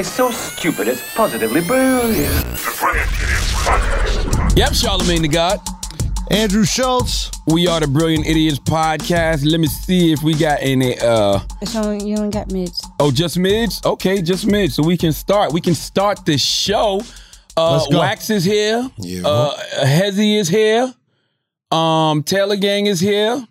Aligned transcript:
It's 0.00 0.10
so 0.10 0.30
stupid, 0.30 0.88
it's 0.88 1.14
positively 1.14 1.60
brilliant. 1.60 2.34
Yep, 4.56 4.70
Charlamagne 4.72 5.20
the 5.20 5.28
God. 5.28 5.60
Andrew 6.30 6.64
Schulz. 6.64 7.30
We 7.46 7.66
are 7.66 7.80
the 7.80 7.86
Brilliant 7.86 8.26
Idiots 8.26 8.58
podcast. 8.60 9.44
Let 9.44 9.60
me 9.60 9.66
see 9.66 10.10
if 10.10 10.22
we 10.22 10.32
got 10.32 10.56
any. 10.62 10.98
uh 10.98 11.40
So 11.66 11.90
you 11.90 12.16
only 12.16 12.30
got 12.30 12.50
mids. 12.50 12.82
Oh, 12.98 13.10
just 13.10 13.38
mids. 13.38 13.78
Okay, 13.84 14.22
just 14.22 14.46
mids. 14.46 14.74
So 14.74 14.82
we 14.82 14.96
can 14.96 15.12
start. 15.12 15.52
We 15.52 15.60
can 15.60 15.74
start 15.74 16.24
the 16.24 16.38
show. 16.38 17.02
Uh, 17.54 17.72
Let's 17.72 17.88
go. 17.88 17.98
Wax 17.98 18.30
is 18.30 18.42
here. 18.42 18.90
Yeah. 18.96 19.28
Uh, 19.28 19.54
Hezzy 19.84 20.38
is 20.38 20.48
here. 20.48 20.94
Um, 21.70 22.22
Taylor 22.22 22.56
Gang 22.56 22.86
is 22.86 23.00
here. 23.00 23.46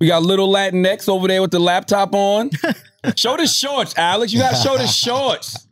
We 0.00 0.08
got 0.08 0.24
Little 0.24 0.48
Latinx 0.52 1.08
over 1.08 1.28
there 1.28 1.40
with 1.40 1.52
the 1.52 1.60
laptop 1.60 2.12
on. 2.12 2.50
show 3.14 3.36
the 3.36 3.46
shorts, 3.46 3.96
Alex. 3.96 4.32
You 4.32 4.40
gotta 4.40 4.56
show 4.56 4.76
the 4.76 4.88
shorts. 4.88 5.68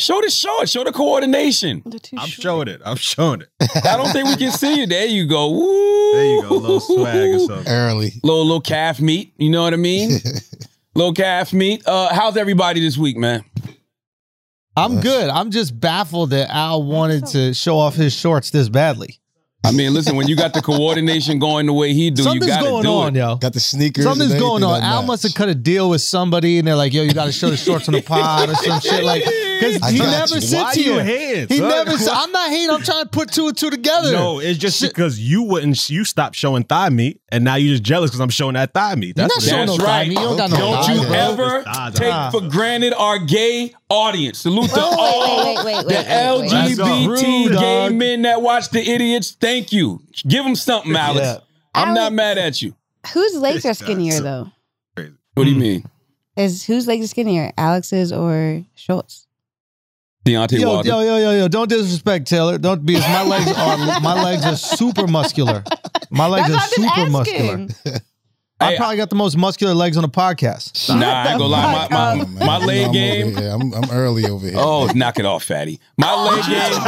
Show 0.00 0.18
the 0.22 0.30
shorts. 0.30 0.70
Show 0.70 0.82
the 0.82 0.92
coordination. 0.92 1.82
I'm 2.16 2.26
showing 2.28 2.68
it. 2.68 2.80
I'm 2.84 2.96
showing 2.96 3.42
it. 3.42 3.48
I 3.84 3.98
don't 3.98 4.10
think 4.10 4.28
we 4.28 4.36
can 4.36 4.50
see 4.50 4.80
you. 4.80 4.86
There 4.86 5.04
you 5.06 5.26
go. 5.26 5.50
Woo. 5.50 6.12
There 6.14 6.24
you 6.24 6.42
go. 6.42 6.48
A 6.48 6.54
little 6.56 6.80
swag 6.80 7.28
or 7.34 7.38
something. 7.40 7.70
Early. 7.70 8.12
Little 8.22 8.44
little 8.44 8.60
calf 8.62 8.98
meat. 9.00 9.34
You 9.36 9.50
know 9.50 9.62
what 9.62 9.74
I 9.74 9.76
mean? 9.76 10.18
little 10.94 11.12
calf 11.12 11.52
meat. 11.52 11.86
Uh, 11.86 12.14
how's 12.14 12.38
everybody 12.38 12.80
this 12.80 12.96
week, 12.96 13.18
man? 13.18 13.44
I'm 14.74 15.00
good. 15.00 15.28
I'm 15.28 15.50
just 15.50 15.78
baffled 15.78 16.30
that 16.30 16.48
Al 16.48 16.82
wanted 16.82 17.26
to 17.26 17.52
show 17.52 17.78
off 17.78 17.94
his 17.94 18.14
shorts 18.14 18.50
this 18.50 18.70
badly. 18.70 19.20
I 19.62 19.72
mean, 19.72 19.92
listen, 19.92 20.16
when 20.16 20.26
you 20.26 20.36
got 20.36 20.54
the 20.54 20.62
coordination 20.62 21.38
going 21.38 21.66
the 21.66 21.74
way 21.74 21.92
he 21.92 22.10
do, 22.10 22.22
you 22.22 22.40
got 22.40 22.60
to 22.60 22.64
going 22.64 22.82
do 22.82 22.88
on, 22.90 23.14
it. 23.14 23.18
yo. 23.18 23.36
Got 23.36 23.52
the 23.52 23.60
sneakers. 23.60 24.04
Something's 24.04 24.30
and 24.32 24.40
going 24.40 24.64
on. 24.64 24.80
Al 24.82 25.02
that 25.02 25.06
must 25.06 25.22
have 25.24 25.34
cut 25.34 25.50
a 25.50 25.54
deal 25.54 25.90
with 25.90 26.00
somebody, 26.00 26.58
and 26.58 26.66
they're 26.66 26.76
like, 26.76 26.94
"Yo, 26.94 27.02
you 27.02 27.12
got 27.12 27.26
to 27.26 27.32
show 27.32 27.50
the 27.50 27.58
shorts 27.58 27.86
on 27.86 27.92
the 27.92 28.00
pod 28.00 28.48
or 28.48 28.54
some 28.54 28.80
shit." 28.80 29.04
Like, 29.04 29.22
because 29.60 29.90
he 29.90 29.98
never 29.98 30.34
you. 30.34 30.40
sits 30.40 30.52
Why 30.54 30.72
you 30.74 30.92
here. 30.94 31.04
hating, 31.04 31.48
He 31.48 31.58
son? 31.58 31.68
never. 31.68 31.90
s- 31.90 32.08
I'm 32.10 32.32
not 32.32 32.50
hating. 32.50 32.70
I'm 32.70 32.82
trying 32.82 33.04
to 33.04 33.08
put 33.08 33.32
two 33.32 33.48
and 33.48 33.56
two 33.56 33.70
together. 33.70 34.12
No, 34.12 34.38
it's 34.40 34.58
just 34.58 34.80
Shit. 34.80 34.90
because 34.94 35.18
you 35.20 35.42
wouldn't. 35.42 35.88
You 35.90 36.04
stopped 36.04 36.36
showing 36.36 36.64
thigh 36.64 36.88
meat, 36.88 37.20
and 37.30 37.44
now 37.44 37.54
you're 37.56 37.72
just 37.72 37.82
jealous 37.82 38.10
because 38.10 38.20
I'm 38.20 38.30
showing 38.30 38.54
that 38.54 38.74
thigh 38.74 38.94
meat. 38.94 39.16
You're 39.16 39.28
That's 39.28 39.46
not 39.46 39.58
what 39.60 39.66
showing 39.66 39.66
no 39.66 39.72
is. 39.72 39.78
That's 39.78 39.88
thigh 39.88 39.98
right. 39.98 40.08
meat. 40.08 40.14
You 40.18 40.20
don't 40.20 40.36
got 40.36 40.50
no 40.50 40.56
Don't 40.56 40.84
thigh 40.84 40.92
you 40.94 41.00
meat. 41.02 41.10
ever 41.10 41.64
It's 41.66 41.98
take 41.98 42.08
nah. 42.08 42.30
for 42.30 42.40
granted 42.42 42.94
our 42.94 43.18
gay 43.18 43.74
audience. 43.88 44.38
Salute 44.40 44.70
to 44.70 44.80
all 44.80 45.54
wait, 45.54 45.64
wait, 45.64 45.86
wait, 45.86 45.88
the. 45.88 46.10
LGBT 46.10 47.06
Rude, 47.08 47.52
gay 47.52 47.88
dog. 47.88 47.94
men 47.94 48.22
that 48.22 48.42
watch 48.42 48.70
the 48.70 48.80
idiots. 48.80 49.32
Thank 49.40 49.72
you. 49.72 50.02
Give 50.26 50.44
them 50.44 50.54
something, 50.56 50.94
Alex. 50.94 51.20
Yeah. 51.20 51.38
I'm 51.74 51.94
not 51.94 52.12
mad 52.12 52.38
at 52.38 52.60
you. 52.62 52.74
Whose 53.14 53.36
legs 53.36 53.64
are 53.64 53.74
skinnier 53.74 54.20
though? 54.20 54.50
What 55.34 55.44
do 55.44 55.50
you 55.50 55.54
hmm. 55.54 55.60
mean? 55.60 55.84
Is 56.36 56.64
whose 56.64 56.86
legs 56.86 57.04
are 57.04 57.08
skinnier, 57.08 57.52
Alex's 57.56 58.12
or 58.12 58.64
Schulz? 58.74 59.26
Deontay 60.26 60.60
Yo, 60.60 60.68
Wilder. 60.68 60.88
yo, 60.88 61.00
yo, 61.00 61.16
yo, 61.18 61.30
yo! 61.38 61.48
Don't 61.48 61.68
disrespect 61.68 62.26
Taylor. 62.28 62.58
Don't 62.58 62.84
because 62.84 63.02
my 63.08 63.22
legs 63.24 63.50
are 63.56 64.00
my 64.00 64.22
legs 64.22 64.44
are 64.44 64.56
super 64.56 65.06
muscular. 65.06 65.64
My 66.10 66.26
legs 66.26 66.48
That's 66.48 66.78
are 66.78 66.82
I'm 66.82 66.88
super 66.96 67.10
muscular. 67.10 67.52
asking. 67.70 68.00
I 68.62 68.72
Hey, 68.72 68.76
probably 68.76 68.98
got 68.98 69.08
the 69.08 69.16
most 69.16 69.38
muscular 69.38 69.72
legs 69.72 69.96
on 69.96 70.02
the 70.02 70.10
podcast. 70.10 70.94
Nah, 70.94 71.06
I 71.06 71.30
ain't 71.30 71.38
gonna 71.38 71.44
lie. 71.46 71.88
My, 71.90 72.14
my, 72.16 72.24
Man, 72.24 72.34
my 72.34 72.54
you 72.56 72.60
know 72.60 72.66
leg 72.66 72.86
I'm 72.86 72.92
game. 72.92 73.36
I'm, 73.38 73.72
I'm 73.72 73.90
early 73.90 74.26
over 74.26 74.44
here. 74.46 74.56
Oh, 74.58 74.90
knock 74.94 75.18
it 75.18 75.24
off, 75.24 75.44
fatty. 75.44 75.80
My 75.96 76.14
leg 76.14 76.44
game. 76.44 76.82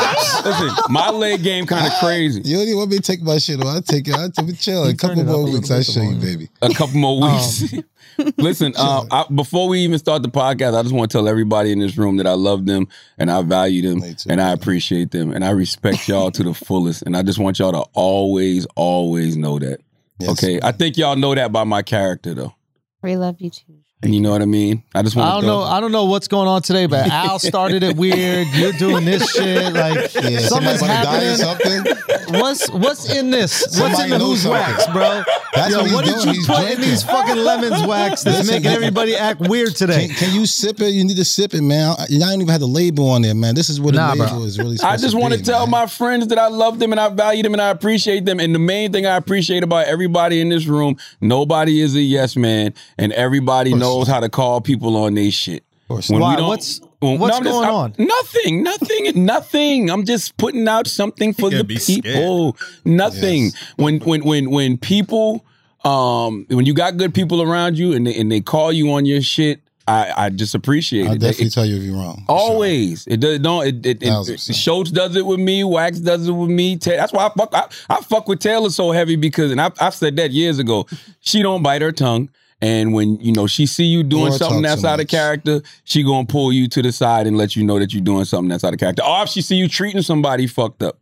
Listen, 0.44 0.92
my 0.92 1.08
leg 1.08 1.42
game 1.42 1.64
kind 1.64 1.86
of 1.86 1.98
crazy. 2.00 2.42
You 2.44 2.56
don't 2.58 2.66
even 2.66 2.76
want 2.76 2.90
me 2.90 2.96
to 2.96 3.02
take 3.02 3.22
my 3.22 3.38
shit 3.38 3.58
off. 3.64 3.74
I 3.78 3.80
take 3.80 4.06
it. 4.06 4.14
I'll 4.14 4.30
take 4.30 4.50
it 4.50 4.58
chill. 4.58 4.84
A 4.84 4.88
You 4.90 4.94
turn 4.96 5.16
couple 5.16 5.22
it 5.22 5.28
up 5.30 5.34
a 5.34 5.38
more 5.38 5.50
weeks, 5.50 5.68
bit 5.70 5.78
I 5.78 5.82
show 5.82 6.02
you, 6.02 6.16
baby. 6.16 6.48
a 6.60 6.68
couple 6.74 6.96
more 6.96 7.20
oh. 7.24 7.32
weeks. 7.32 7.72
Listen, 8.38 8.72
uh, 8.76 9.04
I, 9.10 9.24
before 9.34 9.68
we 9.68 9.80
even 9.80 9.98
start 9.98 10.22
the 10.22 10.28
podcast, 10.28 10.78
I 10.78 10.82
just 10.82 10.94
want 10.94 11.10
to 11.10 11.18
tell 11.18 11.28
everybody 11.28 11.72
in 11.72 11.78
this 11.78 11.96
room 11.96 12.16
that 12.16 12.26
I 12.26 12.32
love 12.32 12.66
them 12.66 12.88
and 13.18 13.30
I 13.30 13.42
value 13.42 13.82
them 13.82 14.00
too, 14.00 14.28
and 14.28 14.40
I 14.40 14.52
appreciate 14.52 15.10
them 15.10 15.32
and 15.32 15.44
I 15.44 15.50
respect 15.50 16.08
y'all 16.08 16.30
to 16.32 16.42
the 16.42 16.54
fullest. 16.54 17.02
And 17.02 17.16
I 17.16 17.22
just 17.22 17.38
want 17.38 17.58
y'all 17.58 17.72
to 17.72 17.84
always, 17.92 18.66
always 18.76 19.36
know 19.36 19.58
that. 19.58 19.80
Yes. 20.18 20.30
okay, 20.30 20.60
I 20.62 20.72
think 20.72 20.96
y'all 20.96 21.16
know 21.16 21.34
that 21.34 21.52
by 21.52 21.64
my 21.64 21.82
character, 21.82 22.34
though. 22.34 22.54
We 23.02 23.16
love 23.16 23.40
you 23.40 23.50
too. 23.50 23.81
And 24.04 24.12
you 24.12 24.20
know 24.20 24.30
what 24.32 24.42
I 24.42 24.46
mean? 24.46 24.82
I 24.96 25.02
just 25.02 25.14
want 25.14 25.28
I 25.28 25.34
don't 25.34 25.46
know. 25.46 25.62
I 25.62 25.78
don't 25.78 25.92
know 25.92 26.06
what's 26.06 26.26
going 26.26 26.48
on 26.48 26.62
today, 26.62 26.86
but 26.86 27.06
Al 27.08 27.38
started 27.38 27.84
it 27.84 27.94
weird. 27.96 28.48
You're 28.48 28.72
doing 28.72 29.04
this 29.04 29.30
shit. 29.32 29.72
Like 29.72 30.12
Yeah, 30.14 30.38
something's 30.40 30.80
somebody 30.80 30.86
die 31.04 31.24
or 31.24 31.36
happening. 31.36 31.84
something. 31.84 32.40
What's 32.40 32.68
what's 32.70 33.14
in 33.14 33.30
this? 33.30 33.78
What's 33.78 34.02
in 34.02 34.10
the 34.10 34.18
knows 34.18 34.42
who's 34.42 34.50
wax, 34.50 34.86
bro? 34.88 35.22
That's 35.54 35.70
Yo, 35.70 35.78
what 35.78 35.84
he's 35.86 35.94
what 35.94 36.04
did 36.04 36.14
doing. 36.16 36.26
you 36.28 36.32
He's 36.32 36.46
put 36.48 36.70
in 36.72 36.80
these 36.80 37.02
fucking 37.04 37.36
lemons 37.36 37.86
wax 37.86 38.22
that's 38.24 38.38
Listen, 38.38 38.54
making 38.54 38.70
everybody 38.72 39.14
act 39.14 39.40
weird 39.40 39.76
today? 39.76 40.08
Can, 40.08 40.16
can 40.16 40.34
you 40.34 40.46
sip 40.46 40.80
it? 40.80 40.88
You 40.94 41.04
need 41.04 41.18
to 41.18 41.24
sip 41.24 41.54
it, 41.54 41.62
man. 41.62 41.94
I, 41.96 42.04
I 42.04 42.06
don't 42.18 42.34
even 42.40 42.48
have 42.48 42.60
the 42.60 42.66
label 42.66 43.08
on 43.10 43.22
there, 43.22 43.34
man. 43.36 43.54
This 43.54 43.68
is 43.68 43.80
what 43.80 43.94
Nah, 43.94 44.14
a 44.14 44.16
bro. 44.16 44.26
label 44.26 44.44
is 44.44 44.58
really. 44.58 44.78
I 44.82 44.96
just 44.96 45.12
to 45.12 45.18
want 45.20 45.32
to 45.34 45.38
be, 45.38 45.44
tell 45.44 45.66
man. 45.66 45.70
my 45.70 45.86
friends 45.86 46.26
that 46.28 46.38
I 46.38 46.48
love 46.48 46.80
them 46.80 46.90
and 46.92 47.00
I 47.00 47.08
value 47.10 47.42
them 47.44 47.52
and 47.52 47.62
I 47.62 47.68
appreciate 47.70 48.24
them. 48.24 48.40
And 48.40 48.52
the 48.52 48.58
main 48.58 48.90
thing 48.92 49.06
I 49.06 49.16
appreciate 49.16 49.62
about 49.62 49.86
everybody 49.86 50.40
in 50.40 50.48
this 50.48 50.66
room, 50.66 50.96
nobody 51.20 51.80
is 51.80 51.94
a 51.94 52.00
yes 52.00 52.34
man, 52.34 52.74
and 52.98 53.12
everybody 53.12 53.70
course 53.70 53.80
knows 53.92 54.08
how 54.08 54.20
to 54.20 54.28
call 54.28 54.60
people 54.60 54.96
on 54.96 55.14
their 55.14 55.30
shit. 55.30 55.64
course 55.88 56.08
When. 56.10 56.20
Why? 56.20 56.30
we 56.30 56.36
don't- 56.36 56.48
What's- 56.48 56.80
when- 57.00 57.18
what's 57.18 57.36
I'm 57.36 57.42
just- 57.44 57.52
going 57.52 57.64
I'm- 57.66 57.74
on? 57.74 57.94
Nothing, 57.98 58.62
nothing, 58.62 59.24
nothing. 59.26 59.90
I'm 59.90 60.04
just 60.04 60.36
putting 60.36 60.66
out 60.68 60.86
something 60.86 61.32
for 61.34 61.50
the 61.50 61.62
gotta 61.64 61.80
scared. 61.80 62.04
people. 62.04 62.56
Nothing. 62.84 63.44
Yes. 63.44 63.54
When 63.76 63.98
when 64.00 64.22
when 64.24 64.50
when 64.50 64.78
people, 64.78 65.44
um, 65.84 66.46
when 66.48 66.64
you 66.66 66.74
got 66.74 66.96
good 66.96 67.12
people 67.14 67.42
around 67.42 67.78
you 67.78 67.92
and 67.92 68.06
they, 68.06 68.14
and 68.14 68.30
they 68.30 68.40
call 68.40 68.72
you 68.72 68.92
on 68.92 69.04
your 69.04 69.20
shit, 69.20 69.60
I 69.88 70.12
I 70.16 70.30
just 70.30 70.54
appreciate 70.54 71.06
it. 71.06 71.08
I'll 71.08 71.12
it. 71.14 71.18
definitely 71.18 71.46
It- 71.46 71.52
tell 71.54 71.66
you 71.66 71.76
if 71.76 71.82
you're 71.82 71.96
wrong. 71.96 72.22
for 72.26 72.38
sure. 72.38 72.50
Always. 72.50 73.04
It 73.08 73.18
does 73.20 73.38
don't 73.40 73.66
it, 73.66 73.84
it, 73.84 74.00
Thousand 74.00 74.34
it. 74.36 74.54
Schulz 74.54 74.90
does 74.92 75.16
it 75.16 75.26
with 75.26 75.40
me, 75.40 75.64
Wax 75.64 75.98
does 75.98 76.28
it 76.28 76.32
with 76.32 76.50
me. 76.50 76.76
Ta- 76.76 76.92
That's 76.92 77.12
why 77.12 77.26
I 77.26 77.30
fuck 77.36 77.52
I, 77.52 77.66
I 77.90 78.00
fuck 78.00 78.28
with 78.28 78.38
Taylor 78.38 78.70
so 78.70 78.92
heavy 78.92 79.16
because 79.16 79.50
and 79.50 79.60
I 79.60 79.70
I've 79.80 79.94
said 79.94 80.14
that 80.16 80.30
years 80.30 80.58
ago. 80.60 80.86
She 81.20 81.42
don't 81.42 81.62
bite 81.64 81.82
her 81.82 81.90
tongue. 81.92 82.28
And 82.62 82.94
when 82.94 83.18
you 83.20 83.32
know 83.32 83.46
she 83.48 83.66
see 83.66 83.84
you 83.84 84.04
doing 84.04 84.28
Or 84.32 84.38
something 84.38 84.62
talk 84.62 84.70
that's 84.70 84.82
so 84.82 84.88
out 84.88 85.00
of 85.00 85.08
character, 85.08 85.60
she 85.84 86.02
gonna 86.04 86.26
pull 86.26 86.52
you 86.52 86.68
to 86.68 86.80
the 86.80 86.92
side 86.92 87.26
and 87.26 87.36
let 87.36 87.56
you 87.56 87.64
know 87.64 87.78
that 87.80 87.92
you're 87.92 88.02
doing 88.04 88.24
something 88.24 88.48
that's 88.48 88.62
out 88.62 88.72
of 88.72 88.78
character. 88.78 89.02
Or 89.04 89.24
if 89.24 89.30
she 89.30 89.42
see 89.42 89.56
you 89.56 89.68
treating 89.68 90.00
somebody 90.00 90.46
fucked 90.46 90.82
up, 90.82 91.00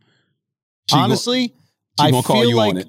she 0.89 0.95
gon- 0.95 1.03
Honestly, 1.03 1.49
she 1.49 1.53
I 1.99 2.09
gonna 2.11 2.23
call 2.23 2.37
feel 2.41 2.49
you 2.49 2.55
like 2.55 2.71
on 2.71 2.77
it. 2.79 2.87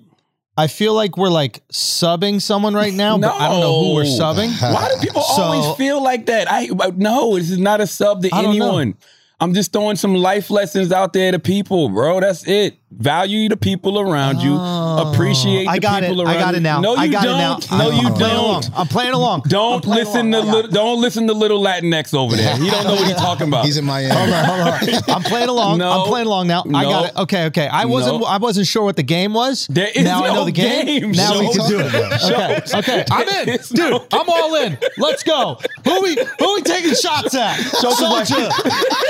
I 0.56 0.66
feel 0.69 0.94
like 0.94 1.16
we're 1.19 1.28
like 1.31 1.62
subbing 1.69 2.41
someone 2.41 2.75
right 2.75 2.93
now, 2.94 3.16
but 3.19 3.33
I 3.34 3.49
don't 3.49 3.60
know 3.60 3.78
who 3.84 3.94
we're 3.94 4.03
subbing. 4.05 4.50
Why 4.75 4.89
do 4.94 5.00
people 5.06 5.21
So- 5.22 5.43
always 5.43 5.77
feel 5.77 6.03
like 6.03 6.27
that? 6.27 6.50
I 6.50 6.69
uh, 6.71 6.93
no, 6.97 7.37
this 7.39 7.50
is 7.50 7.59
not 7.59 7.81
a 7.83 7.87
sub 7.87 8.22
to 8.22 8.31
I 8.34 8.41
know. 8.43 8.50
anyone. 8.50 8.94
I'm 9.39 9.53
just 9.54 9.72
throwing 9.72 9.97
some 9.97 10.15
life 10.15 10.50
lessons 10.50 10.93
out 10.93 11.12
there 11.12 11.33
to 11.33 11.39
people, 11.39 11.89
bro. 11.91 12.21
That's 12.21 12.47
it. 12.47 12.78
Value 12.98 13.48
the 13.48 13.56
people 13.56 13.98
around 13.98 14.41
you. 14.41 14.54
Oh. 14.58 15.12
Appreciate 15.12 15.64
the 15.64 15.70
I 15.70 15.78
got 15.78 16.03
people 16.03 16.20
it. 16.20 16.25
around 16.25 16.36
I 16.36 16.41
got 16.41 16.50
you. 16.53 16.56
it 16.58 16.62
now. 16.62 16.80
No, 16.80 16.94
you 16.94 17.00
I 17.00 17.08
got 17.08 17.25
don't. 17.25 17.64
it 17.64 17.70
now. 17.70 17.78
No, 17.78 17.91
you 17.91 18.06
I'm 18.08 18.14
don't. 18.19 18.78
I'm 18.78 18.86
playing 18.86 19.12
along. 19.12 19.42
Don't 19.48 19.82
playing 19.82 20.04
listen 20.04 20.32
along. 20.34 20.44
to 20.44 20.50
I 20.50 20.53
little, 20.54 20.70
don't 20.70 21.00
listen 21.00 21.26
to 21.26 21.32
little 21.32 21.60
Latinx 21.62 22.14
over 22.14 22.36
there. 22.36 22.56
He 22.56 22.70
don't 22.70 22.84
know 22.84 22.94
what 22.94 23.06
he's 23.06 23.16
talking 23.16 23.48
about. 23.48 23.64
He's 23.64 23.76
in 23.76 23.84
Miami. 23.84 24.14
Hold 24.14 24.30
on, 24.30 24.44
hold 24.44 24.60
on. 25.08 25.14
I'm 25.16 25.22
playing 25.22 25.48
along. 25.48 25.78
No. 25.78 25.91
I'm 26.03 26.06
playing 26.06 26.26
along 26.26 26.47
now. 26.47 26.64
I 26.75 26.84
got 26.84 27.06
it. 27.06 27.16
Okay, 27.16 27.44
okay. 27.47 27.66
I 27.69 27.84
wasn't. 27.86 28.20
No. 28.20 28.26
I 28.26 28.36
wasn't 28.38 28.66
sure 28.66 28.84
what 28.84 28.97
the 28.97 29.03
game 29.03 29.32
was. 29.34 29.66
There 29.69 29.88
is 29.94 30.04
now 30.04 30.24
I 30.24 30.32
know 30.34 30.44
the 30.44 30.53
game. 30.53 30.86
game, 30.86 31.12
Now 31.12 31.38
we 31.41 31.53
can 31.53 31.69
do 31.69 31.80
it. 31.80 31.94
Okay, 31.94 32.60
okay. 32.78 33.04
I'm 33.10 33.28
in, 33.48 33.59
dude. 33.72 33.78
no 33.91 34.06
I'm 34.12 34.28
all 34.28 34.54
in. 34.56 34.78
Let's 34.98 35.22
go. 35.22 35.59
Who 35.84 36.03
we 36.03 36.14
who 36.38 36.54
we 36.54 36.62
taking 36.62 36.94
shots 36.94 37.34
at? 37.34 37.56
Schulz 37.80 37.97
is 37.97 38.03
like- 38.03 38.26
Soldier, 38.26 38.50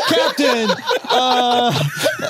Captain, 0.09 0.70
uh, 1.10 1.72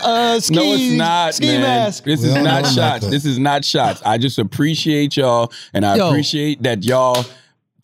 uh, 0.03 0.41
ski, 0.41 0.55
No, 0.55 0.63
it's 0.65 0.93
not, 0.93 1.35
ski 1.43 1.59
man. 1.59 1.61
mask. 1.61 2.05
This 2.05 2.21
We 2.23 2.29
is 2.29 2.35
don't 2.35 2.67
shots. 2.75 3.07
This 3.09 3.25
is 3.25 3.39
not 3.39 3.65
shots. 3.65 4.03
I 4.05 4.19
just 4.19 4.39
appreciate 4.39 5.17
y'all, 5.17 5.53
and 5.75 5.85
I 5.85 5.97
Yo. 5.97 6.09
appreciate 6.09 6.63
that 6.63 6.85
y'all 6.85 7.25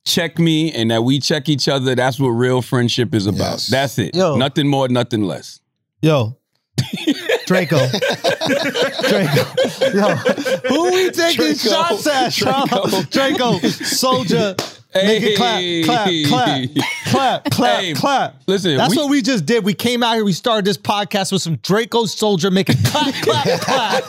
check 0.05 0.39
me 0.39 0.73
and 0.73 0.91
that 0.91 1.05
we 1.05 1.21
check 1.21 1.49
each 1.49 1.69
other. 1.69 1.95
That's 1.95 2.19
what 2.19 2.29
real 2.29 2.63
friendship 2.63 3.15
is 3.15 3.27
about. 3.27 3.39
Yes. 3.39 3.67
That's 3.67 3.99
it. 3.99 4.15
Yo. 4.15 4.37
Nothing 4.37 4.69
more, 4.69 4.89
nothing 4.89 5.23
less. 5.23 5.61
Yo. 6.03 6.37
Draco. 7.47 7.79
Draco. 9.09 9.45
Yo. 9.93 10.15
Who 10.69 10.93
we 10.93 11.11
taking 11.11 11.55
Draco. 11.55 11.55
shots 11.57 12.07
at? 12.07 12.33
Draco. 12.33 13.03
Draco. 13.11 13.59
Soulja. 13.59 14.55
Make 15.07 15.23
it 15.23 15.37
clap, 15.37 15.85
clap, 15.85 16.11
clap, 16.29 16.85
clap, 17.07 17.45
clap, 17.51 17.81
Hey, 17.81 17.93
clap. 17.95 18.43
listen, 18.47 18.77
that's 18.77 18.95
we- 18.95 19.03
what 19.03 19.11
we 19.11 19.23
just 19.23 19.47
did. 19.47 19.65
We 19.65 19.75
came 19.75 20.03
out 20.03 20.15
here. 20.15 20.25
We 20.25 20.33
started 20.33 20.65
this 20.65 20.77
podcast 20.79 21.33
with 21.33 21.43
some 21.43 21.57
Draco 21.57 22.05
Soulja 22.05 22.53
making 22.53 22.77
clap, 22.85 23.15
clap, 23.23 23.61
clap. 23.61 24.05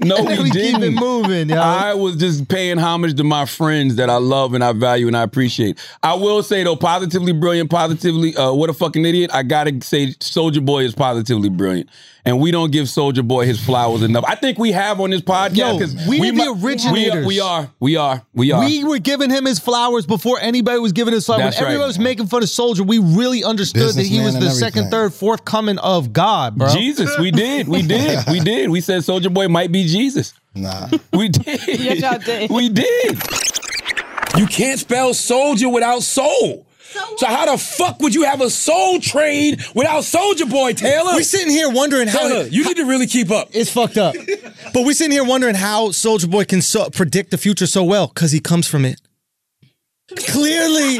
No, 0.00 0.22
we, 0.22 0.38
we 0.38 0.44
keep 0.44 0.52
didn't. 0.52 0.82
it 0.84 0.90
moving, 0.92 1.48
yo. 1.50 1.56
I 1.56 1.94
was 1.94 2.16
just 2.16 2.48
paying 2.48 2.78
homage 2.78 3.14
to 3.16 3.24
my 3.24 3.44
friends 3.46 3.96
that 3.96 4.08
I 4.10 4.16
love 4.16 4.54
and 4.54 4.62
I 4.62 4.72
value 4.72 5.06
and 5.06 5.16
I 5.16 5.22
appreciate. 5.22 5.78
I 6.02 6.14
will 6.14 6.42
say 6.42 6.62
though, 6.64 6.76
positively 6.76 7.32
brilliant, 7.32 7.70
positively, 7.70 8.36
uh, 8.36 8.52
what 8.52 8.70
a 8.70 8.74
fucking 8.74 9.04
idiot. 9.04 9.30
I 9.34 9.42
gotta 9.42 9.78
say, 9.82 10.08
Soulja 10.14 10.64
Boy 10.64 10.84
is 10.84 10.94
positively 10.94 11.48
brilliant, 11.48 11.88
and 12.26 12.40
we 12.40 12.50
don't 12.50 12.72
give 12.72 12.86
Soulja 12.86 13.26
Boy 13.26 13.46
his 13.46 13.64
flowers 13.64 14.02
enough. 14.02 14.24
I 14.26 14.34
think 14.34 14.58
we 14.58 14.72
have 14.72 15.00
on 15.00 15.10
this 15.10 15.22
podcast 15.22 15.56
Yo, 15.56 15.78
because 15.78 15.94
we 16.06 16.18
the 16.18 16.32
mi- 16.32 16.48
originators. 16.48 17.24
We, 17.24 17.36
we 17.36 17.40
are, 17.40 17.70
we 17.78 17.96
are, 17.96 18.22
we 18.34 18.52
are. 18.52 18.60
we 18.60 18.84
were 18.84 18.98
giving 18.98 19.30
him 19.30 19.36
him 19.36 19.44
his 19.44 19.58
flowers 19.58 20.06
before 20.06 20.38
anybody 20.40 20.78
was 20.78 20.92
giving 20.92 21.14
his 21.14 21.26
flowers. 21.26 21.42
That's 21.42 21.56
when 21.56 21.64
right. 21.66 21.70
everybody 21.72 21.88
was 21.88 21.98
making 21.98 22.26
fun 22.26 22.42
of 22.42 22.48
Soulja, 22.48 22.86
we 22.86 22.98
really 22.98 23.44
understood 23.44 23.94
that 23.94 24.06
he 24.06 24.20
was 24.20 24.34
and 24.34 24.42
the 24.42 24.50
second, 24.50 24.90
third, 24.90 25.12
fourth 25.14 25.44
coming 25.44 25.78
of 25.78 26.12
God, 26.12 26.56
bro. 26.56 26.68
Jesus, 26.68 27.16
we 27.18 27.30
did, 27.30 27.68
we 27.68 27.82
did, 27.82 28.24
we 28.28 28.40
did. 28.40 28.70
We 28.70 28.80
said 28.80 29.02
Soulja 29.02 29.32
Boy 29.32 29.48
might 29.48 29.70
be 29.70 29.86
Jesus. 29.86 30.32
Nah. 30.54 30.88
We 31.12 31.28
did. 31.28 31.60
Yes, 31.66 32.00
y'all 32.00 32.18
did. 32.18 32.50
We 32.50 32.68
did. 32.68 33.18
You 34.36 34.46
can't 34.46 34.78
spell 34.78 35.10
Soulja 35.10 35.72
without 35.72 36.02
soul. 36.02 36.65
So 37.16 37.26
how 37.26 37.50
the 37.50 37.58
fuck 37.58 38.00
would 38.00 38.14
you 38.14 38.24
have 38.24 38.40
a 38.40 38.50
soul 38.50 39.00
trade 39.00 39.62
without 39.74 40.02
Soulja 40.02 40.48
Boy, 40.50 40.72
Taylor? 40.72 41.12
We're 41.14 41.22
sitting 41.22 41.50
here 41.50 41.70
wondering 41.70 42.08
how 42.08 42.28
Taylor, 42.28 42.44
you 42.44 42.64
need 42.64 42.76
to 42.76 42.84
really 42.84 43.06
keep 43.06 43.30
up. 43.30 43.48
it's 43.52 43.70
fucked 43.70 43.96
up. 43.98 44.14
But 44.74 44.84
we're 44.84 44.92
sitting 44.92 45.12
here 45.12 45.24
wondering 45.24 45.54
how 45.54 45.88
Soulja 45.88 46.30
Boy 46.30 46.44
can 46.44 46.60
so, 46.60 46.90
predict 46.90 47.30
the 47.30 47.38
future 47.38 47.66
so 47.66 47.82
well 47.84 48.08
because 48.08 48.32
he 48.32 48.40
comes 48.40 48.66
from 48.66 48.84
it. 48.84 49.00
Clearly, 50.16 50.98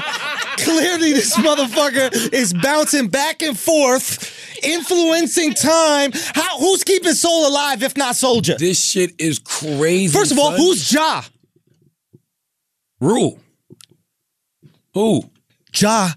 clearly, 0.56 1.12
this 1.12 1.36
motherfucker 1.36 2.32
is 2.32 2.54
bouncing 2.54 3.08
back 3.08 3.42
and 3.42 3.58
forth, 3.58 4.64
influencing 4.64 5.54
time. 5.54 6.10
How? 6.34 6.58
Who's 6.58 6.84
keeping 6.84 7.12
Soul 7.12 7.48
alive 7.48 7.82
if 7.82 7.96
not 7.96 8.14
Soulja? 8.14 8.56
This 8.56 8.82
shit 8.82 9.12
is 9.18 9.38
crazy. 9.38 10.16
First 10.16 10.32
of 10.32 10.38
all, 10.38 10.50
son. 10.52 10.56
who's 10.58 10.92
Ja? 10.92 11.22
Rule? 13.00 13.38
Who? 14.94 15.30
Ja, 15.80 16.10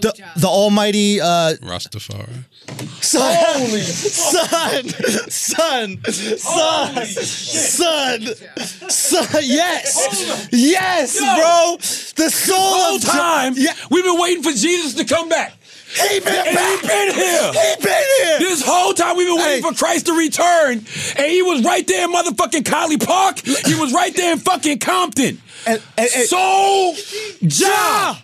the, 0.00 0.12
the 0.36 0.46
almighty 0.48 1.20
uh, 1.20 1.54
Rastafari. 1.62 2.44
son, 3.02 3.68
son, 3.80 4.88
son, 5.30 5.98
son, 6.04 7.16
son, 7.24 8.90
son. 8.90 9.42
Yes, 9.44 10.48
yes, 10.52 11.18
bro. 11.18 11.76
The 12.24 12.30
soul 12.30 12.56
Whole 12.58 12.96
of 12.96 13.04
Ja- 13.04 13.12
time, 13.12 13.54
Yeah, 13.56 13.72
we've 13.90 14.04
been 14.04 14.18
waiting 14.20 14.42
for 14.42 14.50
Jesus 14.52 14.94
to 14.94 15.04
come 15.04 15.28
back. 15.28 15.52
he 15.94 16.20
been 16.20 16.34
And 16.46 16.54
back. 16.56 16.80
he 16.80 16.86
been 16.88 17.14
here. 17.14 17.52
He 17.52 17.82
been 17.82 18.04
here. 18.22 18.38
This 18.40 18.62
whole 18.62 18.92
time 18.92 19.16
we've 19.16 19.28
been 19.28 19.36
waiting 19.38 19.62
Hey. 19.64 19.70
for 19.70 19.72
Christ 19.76 20.06
to 20.06 20.12
return, 20.12 20.84
and 21.16 21.26
he 21.26 21.42
was 21.42 21.62
right 21.64 21.86
there 21.86 22.04
in 22.04 22.12
motherfucking 22.12 22.64
Collie 22.66 22.98
Park. 22.98 23.38
He 23.40 23.74
was 23.74 23.92
right 23.92 24.14
there 24.14 24.32
in 24.32 24.38
fucking 24.40 24.80
Compton. 24.80 25.40
And- 25.66 25.82
and- 25.96 26.10
and- 26.14 26.28
Soul 26.28 26.94
Ja. 27.40 28.16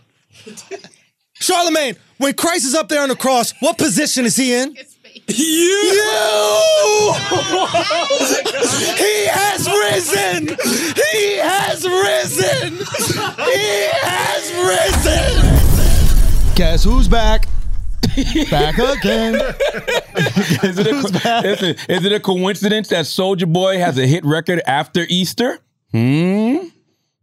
Charlamagne, 1.40 1.96
when 2.18 2.34
Christ 2.34 2.64
is 2.64 2.74
up 2.74 2.88
there 2.88 3.02
on 3.02 3.08
the 3.08 3.16
cross, 3.16 3.52
what 3.60 3.78
position 3.78 4.24
is 4.24 4.36
he 4.36 4.54
in? 4.54 4.76
You. 5.28 5.34
You! 5.34 7.14
he 8.96 9.26
has 9.28 9.68
risen! 9.68 10.48
He 11.12 11.36
has 11.38 11.84
risen! 11.84 12.74
He 13.44 13.88
has 14.02 14.52
risen! 14.68 16.54
Guess 16.54 16.84
who's 16.84 17.08
back? 17.08 17.46
back 18.50 18.78
again. 18.78 19.34
Is 19.34 20.78
it, 20.78 20.86
a, 20.86 20.96
is, 21.44 21.62
it, 21.62 21.90
is 21.90 22.04
it 22.04 22.12
a 22.12 22.20
coincidence 22.20 22.88
that 22.88 23.06
Soulja 23.06 23.50
Boy 23.50 23.78
has 23.78 23.96
a 23.98 24.06
hit 24.06 24.24
record 24.24 24.60
after 24.66 25.06
Easter? 25.08 25.58
Hmm. 25.92 26.68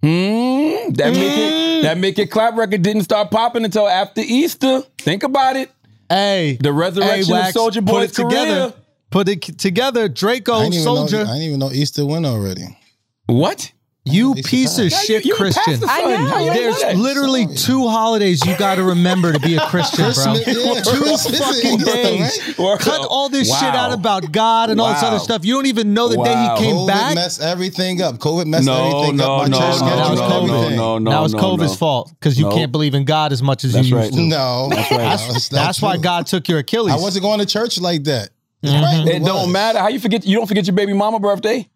Hmm. 0.02 0.94
That 0.94 1.12
make 1.14 1.38
it 1.38 1.82
that 1.84 1.98
make 1.98 2.20
it 2.20 2.32
clap 2.32 2.56
record 2.56 2.82
didn't 2.82 3.04
start 3.04 3.32
popping 3.32 3.66
until 3.66 3.88
after 3.88 4.22
Easter. 4.22 4.82
Think 4.98 5.24
about 5.24 5.56
it. 5.56 5.72
Hey, 6.10 6.58
The 6.60 6.74
resurrection 6.74 7.36
of 7.36 7.42
Wax, 7.42 7.56
Soulja 7.56 7.86
put 7.86 8.04
it 8.04 8.14
together. 8.14 8.74
Put 9.12 9.28
it 9.28 9.42
together, 9.58 10.08
Draco, 10.08 10.62
didn't, 10.62 10.84
know, 10.86 10.96
Soulja. 10.96 11.24
I 11.24 11.34
didn't 11.34 11.42
even 11.42 11.60
know 11.60 11.72
Easter 11.72 12.06
went 12.06 12.26
already. 12.26 12.78
What? 13.26 13.72
You 14.12 14.36
piece 14.36 14.78
of 14.80 14.92
time. 14.92 15.04
shit 15.06 15.26
you 15.26 15.36
Christian. 15.36 15.80
the 15.80 15.88
I 15.88 16.02
sun. 16.02 16.12
know. 16.12 16.30
How 16.30 16.40
you 16.40 16.54
There's 16.54 16.82
know 16.82 16.88
that? 16.90 16.98
literally 16.98 17.48
two 17.48 17.88
holidays 17.88 18.46
you 18.46 18.58
got 18.58 18.76
to 18.76 18.84
remember 18.84 19.34
to 19.34 19.40
be 19.40 19.56
a 19.56 19.62
Christian, 19.68 20.06
bro. 20.06 20.14
Christmas, 20.14 20.48
yeah, 20.48 20.82
Two 20.82 21.02
Christmas 21.02 21.40
fucking 21.40 21.80
is- 21.80 21.86
days. 21.86 22.60
Right? 22.60 22.80
Cut 22.80 23.02
all 23.10 23.30
this 23.30 23.50
Wow. 23.50 23.58
shit 23.60 23.76
out 23.76 23.92
about 23.92 24.32
God 24.32 24.70
and 24.70 24.80
all 24.82 24.94
this 24.94 25.02
Wow. 25.02 25.10
other 25.10 25.20
stuff. 25.20 25.46
You 25.46 25.54
don't 25.56 25.66
even 25.68 25.94
know 25.94 26.08
the 26.08 26.18
day 26.24 26.32
he 26.56 26.64
came 26.66 26.76
COVID 26.76 26.88
back. 26.88 27.16
messed 27.16 27.42
everything 27.42 28.02
up. 28.02 28.18
COVID 28.18 28.46
messed 28.48 28.66
No, 28.66 28.88
everything 28.98 29.18
no, 29.18 29.36
up. 29.36 29.42
My 29.44 29.48
no, 29.48 29.58
church 29.58 29.68
no, 29.82 29.88
schedule 29.88 29.96
that 29.98 30.12
was 30.12 30.20
and 30.20 30.32
COVID. 30.32 30.50
everything. 30.56 30.78
no, 30.78 30.98
no, 30.98 31.12
that 31.12 31.22
was 31.22 31.34
no, 31.34 31.40
COVID's 31.40 31.72
no. 31.72 31.76
fault 31.76 32.12
because 32.20 32.38
you 32.40 32.46
No. 32.46 32.52
can't 32.56 32.72
believe 32.72 32.94
in 32.96 33.06
God 33.06 33.32
as 33.32 33.42
much 33.44 33.64
as 33.64 33.74
That's 33.74 33.88
you 33.88 33.96
right. 33.98 34.06
used 34.06 34.16
to. 34.18 34.22
No, 34.24 34.70
that's, 34.70 34.90
That's, 34.90 35.52
not 35.52 35.58
that's 35.66 35.82
why 35.82 35.94
true. 35.96 36.04
God 36.04 36.28
took 36.28 36.48
your 36.48 36.60
Achilles. 36.60 36.94
I 36.94 36.98
wasn't 36.98 37.24
going 37.24 37.40
to 37.40 37.46
church 37.46 37.80
like 37.80 38.04
that. 38.06 38.30
Mm-hmm. 38.64 38.84
Right, 39.08 39.16
It 39.16 39.24
don't 39.24 39.44
was. 39.44 39.48
matter. 39.54 39.80
How 39.80 39.88
you 39.88 40.00
forget? 40.00 40.26
You 40.26 40.36
don't 40.36 40.46
forget 40.48 40.68
your 40.68 40.76
baby 40.76 40.92
mama 40.94 41.20
birthday. 41.20 41.68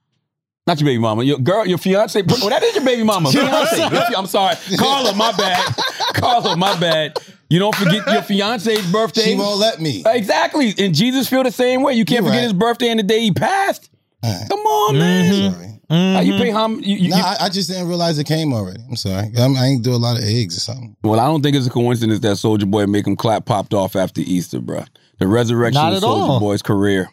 Not 0.66 0.80
your 0.80 0.86
baby 0.86 1.00
mama. 1.00 1.24
Your 1.24 1.40
girl, 1.40 1.66
your 1.68 1.78
fiance. 1.78 2.22
Well, 2.22 2.50
that 2.50 2.64
is 2.64 2.76
your 2.76 2.86
baby 2.86 3.04
mama. 3.04 3.30
Fiance. 3.32 3.82
I'm 4.16 4.26
sorry, 4.28 4.56
Carla. 4.78 5.14
My 5.14 5.34
bad. 5.34 5.76
Carla. 6.14 6.56
My 6.56 6.80
bad. 6.80 7.18
You 7.50 7.60
don't 7.60 7.76
forget 7.76 8.08
your 8.08 8.22
fiance's 8.22 8.90
birthday. 8.92 9.22
She 9.34 9.36
won't 9.36 9.60
let 9.60 9.82
me. 9.82 10.04
Exactly. 10.06 10.74
And 10.78 10.96
Jesus 10.96 11.28
feel 11.28 11.44
the 11.44 11.52
same 11.52 11.84
way. 11.84 11.94
You 11.94 12.06
can't 12.06 12.22
You 12.24 12.30
forget 12.30 12.38
right. 12.40 12.44
his 12.44 12.54
birthday 12.54 12.90
and 12.90 13.00
the 13.00 13.04
day 13.04 13.20
he 13.20 13.32
passed. 13.32 13.90
Alright. 14.26 14.50
Come 14.50 14.60
on, 14.60 14.98
man. 14.98 15.34
Mm-hmm. 15.34 15.54
Sorry. 15.54 16.14
How 16.14 16.22
you 16.22 16.38
pay 16.42 16.50
hom? 16.50 16.80
You, 16.80 16.96
you, 16.96 17.10
No, 17.10 17.18
I, 17.18 17.36
I 17.42 17.50
just 17.50 17.70
didn't 17.70 17.88
realize 17.90 18.18
it 18.18 18.24
came 18.24 18.54
already. 18.54 18.82
I'm 18.90 18.96
sorry. 18.96 19.30
I'm, 19.38 19.56
I 19.58 19.66
ain't 19.68 19.84
do 19.84 19.94
a 19.94 19.98
lot 19.98 20.18
of 20.18 20.24
eggs 20.24 20.58
or 20.58 20.62
something. 20.62 20.96
well, 21.04 21.20
I 21.20 21.26
don't 21.26 21.44
think 21.44 21.56
it's 21.56 21.68
a 21.68 21.70
coincidence 21.70 22.22
that 22.22 22.38
Soulja 22.38 22.66
Boy 22.72 22.88
make 22.88 23.06
him 23.06 23.16
clap 23.18 23.46
popped 23.46 23.74
off 23.76 23.96
after 23.96 24.22
Easter, 24.22 24.60
bro. 24.60 24.86
The 25.20 25.28
resurrection 25.28 25.80
Not 25.82 25.94
of 25.94 26.02
Soulja. 26.02 26.40
Boy's 26.40 26.62
career. 26.64 27.10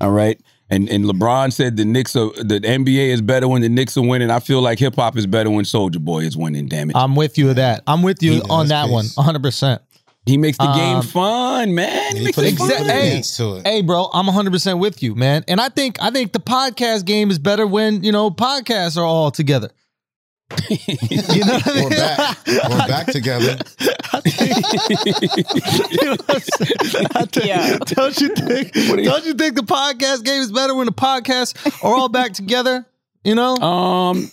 All 0.00 0.10
right. 0.10 0.40
And 0.68 0.88
and 0.88 1.04
LeBron 1.04 1.52
said 1.52 1.76
the 1.76 1.84
Knicks 1.84 2.16
are 2.16 2.30
the 2.32 2.60
NBA 2.60 3.08
is 3.08 3.22
better 3.22 3.46
when 3.46 3.62
the 3.62 3.68
Knicks 3.68 3.96
are 3.96 4.02
winning. 4.06 4.30
I 4.30 4.40
feel 4.40 4.60
like 4.60 4.78
hip 4.80 4.96
hop 4.96 5.16
is 5.16 5.26
better 5.26 5.48
when 5.50 5.64
Soulja 5.64 6.00
Boy 6.00 6.20
is 6.24 6.36
winning. 6.36 6.66
Damn 6.66 6.90
it. 6.90 6.96
I'm 6.96 7.14
with 7.14 7.38
you 7.38 7.46
with 7.46 7.56
that. 7.56 7.82
I'm 7.86 8.02
with 8.02 8.22
you 8.22 8.34
Yeah, 8.34 8.40
on 8.50 8.66
that's 8.66 8.88
that 8.88 8.92
one, 8.92 9.06
100. 9.14 9.42
percent 9.42 9.82
he 10.24 10.36
makes 10.36 10.58
the 10.58 10.66
game 10.72 10.96
um, 10.96 11.02
fun, 11.04 11.72
man. 11.76 12.12
He 12.14 12.18
He 12.18 12.24
makes 12.24 12.34
put, 12.36 12.44
it 12.46 12.54
a, 12.54 12.56
fun. 12.56 12.68
put 12.68 12.78
Hey, 12.78 13.22
to 13.36 13.54
it. 13.58 13.66
Hey, 13.66 13.80
bro, 13.82 14.10
I'm 14.12 14.26
100 14.26 14.52
percent 14.52 14.80
with 14.80 15.00
you, 15.00 15.14
man. 15.14 15.44
And 15.46 15.60
I 15.60 15.68
think 15.68 16.02
I 16.02 16.10
think 16.10 16.32
the 16.32 16.40
podcast 16.40 17.04
game 17.04 17.30
is 17.30 17.38
better 17.38 17.64
when 17.64 18.02
you 18.02 18.10
know 18.10 18.30
podcasts 18.32 18.96
are 18.96 19.04
all 19.04 19.30
together. 19.30 19.70
You 20.68 21.44
know 21.44 21.54
what 21.54 21.66
I 21.66 21.74
mean? 21.74 21.84
We're 21.84 21.90
back. 21.90 22.38
We're 22.46 22.86
back 22.86 23.06
together. 23.06 23.58
Yeah. 27.42 27.78
Don't 27.86 28.20
you 28.20 28.28
think? 28.34 28.72
Don't 28.72 29.24
you 29.24 29.34
think 29.34 29.56
the 29.56 29.64
podcast 29.66 30.24
game 30.24 30.40
is 30.40 30.52
better 30.52 30.74
when 30.74 30.86
the 30.86 30.92
podcasts 30.92 31.54
are 31.84 31.94
all 31.94 32.08
back 32.08 32.32
together? 32.32 32.86
You 33.24 33.34
know, 33.34 33.56
Um, 33.56 34.30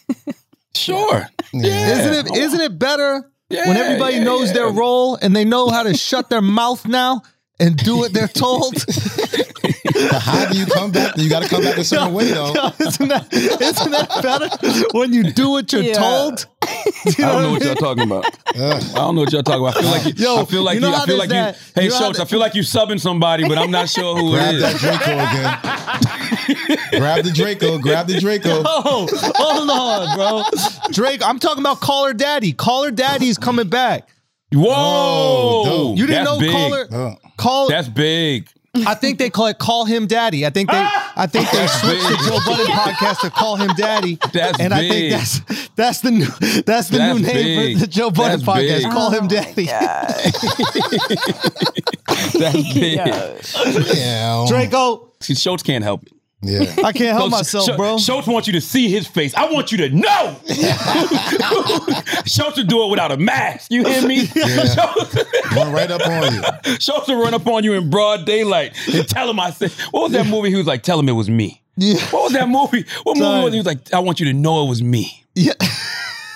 sure. 0.75 1.27
Yeah. 1.53 1.97
isn't 1.99 2.27
it? 2.27 2.37
Isn't 2.37 2.61
it 2.61 2.77
better 2.79 3.29
when 3.49 3.77
everybody 3.77 4.17
yeah, 4.17 4.23
knows 4.23 4.53
their 4.53 4.67
role 4.69 5.15
and 5.15 5.35
they 5.35 5.45
know 5.45 5.69
how 5.69 5.83
to 5.83 5.95
shut 5.95 6.29
their 6.29 6.41
mouth 6.41 6.87
now 6.87 7.21
and 7.59 7.77
do 7.77 7.97
what 7.97 8.13
they're 8.13 8.27
told? 8.27 8.73
But 9.93 10.21
how 10.21 10.49
do 10.51 10.57
you 10.57 10.65
come 10.65 10.91
back? 10.91 11.17
You 11.17 11.29
got 11.29 11.43
to 11.43 11.49
come 11.49 11.61
back 11.63 11.77
a 11.77 11.83
certain 11.83 12.13
way, 12.13 12.31
though. 12.31 12.51
isn't 12.79 13.07
that 13.09 13.27
isn't 13.31 13.91
that 13.91 14.09
better 14.23 14.49
when 14.97 15.13
you 15.13 15.31
do 15.31 15.49
what 15.51 15.71
you're 15.71 15.81
Yeah. 15.83 15.93
told? 15.93 16.45
I 16.63 17.11
don't 17.17 17.41
know 17.43 17.51
what 17.51 17.63
y'all 17.63 17.75
talking 17.75 18.03
about. 18.03 18.25
I 18.55 18.79
don't 18.95 19.15
know 19.15 19.21
what 19.21 19.31
y'all 19.31 19.43
talking 19.43 19.61
about. 19.65 19.77
I 19.77 19.81
feel 19.81 19.91
like 19.91 20.05
you, 20.05 20.13
Yo, 20.25 20.41
I 20.41 20.45
feel 20.45 20.63
like 20.63 20.75
you 20.75 20.81
you, 20.81 20.87
know 20.87 20.93
I 20.93 20.99
how 20.99 21.05
feel 21.05 21.17
there's 21.17 21.29
like 21.29 21.37
you. 21.37 21.43
that- 21.53 21.57
Hey, 21.75 21.83
you 21.83 21.89
know 21.89 21.95
how 21.95 22.01
Schulz, 22.05 22.19
I 22.19 22.25
feel 22.25 22.39
like 22.39 22.55
you 22.55 22.61
subbing 22.63 22.99
somebody, 22.99 23.47
but 23.47 23.57
I'm 23.57 23.71
not 23.71 23.89
sure 23.89 24.15
who 24.15 24.31
Grab 24.31 24.55
it 24.55 24.59
that 24.59 24.75
is. 24.75 24.81
Draco 24.81 25.11
again. 25.11 26.99
grab 26.99 27.23
the 27.23 27.31
Draco. 27.31 27.77
Grab 27.79 28.07
the 28.07 28.19
Draco. 28.19 28.63
Oh, 28.65 29.07
hold 29.35 29.69
on, 29.69 30.15
bro. 30.17 30.43
Drake, 30.91 31.21
I'm 31.25 31.39
talking 31.39 31.61
about 31.61 31.79
Call 31.81 32.05
Her 32.07 32.13
Daddy. 32.13 32.53
Call 32.53 32.83
Her 32.85 32.91
Daddy's 32.91 33.37
coming 33.37 33.67
back. 33.69 34.07
Whoa, 34.53 34.73
Oh, 34.75 35.63
dope. 35.65 35.97
You 35.97 36.07
didn't 36.07 36.25
That's 36.25 36.35
know 36.35 36.39
big. 36.39 36.51
Caller 36.51 36.87
Oh. 36.91 37.15
Call 37.37 37.69
That's 37.69 37.87
big. 37.87 38.49
I 38.87 38.95
think 38.95 39.19
they 39.19 39.29
call 39.29 39.45
it 39.47 39.59
Call 39.59 39.85
Him 39.85 40.07
Daddy. 40.07 40.47
I 40.47 40.49
think 40.49 40.71
they 40.71 40.77
ah! 40.79 41.13
I 41.15 41.27
think 41.27 41.47
they 41.51 41.67
switched 41.67 42.07
the. 42.09 42.15
Joe 42.27 42.39
Budden 42.43 42.65
podcast 42.65 43.19
to 43.19 43.29
Call 43.29 43.55
Him 43.57 43.69
Daddy. 43.77 44.17
That's 44.33 44.59
and 44.59 44.73
I 44.73 44.89
think 44.89 45.11
that's 45.11 45.41
that's 45.75 46.01
the 46.01 46.09
new 46.09 46.25
that's 46.65 46.89
the 46.89 46.97
That's 46.97 47.19
new 47.19 47.23
name 47.27 47.59
big. 47.59 47.73
for 47.75 47.79
the 47.81 47.87
Joe 47.87 48.09
Budden 48.09 48.39
That's 48.43 48.59
podcast. 48.59 48.81
big. 48.83 48.91
Call 48.91 49.11
Him 49.11 49.27
Daddy. 49.27 49.65
That's 52.33 52.73
big. 52.73 52.97
Yeah. 53.95 54.45
Draco, 54.47 55.11
See, 55.19 55.35
Schulz 55.35 55.61
can't 55.63 55.83
help 55.83 56.03
it. 56.07 56.12
Yeah. 56.43 56.73
I 56.83 56.91
can't 56.91 57.17
help 57.17 57.31
myself, 57.31 57.65
Schulz- 57.65 57.77
bro. 57.77 57.97
Schulz 57.97 58.27
wants 58.27 58.47
you 58.47 58.53
to 58.53 58.61
see 58.61 58.89
his 58.89 59.07
face. 59.07 59.33
I 59.35 59.49
want 59.51 59.71
you 59.71 59.77
to 59.79 59.89
know. 59.89 60.35
Schulz 62.25 62.57
will 62.57 62.65
do 62.65 62.83
it 62.83 62.89
without 62.89 63.11
a 63.11 63.17
mask. 63.17 63.71
You 63.71 63.83
hear 63.85 64.05
me? 64.07 64.27
Yeah. 64.35 64.65
Schulz, 64.65 65.15
Run 65.55 65.71
right 65.71 65.89
up 65.89 66.05
on 66.05 66.33
you. 66.33 66.41
Schulz 66.79 67.07
will 67.07 67.21
run 67.21 67.33
up 67.33 67.47
on 67.47 67.63
you 67.63 67.73
in 67.73 67.89
broad 67.89 68.25
daylight 68.25 68.73
and 68.93 69.07
tell 69.07 69.29
him 69.29 69.39
I 69.39 69.51
said, 69.51 69.71
what 69.91 70.03
was 70.03 70.11
that 70.13 70.27
movie? 70.27 70.49
He 70.49 70.55
was 70.55 70.67
like, 70.67 70.83
tell 70.83 70.99
him 70.99 71.07
it 71.09 71.13
was 71.13 71.29
me. 71.29 71.61
Yeah. 71.77 71.99
What 72.11 72.23
was 72.23 72.33
that 72.33 72.47
movie? 72.49 72.85
What 73.03 73.17
movie 73.17 73.43
was 73.43 73.47
it? 73.47 73.53
He 73.53 73.57
was 73.59 73.65
like, 73.65 73.93
I 73.93 73.99
want 73.99 74.19
you 74.19 74.25
to 74.27 74.33
know 74.33 74.65
it 74.65 74.69
was 74.69 74.83
me. 74.83 75.23
Yeah. 75.35 75.53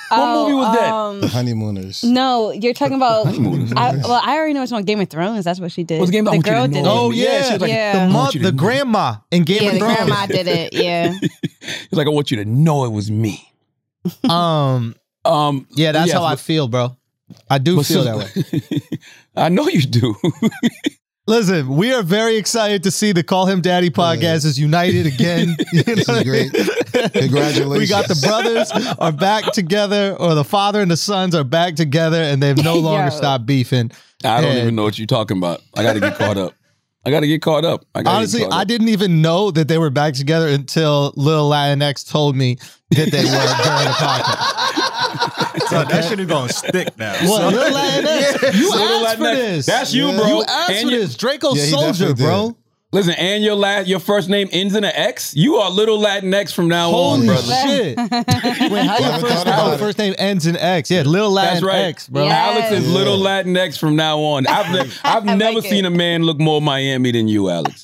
What 0.10 0.44
movie 0.44 0.54
was 0.54 0.76
that? 0.78 0.92
Um, 0.94 1.22
The 1.22 1.28
honeymooners. 1.28 2.04
no, 2.04 2.52
you're 2.52 2.74
talking 2.74 2.96
about. 2.96 3.28
I, 3.76 3.96
well, 3.98 4.22
I 4.24 4.36
already 4.38 4.54
know 4.54 4.64
it's 4.64 4.72
on 4.72 4.84
Game 4.84 5.00
of 5.02 5.10
Thrones. 5.10 5.44
That's 5.46 5.60
what 5.60 5.72
she 5.72 5.84
did. 5.84 6.00
What's 6.00 6.12
Game 6.12 6.28
of- 6.28 6.34
I 6.34 6.38
the 6.38 6.38
want 6.38 6.46
you 6.48 6.52
to 6.54 6.58
girl 6.60 6.68
did 6.68 6.78
it 6.78 6.80
it. 6.80 6.88
Oh 6.88 7.12
Yeah, 7.12 7.24
yeah, 7.26 7.44
she 7.44 7.52
was 7.54 7.62
like, 7.62 7.72
Yeah. 7.72 7.94
the 7.94 8.00
I 8.00 8.08
mo- 8.08 8.14
want 8.20 8.34
the 8.34 8.40
know. 8.40 8.52
grandma 8.52 9.16
in 9.32 9.44
Game 9.44 9.64
yeah, 9.64 9.70
of 9.72 9.78
Thrones. 9.80 9.98
the 9.98 10.06
grandma 10.06 10.26
did 10.28 10.48
it. 10.48 10.74
Yeah. 10.74 11.12
He's 11.62 11.94
like, 11.94 12.08
I 12.08 12.10
want 12.10 12.32
you 12.32 12.38
to 12.38 12.46
know 12.46 12.86
it 12.86 12.92
was 12.92 13.12
me. 13.12 13.52
Um, 14.30 14.96
Um, 15.26 15.68
Yeah, 15.72 15.92
that's 15.92 16.08
yes, 16.08 16.18
how 16.18 16.24
I 16.24 16.36
feel, 16.38 16.68
bro. 16.70 16.96
I 17.50 17.58
do 17.58 17.84
feel 17.84 18.04
so- 18.04 18.04
that 18.06 18.18
way. 18.18 19.00
I 19.36 19.50
know 19.50 19.68
you 19.68 19.82
do. 19.82 20.16
Listen, 21.30 21.68
we 21.76 21.94
are 21.94 22.04
very 22.04 22.38
excited 22.38 22.84
to 22.84 22.92
see 22.92 23.12
the 23.12 23.22
Call 23.22 23.48
Him 23.48 23.60
Daddy 23.60 23.90
podcast 23.90 24.46
is 24.46 24.58
united 24.58 25.06
again. 25.06 25.58
You 25.74 25.84
know 25.86 25.96
This 25.96 26.08
is 26.08 26.24
great. 26.24 26.54
Congratulations. 27.14 27.78
We 27.78 27.86
got 27.88 28.08
the 28.08 28.18
brothers 28.26 28.72
are 28.98 29.12
back 29.12 29.52
together, 29.52 30.16
or 30.18 30.36
the 30.36 30.46
father 30.46 30.82
and 30.82 30.90
the 30.90 30.96
sons 30.98 31.36
are 31.36 31.44
back 31.44 31.76
together, 31.76 32.22
and 32.22 32.42
they've 32.42 32.56
no 32.64 32.76
longer 32.80 33.12
Yo. 33.12 33.18
stopped 33.18 33.46
beefing. 33.46 33.92
I 34.24 34.40
don't 34.40 34.52
And 34.52 34.60
even 34.60 34.76
know 34.76 34.84
what 34.84 34.98
you're 34.98 35.06
talking 35.06 35.38
about. 35.38 35.62
I 35.76 35.84
got 35.84 35.94
to 35.94 36.00
get 36.00 36.16
caught 36.18 36.38
up. 36.38 36.54
I 37.06 37.12
got 37.12 37.20
to 37.20 37.28
get 37.28 37.42
caught 37.42 37.66
up. 37.66 37.86
I 37.94 38.04
Honestly, 38.06 38.40
get 38.42 38.50
caught 38.52 38.60
I 38.62 38.64
didn't 38.64 38.90
even 38.90 39.22
know 39.22 39.52
that 39.52 39.68
they 39.68 39.78
were 39.78 39.90
back 39.90 40.14
together 40.14 40.48
until 40.48 41.12
Lil 41.18 41.50
Latinx 41.50 42.10
told 42.10 42.36
me 42.38 42.56
that 42.92 43.12
they 43.12 43.24
were 43.26 43.32
during 43.64 43.86
the 43.86 43.96
podcast. 44.00 44.87
So 45.70 45.84
that 45.84 46.06
shit 46.06 46.20
is 46.20 46.26
gonna 46.28 46.50
stick 46.52 46.98
now. 46.98 47.14
What, 47.28 47.54
Lil 47.54 47.74
Latinx? 47.74 48.54
You 48.56 48.72
Lil 48.72 49.06
asked 49.08 49.18
for 49.18 49.24
Latinx. 49.24 49.36
this. 49.36 49.66
That's 49.66 49.94
you, 49.94 50.08
Yeah. 50.10 50.18
bro. 50.18 50.28
You 50.28 50.44
asked 50.48 50.70
And 50.72 50.90
for 50.90 50.94
you- 50.96 51.00
this. 51.02 51.16
Draco 51.16 51.54
Yeah, 51.56 51.66
he 51.66 51.72
Soulja, 51.74 51.88
definitely 52.00 52.26
bro. 52.26 52.58
Listen, 52.94 53.14
and 53.16 53.44
your 53.44 53.56
last, 53.56 53.88
your 53.88 54.00
first 54.00 54.30
name 54.30 54.48
ends 54.54 54.74
in 54.74 54.86
an 54.86 54.94
X. 54.96 55.34
You 55.36 55.58
are 55.58 55.70
little 55.70 56.00
Latinx 56.00 56.54
from 56.54 56.70
now 56.70 56.90
on, 56.92 57.20
Holy 57.20 57.28
brother. 57.28 57.54
shit. 57.68 57.98
Wait, 57.98 58.10
how 58.10 58.70
your 58.70 58.72
haven't 58.72 59.22
first, 59.22 59.34
thought 59.44 59.48
how 59.48 59.52
about 59.54 59.66
your 59.66 59.74
it. 59.76 59.80
first 59.80 59.98
name 59.98 60.16
ends 60.18 60.46
in 60.48 60.56
X? 60.56 60.90
Yeah, 60.90 61.02
Lil 61.02 61.34
That's 61.34 61.62
right, 61.62 61.94
Latinx, 61.96 62.10
bro. 62.10 62.24
Yeah. 62.26 62.38
Alex 62.50 62.72
is 62.72 62.86
Yes. 62.86 62.94
little 62.96 63.18
Latinx 63.20 63.78
from 63.78 63.98
now 63.98 64.20
on. 64.20 64.48
I've 64.48 64.72
ne- 64.72 64.92
I've 65.04 65.28
I 65.28 65.36
never 65.36 65.56
like 65.60 65.70
seen 65.70 65.84
it. 65.84 65.88
a 65.88 65.92
man 65.92 66.24
look 66.24 66.40
more 66.40 66.62
Miami 66.62 67.12
than 67.12 67.28
you, 67.28 67.50
Alex. 67.50 67.82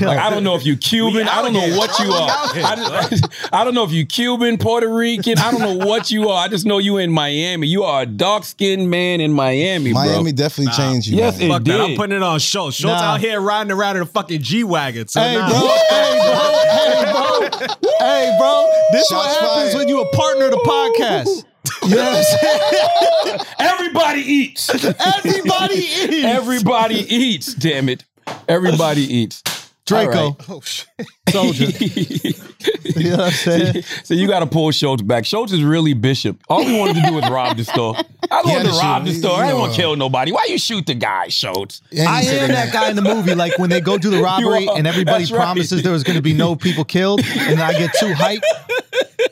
Like 0.00 0.18
I 0.18 0.30
don't 0.30 0.44
know 0.44 0.54
if 0.54 0.64
you 0.66 0.76
Cuban. 0.76 1.28
I 1.28 1.42
don't 1.42 1.52
know 1.52 1.76
what 1.76 1.98
you 1.98 2.10
are. 2.12 2.28
I, 2.30 3.06
just- 3.10 3.28
I 3.52 3.64
don't 3.64 3.74
know 3.74 3.84
if 3.84 3.92
you 3.92 4.06
Cuban, 4.06 4.58
Puerto 4.58 4.88
Rican. 4.88 5.38
I 5.38 5.50
don't 5.50 5.60
know 5.60 5.86
what 5.86 6.10
you 6.10 6.28
are. 6.28 6.44
I 6.44 6.48
just 6.48 6.64
know 6.66 6.78
you 6.78 6.98
in 6.98 7.10
Miami. 7.12 7.66
You 7.66 7.84
are 7.84 8.02
a 8.02 8.06
dark 8.06 8.44
skinned 8.44 8.90
man 8.90 9.20
in 9.20 9.32
Miami, 9.32 9.92
bro. 9.92 10.04
Miami 10.04 10.32
definitely 10.32 10.72
changed 10.74 11.08
you. 11.08 11.16
Yes, 11.18 11.38
man. 11.38 11.48
it 11.50 11.52
Fuck 11.52 11.64
that. 11.64 11.80
I'm 11.80 11.96
putting 11.96 12.16
it 12.16 12.22
on 12.22 12.38
Schulz. 12.38 12.74
Schulz 12.74 13.00
Nah. 13.00 13.14
out 13.14 13.20
here 13.20 13.40
riding 13.40 13.72
around 13.72 13.96
in 13.96 14.02
a 14.02 14.06
fucking 14.06 14.42
G 14.42 14.64
wagon. 14.64 15.08
So 15.08 15.20
Hey, 15.20 15.34
nah. 15.36 15.48
bro. 15.48 15.58
hey, 15.88 16.18
bro. 16.22 16.52
Hey, 16.62 17.12
bro. 17.12 17.48
Hey, 17.98 18.36
bro. 18.38 18.70
This 18.92 19.06
is 19.06 19.12
what 19.12 19.26
happens 19.26 19.72
fired. 19.72 19.74
when 19.76 19.88
you 19.88 20.00
a 20.00 20.08
partner 20.16 20.50
to 20.50 20.56
podcast. 20.56 21.44
You 21.84 21.96
know 21.96 22.04
what 22.04 22.16
I'm 22.16 22.24
saying? 22.24 23.40
Everybody 23.58 24.20
eats. 24.20 24.68
Everybody 24.74 25.74
eats. 25.74 26.24
Everybody 26.24 26.94
eats. 27.14 27.54
Damn 27.54 27.88
it. 27.88 28.04
Everybody 28.48 29.02
eats. 29.02 29.42
Draco. 29.92 30.36
Oh 30.48 30.60
shit. 30.60 30.86
Soulja. 31.28 32.48
You 32.94 33.10
know 33.10 33.16
what 33.16 33.26
I'm 33.26 33.32
saying? 33.32 33.82
so 34.04 34.12
you 34.14 34.26
got 34.28 34.40
to 34.40 34.46
pull 34.46 34.70
Schulz 34.70 35.00
back. 35.02 35.24
Schulz 35.24 35.52
is 35.52 35.64
really 35.64 35.94
Bishop. 35.94 36.38
All 36.48 36.64
we 36.64 36.78
wanted 36.78 36.96
to 36.96 37.02
do 37.08 37.14
was 37.14 37.28
rob 37.30 37.56
the 37.56 37.64
store. 37.64 37.94
I 38.30 38.42
He 38.42 38.50
had 38.50 38.56
wanted 38.58 38.62
to 38.64 38.68
to 38.72 38.78
rob 38.78 39.04
the 39.04 39.10
He- 39.12 39.18
store. 39.18 39.32
I 39.32 39.36
you 39.38 39.44
didn't 39.46 39.58
want 39.60 39.72
to 39.72 39.78
uh, 39.78 39.82
kill 39.82 39.96
nobody. 39.96 40.30
Why 40.32 40.46
you 40.50 40.58
shoot 40.58 40.84
the 40.86 40.94
guy, 40.94 41.28
Schulz? 41.28 41.80
And 41.90 42.06
I 42.06 42.22
he 42.22 42.28
am 42.38 42.48
that 42.48 42.72
guy 42.72 42.90
in 42.90 42.96
the 42.96 43.02
movie. 43.02 43.34
Like 43.34 43.58
when 43.58 43.70
they 43.70 43.80
go 43.80 43.96
do 43.98 44.10
the 44.10 44.20
robbery 44.22 44.68
are. 44.68 44.76
and 44.76 44.86
everybody 44.86 45.24
That's 45.24 45.32
right. 45.32 45.38
promises 45.42 45.82
there 45.82 45.92
was 45.92 46.02
going 46.04 46.16
to 46.16 46.22
be 46.22 46.34
no 46.34 46.54
people 46.54 46.84
killed, 46.84 47.20
and 47.20 47.58
then 47.58 47.60
I 47.60 47.72
get 47.72 47.92
too 47.98 48.12
hyped 48.12 48.42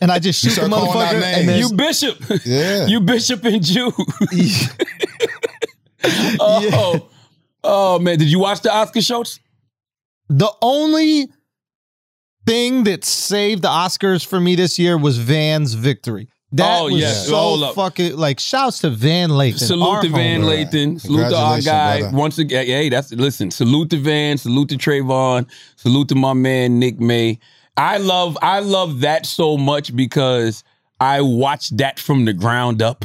and 0.01 0.11
I 0.11 0.19
just 0.19 0.41
shoot 0.41 0.51
the 0.51 0.67
start 0.67 0.71
calling 0.71 0.99
out 1.03 1.13
motherfucker. 1.13 1.23
And 1.23 1.61
You 1.61 1.73
Bishop. 1.77 2.19
Yeah. 2.47 2.87
You 2.87 3.01
Bishop 3.01 3.45
and 3.45 3.63
Jew. 3.63 3.93
oh, 6.41 7.09
oh 7.63 7.99
man. 7.99 8.19
Did 8.19 8.29
you 8.31 8.39
watch 8.39 8.61
the 8.63 8.73
Oscar 8.75 9.03
Schulz? 9.03 9.41
The 10.31 10.51
only 10.63 11.29
thing 12.47 12.85
that 12.85 13.05
saved 13.05 13.63
the 13.63 13.69
Oscars 13.69 14.25
for 14.25 14.41
me 14.41 14.55
this 14.55 14.79
year 14.79 14.97
was 14.97 15.19
Van's 15.19 15.75
victory. 15.75 16.29
That 16.53 16.81
Oh, 16.81 16.85
was 16.85 16.95
yes. 17.01 17.29
Hold 17.31 17.61
so 17.61 17.67
up. 17.67 17.75
fucking 17.77 18.17
like 18.17 18.41
shouts 18.41 18.81
to 18.81 18.91
Van 18.91 19.31
Lathan. 19.31 19.59
Salute 19.59 20.03
to 20.03 20.09
Van 20.09 20.41
homie. 20.41 20.67
Lathan. 20.67 21.01
Salute 21.01 21.29
to 21.31 21.37
our 21.37 21.61
guy. 21.61 22.01
brother. 22.01 22.17
Once 22.17 22.39
again, 22.39 22.67
hey, 22.67 22.89
that's 22.89 23.13
listen. 23.13 23.51
Salute 23.53 23.91
to 23.91 23.97
Van. 23.99 24.37
Salute 24.39 24.69
to 24.71 24.77
Travon. 24.77 25.49
Salute 25.77 26.09
to 26.09 26.15
my 26.17 26.33
man 26.33 26.79
Nick 26.81 26.99
May. 26.99 27.39
I 27.77 27.99
love 27.99 28.37
I 28.43 28.61
love 28.61 29.01
that 29.01 29.27
so 29.27 29.57
much 29.57 29.95
because 29.95 30.65
I 30.99 31.21
watched 31.21 31.77
that 31.77 32.01
from 32.01 32.25
the 32.25 32.33
ground 32.33 32.83
up. 32.83 33.05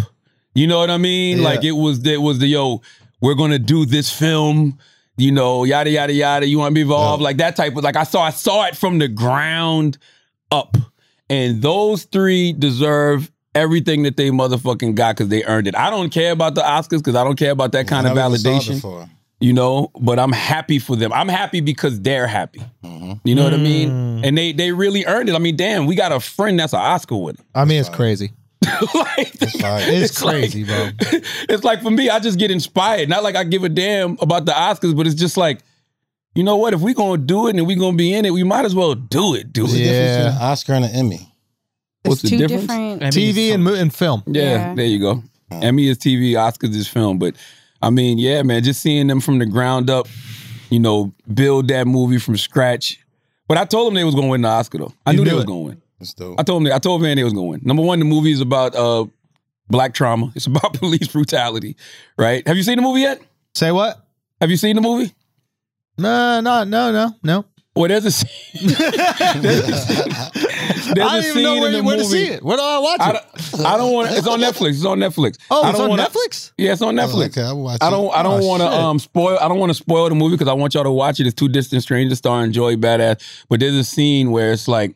You 0.55 0.65
know 0.65 0.79
what 0.79 0.89
I 0.89 0.97
mean? 0.97 1.37
Yeah. 1.37 1.43
Like 1.43 1.63
it 1.63 1.73
was 1.73 2.03
it 2.05 2.21
was 2.21 2.39
the 2.39 2.47
yo, 2.47 2.81
we're 3.21 3.35
gonna 3.35 3.59
do 3.59 3.85
this 3.85 4.11
film. 4.11 4.79
You 5.17 5.31
know, 5.31 5.63
yada 5.63 5.89
yada 5.89 6.13
yada. 6.13 6.45
You 6.47 6.57
want 6.59 6.71
to 6.71 6.75
be 6.75 6.81
involved, 6.81 7.23
like 7.23 7.37
that 7.37 7.55
type 7.55 7.75
of 7.77 7.83
like 7.83 7.95
I 7.95 8.03
saw 8.03 8.21
I 8.21 8.31
saw 8.31 8.65
it 8.65 8.75
from 8.75 8.99
the 8.99 9.07
ground 9.07 9.97
up, 10.51 10.75
and 11.29 11.61
those 11.61 12.03
three 12.03 12.51
deserve 12.53 13.31
everything 13.53 14.03
that 14.03 14.17
they 14.17 14.29
motherfucking 14.29 14.95
got 14.95 15.15
because 15.15 15.29
they 15.29 15.43
earned 15.45 15.67
it. 15.67 15.75
I 15.75 15.89
don't 15.89 16.09
care 16.09 16.33
about 16.33 16.55
the 16.55 16.61
Oscars 16.61 16.97
because 16.97 17.15
I 17.15 17.23
don't 17.23 17.37
care 17.39 17.51
about 17.51 17.71
that 17.71 17.87
kind 17.87 18.05
of 18.05 18.15
Never 18.15 18.35
even 18.35 18.39
saw 18.39 18.49
it 18.49 19.05
validation 19.05 19.09
you 19.41 19.51
know 19.51 19.91
but 19.99 20.17
i'm 20.17 20.31
happy 20.31 20.79
for 20.79 20.95
them 20.95 21.11
i'm 21.11 21.27
happy 21.27 21.59
because 21.59 21.99
they're 22.01 22.25
happy 22.25 22.61
Mm-hmm. 22.85 23.13
you 23.25 23.35
know 23.35 23.43
what 23.43 23.53
i 23.53 23.57
mean 23.57 23.89
Mm. 23.89 24.25
and 24.25 24.37
they 24.37 24.53
they 24.53 24.71
really 24.71 25.05
earned 25.05 25.27
it 25.27 25.35
i 25.35 25.39
mean 25.39 25.57
damn 25.57 25.85
we 25.87 25.93
got 25.95 26.13
a 26.13 26.21
friend 26.21 26.57
that's 26.57 26.71
an 26.71 26.79
oscar 26.79 27.17
winner 27.17 27.39
I 27.53 27.65
mean, 27.65 27.81
it's 27.81 27.89
crazy. 27.89 28.31
like, 28.95 29.33
fire. 29.59 29.79
It's, 29.87 30.21
like- 30.23 30.35
crazy, 30.35 30.63
bro. 30.63 30.89
it's 31.49 31.63
like 31.63 31.81
for 31.81 31.91
me 31.91 32.09
i 32.09 32.19
just 32.19 32.39
get 32.39 32.49
inspired 32.51 33.07
not 33.09 33.21
like 33.23 33.35
i 33.35 33.43
give 33.43 33.63
a 33.63 33.69
damn 33.69 34.17
about 34.21 34.45
the 34.45 34.51
oscars 34.51 34.95
but 34.95 35.05
it's 35.05 35.15
just 35.15 35.37
like 35.37 35.59
you 36.33 36.43
know 36.43 36.55
what 36.57 36.73
if 36.73 36.81
we're 36.81 36.93
gonna 36.95 37.21
do 37.21 37.47
it 37.47 37.55
and 37.55 37.67
we're 37.67 37.77
gonna 37.77 37.95
be 37.97 38.13
in 38.13 38.25
it 38.25 38.31
we 38.31 38.43
might 38.43 38.65
as 38.65 38.73
well 38.75 38.95
do 38.95 39.35
it 39.35 39.53
do 39.53 39.65
it 39.65 39.71
Yeah. 39.71 40.17
between 40.29 40.41
Oscar 40.41 40.73
and 40.73 40.85
an 40.85 40.91
Emmy? 40.91 41.31
What's 42.03 42.21
the 42.21 42.37
difference? 42.37 42.61
different. 42.67 43.01
TV 43.01 43.53
and, 43.53 43.63
mo- 43.63 43.73
and 43.73 43.93
film. 43.93 44.21
Yeah, 44.27 44.41
Yeah. 44.43 44.73
there 44.75 44.85
you 44.85 44.99
go. 44.99 45.23
Emmy 45.51 45.87
is 45.87 45.97
TV, 45.97 46.31
Oscars 46.33 46.75
is 46.75 46.87
film. 46.87 47.17
But 47.19 47.35
I 47.81 47.89
mean, 47.89 48.17
yeah, 48.19 48.43
man, 48.43 48.63
just 48.63 48.81
seeing 48.81 49.07
them 49.07 49.21
from 49.21 49.39
the 49.39 49.45
ground 49.45 49.89
up, 49.89 50.07
you 50.69 50.79
know, 50.79 51.13
build 51.33 51.67
that 51.69 51.87
movie 51.87 52.19
from 52.19 52.37
scratch. 52.37 52.99
But 53.47 53.57
I 53.57 53.65
told 53.65 53.87
them 53.87 53.93
they 53.95 54.03
was 54.03 54.13
gonna 54.15 54.27
win 54.27 54.41
the 54.41 54.49
Oscar 54.49 54.77
though. 54.79 54.93
I 55.05 55.11
You 55.11 55.17
knew 55.19 55.23
they 55.25 55.29
knew 55.31 55.35
was 55.37 55.45
gonna 55.45 55.59
win. 55.59 55.81
It's 55.99 56.13
dope. 56.13 56.39
I 56.39 56.43
told 56.43 56.65
them 56.65 56.73
I 56.73 56.79
told 56.79 57.01
Van 57.01 57.15
they 57.17 57.23
was 57.23 57.33
gonna. 57.33 57.57
Number 57.61 57.83
one, 57.83 57.99
the 57.99 58.05
movie 58.05 58.31
is 58.31 58.41
about 58.41 58.75
uh 58.75 59.05
black 59.69 59.93
trauma. 59.93 60.31
It's 60.35 60.45
about 60.45 60.73
police 60.79 61.07
brutality, 61.07 61.75
right? 62.17 62.45
Have 62.47 62.57
you 62.57 62.63
seen 62.63 62.75
the 62.77 62.81
movie 62.81 63.01
yet? 63.01 63.21
Say 63.53 63.71
what? 63.71 64.05
Have 64.41 64.49
you 64.51 64.57
seen 64.57 64.75
the 64.75 64.81
movie? 64.81 65.13
No, 65.97 66.41
no, 66.41 66.63
no, 66.65 66.91
no, 66.91 67.15
no. 67.23 67.45
Well, 67.77 67.87
there's 67.89 68.05
a 68.05 68.11
scene. 68.11 68.69
there's 68.69 68.79
a, 68.79 68.83
there's 70.33 70.37
I 70.37 70.91
a 70.91 70.95
don't 70.95 71.17
even 71.19 71.33
scene 71.33 71.43
know 71.43 71.55
in 71.55 71.61
where, 71.61 71.71
the 71.71 71.83
where 71.83 71.95
to 71.97 72.03
movie. 72.03 72.11
see 72.25 72.27
it. 72.33 72.43
Where 72.43 72.57
do 72.57 72.63
I 72.63 72.79
watch 72.79 72.99
I 73.01 73.09
it? 73.11 73.21
don't, 73.51 73.65
I 73.65 73.77
don't 73.77 73.93
want. 73.93 74.11
It's 74.11 74.27
on 74.27 74.39
Netflix. 74.39 74.69
It's 74.69 74.85
on 74.85 74.99
Netflix. 74.99 75.37
oh, 75.51 75.63
I 75.63 75.69
it's 75.69 75.77
don't 75.77 75.85
on 75.85 75.89
wanna- 75.97 76.03
Netflix. 76.03 76.51
Yeah, 76.57 76.73
it's 76.73 76.81
on 76.81 76.95
Netflix. 76.95 77.25
okay, 77.37 77.41
I 77.43 77.51
will 77.51 77.63
watch 77.63 77.79
I 77.81 77.89
don't. 77.89 78.13
I 78.13 78.23
don't 78.23 78.43
Oh, 78.43 78.47
want 78.47 78.61
to 78.61 78.67
um 78.71 78.99
spoil. 78.99 79.37
I 79.41 79.47
don't 79.47 79.59
want 79.59 79.71
to 79.71 79.73
spoil 79.73 80.07
the 80.09 80.15
movie 80.15 80.35
because 80.35 80.47
I 80.49 80.53
want 80.53 80.73
y'all 80.73 80.83
to 80.83 80.91
watch 80.91 81.19
it. 81.19 81.27
It's 81.27 81.33
Two 81.35 81.49
Distant 81.49 81.81
Strangers 81.81 82.17
starring 82.17 82.51
Joey 82.53 82.77
Badass. 82.77 83.45
But 83.49 83.59
there's 83.59 83.75
a 83.75 83.83
scene 83.83 84.31
where 84.31 84.51
it's 84.53 84.67
like 84.67 84.95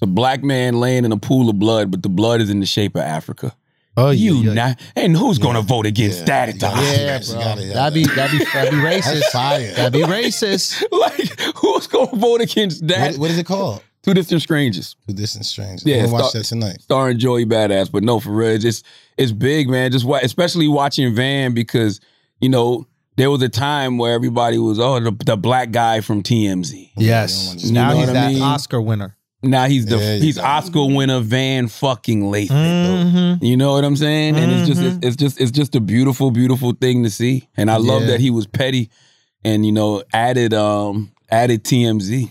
it's 0.00 0.02
a 0.02 0.06
black 0.06 0.42
man 0.44 0.78
laying 0.80 1.04
in 1.04 1.12
a 1.12 1.16
pool 1.16 1.50
of 1.50 1.58
blood, 1.58 1.90
but 1.90 2.02
the 2.02 2.08
blood 2.08 2.40
is 2.40 2.50
in 2.50 2.60
the 2.60 2.66
shape 2.66 2.94
of 2.94 3.02
Africa. 3.02 3.54
Oh, 3.96 4.10
you 4.10 4.44
not, 4.54 4.78
and 4.94 5.16
who's 5.16 5.38
gonna 5.38 5.60
vote 5.60 5.84
against 5.84 6.20
Yeah, 6.20 6.24
that 6.26 6.48
at 6.50 6.60
the 6.60 6.66
yeah. 6.66 7.18
Oscars? 7.18 7.34
Yeah, 7.34 7.54
bro. 7.56 7.64
That'd 7.74 7.94
be 7.94 8.04
that'd 8.06 8.38
be 8.38 8.44
that'd 8.52 8.70
be 8.70 8.76
racist. 8.76 9.32
That'd 9.32 9.92
be 9.92 10.02
racist. 10.02 10.84
Like, 10.92 11.56
who's 11.56 11.88
gonna 11.88 12.16
vote 12.16 12.40
against 12.40 12.86
that? 12.86 13.12
What, 13.12 13.20
what 13.22 13.30
is 13.32 13.38
it 13.38 13.46
called? 13.46 13.82
Two 14.04 14.14
Distant 14.14 14.40
Strangers. 14.40 14.94
Two 15.08 15.14
Distant 15.14 15.44
Strangers. 15.46 15.84
Yeah, 15.84 15.96
I'm 15.96 16.10
gonna 16.10 16.12
watch 16.22 16.32
that 16.32 16.44
tonight. 16.44 16.80
starring 16.80 17.18
Joey 17.18 17.44
Badass. 17.44 17.90
But 17.90 18.04
no, 18.04 18.20
for 18.20 18.30
real, 18.30 18.50
it's 18.50 18.62
just 18.62 18.86
it's 19.16 19.32
big, 19.32 19.68
man. 19.68 19.90
Just 19.90 20.04
wa- 20.04 20.20
especially 20.22 20.68
watching 20.68 21.12
Van 21.14 21.52
because 21.52 22.00
you 22.40 22.48
know 22.48 22.86
there 23.16 23.32
was 23.32 23.42
a 23.42 23.48
time 23.48 23.98
where 23.98 24.12
everybody 24.14 24.58
was 24.58 24.78
oh 24.78 25.00
the, 25.00 25.10
the 25.26 25.36
black 25.36 25.72
guy 25.72 26.00
from 26.02 26.22
TMZ. 26.22 26.92
Yes. 26.96 27.56
You 27.64 27.72
Now 27.72 27.90
know 27.90 27.96
he's 27.98 28.06
what 28.06 28.12
that 28.12 28.32
mean? 28.32 28.42
Oscar 28.42 28.80
winner. 28.80 29.16
Now 29.42 29.66
he's 29.66 29.86
the 29.86 29.98
Yeah, 29.98 30.14
you 30.14 30.22
he's 30.22 30.36
got 30.36 30.44
it. 30.44 30.64
Oscar 30.64 30.84
winner 30.86 31.20
Van 31.20 31.68
fucking 31.68 32.22
Lathan. 32.22 32.48
Mm-hmm. 32.48 33.44
You 33.44 33.56
know 33.56 33.72
what 33.72 33.84
I'm 33.84 33.94
saying? 33.96 34.36
And 34.36 34.50
it's 34.50 34.66
just 34.68 34.82
it's, 34.82 34.98
it's 35.06 35.16
just 35.16 35.40
it's 35.40 35.50
just 35.52 35.74
a 35.76 35.80
beautiful 35.80 36.30
beautiful 36.30 36.72
thing 36.72 37.04
to 37.04 37.10
see. 37.10 37.48
And 37.56 37.70
I 37.70 37.76
love 37.76 38.02
Yeah. 38.02 38.08
that 38.08 38.20
he 38.20 38.30
was 38.30 38.46
petty 38.46 38.90
and 39.44 39.64
you 39.64 39.70
know 39.72 40.02
added 40.12 40.52
um 40.54 41.12
added 41.30 41.62
TMZ 41.62 42.30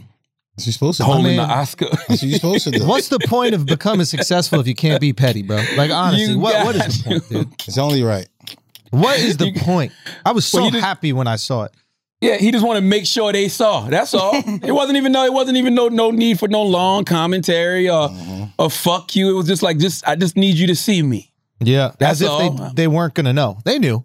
That's 0.57 0.67
what 0.67 0.73
supposed 0.73 0.97
to 0.97 1.03
do. 1.03 1.07
holding 1.11 1.25
mean- 1.27 1.37
the 1.37 1.43
Oscar. 1.43 1.85
That's 2.09 2.21
what 2.23 2.31
supposed 2.33 2.63
to 2.65 2.71
do. 2.71 2.85
What's 2.85 3.07
the 3.07 3.19
point 3.19 3.55
of 3.55 3.65
becoming 3.65 4.05
successful 4.05 4.59
if 4.59 4.67
you 4.67 4.75
can't 4.75 4.99
be 4.99 5.13
petty, 5.13 5.43
bro? 5.43 5.63
Like 5.77 5.91
honestly, 5.91 6.33
You 6.33 6.39
what 6.39 6.65
what 6.65 6.75
is 6.75 7.03
the 7.03 7.09
point, 7.09 7.29
dude? 7.29 7.53
It's 7.67 7.77
only 7.77 8.03
right. 8.03 8.27
What 8.89 9.19
is 9.19 9.37
the 9.37 9.53
point? 9.53 9.91
I 10.25 10.31
was 10.33 10.45
so 10.45 10.61
Well, 10.63 10.71
happy 10.71 11.13
when 11.13 11.27
I 11.27 11.35
saw 11.37 11.63
it. 11.63 11.71
Yeah, 12.19 12.37
he 12.37 12.51
just 12.51 12.65
wanted 12.65 12.79
to 12.81 12.85
make 12.87 13.05
sure 13.05 13.31
they 13.31 13.47
saw. 13.47 13.81
That's 13.87 14.13
all. 14.15 14.31
it 14.33 14.71
wasn't 14.73 14.97
even 14.97 15.11
no. 15.11 15.23
It 15.23 15.33
wasn't 15.33 15.57
even 15.57 15.75
no 15.75 15.87
no 15.87 16.09
need 16.11 16.39
for 16.39 16.47
no 16.47 16.63
long 16.63 17.05
commentary 17.05 17.89
or 17.89 18.09
Mm-hmm. 18.09 18.43
or 18.57 18.69
fuck 18.71 19.15
you. 19.15 19.29
It 19.29 19.33
was 19.33 19.47
just 19.47 19.61
like 19.61 19.77
just 19.77 20.07
I 20.07 20.15
just 20.15 20.35
need 20.35 20.55
you 20.57 20.67
to 20.67 20.75
see 20.75 21.01
me. 21.03 21.31
Yeah, 21.59 21.91
That's 21.99 22.21
as 22.21 22.21
if 22.23 22.29
all. 22.29 22.49
they 22.51 22.73
they 22.73 22.87
weren't 22.87 23.13
gonna 23.13 23.33
know. 23.33 23.59
They 23.65 23.77
knew. 23.79 24.03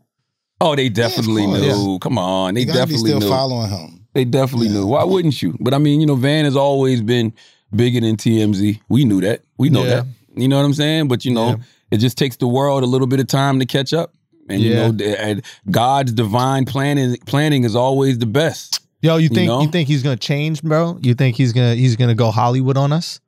Oh, 0.61 0.76
they 0.76 0.88
definitely 0.90 1.45
course. 1.47 1.61
knew. 1.61 1.99
Come 2.00 2.19
on, 2.19 2.54
they 2.54 2.61
You 2.61 2.66
gotta 2.66 2.87
be 2.87 2.92
definitely 2.95 3.09
still 3.11 3.21
knew. 3.21 3.28
following 3.28 3.71
him. 3.71 4.07
They 4.14 4.25
definitely 4.26 4.69
knew. 4.69 4.87
Why 4.87 5.04
wouldn't 5.04 5.40
you? 5.40 5.57
But 5.59 5.73
I 5.75 5.78
mean, 5.78 6.00
you 6.00 6.07
know, 6.07 6.14
Van 6.14 6.45
has 6.45 6.54
always 6.57 7.00
been 7.00 7.33
bigger 7.75 8.00
than 8.00 8.16
TMZ. 8.16 8.81
We 8.90 9.04
knew 9.07 9.21
that. 9.23 9.42
We 9.57 9.71
know 9.71 9.83
Yeah. 9.85 9.88
that. 10.02 10.07
You 10.37 10.49
know 10.49 10.57
what 10.59 10.64
I'm 10.66 10.75
saying? 10.75 11.09
But 11.09 11.25
you 11.25 11.33
know, 11.33 11.49
Yeah. 11.49 11.57
it 11.92 11.97
just 11.99 12.16
takes 12.19 12.37
the 12.37 12.47
world 12.47 12.83
a 12.83 12.87
little 12.87 13.07
bit 13.07 13.21
of 13.21 13.26
time 13.26 13.59
to 13.61 13.66
catch 13.66 13.92
up. 13.95 14.12
And 14.49 14.61
you 14.61 14.75
know, 14.75 14.93
and 15.19 15.43
God's 15.71 16.13
divine 16.13 16.65
planning 16.65 17.17
planning 17.27 17.65
is 17.65 17.77
always 17.77 18.19
the 18.19 18.27
best. 18.27 18.81
Yo, 19.01 19.17
you 19.17 19.23
You 19.25 19.29
think 19.31 19.39
you, 19.41 19.47
know? 19.47 19.67
think 19.67 19.89
he's 19.89 20.03
gonna 20.03 20.17
change, 20.17 20.63
bro? 20.63 20.99
You 21.01 21.15
think 21.15 21.37
he's 21.37 21.53
gonna 21.53 21.75
he's 21.75 21.97
gonna 21.97 22.15
go 22.15 22.31
Hollywood 22.31 22.77
on 22.77 22.93
us? 22.93 23.21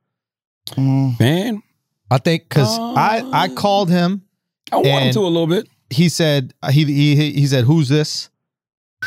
Man, 0.77 1.61
I 2.11 2.17
think 2.17 2.49
because 2.49 2.77
I 2.79 3.23
I 3.31 3.47
called 3.49 3.89
him. 3.89 4.23
I 4.71 4.77
want 4.77 5.05
him 5.05 5.13
to 5.13 5.19
a 5.19 5.27
little 5.27 5.47
bit. 5.47 5.67
He 5.89 6.09
said 6.09 6.53
he 6.71 6.83
he 6.85 7.31
he 7.31 7.47
said 7.47 7.65
who's 7.65 7.87
this? 7.89 8.29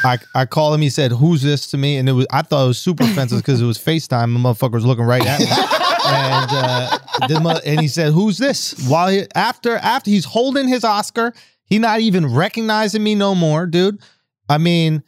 I 0.05 0.19
I 0.35 0.47
called 0.47 0.75
him. 0.75 0.81
He 0.83 0.91
said 0.91 1.11
who's 1.13 1.43
this 1.43 1.69
to 1.73 1.77
me, 1.79 1.97
and 1.97 2.09
it 2.09 2.13
was 2.13 2.27
I 2.31 2.43
thought 2.43 2.65
it 2.65 2.69
was 2.69 2.79
super 2.79 3.05
offensive 3.05 3.39
because 3.39 3.61
it 3.61 3.67
was 3.67 3.79
Facetime. 3.79 4.33
The 4.33 4.39
motherfucker 4.39 4.75
was 4.75 4.85
looking 4.85 5.05
right 5.05 5.25
at 5.27 5.41
me, 5.41 5.47
and 6.07 6.51
uh, 6.53 6.99
the 7.29 7.41
mo- 7.41 7.61
and 7.67 7.81
he 7.81 7.89
said 7.89 8.13
who's 8.13 8.39
this? 8.39 8.75
While 8.89 9.09
he, 9.09 9.27
after 9.35 9.77
after 9.77 10.11
he's 10.11 10.25
holding 10.25 10.69
his 10.69 10.85
Oscar, 10.85 11.33
he 11.69 11.79
not 11.79 12.01
even 12.01 12.35
recognizing 12.35 13.03
me 13.03 13.15
no 13.15 13.35
more, 13.35 13.67
dude. 13.67 14.01
I 14.49 14.59
mean. 14.59 15.03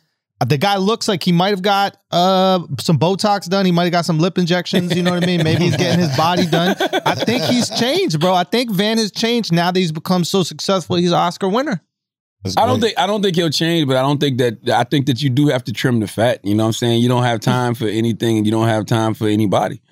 The 0.46 0.56
guy 0.56 0.78
looks 0.78 1.06
like 1.06 1.22
he 1.22 1.32
might 1.32 1.50
have 1.50 1.60
got 1.60 1.98
uh, 2.10 2.60
some 2.78 2.98
Botox 2.98 3.46
done. 3.46 3.66
He 3.66 3.72
might 3.72 3.82
have 3.82 3.92
got 3.92 4.06
some 4.06 4.18
lip 4.18 4.38
injections. 4.38 4.96
You 4.96 5.02
know 5.02 5.10
what 5.10 5.22
I 5.22 5.26
mean? 5.26 5.44
Maybe 5.44 5.64
he's 5.64 5.76
getting 5.76 6.00
his 6.00 6.16
body 6.16 6.46
done. 6.46 6.76
I 7.04 7.14
think 7.14 7.42
he's 7.42 7.68
changed, 7.68 8.18
bro. 8.20 8.32
I 8.32 8.44
think 8.44 8.70
Van 8.70 8.96
has 8.96 9.12
changed 9.12 9.52
now 9.52 9.70
that 9.70 9.78
he's 9.78 9.92
become 9.92 10.24
so 10.24 10.42
successful. 10.42 10.96
He's 10.96 11.10
an 11.10 11.18
Oscar 11.18 11.46
winner. 11.46 11.82
I 12.56 12.64
don't 12.64 12.80
think 12.80 12.98
I 12.98 13.06
don't 13.06 13.20
think 13.20 13.36
he'll 13.36 13.50
change, 13.50 13.86
but 13.86 13.98
I 13.98 14.00
don't 14.00 14.18
think 14.18 14.38
that 14.38 14.70
I 14.70 14.84
think 14.84 15.04
that 15.08 15.22
you 15.22 15.28
do 15.28 15.48
have 15.48 15.62
to 15.64 15.74
trim 15.74 16.00
the 16.00 16.08
fat. 16.08 16.42
You 16.42 16.54
know 16.54 16.62
what 16.62 16.68
I'm 16.68 16.72
saying? 16.72 17.02
You 17.02 17.10
don't 17.10 17.24
have 17.24 17.40
time 17.40 17.74
for 17.74 17.86
anything 17.86 18.38
and 18.38 18.46
you 18.46 18.50
don't 18.50 18.68
have 18.68 18.86
time 18.86 19.12
for 19.12 19.28
anybody. 19.28 19.82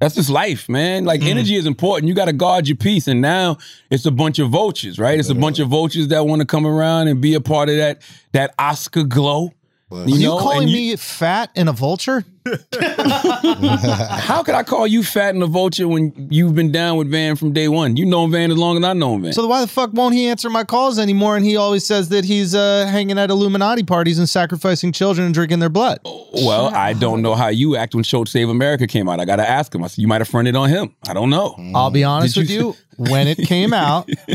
That's 0.00 0.14
just 0.14 0.28
life, 0.28 0.68
man. 0.68 1.04
Like 1.04 1.20
mm-hmm. 1.20 1.30
energy 1.30 1.54
is 1.54 1.66
important. 1.66 2.08
You 2.08 2.14
got 2.14 2.26
to 2.26 2.34
guard 2.34 2.68
your 2.68 2.76
peace. 2.76 3.08
And 3.08 3.22
now 3.22 3.56
it's 3.90 4.04
a 4.04 4.10
bunch 4.10 4.38
of 4.38 4.50
vultures, 4.50 4.98
right? 4.98 5.18
It's 5.18 5.30
a 5.30 5.34
bunch 5.34 5.58
of 5.58 5.68
vultures 5.68 6.08
that 6.08 6.26
want 6.26 6.40
to 6.40 6.46
come 6.46 6.66
around 6.66 7.08
and 7.08 7.20
be 7.20 7.34
a 7.34 7.40
part 7.40 7.70
of 7.70 7.76
that 7.76 8.02
that 8.32 8.54
Oscar 8.58 9.04
glow. 9.04 9.52
You, 9.90 9.98
Are 9.98 10.08
you 10.08 10.28
calling 10.30 10.68
you- 10.68 10.76
me 10.76 10.96
fat 10.96 11.50
and 11.56 11.68
a 11.68 11.72
vulture? 11.72 12.24
How 12.80 14.42
could 14.42 14.54
I 14.54 14.62
call 14.62 14.86
you 14.86 15.02
fat 15.02 15.34
and 15.34 15.42
a 15.42 15.46
vulture 15.46 15.88
when 15.88 16.28
you've 16.30 16.54
been 16.54 16.70
down 16.72 16.96
with 16.96 17.10
Van 17.10 17.36
from 17.36 17.52
day 17.52 17.68
one? 17.68 17.96
You 17.96 18.04
know 18.06 18.26
Van 18.26 18.50
as 18.50 18.56
long 18.56 18.76
as 18.78 18.84
I 18.84 18.92
know 18.92 19.16
Van. 19.18 19.32
So 19.32 19.46
why 19.46 19.60
the 19.60 19.66
fuck 19.66 19.92
won't 19.92 20.14
he 20.14 20.26
answer 20.28 20.48
my 20.50 20.64
calls 20.64 20.98
anymore? 20.98 21.36
And 21.36 21.44
he 21.44 21.56
always 21.56 21.86
says 21.86 22.08
that 22.10 22.24
he's 22.24 22.54
uh, 22.54 22.86
hanging 22.90 23.18
at 23.18 23.30
Illuminati 23.30 23.82
parties 23.82 24.18
and 24.18 24.28
sacrificing 24.28 24.92
children 24.92 25.24
and 25.26 25.34
drinking 25.34 25.58
their 25.60 25.68
blood. 25.68 25.98
well, 26.04 26.66
I 26.74 26.92
don't 26.92 27.22
know 27.22 27.34
how 27.34 27.48
you 27.48 27.76
act 27.76 27.94
when 27.94 28.04
Schulz 28.04 28.30
Saves 28.30 28.50
America 28.50 28.86
came 28.86 29.08
out. 29.08 29.20
I 29.20 29.24
got 29.24 29.36
to 29.36 29.48
ask 29.48 29.74
him. 29.74 29.82
I 29.84 29.88
said, 29.88 29.98
you 30.02 30.08
might 30.08 30.20
have 30.20 30.28
fronted 30.28 30.56
on 30.56 30.68
him. 30.68 30.94
I 31.08 31.14
don't 31.14 31.30
know. 31.30 31.54
I'll 31.74 31.90
be 31.90 32.04
honest 32.04 32.34
Did 32.34 32.40
with 32.42 32.50
you- 32.50 32.58
you. 32.68 32.74
When 32.98 33.28
it 33.28 33.36
came 33.36 33.74
out, 33.74 34.08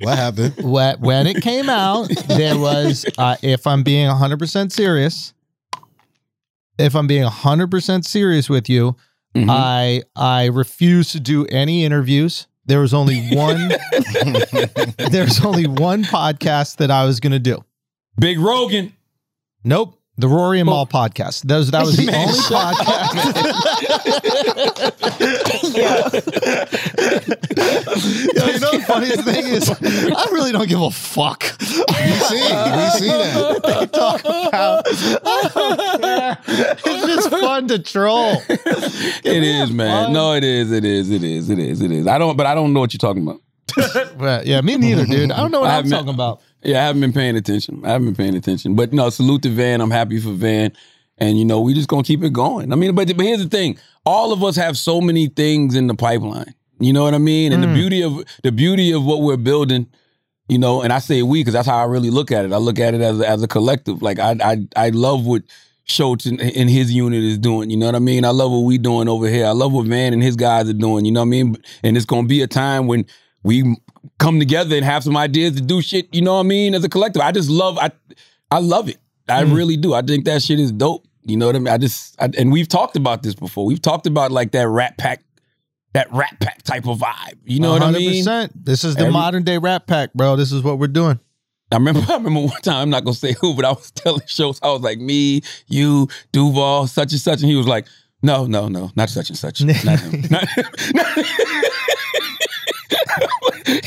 What 0.00 0.18
happened? 0.18 0.54
when 0.62 0.98
when 1.00 1.26
it 1.28 1.40
came 1.40 1.68
out, 1.68 2.08
there 2.26 2.58
was, 2.58 3.06
uh, 3.16 3.36
if 3.42 3.64
I'm 3.64 3.84
being 3.84 4.08
100% 4.08 4.72
serious, 4.72 5.32
if 6.78 6.94
I'm 6.94 7.06
being 7.06 7.24
100% 7.24 8.04
serious 8.04 8.48
with 8.48 8.68
you, 8.68 8.96
Mhm. 9.34 9.46
I 9.48 10.02
I 10.14 10.46
refuse 10.46 11.12
to 11.12 11.20
do 11.20 11.46
any 11.46 11.84
interviews. 11.86 12.46
There 12.66 12.80
was 12.80 12.92
only 12.92 13.28
one 13.34 13.70
there 15.10 15.24
was 15.24 15.42
only 15.44 15.66
one 15.66 16.04
podcast 16.04 16.76
that 16.76 16.90
I 16.90 17.04
was 17.04 17.18
going 17.20 17.32
to 17.32 17.38
do. 17.38 17.64
Big 18.18 18.38
Rogan. 18.38 18.92
Nope. 19.64 19.98
The 20.22 20.28
Rory 20.28 20.60
and 20.60 20.66
Mal 20.68 20.86
podcast. 20.86 21.42
That 21.48 21.56
was 21.56 21.72
that 21.72 21.84
was 21.84 21.96
the 21.96 22.06
only 22.14 22.38
podcast. 22.38 23.82
Yo, 27.12 28.46
you 28.46 28.60
know 28.60 28.70
the 28.72 28.84
funniest 28.86 29.24
thing 29.24 29.46
is, 29.46 29.68
I 29.68 30.24
really 30.32 30.52
don't 30.52 30.68
give 30.68 30.80
a 30.80 30.90
fuck. 30.90 31.42
We 31.60 31.66
see, 31.66 31.74
we 31.74 32.10
see 32.90 33.08
that. 33.08 33.60
They 33.64 33.86
talk 33.86 34.20
about. 34.20 34.84
I 34.86 35.50
don't 35.52 36.00
care. 36.00 36.38
It's 36.46 37.06
just 37.06 37.30
fun 37.30 37.68
to 37.68 37.78
troll. 37.80 38.36
It 38.48 39.26
is, 39.42 39.70
man. 39.72 40.12
No, 40.12 40.34
it 40.34 40.44
is. 40.44 40.70
It 40.72 40.84
is. 40.84 41.10
It 41.10 41.22
is. 41.24 41.50
It 41.50 41.58
is. 41.58 41.80
It 41.82 41.90
is. 41.90 42.06
I 42.06 42.18
don't, 42.18 42.36
but 42.36 42.46
I 42.46 42.54
don't 42.54 42.72
know 42.72 42.80
what 42.80 42.92
you're 42.92 42.98
talking 42.98 43.22
about. 43.22 43.40
Right, 44.16 44.46
yeah, 44.46 44.60
me 44.60 44.76
neither, 44.76 45.04
dude. 45.04 45.32
I 45.32 45.38
don't 45.38 45.50
know 45.50 45.60
what 45.60 45.70
I 45.70 45.78
I'm 45.78 45.84
haven't- 45.84 45.90
talking 45.90 46.14
about. 46.14 46.40
Yeah, 46.62 46.82
I 46.82 46.86
haven't 46.86 47.00
been 47.00 47.12
paying 47.12 47.36
attention. 47.36 47.82
I 47.84 47.90
haven't 47.90 48.08
been 48.08 48.14
paying 48.14 48.36
attention. 48.36 48.74
But 48.76 48.92
no, 48.92 49.10
salute 49.10 49.42
to 49.42 49.48
Van. 49.48 49.80
I'm 49.80 49.90
happy 49.90 50.20
for 50.20 50.30
Van. 50.30 50.72
And 51.18 51.38
you 51.38 51.44
know, 51.44 51.60
we 51.60 51.74
just 51.74 51.88
gonna 51.88 52.02
keep 52.02 52.22
it 52.22 52.32
going. 52.32 52.72
I 52.72 52.76
mean, 52.76 52.94
but, 52.94 53.06
but 53.16 53.26
here's 53.26 53.42
the 53.42 53.48
thing: 53.48 53.78
all 54.04 54.32
of 54.32 54.42
us 54.42 54.56
have 54.56 54.76
so 54.78 55.00
many 55.00 55.28
things 55.28 55.74
in 55.74 55.86
the 55.86 55.94
pipeline. 55.94 56.54
You 56.80 56.92
know 56.92 57.04
what 57.04 57.14
I 57.14 57.18
mean? 57.18 57.52
And 57.52 57.62
the 57.62 57.68
mm. 57.68 57.74
beauty 57.74 58.02
of 58.02 58.24
the 58.42 58.50
beauty 58.50 58.92
of 58.92 59.04
what 59.04 59.22
we're 59.22 59.36
building, 59.36 59.86
you 60.48 60.58
know, 60.58 60.82
and 60.82 60.92
I 60.92 60.98
say 60.98 61.22
we 61.22 61.40
because 61.40 61.52
that's 61.52 61.68
how 61.68 61.78
I 61.78 61.84
really 61.84 62.10
look 62.10 62.32
at 62.32 62.44
it. 62.44 62.52
I 62.52 62.56
look 62.56 62.80
at 62.80 62.94
it 62.94 63.00
as 63.00 63.20
a, 63.20 63.28
as 63.28 63.42
a 63.42 63.48
collective. 63.48 64.02
Like 64.02 64.18
I 64.18 64.36
I 64.42 64.66
I 64.74 64.88
love 64.88 65.26
what 65.26 65.42
Schulz 65.84 66.26
and, 66.26 66.40
and 66.40 66.70
his 66.70 66.92
unit 66.92 67.22
is 67.22 67.38
doing. 67.38 67.70
You 67.70 67.76
know 67.76 67.86
what 67.86 67.94
I 67.94 68.00
mean? 68.00 68.24
I 68.24 68.30
love 68.30 68.50
what 68.50 68.60
we 68.60 68.78
doing 68.78 69.08
over 69.08 69.28
here. 69.28 69.46
I 69.46 69.52
love 69.52 69.72
what 69.72 69.86
Van 69.86 70.12
and 70.12 70.22
his 70.22 70.36
guys 70.36 70.68
are 70.68 70.72
doing. 70.72 71.04
You 71.04 71.12
know 71.12 71.20
what 71.20 71.26
I 71.26 71.30
mean? 71.30 71.56
And 71.82 71.96
it's 71.96 72.06
gonna 72.06 72.26
be 72.26 72.42
a 72.42 72.48
time 72.48 72.86
when 72.86 73.06
we 73.44 73.76
come 74.18 74.38
together 74.38 74.76
and 74.76 74.84
have 74.84 75.04
some 75.04 75.16
ideas 75.16 75.56
to 75.56 75.62
do 75.62 75.82
shit. 75.82 76.12
You 76.14 76.22
know 76.22 76.34
what 76.34 76.40
I 76.40 76.44
mean? 76.44 76.74
As 76.74 76.84
a 76.84 76.88
collective, 76.88 77.22
I 77.22 77.32
just 77.32 77.50
love 77.50 77.78
I 77.78 77.90
I 78.50 78.58
love 78.58 78.88
it. 78.88 78.98
I 79.28 79.44
hmm. 79.44 79.52
really 79.52 79.76
do. 79.76 79.94
I 79.94 80.02
think 80.02 80.24
that 80.24 80.42
shit 80.42 80.60
is 80.60 80.72
dope. 80.72 81.06
You 81.24 81.36
know 81.36 81.46
what 81.46 81.56
I 81.56 81.58
mean? 81.60 81.72
I 81.72 81.78
just 81.78 82.20
I, 82.20 82.30
and 82.36 82.50
we've 82.50 82.68
talked 82.68 82.96
about 82.96 83.22
this 83.22 83.34
before. 83.34 83.64
We've 83.64 83.82
talked 83.82 84.06
about 84.06 84.32
like 84.32 84.52
that 84.52 84.68
Rat 84.68 84.98
Pack, 84.98 85.22
that 85.94 86.12
Rat 86.12 86.38
Pack 86.40 86.62
type 86.62 86.86
of 86.86 86.98
vibe. 86.98 87.38
You 87.44 87.60
know 87.60 87.72
what 87.72 87.82
I 87.82 87.92
mean? 87.92 88.24
100%. 88.24 88.50
This 88.54 88.84
is 88.84 88.96
the 88.96 89.02
Every- 89.02 89.12
modern 89.12 89.44
day 89.44 89.58
rap 89.58 89.86
pack, 89.86 90.12
bro. 90.14 90.36
This 90.36 90.52
is 90.52 90.62
what 90.62 90.78
we're 90.78 90.88
doing. 90.88 91.20
I 91.70 91.76
remember, 91.76 92.00
I 92.08 92.14
remember 92.14 92.40
one 92.40 92.60
time, 92.62 92.82
I'm 92.82 92.90
not 92.90 93.04
gonna 93.04 93.14
say 93.14 93.34
who, 93.40 93.54
but 93.54 93.64
I 93.64 93.70
was 93.70 93.90
telling 93.94 94.26
shows, 94.26 94.58
I 94.62 94.70
was 94.70 94.82
like, 94.82 94.98
me, 94.98 95.42
you, 95.68 96.08
Duval, 96.32 96.86
such 96.88 97.12
and 97.12 97.20
such, 97.20 97.40
and 97.40 97.48
he 97.50 97.56
was 97.56 97.68
like, 97.68 97.86
no, 98.22 98.46
no, 98.46 98.68
no, 98.68 98.90
not 98.94 99.10
such 99.10 99.30
and 99.30 99.38
such. 99.38 99.62
Not 99.84 99.98
him. 99.98 100.22
Not- 100.30 100.46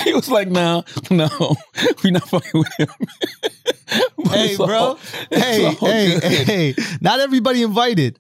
he 0.04 0.14
was 0.14 0.30
like, 0.30 0.48
no, 0.48 0.84
no, 1.12 1.28
we're 2.04 2.12
not 2.12 2.28
fucking 2.30 2.52
with 2.62 2.74
him. 2.78 2.88
Hey, 4.32 4.56
all- 4.58 4.66
bro. 4.68 4.98
Hey, 5.30 5.64
hey, 5.74 5.76
good. 5.76 6.24
hey, 6.24 6.44
hey. 6.74 6.76
Not 7.02 7.20
everybody 7.20 7.62
invited. 7.62 8.20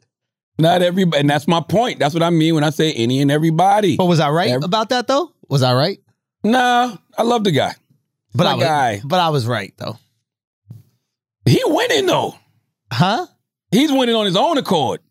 Not 0.59 0.81
everybody, 0.81 1.19
and 1.21 1.29
that's 1.29 1.47
my 1.47 1.59
point. 1.61 1.99
That's 1.99 2.13
what 2.13 2.23
I 2.23 2.29
mean 2.29 2.55
when 2.55 2.63
I 2.63 2.69
say 2.69 2.93
any 2.93 3.19
and 3.21 3.29
everybody. 3.31 3.97
But 3.97 4.05
was 4.05 4.19
I 4.19 4.29
right 4.29 4.51
Every- 4.51 4.63
about 4.65 4.89
that 4.89 5.07
though? 5.07 5.31
Was 5.49 5.63
I 5.63 5.73
right? 5.73 5.99
Nah, 6.43 6.95
I 7.17 7.23
love 7.23 7.43
the 7.43 7.51
guy. 7.51 7.73
But 8.33 8.43
My 8.45 8.51
I 8.51 8.55
was, 8.55 8.63
guy. 8.63 9.01
But 9.03 9.19
I 9.19 9.29
was 9.29 9.47
right 9.47 9.73
though. 9.77 9.97
He 11.45 11.61
winning 11.65 12.05
though. 12.05 12.35
Huh? 12.93 13.25
He's 13.71 13.91
winning 13.91 14.15
on 14.15 14.25
his 14.25 14.35
own 14.37 14.57
accord. 14.57 15.01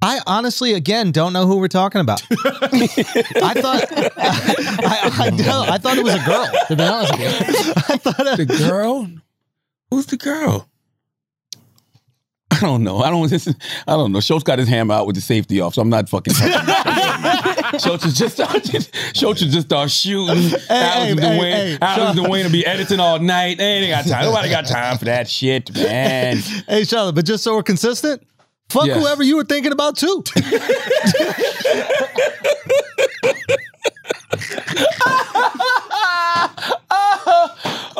I 0.00 0.20
honestly, 0.26 0.74
again, 0.74 1.10
don't 1.10 1.32
know 1.32 1.46
who 1.46 1.56
we're 1.58 1.66
talking 1.68 2.00
about. 2.00 2.22
I 2.30 3.54
thought, 3.56 3.84
I, 4.16 5.10
I, 5.18 5.30
don't- 5.30 5.68
I 5.70 5.78
thought 5.78 5.98
it 5.98 6.04
was 6.04 6.14
a 6.14 6.24
girl. 6.24 6.48
To 6.68 6.76
be 6.76 6.82
honest 6.84 7.12
with 7.18 7.66
you, 7.66 7.72
I 7.88 7.96
thought 7.96 8.36
The 8.36 8.44
girl? 8.46 9.08
Who's 9.90 10.06
the 10.06 10.16
girl? 10.16 10.68
I 12.50 12.60
don't 12.60 12.82
know. 12.82 12.98
I 13.00 13.10
don't. 13.10 13.18
This 13.30 13.46
is, 13.46 13.54
I 13.86 13.92
don't 13.92 14.12
know. 14.12 14.20
Schulz 14.20 14.42
got 14.42 14.58
his 14.58 14.68
hammer 14.68 14.94
out 14.94 15.06
with 15.06 15.16
the 15.16 15.20
safety 15.22 15.60
off, 15.60 15.74
so 15.74 15.82
I'm 15.82 15.90
not 15.90 16.08
fucking. 16.08 16.32
Schulz 17.78 18.04
is 18.06 18.14
just 18.16 18.36
Schulz 19.16 19.42
is 19.42 19.52
just 19.52 19.66
start 19.66 19.90
shooting. 19.90 20.28
Allison 20.70 21.18
hey, 21.18 21.38
Dwayne, 21.38 21.52
hey, 21.52 21.78
Allison 21.82 22.16
Schulz. 22.16 22.28
Dwayne 22.28 22.44
will 22.44 22.50
be 22.52 22.64
editing 22.64 23.00
all 23.00 23.18
night. 23.18 23.58
They 23.58 23.64
ain't 23.64 23.90
got 23.90 24.06
time. 24.10 24.24
Nobody 24.24 24.48
got 24.48 24.66
time 24.66 24.96
for 24.98 25.04
that 25.06 25.28
shit, 25.28 25.74
man. 25.74 26.38
hey 26.68 26.84
Charlotte, 26.84 27.16
but 27.16 27.26
just 27.26 27.44
so 27.44 27.54
we're 27.54 27.62
consistent, 27.62 28.22
fuck 28.70 28.86
Yeah. 28.86 28.94
whoever 28.98 29.22
you 29.22 29.36
were 29.36 29.44
thinking 29.44 29.72
about 29.72 29.96
too. 29.96 30.22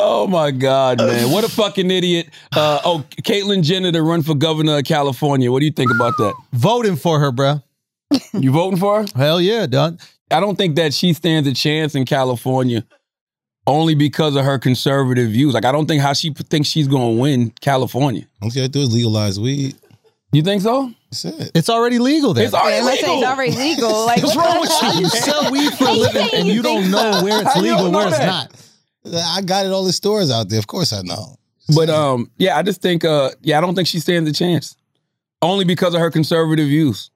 Oh 0.00 0.26
my 0.28 0.50
God, 0.52 0.98
man! 0.98 1.30
What 1.32 1.44
a 1.44 1.48
fucking 1.48 1.90
idiot. 1.90 2.28
Uh, 2.54 2.80
oh, 2.84 3.04
Caitlyn 3.22 3.62
Jenner 3.62 3.90
to 3.92 4.02
run 4.02 4.22
for 4.22 4.34
governor 4.34 4.78
of 4.78 4.84
California. 4.84 5.50
What 5.50 5.58
do 5.60 5.66
you 5.66 5.72
think 5.72 5.90
about 5.90 6.14
that? 6.18 6.34
Voting 6.52 6.96
for 6.96 7.18
her, 7.18 7.32
bro. 7.32 7.60
You 8.32 8.52
voting 8.52 8.78
for 8.78 9.02
her? 9.02 9.06
Hell 9.16 9.40
yeah, 9.40 9.66
done. 9.66 9.98
I 10.30 10.38
don't 10.40 10.56
think 10.56 10.76
that 10.76 10.94
she 10.94 11.12
stands 11.14 11.48
a 11.48 11.54
chance 11.54 11.94
in 11.94 12.04
California 12.04 12.84
only 13.66 13.94
because 13.94 14.36
of 14.36 14.44
her 14.44 14.58
conservative 14.58 15.30
views. 15.30 15.52
Like, 15.52 15.64
I 15.64 15.72
don't 15.72 15.86
think 15.86 16.00
how 16.00 16.12
she 16.12 16.30
p- 16.30 16.42
thinks 16.44 16.68
she's 16.68 16.88
going 16.88 17.16
to 17.16 17.20
win 17.20 17.50
California. 17.60 18.26
All 18.40 18.48
you 18.48 18.54
gotta 18.54 18.68
do 18.68 18.80
is 18.80 18.92
legalize 18.94 19.38
weed. 19.40 19.76
You 20.32 20.42
think 20.42 20.62
so? 20.62 20.92
That's 21.10 21.24
it. 21.24 21.50
It's 21.54 21.70
already 21.70 21.98
legal 21.98 22.34
there. 22.34 22.44
It's 22.44 22.52
already 22.54 22.76
Yeah, 22.84 22.94
say 22.94 23.00
legal. 23.02 23.16
it's 23.22 23.26
already 23.26 23.52
legal. 23.52 23.90
Like, 24.06 24.22
What's 24.22 24.36
wrong 24.36 24.60
with 24.60 24.70
you? 24.94 25.00
you 25.00 25.08
sell 25.08 25.50
weed 25.50 25.72
for 25.74 25.84
a 25.88 25.92
living 25.92 26.28
and 26.34 26.46
you 26.46 26.54
you 26.54 26.62
don't 26.62 26.90
know 26.90 27.20
where 27.22 27.40
it's 27.42 27.56
legal, 27.60 27.90
where 27.90 28.08
it's 28.08 28.18
not? 28.18 28.52
I 29.36 29.40
got 29.40 29.64
it 29.64 29.72
all 29.72 29.84
the 29.84 29.92
stores 29.92 30.30
out 30.30 30.48
there. 30.50 30.58
Of 30.58 30.66
course 30.66 30.92
I 30.92 31.00
know. 31.02 31.36
But 31.74 31.88
um, 31.88 32.30
yeah, 32.36 32.56
I 32.58 32.62
just 32.62 32.82
think 32.82 33.04
uh, 33.04 33.30
yeah, 33.42 33.58
I 33.58 33.60
don't 33.62 33.74
think 33.74 33.88
she 33.88 34.00
stands 34.00 34.28
a 34.28 34.32
chance 34.32 34.76
only 35.40 35.64
because 35.64 35.94
of 35.94 36.00
her 36.00 36.10
conservative 36.10 36.66
views. 36.66 37.10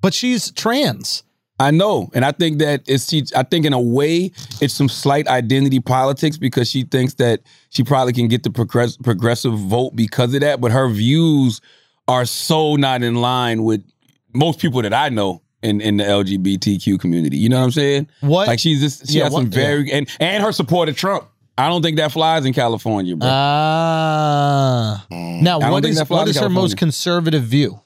But 0.00 0.14
she's 0.14 0.50
trans. 0.52 1.22
I 1.58 1.70
know, 1.70 2.10
and 2.12 2.22
I 2.22 2.32
think 2.32 2.58
that 2.58 2.82
it's. 2.86 3.08
She, 3.08 3.24
I 3.34 3.42
think 3.42 3.64
in 3.64 3.72
a 3.72 3.80
way, 3.80 4.30
it's 4.60 4.74
some 4.74 4.90
slight 4.90 5.26
identity 5.26 5.80
politics 5.80 6.36
because 6.36 6.68
she 6.68 6.82
thinks 6.84 7.14
that 7.14 7.40
she 7.70 7.82
probably 7.82 8.12
can 8.12 8.28
get 8.28 8.42
the 8.42 8.50
progress, 8.50 8.98
progressive 8.98 9.58
vote 9.58 9.96
because 9.96 10.34
of 10.34 10.42
that. 10.42 10.60
But 10.60 10.72
her 10.72 10.86
views 10.90 11.62
are 12.08 12.24
so 12.24 12.76
not 12.76 13.02
in 13.02 13.16
line 13.16 13.64
with 13.64 13.82
most 14.34 14.58
people 14.60 14.82
that 14.82 14.92
I 14.94 15.08
know 15.08 15.42
in, 15.62 15.80
in 15.80 15.96
the 15.96 16.04
LGBTQ 16.04 17.00
community. 17.00 17.36
You 17.36 17.48
know 17.48 17.58
what 17.58 17.64
I'm 17.64 17.70
saying? 17.72 18.08
What- 18.20 18.46
Like 18.48 18.58
she's 18.58 18.80
just 18.80 19.08
she 19.10 19.18
Yeah, 19.18 19.24
has 19.24 19.32
some 19.32 19.44
what- 19.44 19.52
very 19.54 19.90
and 19.92 20.08
and 20.20 20.42
her 20.42 20.52
support 20.52 20.88
of 20.88 20.96
Trump. 20.96 21.28
I 21.58 21.68
don't 21.68 21.80
think 21.82 21.96
that 21.96 22.12
flies 22.12 22.44
in 22.44 22.52
California, 22.52 23.16
bro. 23.16 23.26
Ah. 23.30 25.06
now, 25.10 25.58
don't 25.58 25.70
what 25.70 25.82
think 25.82 25.92
is 25.92 25.98
that 25.98 26.06
flies 26.06 26.18
what 26.18 26.28
in 26.28 26.30
is 26.30 26.38
her 26.38 26.48
most 26.50 26.76
conservative 26.76 27.44
view? 27.44 27.80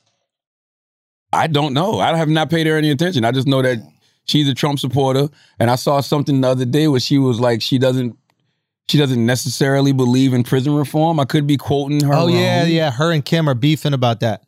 I 1.33 1.47
don't 1.47 1.73
know. 1.73 2.01
I 2.01 2.17
have 2.17 2.29
not 2.29 2.51
paid 2.51 2.67
her 2.67 2.77
any 2.77 2.91
attention. 2.91 3.25
I 3.25 3.31
just 3.31 3.47
know 3.47 3.63
that 3.63 3.79
she's 4.25 4.49
a 4.49 4.55
Trump 4.55 4.81
supporter. 4.81 5.29
And 5.61 5.71
I 5.71 5.77
saw 5.77 6.01
something 6.01 6.41
the 6.41 6.49
other 6.49 6.65
day 6.65 6.89
where 6.89 6.99
she 6.99 7.19
was 7.19 7.39
like, 7.39 7.63
she 7.63 7.79
doesn't, 7.79 8.17
she 8.91 8.99
doesn't 8.99 9.25
necessarily 9.25 9.93
believe 9.93 10.35
in 10.35 10.43
prison 10.45 10.75
reform. 10.75 11.19
I 11.21 11.25
could 11.25 11.47
be 11.47 11.57
quoting 11.57 12.03
her. 12.05 12.13
Oh 12.13 12.27
yeah, 12.27 12.61
wrong. 12.63 12.71
yeah. 12.71 12.91
Her 12.91 13.13
and 13.13 13.25
Kim 13.25 13.49
are 13.49 13.55
beefing 13.55 13.95
about 13.95 14.21
that. 14.21 14.43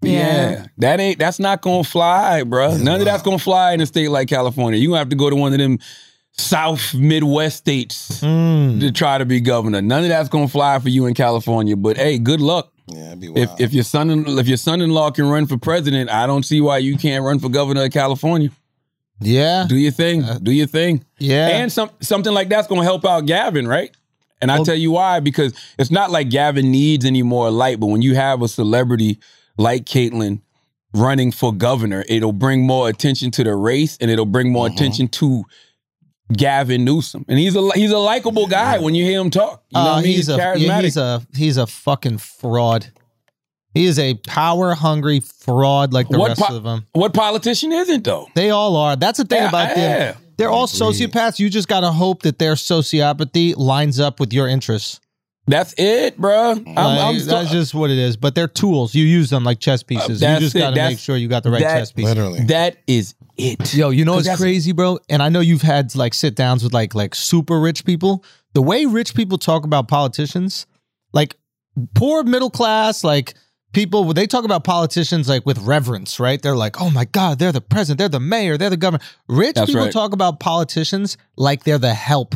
yeah. 0.00 0.66
That 0.78 0.98
ain't. 1.00 1.18
That's 1.18 1.38
not 1.38 1.62
gonna 1.62 1.84
fly, 1.84 2.42
bro. 2.42 2.76
None 2.76 3.00
of 3.00 3.04
that's 3.04 3.22
gonna 3.22 3.38
fly 3.38 3.72
in 3.72 3.80
a 3.80 3.86
state 3.86 4.08
like 4.08 4.28
California. 4.28 4.78
You 4.80 4.88
gonna 4.88 4.98
have 4.98 5.10
to 5.10 5.16
go 5.16 5.30
to 5.30 5.36
one 5.36 5.52
of 5.52 5.58
them 5.58 5.78
South 6.32 6.94
Midwest 6.94 7.58
states 7.58 8.20
Hmm. 8.20 8.78
to 8.80 8.90
try 8.90 9.18
to 9.18 9.24
be 9.24 9.40
governor. 9.40 9.82
None 9.82 10.02
of 10.02 10.08
that's 10.08 10.28
gonna 10.28 10.48
fly 10.48 10.78
for 10.78 10.88
you 10.88 11.06
in 11.06 11.14
California. 11.14 11.76
But 11.76 11.96
hey, 11.98 12.18
good 12.18 12.40
luck. 12.40 12.72
Yeah, 12.88 13.08
it'd 13.08 13.20
be 13.20 13.26
If 13.34 13.48
wild. 13.50 13.60
if 13.60 13.72
your 13.74 13.84
son 13.84 14.24
if 14.38 14.48
your 14.48 14.56
son-in-law 14.56 15.10
can 15.12 15.28
run 15.28 15.46
for 15.46 15.56
president, 15.58 16.10
I 16.10 16.26
don't 16.26 16.44
see 16.44 16.60
why 16.60 16.78
you 16.78 16.96
can't 16.96 17.22
run 17.24 17.38
for 17.38 17.48
governor 17.48 17.84
of 17.84 17.92
California. 17.92 18.50
Yeah, 19.22 19.66
Do 19.68 19.76
your 19.76 19.92
thing. 19.92 20.24
Do 20.42 20.50
your 20.52 20.66
thing. 20.66 21.04
yeah. 21.18 21.48
And 21.48 21.70
some 21.72 21.90
something 22.00 22.32
like 22.32 22.48
that's 22.48 22.66
gonna 22.68 22.82
help 22.84 23.04
out 23.04 23.26
Gavin, 23.26 23.66
right? 23.68 23.90
And 24.40 24.50
I 24.50 24.62
tell 24.64 24.74
you 24.74 24.90
why, 24.90 25.20
because 25.20 25.52
it's 25.78 25.90
not 25.92 26.10
like 26.10 26.28
Gavin 26.28 26.70
needs 26.72 27.04
any 27.04 27.22
more 27.22 27.48
light, 27.50 27.78
but 27.78 27.86
when 27.86 28.02
you 28.02 28.16
have 28.16 28.42
a 28.42 28.48
celebrity 28.48 29.20
like 29.56 29.84
Caitlyn 29.84 30.40
running 30.94 31.30
for 31.30 31.52
governor, 31.52 32.04
it'll 32.08 32.32
bring 32.32 32.66
more 32.66 32.88
attention 32.88 33.30
to 33.32 33.44
the 33.44 33.54
race 33.54 33.96
and 34.00 34.10
it'll 34.10 34.26
bring 34.26 34.50
more 34.50 34.66
attention 34.66 35.06
to 35.08 35.44
Gavin 36.32 36.84
Newsom. 36.84 37.24
And 37.28 37.38
he's 37.38 37.54
a 37.54 37.70
he's 37.74 37.92
a 37.92 37.98
likable 37.98 38.46
guy 38.46 38.78
when 38.78 38.94
you 38.94 39.04
hear 39.04 39.20
him 39.20 39.30
talk. 39.30 39.62
You 39.70 39.78
know 39.80 39.86
Uh, 39.88 39.92
I 39.94 40.02
mean? 40.02 40.06
he's, 40.16 40.28
a 40.28 40.36
charismatic. 40.38 40.82
he's 40.82 40.96
a 40.96 41.22
he's 41.36 41.56
a 41.56 41.66
fucking 41.66 42.18
fraud. 42.18 42.86
He 43.74 43.86
is 43.86 43.98
a 43.98 44.14
power 44.14 44.74
hungry 44.74 45.20
fraud 45.20 45.92
like 45.92 46.08
the 46.08 46.18
What 46.18 46.28
rest 46.28 46.40
po- 46.42 46.56
of 46.56 46.62
them. 46.62 46.86
what 46.92 47.14
politician 47.14 47.72
isn't 47.72 48.04
though? 48.04 48.28
They 48.34 48.50
all 48.50 48.76
are. 48.76 48.96
That's 48.96 49.18
the 49.18 49.24
thing 49.24 49.42
Yeah, 49.42 49.48
about 49.48 49.76
yeah. 49.76 49.98
them. 50.12 50.16
They're 50.36 50.50
all 50.50 50.66
sociopaths. 50.66 51.38
You 51.38 51.48
just 51.48 51.68
gotta 51.68 51.90
hope 51.90 52.22
that 52.22 52.38
their 52.38 52.54
sociopathy 52.54 53.56
lines 53.56 53.98
up 54.00 54.20
with 54.20 54.32
your 54.32 54.48
interests. 54.48 55.00
That's 55.46 55.74
it, 55.76 56.16
bro. 56.18 56.52
I'm, 56.52 56.64
Like, 56.64 56.76
I'm 56.76 57.18
so- 57.18 57.26
that's 57.30 57.50
just 57.50 57.74
what 57.74 57.90
it 57.90 57.98
is. 57.98 58.16
But 58.16 58.34
they're 58.34 58.46
tools. 58.48 58.94
You 58.94 59.04
use 59.04 59.30
them 59.30 59.42
like 59.44 59.58
chess 59.58 59.82
uh, 59.82 59.86
pieces. 59.86 60.20
you 60.22 60.38
just 60.38 60.54
gotta 60.54 60.76
make 60.76 60.98
sure 60.98 61.16
you 61.16 61.28
got 61.28 61.42
the 61.42 61.50
right 61.50 61.62
that- 61.62 61.78
chess 61.78 61.92
pieces. 61.92 62.10
literally. 62.14 62.44
that 62.46 62.76
is 62.86 63.14
it. 63.38 63.74
Yo, 63.74 63.90
you 63.90 64.04
know 64.04 64.14
what's 64.14 64.36
crazy, 64.36 64.72
bro? 64.72 64.98
And 65.08 65.22
I 65.22 65.30
know 65.30 65.40
you've 65.40 65.62
had 65.62 65.94
like 65.96 66.14
sit 66.14 66.34
downs 66.36 66.62
with 66.62 66.72
like 66.74 66.94
like 66.94 67.14
super 67.14 67.58
rich 67.58 67.84
people. 67.84 68.22
The 68.54 68.62
way 68.62 68.84
rich 68.84 69.14
people 69.14 69.38
talk 69.38 69.64
about 69.64 69.88
politicians, 69.88 70.66
like 71.12 71.36
poor 71.94 72.22
middle 72.22 72.50
class, 72.50 73.02
like 73.02 73.34
people 73.72 74.12
they 74.12 74.26
talk 74.26 74.44
about 74.44 74.64
politicians 74.64 75.28
like 75.28 75.44
with 75.46 75.58
reverence, 75.58 76.18
right? 76.20 76.40
They're 76.40 76.56
like, 76.56 76.80
oh 76.80 76.90
my 76.90 77.04
God, 77.06 77.38
they're 77.38 77.52
the 77.52 77.60
president, 77.60 77.98
they're 77.98 78.08
the 78.08 78.20
mayor, 78.20 78.56
they're 78.58 78.70
the 78.70 78.76
governor. 78.76 79.02
Rich 79.28 79.54
That's 79.54 79.70
people 79.70 79.84
right. 79.84 79.92
talk 79.92 80.12
about 80.12 80.40
politicians 80.40 81.16
like 81.36 81.64
they're 81.64 81.78
the 81.78 81.94
help. 81.94 82.34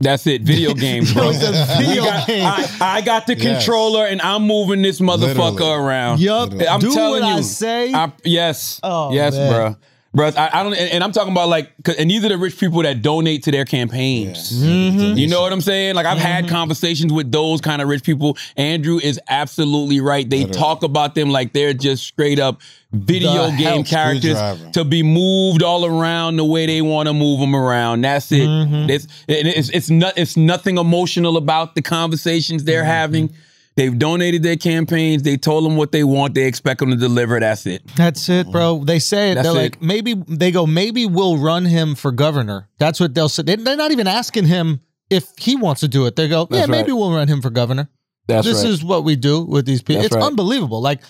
That's 0.00 0.26
it. 0.26 0.42
Video 0.42 0.74
games, 0.86 1.12
bro. 1.14 1.30
It's 1.30 1.38
video 1.78 2.02
got- 2.04 2.26
game. 2.26 2.44
I, 2.44 2.68
I 2.80 3.00
got 3.02 3.26
the 3.28 3.36
Yes. 3.36 3.64
controller 3.64 4.04
and 4.06 4.20
I'm 4.20 4.42
moving 4.42 4.82
this 4.82 4.98
motherfucker 5.00 5.52
Literally. 5.60 5.72
around. 5.86 6.20
Yup. 6.20 6.52
I'm 6.68 6.80
Do 6.80 6.92
telling 6.92 7.22
what 7.22 7.28
you. 7.28 7.34
I 7.36 7.40
say. 7.42 7.92
I- 7.94 8.12
yes. 8.24 8.80
Oh, 8.82 9.12
yes, 9.12 9.34
man. 9.34 9.52
bro. 9.52 9.76
Bro, 10.14 10.32
I, 10.36 10.60
I 10.60 10.62
don't, 10.62 10.74
and, 10.74 10.90
and 10.90 11.04
I'm 11.04 11.10
talking 11.12 11.32
about 11.32 11.48
like, 11.48 11.72
and 11.98 12.10
these 12.10 12.22
are 12.22 12.28
the 12.28 12.36
rich 12.36 12.58
people 12.58 12.82
that 12.82 13.00
donate 13.00 13.44
to 13.44 13.50
their 13.50 13.64
campaigns. 13.64 14.52
Mm-hmm. 14.52 15.16
You 15.16 15.26
know 15.26 15.40
what 15.40 15.54
I'm 15.54 15.62
saying? 15.62 15.94
Like 15.94 16.04
I've 16.04 16.18
had 16.18 16.48
conversations 16.48 17.12
with 17.14 17.32
those 17.32 17.62
kind 17.62 17.80
of 17.80 17.88
rich 17.88 18.02
people. 18.02 18.36
Andrew 18.58 18.98
is 19.02 19.18
absolutely 19.28 20.00
right. 20.00 20.28
They 20.28 20.44
talk 20.44 20.82
about 20.82 21.14
them 21.14 21.30
like 21.30 21.54
they're 21.54 21.72
just 21.72 22.04
straight 22.04 22.38
up 22.38 22.60
video 22.92 23.50
The 23.50 23.56
game 23.56 23.84
characters 23.84 24.36
to 24.72 24.84
be 24.84 25.02
moved 25.02 25.62
all 25.62 25.86
around 25.86 26.36
the 26.36 26.44
way 26.44 26.66
they 26.66 26.82
want 26.82 27.08
to 27.08 27.14
move 27.14 27.40
them 27.40 27.56
around. 27.56 28.02
That's 28.02 28.30
it. 28.32 28.46
Mm-hmm. 28.46 28.90
It's, 28.90 29.06
it's 29.26 29.70
it's 29.70 29.88
not 29.90 30.18
it's 30.18 30.36
nothing 30.36 30.76
emotional 30.76 31.38
about 31.38 31.74
the 31.74 31.80
conversations 31.80 32.64
they're 32.64 32.82
Mm-hmm. 32.82 32.90
having. 32.90 33.34
They've 33.74 33.98
donated 33.98 34.42
their 34.42 34.56
campaigns. 34.56 35.22
They 35.22 35.36
told 35.36 35.64
them 35.64 35.76
what 35.76 35.92
they 35.92 36.04
want. 36.04 36.34
They 36.34 36.44
expect 36.44 36.80
them 36.80 36.90
to 36.90 36.96
deliver. 36.96 37.40
That's 37.40 37.64
it. 37.66 37.82
That's 37.96 38.28
it, 38.28 38.50
bro. 38.50 38.76
Mm-hmm. 38.76 38.84
They 38.84 38.98
say 38.98 39.32
it. 39.32 39.34
That's 39.36 39.48
they're 39.48 39.56
it. 39.56 39.62
like, 39.62 39.82
maybe 39.82 40.14
they 40.28 40.50
go, 40.50 40.66
maybe 40.66 41.06
we'll 41.06 41.38
run 41.38 41.64
him 41.64 41.94
for 41.94 42.12
governor. 42.12 42.68
That's 42.78 43.00
what 43.00 43.14
they'll 43.14 43.28
say. 43.30 43.42
They- 43.44 43.56
They're 43.56 43.76
not 43.76 43.90
even 43.92 44.06
asking 44.06 44.46
him 44.46 44.80
if 45.08 45.26
he 45.38 45.56
wants 45.56 45.80
to 45.80 45.88
do 45.88 46.04
it. 46.06 46.16
They 46.16 46.28
go, 46.28 46.46
yeah, 46.50 46.58
That's 46.58 46.68
maybe 46.70 46.92
right. 46.92 46.98
we'll 46.98 47.12
run 47.14 47.28
him 47.28 47.40
for 47.40 47.50
governor. 47.50 47.88
That's 48.28 48.46
this 48.46 48.62
right. 48.62 48.70
is 48.70 48.84
what 48.84 49.04
we 49.04 49.16
do 49.16 49.42
with 49.42 49.64
these 49.66 49.82
people. 49.82 50.02
That's 50.02 50.14
it's 50.14 50.22
right. 50.22 50.26
unbelievable. 50.26 50.80
Like, 50.80 51.00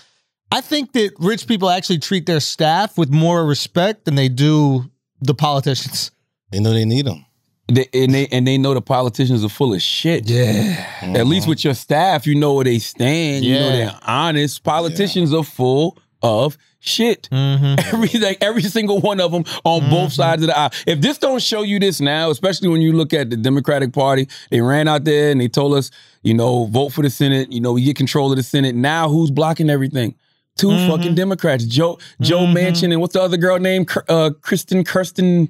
I 0.50 0.60
think 0.60 0.92
that 0.92 1.12
rich 1.18 1.46
people 1.46 1.68
actually 1.68 1.98
treat 1.98 2.26
their 2.26 2.40
staff 2.40 2.96
with 2.96 3.10
more 3.10 3.44
respect 3.44 4.04
than 4.04 4.14
they 4.14 4.28
do 4.28 4.90
the 5.20 5.34
politicians. 5.34 6.10
They 6.50 6.60
know 6.60 6.72
they 6.72 6.84
need 6.84 7.06
them. 7.06 7.24
They, 7.68 7.86
and 7.94 8.12
they 8.12 8.26
and 8.32 8.46
they 8.46 8.58
know 8.58 8.74
the 8.74 8.82
politicians 8.82 9.44
are 9.44 9.48
full 9.48 9.72
of 9.72 9.80
shit. 9.80 10.28
Yeah. 10.28 10.84
At 11.02 11.26
least 11.26 11.48
with 11.48 11.64
your 11.64 11.74
staff, 11.74 12.26
you 12.26 12.34
know 12.34 12.54
where 12.54 12.64
they 12.64 12.78
stand. 12.78 13.44
You 13.44 13.54
know 13.54 13.60
Yeah. 13.68 13.76
they're 13.76 13.98
honest. 14.06 14.62
Politicians 14.64 15.32
are 15.32 15.44
full 15.44 15.96
of 16.22 16.58
shit. 16.80 17.28
Mm-hmm. 17.30 17.94
Every 17.96 18.20
like, 18.20 18.38
every 18.42 18.62
single 18.62 19.00
one 19.00 19.20
of 19.20 19.30
them 19.32 19.44
on 19.64 19.88
both 19.88 20.12
sides 20.12 20.42
of 20.42 20.48
the 20.48 20.58
aisle. 20.58 20.70
If 20.86 21.00
this 21.00 21.18
don't 21.18 21.40
show 21.40 21.62
you 21.62 21.78
this 21.78 22.00
now, 22.00 22.30
especially 22.30 22.68
when 22.68 22.82
you 22.82 22.92
look 22.92 23.14
at 23.14 23.30
the 23.30 23.36
Democratic 23.36 23.92
Party, 23.92 24.28
they 24.50 24.60
ran 24.60 24.88
out 24.88 25.04
there 25.04 25.30
and 25.30 25.40
they 25.40 25.48
told 25.48 25.74
us, 25.74 25.90
you 26.24 26.34
know, 26.34 26.66
vote 26.66 26.90
for 26.90 27.02
the 27.02 27.10
Senate. 27.10 27.52
You 27.52 27.60
know, 27.60 27.72
we 27.72 27.84
get 27.84 27.96
control 27.96 28.30
of 28.32 28.36
the 28.36 28.42
Senate. 28.42 28.74
Now 28.74 29.08
who's 29.08 29.30
blocking 29.30 29.70
everything? 29.70 30.16
2 30.58 30.66
Mm-hmm. 30.66 30.90
fucking 30.90 31.14
Democrats, 31.14 31.64
Joe 31.64 31.98
Joe 32.20 32.40
Manchin 32.40 32.90
and 32.92 33.00
what's 33.00 33.14
the 33.14 33.22
other 33.22 33.36
girl 33.38 33.58
name? 33.60 33.84
Kir- 33.86 34.04
Uh, 34.08 34.30
Kristen 34.42 34.82
Kirsten. 34.84 35.48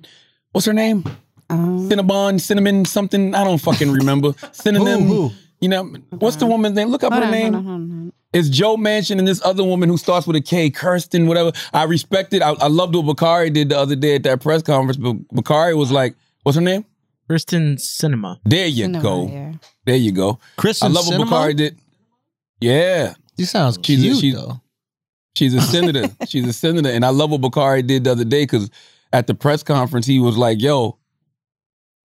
What's 0.53 0.67
her 0.67 0.73
name? 0.75 1.05
Um, 1.53 1.89
Cinnabon, 1.89 2.41
cinnamon, 2.41 2.85
something. 2.85 3.35
I 3.35 3.45
don't 3.45 3.59
fucking 3.59 3.91
remember. 4.01 4.35
Synonym. 4.53 5.03
Who, 5.03 5.29
who? 5.29 5.35
You 5.61 5.69
know, 5.69 5.85
what's 6.11 6.37
the 6.37 6.47
woman's 6.47 6.75
name? 6.75 6.89
Look 6.89 7.05
up 7.05 7.13
hold 7.13 7.23
her 7.23 7.27
on, 7.29 7.33
name. 7.33 7.53
hold 7.53 7.67
on, 7.67 7.71
hold 7.71 7.81
on. 7.91 8.13
It's 8.33 8.49
Joe 8.49 8.77
Manchin 8.77 9.19
and 9.19 9.29
this 9.29 9.41
other 9.45 9.63
woman 9.63 9.89
who 9.91 9.97
starts 9.99 10.27
with 10.27 10.35
a 10.37 10.41
K, 10.41 10.71
Kirsten, 10.71 11.27
whatever. 11.27 11.53
I 11.73 11.85
respect 11.85 12.33
it. 12.33 12.43
I, 12.43 12.51
I 12.53 12.67
loved 12.69 12.95
what 12.97 13.05
Bakari 13.07 13.51
did 13.51 13.69
the 13.69 13.79
other 13.79 13.95
day 13.95 14.15
at 14.17 14.23
that 14.25 14.41
press 14.41 14.63
conference. 14.63 14.97
But 14.97 15.29
Bakari 15.29 15.75
was 15.75 15.93
like, 15.93 16.15
what's 16.43 16.57
her 16.57 16.63
name? 16.63 16.85
Kristen 17.29 17.77
Sinema. 17.77 18.39
There 18.45 18.67
you 18.67 18.87
Sinema, 18.89 19.03
go. 19.03 19.29
yeah. 19.29 19.53
There 19.85 19.97
you 19.97 20.13
go. 20.13 20.39
Kristen 20.57 20.91
I 20.91 20.95
love 20.95 21.07
what 21.07 21.15
Sinema? 21.21 21.25
Bakari 21.25 21.55
did. 21.55 21.79
Yeah. 22.61 23.15
He 23.37 23.45
sounds 23.45 23.79
She's 23.83 24.01
a- 24.01 24.03
cute, 24.07 24.17
she's- 24.19 24.35
though. 24.35 24.61
She's 25.35 25.55
a 25.55 25.61
senator. 25.63 26.09
She's 26.27 26.47
a 26.47 26.53
senator. 26.53 26.91
And 26.91 27.05
I 27.05 27.09
love 27.11 27.31
what 27.31 27.41
Bakari 27.41 27.83
did 27.83 28.05
the 28.05 28.13
other 28.13 28.25
day 28.25 28.43
because 28.45 28.71
at 29.13 29.27
the 29.27 29.35
press 29.35 29.63
conference, 29.63 30.07
he 30.07 30.19
was 30.19 30.37
like, 30.37 30.61
yo, 30.61 30.99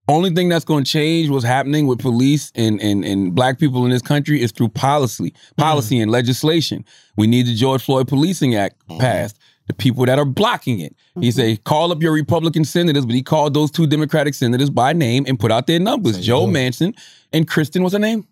only 0.08 0.30
thing 0.30 0.48
that's 0.48 0.64
going 0.64 0.84
to 0.84 0.90
change 0.90 1.28
what's 1.28 1.44
happening 1.44 1.86
with 1.86 1.98
police 1.98 2.50
and, 2.54 2.80
and, 2.80 3.04
and 3.04 3.34
black 3.34 3.58
people 3.58 3.84
in 3.84 3.90
this 3.90 4.02
country 4.02 4.40
is 4.42 4.52
through 4.52 4.68
policy, 4.68 5.34
policy 5.56 6.00
and 6.00 6.10
legislation. 6.10 6.84
We 7.16 7.26
need 7.26 7.46
the 7.46 7.54
George 7.54 7.84
Floyd 7.84 8.08
Policing 8.08 8.54
Act 8.54 8.76
passed. 8.98 9.38
The 9.66 9.74
people 9.74 10.06
that 10.06 10.18
are 10.18 10.24
blocking 10.24 10.80
it. 10.80 10.96
He 11.20 11.30
said, 11.30 11.62
call 11.64 11.92
up 11.92 12.00
your 12.00 12.12
Republican 12.14 12.64
senators, 12.64 13.04
but 13.04 13.14
he 13.14 13.22
called 13.22 13.52
those 13.52 13.70
two 13.70 13.86
Democratic 13.86 14.32
senators 14.32 14.70
by 14.70 14.94
name 14.94 15.26
and 15.28 15.38
put 15.38 15.52
out 15.52 15.66
their 15.66 15.78
numbers. 15.78 16.18
Joe 16.24 16.46
Manchin 16.46 16.94
and 17.34 17.46
Kristen, 17.46 17.82
what's 17.82 17.92
her 17.92 17.98
name? 17.98 18.26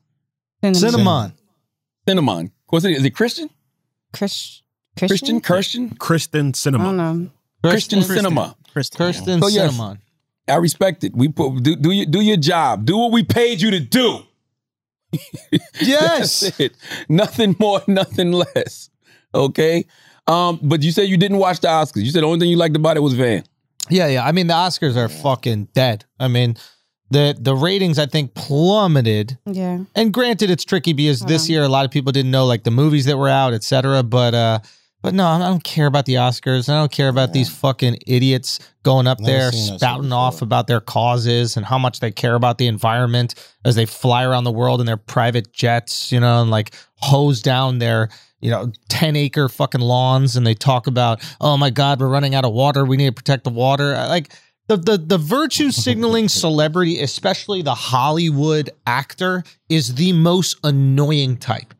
Cinnamon. 0.73 1.35
Cinnamon. 2.09 2.53
What's 2.69 2.87
it? 2.87 2.93
Is 2.93 3.05
it 3.05 3.11
Christian? 3.11 3.51
Chris, 4.15 4.63
Christian? 4.97 5.41
Christian? 5.41 5.41
Christian? 5.41 5.91
Kristen 5.97 6.47
I 6.49 6.51
Sinema. 6.53 6.79
don't 6.79 6.97
know. 6.97 7.31
Christian 7.63 8.01
Sinema. 8.01 8.55
Kristen. 8.73 8.97
Kirsten 8.97 9.43
So, 9.43 9.49
yes. 9.49 9.73
Cinnamon. 9.73 9.99
I 10.49 10.57
respect 10.57 11.05
it. 11.05 11.15
We 11.15 11.29
put 11.29 11.63
do 11.63 11.77
do 11.77 11.91
your 11.91 12.07
do 12.07 12.21
your 12.21 12.37
job. 12.37 12.85
Do 12.85 12.97
what 12.97 13.13
we 13.13 13.23
paid 13.23 13.61
you 13.61 13.71
to 13.73 13.81
do. 13.81 14.21
Yes. 15.81 16.41
That's 16.41 16.61
it. 16.61 16.77
Nothing 17.09 17.55
more, 17.59 17.83
nothing 17.87 18.33
less. 18.33 18.91
Okay. 19.35 19.87
Um, 20.27 20.59
but 20.63 20.83
you 20.83 20.91
said 20.91 21.03
you 21.03 21.17
didn't 21.17 21.39
watch 21.39 21.61
the 21.61 21.69
Oscars. 21.69 22.03
You 22.03 22.11
said 22.11 22.23
the 22.23 22.27
only 22.27 22.41
thing 22.41 22.49
you 22.49 22.57
liked 22.57 22.77
about 22.77 22.97
it 22.97 23.01
was 23.01 23.13
Van. 23.15 23.45
Yeah, 23.89 24.09
yeah. 24.09 24.27
I 24.27 24.33
mean, 24.33 24.49
the 24.49 24.55
Oscars 24.55 24.97
are 24.97 25.09
fucking 25.09 25.69
dead. 25.75 26.05
I 26.19 26.29
mean, 26.29 26.57
the 27.11 27.37
the 27.39 27.55
ratings 27.55 27.99
I 27.99 28.07
think 28.07 28.35
plummeted. 28.35 29.39
Yeah. 29.47 29.85
And 29.95 30.13
granted, 30.13 30.51
it's 30.51 30.65
tricky 30.65 30.93
because 30.93 31.21
this 31.21 31.49
year 31.49 31.63
a 31.63 31.69
lot 31.69 31.85
of 31.85 31.91
people 31.91 32.11
didn't 32.13 32.33
know 32.33 32.47
like 32.47 32.65
the 32.65 32.71
movies 32.71 33.05
that 33.05 33.17
were 33.17 33.29
out, 33.29 33.53
etc. 33.53 34.03
But 34.03 34.35
uh, 34.35 34.59
But 35.07 35.15
no, 35.15 35.25
I 35.25 35.39
don't 35.39 35.63
care 35.63 35.87
about 35.87 36.05
the 36.07 36.15
Oscars. 36.15 36.69
I 36.69 36.81
don't 36.81 36.91
care 36.91 37.09
about 37.09 37.33
these 37.33 37.49
fucking 37.49 37.99
idiots 38.09 38.59
going 38.83 39.07
up 39.07 39.19
there 39.19 39.53
seen 39.53 39.67
that 39.67 39.71
shit 39.71 39.79
spouting 39.79 40.11
off 40.11 40.43
about 40.43 40.67
their 40.67 40.81
causes 40.81 41.57
and 41.57 41.65
how 41.65 41.79
much 41.79 42.01
they 42.01 42.11
care 42.11 42.35
about 42.35 42.59
the 42.59 42.67
environment 42.67 43.37
as 43.65 43.77
they 43.77 43.87
fly 43.87 44.25
around 44.25 44.43
the 44.43 44.51
world 44.51 44.81
in 44.81 44.87
their 44.87 44.97
private 44.97 45.53
jets, 45.53 46.11
you 46.11 46.19
know, 46.19 46.43
and 46.43 46.51
like 46.51 46.75
hose 46.97 47.41
down 47.41 47.79
their, 47.79 48.09
you 48.41 48.51
know, 48.51 48.73
10 48.89 49.15
acre 49.15 49.49
fucking 49.49 49.81
lawns 49.81 50.37
and 50.37 50.45
they 50.45 50.55
talk 50.55 50.89
about, 50.89 51.23
oh 51.41 51.57
my 51.57 51.71
God, 51.71 52.01
we're 52.01 52.09
running 52.09 52.35
out 52.35 52.45
of 52.45 52.53
water. 52.53 52.85
We 52.85 52.97
need 52.97 53.07
to 53.07 53.13
protect 53.13 53.45
the 53.45 53.51
water. 53.51 53.93
Like 53.93 54.33
the 54.67 54.77
the 54.77 54.99
the 54.99 55.19
virtue 55.19 55.71
signaling 55.87 56.29
celebrity, 56.29 57.01
especially 57.01 57.63
the 57.63 57.77
Hollywood 57.77 58.71
actor, 58.89 59.45
is 59.69 59.95
the 59.95 60.13
most 60.15 60.57
annoying 60.65 61.37
type. 61.37 61.75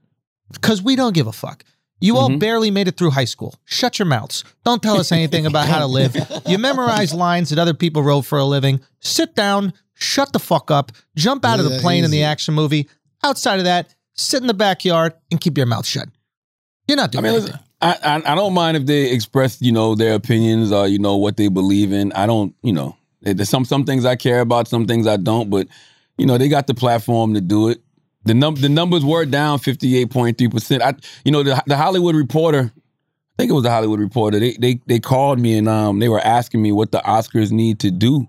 Because 0.53 0.81
we 0.81 0.95
don't 0.95 1.13
give 1.13 1.27
a 1.27 1.33
fuck. 1.33 1.65
You 2.01 2.19
all 2.19 2.29
mm-hmm. 2.29 2.39
barely 2.39 2.71
made 2.71 2.89
it 2.89 2.97
through 2.97 3.11
high 3.11 3.25
school. 3.25 3.55
Shut 3.65 3.99
your 3.99 4.07
mouths. 4.07 4.45
Don't 4.65 4.83
tell 4.83 5.01
us 5.01 5.13
anything 5.13 5.47
about 5.47 5.67
how 5.67 5.79
to 5.79 5.87
live. 5.87 6.15
You 6.47 6.59
memorize 6.59 7.13
lines 7.13 7.51
that 7.51 7.59
other 7.59 7.75
people 7.75 8.03
wrote 8.03 8.23
for 8.23 8.39
a 8.39 8.45
living. 8.45 8.81
Sit 9.01 9.35
down, 9.35 9.73
shut 9.95 10.33
the 10.33 10.39
fuck 10.39 10.71
up, 10.71 10.93
jump 11.17 11.45
out 11.45 11.59
of 11.59 11.69
the 11.69 11.79
plane 11.81 12.05
in 12.05 12.11
the 12.11 12.23
action 12.23 12.55
movie. 12.55 12.89
Outside 13.25 13.59
of 13.59 13.65
that, 13.65 13.95
sit 14.15 14.43
in 14.43 14.47
the 14.47 14.55
backyard 14.55 15.15
and 15.31 15.41
keep 15.41 15.57
your 15.57 15.67
mouth 15.67 15.87
shut. 15.87 16.09
You're 16.87 16.97
not 16.97 17.09
I 17.09 17.21
doing 17.21 17.25
mean, 17.25 17.33
anything. 17.33 17.53
listen, 17.53 17.67
I, 17.81 17.99
I 18.03 18.33
I 18.33 18.35
don't 18.35 18.55
mind 18.55 18.77
if 18.77 18.87
they 18.87 19.11
express, 19.11 19.61
you 19.61 19.73
know, 19.73 19.95
their 19.95 20.15
opinions 20.15 20.73
or 20.73 20.87
you 20.87 20.99
know 20.99 21.17
what 21.17 21.37
they 21.37 21.49
believe 21.49 21.93
in. 21.93 22.13
I 22.13 22.27
don't, 22.27 22.55
you 22.63 22.73
know, 22.73 22.97
there's 23.23 23.49
some 23.49 23.65
some 23.65 23.85
things 23.85 24.05
I 24.05 24.17
care 24.17 24.41
about, 24.41 24.69
some 24.69 24.87
things 24.87 25.07
I 25.07 25.17
don't. 25.17 25.51
But 25.51 25.69
you 26.17 26.27
know, 26.27 26.39
they 26.39 26.49
got 26.49 26.67
the 26.67 26.75
platform 26.75 27.35
to 27.35 27.41
do 27.41 27.69
it. 27.69 27.83
The 28.27 28.35
num 28.35 28.57
the 28.57 28.69
numbers 28.69 29.05
were 29.05 29.25
down 29.25 29.61
fifty 29.61 29.97
eight 29.97 30.11
point 30.11 30.37
three 30.37 30.49
percent. 30.49 30.83
I, 30.83 30.95
you 31.25 31.33
know, 31.33 31.43
the 31.43 31.63
the 31.67 31.77
Hollywood 31.77 32.15
Reporter. 32.15 32.73
I 32.75 33.43
think 33.43 33.51
it 33.51 33.55
was 33.55 33.63
the 33.63 33.71
Hollywood 33.71 34.01
Reporter. 34.01 34.41
They 34.41 34.57
they 34.59 34.81
they 34.87 34.99
called 34.99 35.39
me 35.39 35.57
and 35.57 35.69
um 35.69 36.01
they 36.01 36.09
were 36.09 36.21
asking 36.21 36.61
me 36.61 36.73
what 36.73 36.91
the 36.91 36.99
Oscars 36.99 37.53
need 37.53 37.79
to 37.81 37.91
do, 37.91 38.27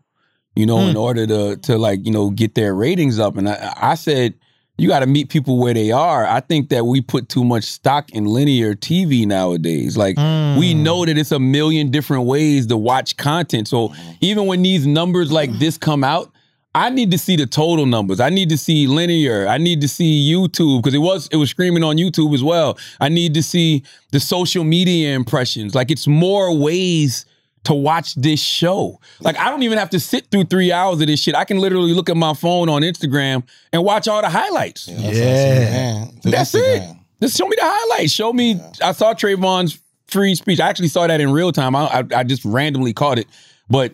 you 0.56 0.66
know, 0.66 0.80
in 0.80 0.92
hmm. 0.92 0.98
order 0.98 1.26
to 1.26 1.58
to 1.58 1.78
like 1.78 2.06
you 2.06 2.12
know 2.12 2.30
get 2.30 2.56
their 2.56 2.76
ratings 2.76 3.18
up. 3.20 3.38
And 3.38 3.50
I 3.50 3.74
I 3.76 3.96
said 3.96 4.36
you 4.78 4.88
got 4.88 5.00
to 5.00 5.08
meet 5.08 5.30
people 5.30 5.58
where 5.58 5.74
they 5.74 5.92
are. 5.92 6.28
I 6.28 6.40
think 6.40 6.70
that 6.70 6.86
we 6.86 7.02
put 7.02 7.30
too 7.30 7.44
much 7.44 7.64
stock 7.64 8.12
in 8.12 8.26
linear 8.26 8.76
TV 8.76 9.26
nowadays. 9.26 9.98
Like 9.98 10.18
we 10.18 10.74
hmm. 10.74 10.84
know 10.84 11.06
that 11.06 11.18
it's 11.18 11.32
a 11.32 11.40
million 11.40 11.90
different 11.90 12.26
ways 12.26 12.68
to 12.68 12.78
watch 12.78 13.18
content. 13.18 13.68
So 13.68 13.88
mm-hmm. 13.88 14.12
even 14.22 14.46
when 14.46 14.62
these 14.62 14.86
numbers 14.86 15.32
like 15.32 15.52
this 15.54 15.78
come 15.78 16.04
out, 16.04 16.32
I 16.78 16.90
need 16.90 17.10
to 17.10 17.18
see 17.18 17.36
the 17.36 17.48
total 17.48 17.88
numbers. 17.88 18.20
I 18.20 18.30
need 18.30 18.50
to 18.50 18.58
see 18.58 18.86
linear. 18.86 19.48
I 19.48 19.58
need 19.58 19.82
to 19.82 19.88
see 19.88 20.32
YouTube 20.32 20.84
because 20.84 20.94
it 20.94 21.00
was 21.00 21.28
it 21.32 21.38
was 21.38 21.50
screaming 21.50 21.84
on 21.84 21.98
YouTube 21.98 22.36
as 22.36 22.44
well. 22.44 22.78
I 23.00 23.10
need 23.10 23.34
to 23.34 23.42
see 23.42 23.84
the 24.12 24.20
social 24.20 24.64
media 24.64 25.16
impressions. 25.16 25.74
Like 25.74 25.90
it's 25.90 26.06
more 26.06 26.56
ways 26.56 27.26
to 27.64 27.74
watch 27.74 28.14
this 28.14 28.40
show. 28.40 29.00
Like 29.22 29.38
I 29.40 29.50
don't 29.50 29.64
even 29.64 29.80
have 29.80 29.90
to 29.90 30.00
sit 30.00 30.28
through 30.30 30.44
three 30.44 30.72
hours 30.72 31.02
of 31.02 31.08
this 31.08 31.20
shit. 31.20 31.34
I 31.34 31.46
can 31.46 31.58
literally 31.58 31.94
look 31.94 32.10
at 32.10 32.16
my 32.16 32.36
phone 32.36 32.70
on 32.70 32.84
Instagram 32.84 33.42
and 33.74 33.84
watch 33.84 34.08
all 34.08 34.22
the 34.22 34.30
highlights. 34.30 34.88
Yeah. 34.88 36.06
That's 36.24 36.54
it. 36.54 36.84
Just 37.20 37.38
show 37.38 37.48
me 37.48 37.56
the 37.60 37.66
highlights. 37.66 38.12
Show 38.12 38.32
me. 38.32 38.62
I 38.84 38.92
saw 38.92 39.16
Travon's 39.16 39.80
free 40.10 40.36
speech. 40.36 40.60
I 40.60 40.70
actually 40.70 40.90
saw 40.90 41.08
that 41.08 41.20
in 41.20 41.32
real 41.32 41.52
time. 41.52 41.76
I, 41.76 41.88
I, 41.88 42.04
I 42.18 42.24
just 42.24 42.46
randomly 42.46 42.94
caught 42.94 43.18
it. 43.18 43.28
But 43.68 43.94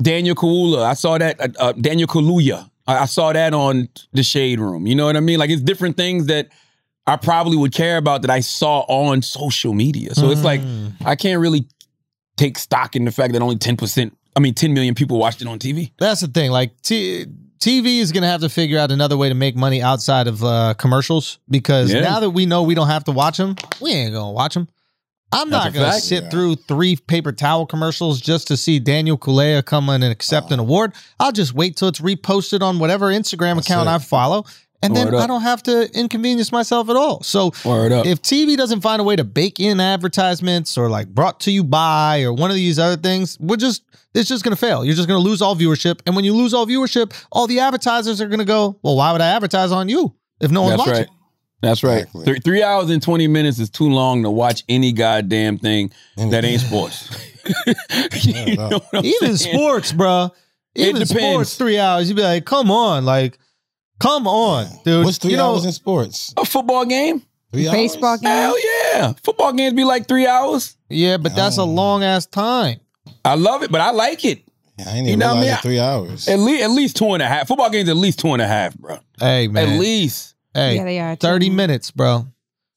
Daniel 0.00 0.34
Kaluuya, 0.34 0.82
I 0.84 0.94
saw 0.94 1.18
that. 1.18 1.40
Uh, 1.40 1.48
uh, 1.58 1.72
Daniel 1.72 2.06
Kaluuya, 2.08 2.68
I, 2.86 2.98
I 2.98 3.04
saw 3.06 3.32
that 3.32 3.54
on 3.54 3.88
the 4.12 4.22
Shade 4.22 4.60
Room. 4.60 4.86
You 4.86 4.94
know 4.94 5.06
what 5.06 5.16
I 5.16 5.20
mean? 5.20 5.38
Like 5.38 5.50
it's 5.50 5.62
different 5.62 5.96
things 5.96 6.26
that 6.26 6.48
I 7.06 7.16
probably 7.16 7.56
would 7.56 7.72
care 7.72 7.96
about 7.96 8.22
that 8.22 8.30
I 8.30 8.40
saw 8.40 8.80
on 8.88 9.22
social 9.22 9.72
media. 9.74 10.14
So 10.14 10.30
it's 10.30 10.44
like 10.44 10.60
I 11.04 11.14
can't 11.16 11.40
really 11.40 11.66
take 12.36 12.58
stock 12.58 12.96
in 12.96 13.04
the 13.04 13.12
fact 13.12 13.32
that 13.32 13.42
only 13.42 13.56
ten 13.56 13.76
percent. 13.76 14.16
I 14.36 14.40
mean, 14.40 14.54
ten 14.54 14.74
million 14.74 14.94
people 14.94 15.18
watched 15.18 15.40
it 15.40 15.48
on 15.48 15.58
TV. 15.58 15.92
That's 15.98 16.20
the 16.20 16.26
thing. 16.28 16.50
Like 16.50 16.80
t- 16.82 17.24
TV 17.58 18.00
is 18.00 18.12
going 18.12 18.22
to 18.22 18.28
have 18.28 18.42
to 18.42 18.50
figure 18.50 18.78
out 18.78 18.90
another 18.92 19.16
way 19.16 19.30
to 19.30 19.34
make 19.34 19.56
money 19.56 19.80
outside 19.80 20.26
of 20.26 20.44
uh, 20.44 20.74
commercials 20.74 21.38
because 21.48 21.90
Yeah. 21.90 22.00
now 22.00 22.20
that 22.20 22.30
we 22.30 22.44
know 22.44 22.62
we 22.64 22.74
don't 22.74 22.88
have 22.88 23.04
to 23.04 23.12
watch 23.12 23.38
them, 23.38 23.56
we 23.80 23.92
ain't 23.92 24.12
going 24.12 24.26
to 24.26 24.32
watch 24.32 24.52
them. 24.52 24.68
I'm 25.32 25.50
That's 25.50 25.64
not 25.66 25.72
going 25.74 25.86
to 25.86 25.92
fact. 25.92 26.04
sit 26.04 26.30
through 26.30 26.54
three 26.56 26.96
paper 26.96 27.32
towel 27.32 27.66
commercials 27.66 28.20
just 28.20 28.46
to 28.48 28.56
see 28.56 28.78
Daniel 28.78 29.18
Kaluuya 29.18 29.64
come 29.64 29.88
in 29.88 30.02
and 30.02 30.12
accept 30.12 30.52
an 30.52 30.60
award. 30.60 30.92
I'll 31.18 31.32
just 31.32 31.52
wait 31.52 31.76
till 31.76 31.88
it's 31.88 32.00
reposted 32.00 32.62
on 32.62 32.78
whatever 32.78 33.06
Instagram 33.06 33.58
account 33.58 33.88
it. 33.88 33.92
I 33.92 33.98
follow. 33.98 34.44
And 34.82 34.94
then 34.94 35.12
up. 35.14 35.20
I 35.22 35.26
don't 35.26 35.40
have 35.42 35.62
to 35.64 35.90
inconvenience 35.98 36.52
myself 36.52 36.88
at 36.90 36.96
all. 36.96 37.22
So 37.22 37.50
Word 37.64 37.92
up. 37.92 38.06
if 38.06 38.22
TV 38.22 38.56
doesn't 38.56 38.82
find 38.82 39.00
a 39.00 39.04
way 39.04 39.16
to 39.16 39.24
bake 39.24 39.58
in 39.58 39.80
advertisements 39.80 40.78
or 40.78 40.88
like 40.88 41.08
brought 41.08 41.40
to 41.40 41.50
you 41.50 41.64
by 41.64 42.22
or 42.22 42.32
one 42.32 42.50
of 42.50 42.56
these 42.56 42.78
other 42.78 43.00
things, 43.00 43.36
we're 43.40 43.56
just 43.56 43.82
it's 44.14 44.28
just 44.28 44.44
gonna 44.44 44.54
fail. 44.54 44.84
You're 44.84 44.94
just 44.94 45.08
gonna 45.08 45.18
lose 45.20 45.42
all 45.42 45.56
viewership. 45.56 46.00
And 46.06 46.14
when 46.14 46.24
you 46.24 46.34
lose 46.34 46.54
all 46.54 46.66
viewership, 46.66 47.12
all 47.32 47.46
the 47.46 47.58
advertisers 47.60 48.20
are 48.20 48.28
gonna 48.28 48.44
go, 48.44 48.78
Well, 48.82 48.96
why 48.96 49.12
would 49.12 49.20
I 49.22 49.28
advertise 49.28 49.72
on 49.72 49.88
you 49.88 50.14
if 50.40 50.50
no 50.50 50.62
one's 50.62 50.76
That's 50.76 50.88
watching? 50.88 51.04
right. 51.04 51.10
That's 51.62 51.82
right. 51.82 51.98
Exactly. 52.02 52.24
Three, 52.24 52.38
three 52.40 52.62
hours 52.62 52.90
and 52.90 53.02
20 53.02 53.26
minutes 53.28 53.58
is 53.58 53.70
too 53.70 53.88
long 53.88 54.22
to 54.24 54.30
watch 54.30 54.62
any 54.68 54.92
goddamn 54.92 55.58
thing 55.58 55.90
that 56.16 56.44
ain't 56.44 56.60
sports. 56.68 57.08
You 58.22 58.56
know 58.56 58.80
Even 59.02 59.36
saying? 59.36 59.54
sports, 59.56 59.92
bro. 59.92 60.30
It 60.74 60.88
Even 60.88 61.02
depends. 61.02 61.10
sports, 61.32 61.54
three 61.56 61.78
hours. 61.78 62.08
You'd 62.08 62.16
be 62.16 62.22
like, 62.22 62.44
come 62.44 62.70
on, 62.70 63.04
like, 63.04 63.38
come 64.00 64.26
on, 64.26 64.66
dude. 64.84 65.04
What's 65.04 65.18
three 65.18 65.30
you 65.32 65.36
know, 65.36 65.52
hours 65.54 65.64
in 65.64 65.72
sports? 65.72 66.34
A 66.36 66.44
football 66.44 66.84
game? 66.84 67.22
Three 67.52 67.70
Baseball 67.70 68.10
hours? 68.10 68.20
game. 68.20 68.30
Hell 68.30 68.56
yeah. 68.94 69.12
Football 69.22 69.52
games 69.52 69.74
be 69.74 69.84
like 69.84 70.08
three 70.08 70.26
hours. 70.26 70.76
yeah, 70.90 71.16
but 71.16 71.34
that's 71.36 71.56
a 71.58 71.64
long 71.64 72.02
ass 72.02 72.26
time. 72.26 72.80
I 73.24 73.34
love 73.36 73.62
it, 73.62 73.70
but 73.70 73.80
I 73.80 73.90
like 73.92 74.24
it. 74.24 74.42
Yeah, 74.78 74.88
I 74.90 74.92
didn't 74.94 75.06
You 75.08 75.16
know 75.16 75.28
what 75.28 75.36
I 75.38 75.40
mean? 75.42 75.50
it 75.54 75.60
three 75.60 75.78
hours. 75.80 76.28
At 76.28 76.38
least 76.40 76.62
at 76.64 76.70
least 76.70 76.96
two 76.96 77.12
and 77.14 77.22
a 77.22 77.26
half. 77.26 77.48
Football 77.48 77.70
games 77.70 77.88
at 77.88 77.96
least 77.96 78.18
two 78.18 78.32
and 78.32 78.42
a 78.42 78.46
half, 78.46 78.74
bro. 78.76 78.98
Hey 79.18 79.48
man. 79.48 79.68
At 79.68 79.78
least. 79.80 80.34
Hey, 80.56 80.76
Yeah, 80.76 80.84
they 80.84 80.98
are, 81.00 81.16
30 81.16 81.48
too. 81.48 81.54
minutes, 81.54 81.90
bro. 81.90 82.26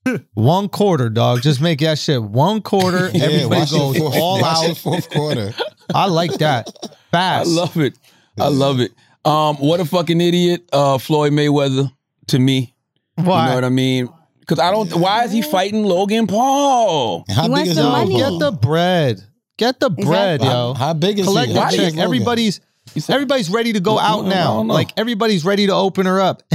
one 0.34 0.70
quarter, 0.70 1.10
dog. 1.10 1.42
Just 1.42 1.62
make 1.62 1.80
that 1.80 1.98
shit 2.00 2.22
one 2.22 2.62
quarter. 2.62 3.10
Yeah, 3.14 3.26
Everybody 3.26 3.62
goes 3.72 3.98
fourth- 3.98 4.16
all 4.18 4.44
out. 4.44 4.78
fourth 4.78 5.10
quarter. 5.10 5.54
I 5.94 6.08
like 6.08 6.32
that. 6.40 6.70
Fast. 7.12 7.48
I 7.50 7.52
love 7.52 7.78
it. 7.78 7.94
I 8.40 8.48
love 8.50 8.80
it. 8.80 8.92
Um, 9.26 9.56
what 9.58 9.80
a 9.80 9.86
fucking 9.86 10.20
idiot, 10.22 10.68
uh, 10.72 10.98
Floyd 10.98 11.34
Mayweather 11.34 11.92
to 12.28 12.40
me. 12.40 12.74
Why? 13.16 13.44
You 13.44 13.50
know 13.50 13.56
what 13.56 13.64
I 13.66 13.70
mean? 13.70 14.10
Because 14.40 14.60
I 14.60 14.72
don't. 14.72 14.92
Why 14.96 15.26
is 15.26 15.32
he 15.32 15.42
fighting 15.42 15.84
Logan 15.84 16.26
Paul? 16.28 17.26
And 17.28 17.36
How 17.36 17.42
He 17.44 17.48
big 17.50 17.52
wants 17.54 17.70
is 17.72 17.76
the 17.78 17.84
the 17.84 17.90
money. 17.90 18.18
Get 18.18 18.40
the 18.40 18.52
bread. 18.52 19.24
Get 19.58 19.80
the 19.80 19.90
bread, 19.90 20.36
Exactly. 20.42 20.48
yo. 20.48 20.74
How 20.74 20.94
big 20.94 21.20
is 21.20 21.26
Collect 21.26 21.48
he? 21.50 21.54
the 21.54 21.62
How 21.62 21.68
is 21.70 21.76
check. 21.76 21.98
Everybody's 21.98 22.62
everybody's 23.10 23.50
ready 23.50 23.74
to 23.74 23.80
go 23.82 24.00
out 24.00 24.26
now. 24.26 24.62
Like 24.64 24.92
everybody's 24.98 25.44
ready 25.44 25.68
to 25.68 25.74
open 25.74 26.06
her 26.06 26.20
up. 26.22 26.44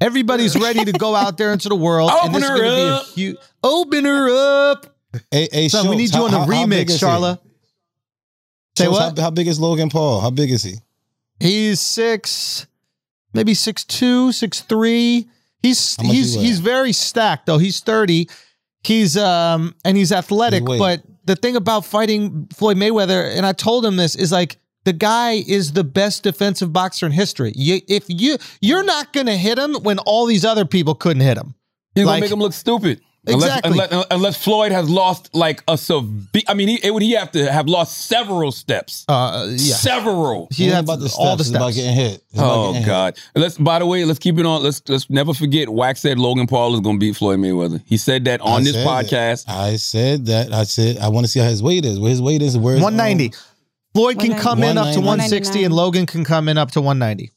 everybody's 0.00 0.56
ready 0.60 0.84
to 0.84 0.92
go 0.92 1.14
out 1.14 1.38
there 1.38 1.52
into 1.52 1.68
the 1.68 1.76
world. 1.76 2.10
and 2.24 2.34
this 2.34 2.42
is 2.44 2.50
Open 2.50 2.56
her 2.58 2.64
gonna 2.64 2.76
be 2.76 2.82
a 2.82 2.94
up. 2.94 3.06
huge- 3.06 3.36
open 3.62 4.04
her 4.04 4.70
up. 4.72 4.96
Hey, 5.30 5.48
hey, 5.50 5.68
Son, 5.68 5.88
we 5.88 5.96
need 5.96 6.14
you 6.14 6.22
on 6.24 6.30
the 6.30 6.38
how- 6.38 6.44
how 6.44 6.50
remix, 6.50 6.90
is? 6.90 7.00
Charla. 7.00 7.38
Say 8.76 8.84
Schulz, 8.84 8.98
what? 8.98 9.18
How, 9.18 9.24
how 9.24 9.30
big 9.30 9.48
is 9.48 9.58
Logan 9.58 9.88
Paul? 9.88 10.20
How 10.20 10.30
big 10.30 10.50
is 10.50 10.62
he? 10.62 10.74
He's 11.40 11.80
six, 11.80 12.66
maybe 13.32 13.54
six 13.54 13.84
two, 13.84 14.32
six 14.32 14.60
three. 14.60 15.28
He's 15.62 15.96
How 15.96 16.04
he's 16.04 16.34
he 16.34 16.46
he's 16.46 16.60
very 16.60 16.92
stacked 16.92 17.46
though. 17.46 17.58
He's 17.58 17.80
thirty. 17.80 18.28
He's 18.84 19.16
um 19.16 19.74
and 19.84 19.96
he's 19.96 20.12
athletic. 20.12 20.64
But 20.64 21.02
the 21.24 21.34
thing 21.36 21.56
about 21.56 21.84
fighting 21.86 22.46
Floyd 22.54 22.76
Mayweather, 22.76 23.34
and 23.36 23.44
I 23.46 23.52
told 23.52 23.84
him 23.84 23.96
this, 23.96 24.14
is 24.14 24.30
like 24.30 24.58
the 24.86 24.92
guy 24.94 25.42
is 25.46 25.72
the 25.74 25.84
best 25.84 26.22
defensive 26.22 26.72
boxer 26.72 27.04
in 27.06 27.12
history. 27.12 27.52
You, 27.54 27.80
if 27.88 28.04
you 28.08 28.38
you're 28.62 28.84
not 28.84 29.12
gonna 29.12 29.36
hit 29.36 29.58
him 29.58 29.74
when 29.82 29.98
all 30.00 30.24
these 30.24 30.44
other 30.46 30.64
people 30.64 30.94
couldn't 30.94 31.22
hit 31.22 31.36
him. 31.36 31.54
He's 31.94 32.04
Like- 32.06 32.14
gonna 32.14 32.20
make 32.22 32.30
him 32.32 32.38
look 32.40 32.52
stupid. 32.54 33.00
Exactly. 33.28 33.72
Unless, 33.72 33.90
unless, 33.90 34.06
unless 34.12 34.36
Floyd 34.44 34.70
has 34.70 34.88
lost 34.88 35.34
like 35.34 35.60
a 35.66 35.76
severe. 35.76 36.42
I 36.46 36.54
mean, 36.54 36.68
he, 36.68 36.78
it 36.80 36.94
would 36.94 37.02
he 37.02 37.10
have 37.14 37.32
to 37.32 37.50
have 37.50 37.66
lost 37.66 38.06
several 38.06 38.52
steps. 38.52 39.04
Uh, 39.08 39.46
yeah. 39.50 39.74
Several. 39.74 40.46
He 40.52 40.62
It 40.62 40.66
ain't 40.68 40.74
has 40.76 40.84
about 40.84 41.00
the 41.00 41.08
steps. 41.08 41.18
all 41.18 41.36
the 41.36 41.40
It's 41.40 41.50
about 41.50 41.72
getting 41.74 41.92
hit. 41.96 42.22
It's 42.30 42.38
Oh 42.38 42.68
getting 42.68 42.82
hit. 42.82 42.86
God! 42.86 43.18
Let's. 43.34 43.58
By 43.58 43.80
the 43.80 43.86
way, 43.86 44.04
let's 44.04 44.20
keep 44.20 44.38
it 44.38 44.46
on. 44.46 44.62
Let's 44.62 44.80
let's 44.86 45.10
never 45.10 45.34
forget. 45.34 45.68
Wax 45.68 46.02
said 46.02 46.20
Logan 46.20 46.46
Paul 46.46 46.74
is 46.74 46.80
going 46.80 46.96
to 46.96 47.00
beat 47.00 47.16
Floyd 47.16 47.40
Mayweather. 47.40 47.82
He 47.84 47.96
said 47.96 48.26
that 48.26 48.40
on 48.42 48.60
I 48.60 48.64
this 48.64 48.76
podcast. 48.76 49.46
that. 49.46 49.56
I 49.56 49.74
said 49.74 50.26
that. 50.26 50.52
I 50.52 50.62
said 50.62 50.98
I 50.98 51.08
want 51.08 51.26
to 51.26 51.32
see 51.32 51.40
how 51.40 51.48
his 51.48 51.64
weight 51.64 51.84
is. 51.84 51.98
Where 51.98 52.10
his 52.10 52.22
weight 52.22 52.42
is. 52.42 52.56
Where 52.56 52.74
190. 52.74 53.32
Floyd 53.96 54.18
can 54.18 54.38
come 54.38 54.62
in 54.62 54.76
up 54.78 54.92
to 54.94 55.00
160 55.00 55.64
and 55.64 55.74
Logan 55.74 56.06
can 56.06 56.24
come 56.24 56.48
in 56.48 56.58
up 56.58 56.70
to 56.72 56.80
190. 56.80 57.32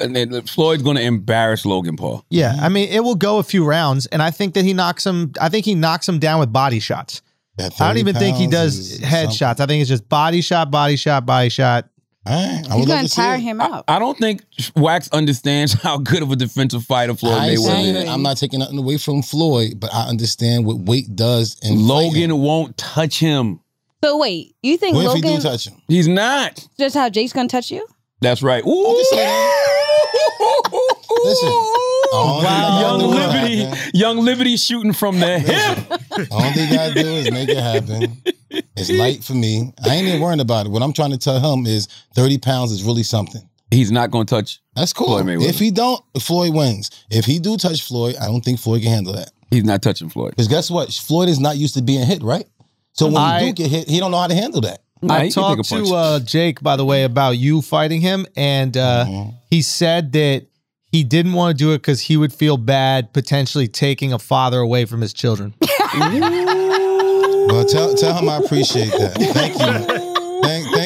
And 0.00 0.16
then 0.16 0.42
Floyd's 0.42 0.82
going 0.82 0.96
to 0.96 1.02
embarrass 1.02 1.64
Logan 1.64 1.96
Paul. 1.96 2.24
Yeah, 2.30 2.56
I 2.60 2.68
mean, 2.68 2.88
it 2.88 3.00
will 3.04 3.14
go 3.14 3.38
a 3.38 3.42
few 3.44 3.64
rounds, 3.64 4.06
and 4.06 4.20
I 4.20 4.30
think 4.32 4.54
that 4.54 4.64
he 4.64 4.72
knocks 4.74 5.06
him. 5.06 5.32
I 5.40 5.48
think 5.48 5.64
he 5.64 5.74
knocks 5.76 6.08
him 6.08 6.18
down 6.18 6.40
with 6.40 6.52
body 6.52 6.80
shots. 6.80 7.22
I 7.58 7.62
don't 7.64 7.72
30 7.72 8.00
even 8.00 8.14
think 8.16 8.36
he 8.38 8.46
does 8.48 8.76
is 8.76 8.98
head 9.00 9.24
something. 9.24 9.36
shots. 9.36 9.60
I 9.60 9.66
think 9.66 9.80
it's 9.82 9.88
just 9.88 10.08
body 10.08 10.40
shot, 10.40 10.70
body 10.72 10.96
shot, 10.96 11.26
body 11.26 11.48
shot. 11.48 11.88
All 12.26 12.32
right, 12.34 12.52
I 12.54 12.56
He's 12.56 12.68
would 12.70 12.78
love 12.80 12.88
gonna 12.88 13.02
to 13.02 13.08
see 13.08 13.22
tire 13.22 13.34
it. 13.36 13.40
him 13.40 13.60
out. 13.60 13.84
I 13.88 13.98
don't 13.98 14.16
think 14.18 14.42
Wax 14.74 15.08
understands 15.12 15.72
how 15.82 15.98
good 15.98 16.22
of 16.22 16.30
a 16.32 16.36
defensive 16.36 16.84
fighter 16.84 17.14
Floyd 17.14 17.34
I 17.34 17.48
ain't 17.50 17.58
Mayweather 17.60 17.66
saying 17.66 17.94
is. 17.96 18.04
that. 18.04 18.10
I'm 18.12 18.22
not 18.22 18.36
taking 18.38 18.60
nothing 18.60 18.78
away 18.78 18.96
from 18.96 19.22
Floyd, 19.22 19.74
but 19.78 19.92
I 19.94 20.08
understand 20.08 20.64
what 20.64 20.78
weight 20.78 21.14
does. 21.14 21.56
And 21.62 21.80
Logan 21.82 22.36
won't 22.38 22.76
touch 22.76 23.18
him. 23.20 23.60
So 24.04 24.16
wait, 24.16 24.56
you 24.62 24.76
think 24.76 24.96
What 24.96 25.06
if 25.06 25.12
he 25.14 25.22
Logan 25.22 25.36
do 25.36 25.48
touch 25.48 25.66
him? 25.68 25.74
He's 25.88 26.08
not. 26.08 26.66
just 26.78 26.94
how 26.96 27.08
Jake's 27.08 27.32
gonna 27.32 27.48
touch 27.48 27.70
you? 27.70 27.86
That's 28.20 28.42
right. 28.42 28.64
Ooh. 28.64 28.68
Listen, 31.24 31.48
all 32.12 32.42
Wow. 32.42 32.78
you 32.78 32.80
Young 32.84 32.98
gotta 32.98 32.98
do 32.98 33.04
is 33.04 33.14
Liberty, 33.14 33.56
happen. 33.64 33.90
Young 33.94 34.18
Liberty 34.18 34.56
shooting 34.56 34.92
from 34.92 35.20
the 35.20 35.38
hip. 35.38 36.00
All 36.30 36.52
they 36.52 36.68
gotta 36.68 36.94
do 36.94 37.06
is 37.08 37.30
make 37.30 37.48
it 37.48 37.56
happen. 37.58 38.20
It's 38.76 38.90
light 38.90 39.22
for 39.22 39.34
me. 39.34 39.72
I 39.84 39.94
ain't 39.94 40.08
even 40.08 40.20
worrying 40.20 40.40
about 40.40 40.66
it. 40.66 40.70
What 40.70 40.82
I'm 40.82 40.92
trying 40.92 41.10
to 41.12 41.18
tell 41.18 41.38
him 41.54 41.66
is 41.66 41.86
30 42.14 42.38
pounds 42.38 42.72
is 42.72 42.82
really 42.82 43.02
something. 43.02 43.40
He's 43.70 43.90
not 43.90 44.10
going 44.10 44.26
to 44.26 44.34
touch. 44.34 44.60
That's 44.76 44.92
cool. 44.92 45.06
Floyd 45.06 45.24
Mayweather. 45.26 45.48
if 45.48 45.58
he 45.58 45.70
don't, 45.70 46.02
Floyd 46.20 46.52
wins. 46.54 46.90
If 47.10 47.24
he 47.24 47.38
do 47.38 47.56
touch 47.56 47.80
Floyd, 47.82 48.16
I 48.20 48.26
don't 48.26 48.42
think 48.44 48.60
Floyd 48.60 48.82
can 48.82 48.90
handle 48.90 49.14
that. 49.14 49.30
He's 49.50 49.64
not 49.64 49.80
touching 49.80 50.10
Floyd. 50.10 50.30
Because 50.32 50.48
guess 50.48 50.70
what? 50.70 50.92
Floyd 50.92 51.30
is 51.30 51.38
not 51.40 51.56
used 51.56 51.72
to 51.74 51.82
being 51.82 52.04
hit, 52.06 52.22
right? 52.22 52.46
So 52.94 53.06
when 53.06 53.16
I- 53.16 53.40
he 53.40 53.46
do 53.46 53.52
get 53.62 53.70
hit, 53.70 53.88
he 53.88 53.98
don't 54.00 54.10
know 54.10 54.18
how 54.18 54.26
to 54.26 54.34
handle 54.34 54.60
that. 54.62 54.80
Nah, 55.04 55.14
I 55.14 55.24
he 55.26 55.32
can 55.32 55.42
take 55.42 55.58
a 55.58 55.62
talked 55.64 55.86
to 55.88 55.94
uh, 55.94 56.20
Jake, 56.20 56.60
by 56.60 56.76
the 56.76 56.84
way, 56.84 57.02
about 57.04 57.32
you 57.32 57.60
fighting 57.60 58.00
him, 58.00 58.24
and 58.36 58.76
uh, 58.76 59.04
Mm-hmm. 59.06 59.30
he 59.50 59.60
said 59.62 60.12
that 60.12 60.46
he 60.92 61.02
didn't 61.02 61.32
want 61.32 61.56
to 61.56 61.64
do 61.64 61.72
it 61.72 61.78
because 61.78 62.00
he 62.02 62.16
would 62.16 62.32
feel 62.32 62.56
bad 62.56 63.12
potentially 63.12 63.66
taking 63.66 64.12
a 64.12 64.18
father 64.18 64.58
away 64.60 64.84
from 64.84 65.00
his 65.00 65.12
children. 65.12 65.54
Well, 67.48 67.64
tell 67.64 67.94
tell 67.94 68.14
him 68.14 68.28
I 68.28 68.36
appreciate 68.36 68.92
that. 68.92 69.14
Thank 69.16 69.58
you. 69.58 70.08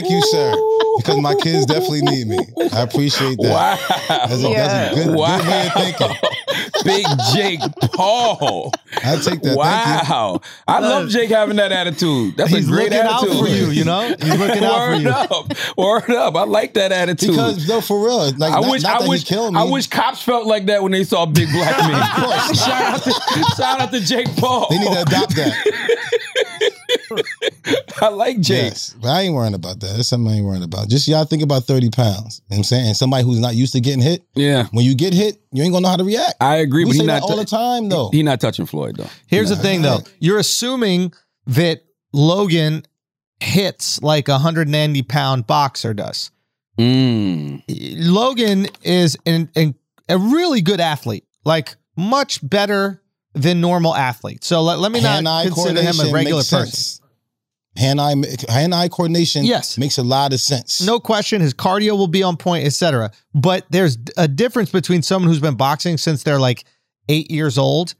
Thank, 0.08 0.10
thank 0.10 0.10
you, 0.10 0.22
sir. 0.30 0.54
Because 0.98 1.20
my 1.20 1.34
kids 1.34 1.66
definitely 1.66 2.02
need 2.02 2.26
me. 2.26 2.38
I 2.72 2.82
appreciate 2.82 3.36
that. 3.38 3.50
Wow. 3.50 3.76
That's, 4.08 4.42
a, 4.42 4.48
that's 4.54 4.98
a 4.98 5.04
good, 5.04 5.14
Wow. 5.16 5.38
good 5.38 5.46
way 5.48 5.66
of 5.66 5.72
thinking. 5.74 6.16
Big 6.84 7.06
Jake 7.34 7.60
Paul. 7.92 8.72
I 9.04 9.16
take 9.16 9.42
that. 9.42 9.42
Thank 9.42 9.44
you. 9.44 9.56
Wow. 9.56 10.40
I 10.68 10.78
love 10.80 11.08
Jake 11.08 11.30
having 11.30 11.56
that 11.56 11.72
attitude. 11.72 12.36
That's 12.36 12.50
He's 12.50 12.66
a 12.68 12.70
great 12.70 12.90
looking 12.92 13.06
out 13.06 13.22
attitude. 13.24 13.38
for 13.40 13.48
you, 13.48 13.66
you 13.70 13.84
know? 13.84 14.08
He's 14.08 14.38
looking 14.38 14.64
out 14.64 14.78
for 14.78 14.90
Word 14.92 15.02
you. 15.02 15.08
up. 15.10 15.52
Word 15.76 16.10
up. 16.10 16.36
I 16.36 16.44
like 16.44 16.74
that 16.74 16.92
attitude. 16.92 17.30
Because 17.30 17.66
though, 17.66 17.80
for 17.80 18.04
real, 18.04 18.30
like 18.38 18.52
I 18.52 18.60
not, 18.60 18.70
wish 18.70 18.82
not 18.82 18.96
I 18.96 19.02
that 19.04 19.08
wish 19.08 19.28
he 19.28 19.36
me. 19.36 19.58
I 19.58 19.64
wish 19.64 19.86
cops 19.88 20.22
felt 20.22 20.46
like 20.46 20.66
that 20.66 20.82
when 20.82 20.92
they 20.92 21.04
saw 21.04 21.26
big 21.26 21.48
black 21.50 21.76
men. 21.90 22.00
Of 22.00 22.24
course. 22.24 22.64
shout 22.64 22.82
out 22.82 23.02
to 23.02 23.10
shout 23.56 23.80
out 23.80 23.90
to 23.92 24.00
Jake 24.00 24.34
Paul. 24.36 24.68
they 24.70 24.78
need 24.78 24.92
to 24.92 25.02
adopt 25.02 25.36
that. 25.36 26.15
I 28.00 28.08
like 28.08 28.40
Jake. 28.40 28.70
Yes, 28.72 28.94
but 29.00 29.08
I 29.08 29.22
ain't 29.22 29.34
worrying 29.34 29.54
about 29.54 29.80
that. 29.80 29.96
That's 29.96 30.08
something 30.08 30.32
I 30.32 30.36
ain't 30.36 30.44
worrying 30.44 30.62
about. 30.62 30.88
Just 30.88 31.08
y'all 31.08 31.24
think 31.24 31.42
about 31.42 31.64
thirty 31.64 31.90
pounds. 31.90 32.42
You 32.48 32.54
know 32.54 32.56
what 32.56 32.58
I'm 32.58 32.64
saying, 32.64 32.86
and 32.88 32.96
somebody 32.96 33.24
who's 33.24 33.40
not 33.40 33.54
used 33.54 33.72
to 33.72 33.80
getting 33.80 34.02
hit. 34.02 34.22
Yeah. 34.34 34.66
When 34.72 34.84
you 34.84 34.94
get 34.94 35.14
hit, 35.14 35.40
you 35.52 35.62
ain't 35.62 35.72
gonna 35.72 35.82
know 35.82 35.88
how 35.88 35.96
to 35.96 36.04
react. 36.04 36.34
I 36.40 36.56
agree, 36.56 36.84
we 36.84 36.90
but 36.90 36.94
say 36.94 36.98
he's 36.98 37.06
that 37.06 37.20
not 37.20 37.30
all 37.30 37.36
the 37.36 37.44
time, 37.44 37.88
though. 37.88 38.10
He 38.10 38.22
not 38.22 38.40
touching 38.40 38.66
Floyd 38.66 38.96
though. 38.96 39.08
Here's 39.26 39.48
the 39.48 39.56
thing, 39.56 39.82
though. 39.82 40.00
You're 40.18 40.38
assuming 40.38 41.12
that 41.46 41.82
Logan 42.12 42.84
hits 43.40 44.02
like 44.02 44.28
a 44.28 44.32
190 44.32 45.02
pound 45.02 45.46
boxer 45.46 45.94
does. 45.94 46.30
Mm. 46.78 47.62
Logan 47.68 48.66
is 48.82 49.16
an, 49.26 49.50
an, 49.56 49.74
a 50.08 50.18
really 50.18 50.60
good 50.60 50.80
athlete, 50.80 51.24
like 51.44 51.76
much 51.96 52.46
better 52.46 53.02
than 53.36 53.60
normal 53.60 53.94
athletes. 53.94 54.46
So 54.46 54.62
let, 54.62 54.78
let 54.80 54.90
me 54.90 55.00
not 55.00 55.16
Hand-eye 55.16 55.44
consider 55.44 55.82
him 55.82 56.00
a 56.00 56.10
regular 56.10 56.42
person. 56.42 57.04
Hand-eye, 57.76 58.14
hand-eye 58.48 58.88
coordination 58.88 59.44
Yes. 59.44 59.76
makes 59.76 59.98
a 59.98 60.02
lot 60.02 60.32
of 60.32 60.40
sense. 60.40 60.80
No 60.80 60.98
question, 60.98 61.42
his 61.42 61.52
cardio 61.52 61.92
will 61.98 62.06
be 62.08 62.22
on 62.22 62.38
point, 62.38 62.64
etc. 62.64 63.10
But 63.34 63.66
there's 63.68 63.98
a 64.16 64.26
difference 64.26 64.70
between 64.70 65.02
someone 65.02 65.28
who's 65.28 65.40
been 65.40 65.56
boxing 65.56 65.98
since 65.98 66.22
they're 66.22 66.40
like 66.40 66.64
eight 67.10 67.30
years 67.30 67.58
old 67.58 67.94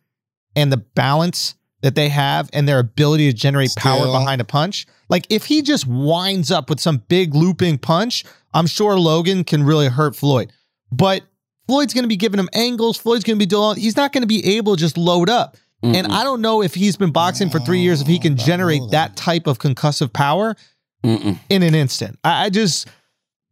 and 0.56 0.72
the 0.72 0.78
balance 0.78 1.54
that 1.82 1.94
they 1.94 2.08
have 2.08 2.48
and 2.54 2.66
their 2.66 2.78
ability 2.78 3.30
to 3.30 3.36
generate 3.36 3.76
power 3.76 4.06
behind 4.06 4.40
a 4.40 4.44
punch. 4.44 4.86
Like 5.10 5.26
if 5.28 5.44
he 5.44 5.60
just 5.60 5.86
winds 5.86 6.50
up 6.50 6.70
with 6.70 6.80
some 6.80 7.02
big 7.08 7.34
looping 7.34 7.76
punch, 7.76 8.24
I'm 8.54 8.66
sure 8.66 8.98
Logan 8.98 9.44
can 9.44 9.62
really 9.62 9.88
hurt 9.88 10.16
Floyd. 10.16 10.50
But 10.90 11.22
Floyd's 11.66 11.92
going 11.94 12.04
to 12.04 12.08
be 12.08 12.16
giving 12.16 12.38
him 12.38 12.48
angles. 12.52 12.96
Floyd's 12.96 13.24
going 13.24 13.36
to 13.38 13.42
be 13.42 13.46
doing. 13.46 13.76
He's 13.76 13.96
not 13.96 14.12
going 14.12 14.22
to 14.22 14.26
be 14.28 14.56
able 14.56 14.76
to 14.76 14.80
just 14.80 14.96
load 14.96 15.28
up. 15.28 15.56
And 15.82 16.08
I 16.08 16.24
don't 16.24 16.40
know 16.40 16.62
if 16.62 16.74
he's 16.74 16.96
been 16.96 17.12
boxing 17.12 17.48
for 17.48 17.60
three 17.60 17.78
years 17.80 18.00
if 18.00 18.08
he 18.08 18.18
can 18.18 18.36
generate 18.36 18.82
that 18.90 19.14
type 19.14 19.46
of 19.46 19.58
concussive 19.60 20.12
power 20.12 20.56
Mm-mm. 21.04 21.38
in 21.48 21.62
an 21.62 21.76
instant. 21.76 22.18
I, 22.24 22.46
I 22.46 22.50
just 22.50 22.88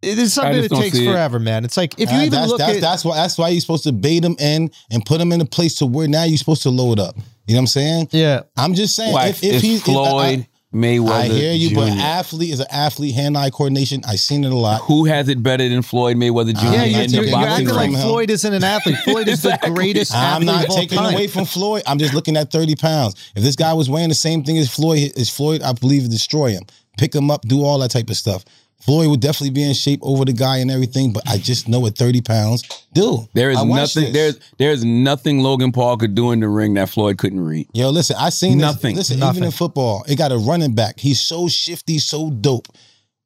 it 0.03 0.19
is 0.19 0.35
something 0.35 0.61
that 0.63 0.69
takes 0.71 0.97
see 0.97 1.07
it. 1.07 1.13
forever, 1.13 1.39
man. 1.39 1.65
It's 1.65 1.77
like 1.77 1.95
if 1.99 2.11
you 2.11 2.17
Uh, 2.17 2.21
even 2.23 2.31
that's, 2.33 2.49
look 2.51 2.59
that's, 2.59 2.77
at 2.77 2.81
that's 2.81 3.05
why 3.05 3.17
that's 3.17 3.39
why 3.39 3.51
you're 3.51 3.61
supposed 3.61 3.85
to 3.85 3.93
bait 3.93 4.25
him 4.25 4.35
in 4.41 4.71
and 4.91 5.05
put 5.07 5.21
him 5.21 5.31
in 5.31 5.41
a 5.43 5.45
place 5.45 5.77
to 5.77 5.87
where 5.87 6.09
now 6.09 6.25
you're 6.25 6.37
supposed 6.39 6.63
to 6.65 6.71
load 6.71 6.99
up. 6.99 7.17
You 7.47 7.55
know 7.55 7.59
what 7.59 7.61
I'm 7.61 7.67
saying? 7.69 8.09
yeah, 8.11 8.41
I'm 8.57 8.75
just 8.75 8.97
saying 8.97 9.13
Why, 9.13 9.29
if, 9.29 9.45
if 9.45 9.55
it's 9.55 9.63
he's 9.63 9.81
if 9.83 9.89
I- 9.89 9.93
Floyd 9.93 10.47
Mayweather. 10.75 11.11
I, 11.11 11.29
hear 11.29 11.53
you, 11.53 11.75
but 11.75 11.89
athlete 11.91 12.51
is 12.53 12.61
an 12.61 12.67
athlete, 12.71 13.15
hand-eye 13.15 13.51
coordination. 13.51 14.03
I've 14.07 14.19
seen 14.19 14.45
it 14.45 14.51
a 14.51 14.57
lot. 14.57 14.81
who 14.83 15.05
has 15.05 15.29
it 15.29 15.43
better 15.43 15.69
than 15.69 15.83
Floyd 15.83 16.17
Mayweather 16.17 16.53
Jr. 16.53 16.67
I'm 16.67 16.73
yeah, 16.73 16.79
not 16.79 16.89
you're, 16.89 17.01
in 17.03 17.11
taking 17.11 17.15
you're, 17.15 17.25
the 17.25 17.31
you're 17.31 17.39
boxing 17.39 17.53
acting 17.53 17.69
like 17.69 17.91
ring? 17.91 18.01
Floyd 18.01 18.31
isn't 18.31 18.53
an 18.53 18.65
athlete. 18.65 18.99
Floyd 18.99 19.29
is 19.29 19.43
the 19.43 19.59
greatest 19.75 20.13
I'm 20.13 20.19
athlete 20.19 20.47
not 20.47 20.65
of 20.65 20.71
all 20.71 20.77
taking 20.77 20.99
time. 20.99 21.15
away 21.15 21.29
from 21.29 21.45
Floyd. 21.45 21.83
I'm 21.87 21.99
just 21.99 22.13
looking 22.13 22.37
at 22.37 22.51
30 22.51 22.75
pounds. 22.77 23.33
If 23.37 23.43
this 23.43 23.57
guy 23.57 23.73
was 23.73 23.89
weighing 23.89 24.09
the 24.09 24.15
same 24.15 24.43
thing 24.43 24.59
as 24.59 24.75
Floyd, 24.75 25.13
is 25.17 25.31
Floyd, 25.31 25.63
I 25.63 25.73
believe, 25.73 26.03
would 26.03 26.11
destroy 26.11 26.51
him, 26.51 26.65
pick 26.99 27.15
him 27.15 27.31
up, 27.31 27.43
do 27.43 27.63
all 27.63 27.79
that 27.79 27.91
type 27.91 28.11
of 28.11 28.17
stuff. 28.17 28.45
Floyd 28.85 29.09
would 29.09 29.21
definitely 29.21 29.51
be 29.51 29.63
in 29.63 29.73
shape 29.73 30.01
over 30.03 30.27
the 30.27 30.33
guy 30.35 30.59
and 30.59 30.71
everything, 30.71 31.13
but 31.13 31.27
I 31.27 31.39
just 31.39 31.69
know 31.69 31.87
at 31.87 31.97
30 31.97 32.21
pounds, 32.21 32.63
dude. 32.93 33.27
There 33.33 33.51
is 33.51 33.57
I 33.57 33.65
nothing. 33.65 34.05
this. 34.05 34.13
There's 34.13 34.41
there's 34.59 34.85
nothing 34.85 35.41
Logan 35.41 35.73
Paul 35.73 35.97
could 35.97 36.15
do 36.15 36.33
in 36.33 36.41
the 36.41 36.49
ring 36.49 36.75
that 36.75 36.91
Floyd 36.91 37.17
couldn't 37.17 37.41
read. 37.41 37.67
Yo, 37.73 37.89
listen, 37.89 38.17
I 38.19 38.29
seen 38.29 38.59
Nothing. 38.59 38.95
This, 38.97 39.09
listen, 39.09 39.21
Nothing. 39.21 39.37
even 39.37 39.47
in 39.47 39.51
football, 39.53 40.05
it 40.07 40.17
got 40.17 40.33
a 40.33 40.37
running 40.37 40.75
back. 40.75 40.99
He's 41.01 41.21
so 41.21 41.49
shifty, 41.49 41.99
so 41.99 42.29
dope. 42.31 42.69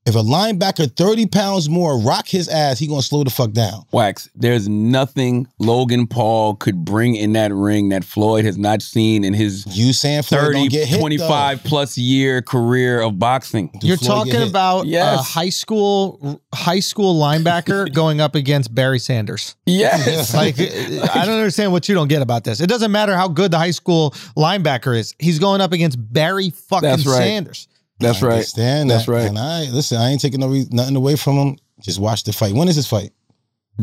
If 0.07 0.15
a 0.15 0.23
linebacker 0.23 0.91
30 0.97 1.27
pounds 1.27 1.69
more 1.69 1.99
rock 2.01 2.29
his 2.29 2.49
ass, 2.49 2.79
he 2.79 2.87
gonna 2.87 3.03
slow 3.03 3.25
the 3.25 3.31
fuck 3.31 3.53
down. 3.53 3.85
Wax. 3.93 4.31
There's 4.35 4.67
nothing 4.67 5.47
Logan 5.59 6.07
Paul 6.07 6.55
could 6.55 6.83
bring 6.83 7.15
in 7.15 7.35
that 7.35 7.53
ring 7.53 7.91
that 7.91 8.05
Floyd 8.05 8.47
has 8.47 8.57
not 8.57 8.81
seen 8.81 9.23
in 9.23 9.35
his 9.35 9.67
You 9.77 9.93
saying 9.93 10.23
Floyd 10.23 10.41
30, 10.41 10.59
don't 10.61 10.71
get 10.71 10.89
hit, 10.89 10.99
25 10.99 11.63
plus 11.63 11.99
year 11.99 12.41
career 12.41 13.03
of 13.03 13.19
boxing. 13.19 13.71
though. 13.75 13.87
You're 13.87 13.99
Floyd 13.99 14.09
talking 14.09 14.33
hit. 14.41 14.49
about 14.49 14.87
a 14.87 15.17
high 15.19 15.51
school 15.51 16.41
high 16.55 16.81
school 16.81 17.21
linebacker 17.21 17.93
going 17.93 18.23
up 18.23 18.35
against 18.35 18.75
Barry 18.75 18.99
Sanders. 19.01 19.57
Yes. 19.67 20.33
Like 20.33 20.59
I 20.59 21.27
don't 21.27 21.37
understand 21.37 21.73
what 21.73 21.87
you 21.87 21.95
don't 21.95 22.09
get 22.09 22.23
about 22.23 22.45
this. 22.45 22.63
It 22.63 22.69
doesn't 22.69 22.93
matter 22.93 23.15
how 23.15 23.29
good 23.29 23.51
the 23.51 23.59
high 23.59 23.73
school 23.73 24.13
linebacker 24.39 24.97
is. 24.97 25.15
He's 25.19 25.39
going 25.39 25.61
up 25.61 25.73
against 25.73 25.99
Barry 26.13 26.49
fucking 26.49 26.89
That's 26.89 27.05
right. 27.05 27.17
Sanders. 27.19 27.69
That's 28.01 28.23
I 28.23 28.27
right. 28.27 28.33
understand 28.35 28.91
That's 28.91 29.07
that. 29.07 29.13
right. 29.13 29.27
And 29.29 29.39
I 29.39 29.65
listen, 29.71 29.99
I 29.99 30.11
ain't 30.11 30.21
taking 30.21 30.41
no 30.41 30.49
re- 30.49 30.67
nothing 30.71 30.97
away 30.97 31.17
from 31.17 31.37
him. 31.37 31.57
Just 31.81 31.99
watch 32.01 32.25
the 32.25 32.33
fight. 32.33 32.55
When 32.55 32.69
is 32.69 32.77
this 32.77 32.87
fight? 32.89 33.11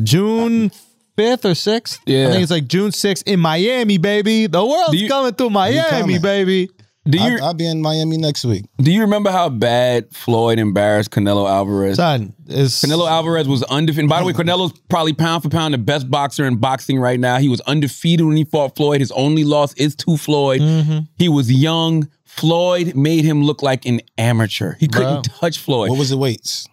June 0.03 0.71
fifth 1.17 1.45
or 1.45 1.55
sixth. 1.55 1.99
Yeah. 2.05 2.27
I 2.27 2.31
think 2.31 2.43
it's 2.43 2.51
like 2.51 2.67
June 2.67 2.91
sixth 2.91 3.23
in 3.27 3.39
Miami, 3.39 3.97
baby. 3.97 4.47
The 4.47 4.63
world's 4.65 4.91
Do 4.91 4.97
you- 4.97 5.07
coming 5.09 5.33
through 5.33 5.51
Miami, 5.51 5.89
coming. 5.89 6.21
baby. 6.21 6.69
Do 7.07 7.19
you 7.19 7.37
I, 7.37 7.45
I'll 7.45 7.53
be 7.53 7.67
in 7.67 7.83
Miami 7.83 8.17
next 8.17 8.43
week. 8.45 8.65
do 8.79 8.91
you 8.91 9.01
remember 9.01 9.29
how 9.29 9.47
bad 9.47 10.11
Floyd 10.11 10.57
embarrassed 10.57 11.11
Canelo 11.11 11.47
Alvarez? 11.47 11.97
Son 11.97 12.33
is 12.47 12.71
Canelo 12.73 13.07
Alvarez 13.07 13.47
was 13.47 13.61
undefeated. 13.61 14.09
By 14.09 14.21
the 14.21 14.25
way, 14.25 14.33
Canelo's 14.33 14.73
probably 14.89 15.13
pound 15.13 15.43
for 15.43 15.49
pound 15.49 15.75
the 15.75 15.77
best 15.77 16.09
boxer 16.09 16.45
in 16.45 16.55
boxing 16.55 16.97
right 16.99 17.19
now. 17.19 17.37
He 17.37 17.47
was 17.47 17.61
undefeated 17.61 18.25
when 18.25 18.35
he 18.35 18.43
fought 18.43 18.75
Floyd. 18.75 19.01
His 19.01 19.11
only 19.11 19.43
loss 19.43 19.73
is 19.75 19.95
to 19.97 20.17
Floyd. 20.17 20.61
Mm-hmm. 20.61 20.99
He 21.19 21.29
was 21.29 21.51
young. 21.51 22.09
Floyd 22.35 22.95
made 22.95 23.23
him 23.25 23.43
look 23.43 23.61
like 23.63 23.85
an 23.85 24.01
amateur. 24.17 24.75
He 24.79 24.87
couldn't 24.87 25.27
Bro. 25.27 25.35
touch 25.39 25.57
Floyd. 25.59 25.89
What 25.89 25.99
was 25.99 26.09
the 26.09 26.17
weights? 26.17 26.67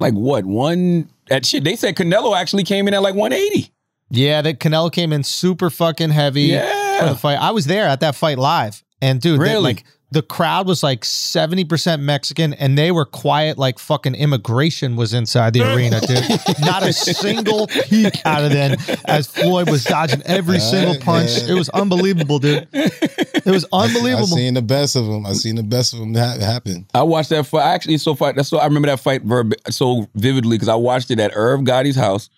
like 0.00 0.14
what? 0.14 0.44
One 0.44 1.08
that 1.28 1.46
shit. 1.46 1.62
They 1.64 1.76
said 1.76 1.94
Canelo 1.94 2.36
actually 2.36 2.64
came 2.64 2.88
in 2.88 2.94
at 2.94 3.02
like 3.02 3.14
180. 3.14 3.70
Yeah, 4.10 4.42
that 4.42 4.58
Canelo 4.60 4.92
came 4.92 5.12
in 5.12 5.22
super 5.22 5.70
fucking 5.70 6.10
heavy 6.10 6.42
Yeah. 6.42 7.00
for 7.00 7.08
the 7.10 7.16
fight. 7.16 7.38
I 7.40 7.50
was 7.52 7.66
there 7.66 7.86
at 7.86 8.00
that 8.00 8.14
fight 8.14 8.38
live, 8.38 8.82
and 9.00 9.20
dude, 9.20 9.40
Really? 9.40 9.62
like 9.62 9.84
the 10.10 10.22
crowd 10.22 10.66
was 10.66 10.82
like 10.82 11.04
seventy 11.04 11.64
percent 11.64 12.00
Mexican, 12.02 12.54
and 12.54 12.78
they 12.78 12.92
were 12.92 13.04
quiet 13.04 13.58
like 13.58 13.78
fucking 13.78 14.14
immigration 14.14 14.94
was 14.96 15.12
inside 15.12 15.52
the 15.54 15.62
arena, 15.62 16.00
dude. 16.00 16.24
Not 16.60 16.82
a 16.84 16.92
single 16.92 17.66
peek 17.66 18.24
out 18.24 18.44
of 18.44 18.52
them 18.52 18.76
as 19.06 19.26
Floyd 19.26 19.68
was 19.68 19.84
dodging 19.84 20.22
every 20.22 20.60
single 20.60 20.96
punch. 21.00 21.30
It 21.48 21.54
was 21.54 21.68
unbelievable, 21.70 22.38
dude. 22.38 22.68
It 22.72 23.46
was 23.46 23.64
unbelievable. 23.72 23.74
I 23.74 23.84
unbelievable. 23.84 24.26
seen 24.28 24.54
the 24.54 24.62
best 24.62 24.96
of 24.96 25.06
them. 25.06 25.26
I 25.26 25.32
seen 25.32 25.56
the 25.56 25.62
best 25.62 25.92
of 25.92 25.98
them 25.98 26.14
ha- 26.14 26.38
happen. 26.38 26.86
I 26.94 27.02
watched 27.02 27.30
that 27.30 27.46
fight. 27.46 27.64
Actually, 27.64 27.98
so 27.98 28.14
fight. 28.14 28.36
That's 28.36 28.48
so 28.48 28.58
I 28.58 28.66
remember 28.66 28.88
that 28.88 29.00
fight 29.00 29.22
verb 29.22 29.52
so 29.68 30.08
vividly 30.14 30.56
because 30.56 30.68
I 30.68 30.76
watched 30.76 31.10
it 31.10 31.18
at 31.18 31.32
Irv 31.34 31.62
Gotti's 31.62 31.96
house 31.96 32.30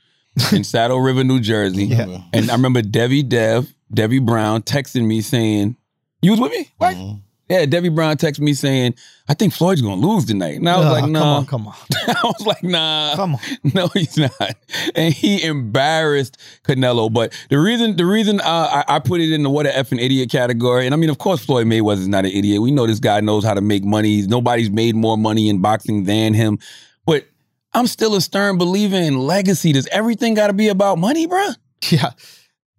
in 0.52 0.64
Saddle 0.64 1.00
River, 1.00 1.24
New 1.24 1.40
Jersey. 1.40 1.86
Yeah. 1.86 2.22
And 2.32 2.50
I 2.50 2.54
remember 2.54 2.80
Debbie 2.82 3.22
Dev, 3.22 3.72
Debbie 3.92 4.18
Brown 4.18 4.62
texting 4.62 5.06
me 5.06 5.20
saying, 5.20 5.76
"You 6.22 6.30
was 6.30 6.40
with 6.40 6.52
me? 6.52 6.70
What? 6.78 6.94
Mm-hmm. 6.96 7.18
Yeah, 7.48 7.64
Debbie 7.64 7.90
Brown 7.90 8.16
texted 8.16 8.40
me 8.40 8.54
saying, 8.54 8.96
I 9.28 9.34
think 9.34 9.52
Floyd's 9.52 9.80
gonna 9.80 10.04
lose 10.04 10.24
tonight. 10.24 10.56
And 10.56 10.68
I 10.68 10.78
was 10.78 10.86
Ugh, 10.86 10.92
like, 10.92 11.02
come 11.02 11.12
nah. 11.12 11.36
on, 11.36 11.46
come 11.46 11.66
on. 11.68 11.74
I 12.08 12.20
was 12.24 12.44
like, 12.44 12.64
nah. 12.64 13.14
Come 13.14 13.34
on. 13.36 13.40
No, 13.74 13.88
he's 13.88 14.16
not. 14.18 14.56
And 14.94 15.14
he 15.14 15.44
embarrassed 15.44 16.38
Canelo. 16.64 17.12
But 17.12 17.32
the 17.48 17.58
reason 17.58 17.96
the 17.96 18.06
reason 18.06 18.40
uh, 18.40 18.84
I, 18.88 18.96
I 18.96 18.98
put 18.98 19.20
it 19.20 19.32
in 19.32 19.42
the 19.44 19.50
what 19.50 19.66
a 19.66 19.70
effing 19.70 20.00
idiot 20.00 20.30
category, 20.30 20.86
and 20.86 20.94
I 20.94 20.96
mean, 20.96 21.10
of 21.10 21.18
course, 21.18 21.44
Floyd 21.44 21.66
Mayweather's 21.66 22.08
not 22.08 22.24
an 22.24 22.32
idiot. 22.32 22.60
We 22.62 22.72
know 22.72 22.86
this 22.86 23.00
guy 23.00 23.20
knows 23.20 23.44
how 23.44 23.54
to 23.54 23.60
make 23.60 23.84
money. 23.84 24.22
Nobody's 24.22 24.70
made 24.70 24.96
more 24.96 25.16
money 25.16 25.48
in 25.48 25.60
boxing 25.60 26.04
than 26.04 26.34
him. 26.34 26.58
But 27.04 27.26
I'm 27.72 27.86
still 27.86 28.16
a 28.16 28.20
stern 28.20 28.58
believer 28.58 28.96
in 28.96 29.18
legacy. 29.18 29.72
Does 29.72 29.86
everything 29.88 30.34
got 30.34 30.48
to 30.48 30.52
be 30.52 30.68
about 30.68 30.98
money, 30.98 31.28
bruh? 31.28 31.54
Yeah. 31.90 32.10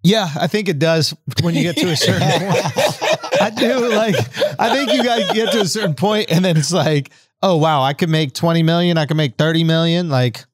Yeah, 0.02 0.28
I 0.38 0.46
think 0.46 0.68
it 0.68 0.78
does 0.78 1.14
when 1.42 1.54
you 1.54 1.62
get 1.62 1.76
to 1.76 1.88
a 1.90 1.96
certain 1.96 2.20
point. 2.40 3.07
I 3.40 3.50
do 3.50 3.88
like 3.94 4.16
I 4.58 4.74
think 4.74 4.92
you 4.92 5.02
gotta 5.02 5.32
get 5.34 5.52
to 5.52 5.60
a 5.60 5.66
certain 5.66 5.94
point 5.94 6.30
and 6.30 6.44
then 6.44 6.56
it's 6.56 6.72
like, 6.72 7.10
oh 7.42 7.56
wow, 7.56 7.82
I 7.82 7.92
could 7.92 8.08
make 8.08 8.34
20 8.34 8.62
million, 8.62 8.98
I 8.98 9.06
can 9.06 9.16
make 9.16 9.36
30 9.36 9.64
million. 9.64 10.08
Like 10.08 10.44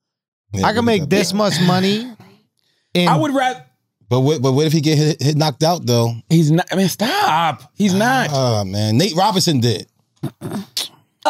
Yeah, 0.53 0.67
I 0.67 0.73
can 0.73 0.85
make 0.85 1.09
this 1.09 1.33
much 1.33 1.55
money. 1.67 2.11
In, 2.95 3.09
I 3.09 3.17
would 3.17 3.35
rather. 3.35 3.65
But 4.09 4.21
what, 4.21 4.43
but 4.43 4.53
what 4.53 4.67
if 4.67 4.73
he 4.73 4.81
get 4.81 4.99
hit, 4.99 5.23
hit 5.23 5.37
knocked 5.37 5.65
out 5.65 5.87
though? 5.87 6.13
He's 6.29 6.51
not. 6.51 6.67
I 6.71 6.77
mean, 6.77 6.89
stop. 6.89 7.73
He's 7.75 7.95
not. 7.95 8.29
Oh 8.33 8.65
man, 8.65 8.97
Nate 8.97 9.17
Robinson 9.17 9.61
did. 9.61 9.87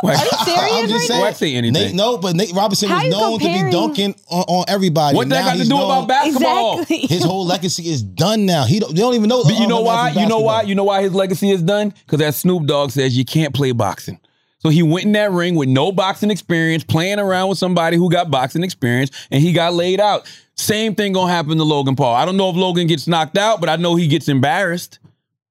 Why- 0.00 0.14
Are 0.14 0.24
you 0.24 0.30
serious 0.44 0.72
I'm 0.72 0.88
just 0.88 0.92
right 0.92 1.06
saying. 1.08 1.20
Why 1.20 1.32
say 1.32 1.54
anything? 1.54 1.82
Nate, 1.82 1.94
no, 1.94 2.18
but 2.18 2.34
Nate 2.34 2.52
Robinson 2.52 2.88
How 2.88 2.96
was 2.96 3.04
you 3.04 3.10
known 3.10 3.38
to 3.38 3.44
be 3.64 3.70
dunking 3.70 4.14
on, 4.28 4.42
on 4.48 4.64
everybody. 4.68 5.16
what 5.16 5.28
that 5.28 5.40
Now 5.40 5.44
got 5.46 5.52
to 5.52 5.58
he's 5.58 5.68
do 5.68 5.74
known- 5.74 5.84
about 5.84 6.08
basketball? 6.08 6.72
Exactly. 6.80 7.06
His 7.06 7.24
whole 7.24 7.46
legacy 7.46 7.88
is 7.88 8.02
done 8.02 8.44
now. 8.46 8.64
He 8.64 8.80
don't, 8.80 8.94
they 8.94 9.00
don't 9.00 9.14
even 9.14 9.28
know. 9.28 9.44
But 9.44 9.58
you 9.58 9.66
know 9.68 9.82
why? 9.82 10.10
You 10.10 10.26
know 10.26 10.40
why? 10.40 10.62
You 10.62 10.74
know 10.74 10.84
why 10.84 11.02
his 11.02 11.14
legacy 11.14 11.50
is 11.50 11.62
done? 11.62 11.90
Because 12.06 12.20
as 12.20 12.36
Snoop 12.36 12.66
Dogg 12.66 12.90
says, 12.90 13.16
you 13.16 13.24
can't 13.24 13.54
play 13.54 13.72
boxing. 13.72 14.18
So 14.58 14.70
he 14.70 14.82
went 14.82 15.04
in 15.04 15.12
that 15.12 15.30
ring 15.30 15.56
with 15.56 15.68
no 15.68 15.92
boxing 15.92 16.30
experience, 16.30 16.82
playing 16.84 17.18
around 17.18 17.50
with 17.50 17.58
somebody 17.58 17.98
who 17.98 18.10
got 18.10 18.30
boxing 18.30 18.62
experience, 18.64 19.10
and 19.30 19.42
he 19.42 19.52
got 19.52 19.74
laid 19.74 20.00
out. 20.00 20.26
Same 20.56 20.94
thing 20.94 21.12
gonna 21.12 21.30
happen 21.30 21.58
to 21.58 21.64
Logan 21.64 21.96
Paul. 21.96 22.14
I 22.14 22.24
don't 22.24 22.36
know 22.38 22.48
if 22.48 22.56
Logan 22.56 22.86
gets 22.86 23.06
knocked 23.06 23.36
out, 23.36 23.60
but 23.60 23.68
I 23.68 23.76
know 23.76 23.94
he 23.94 24.06
gets 24.08 24.26
embarrassed. 24.28 24.98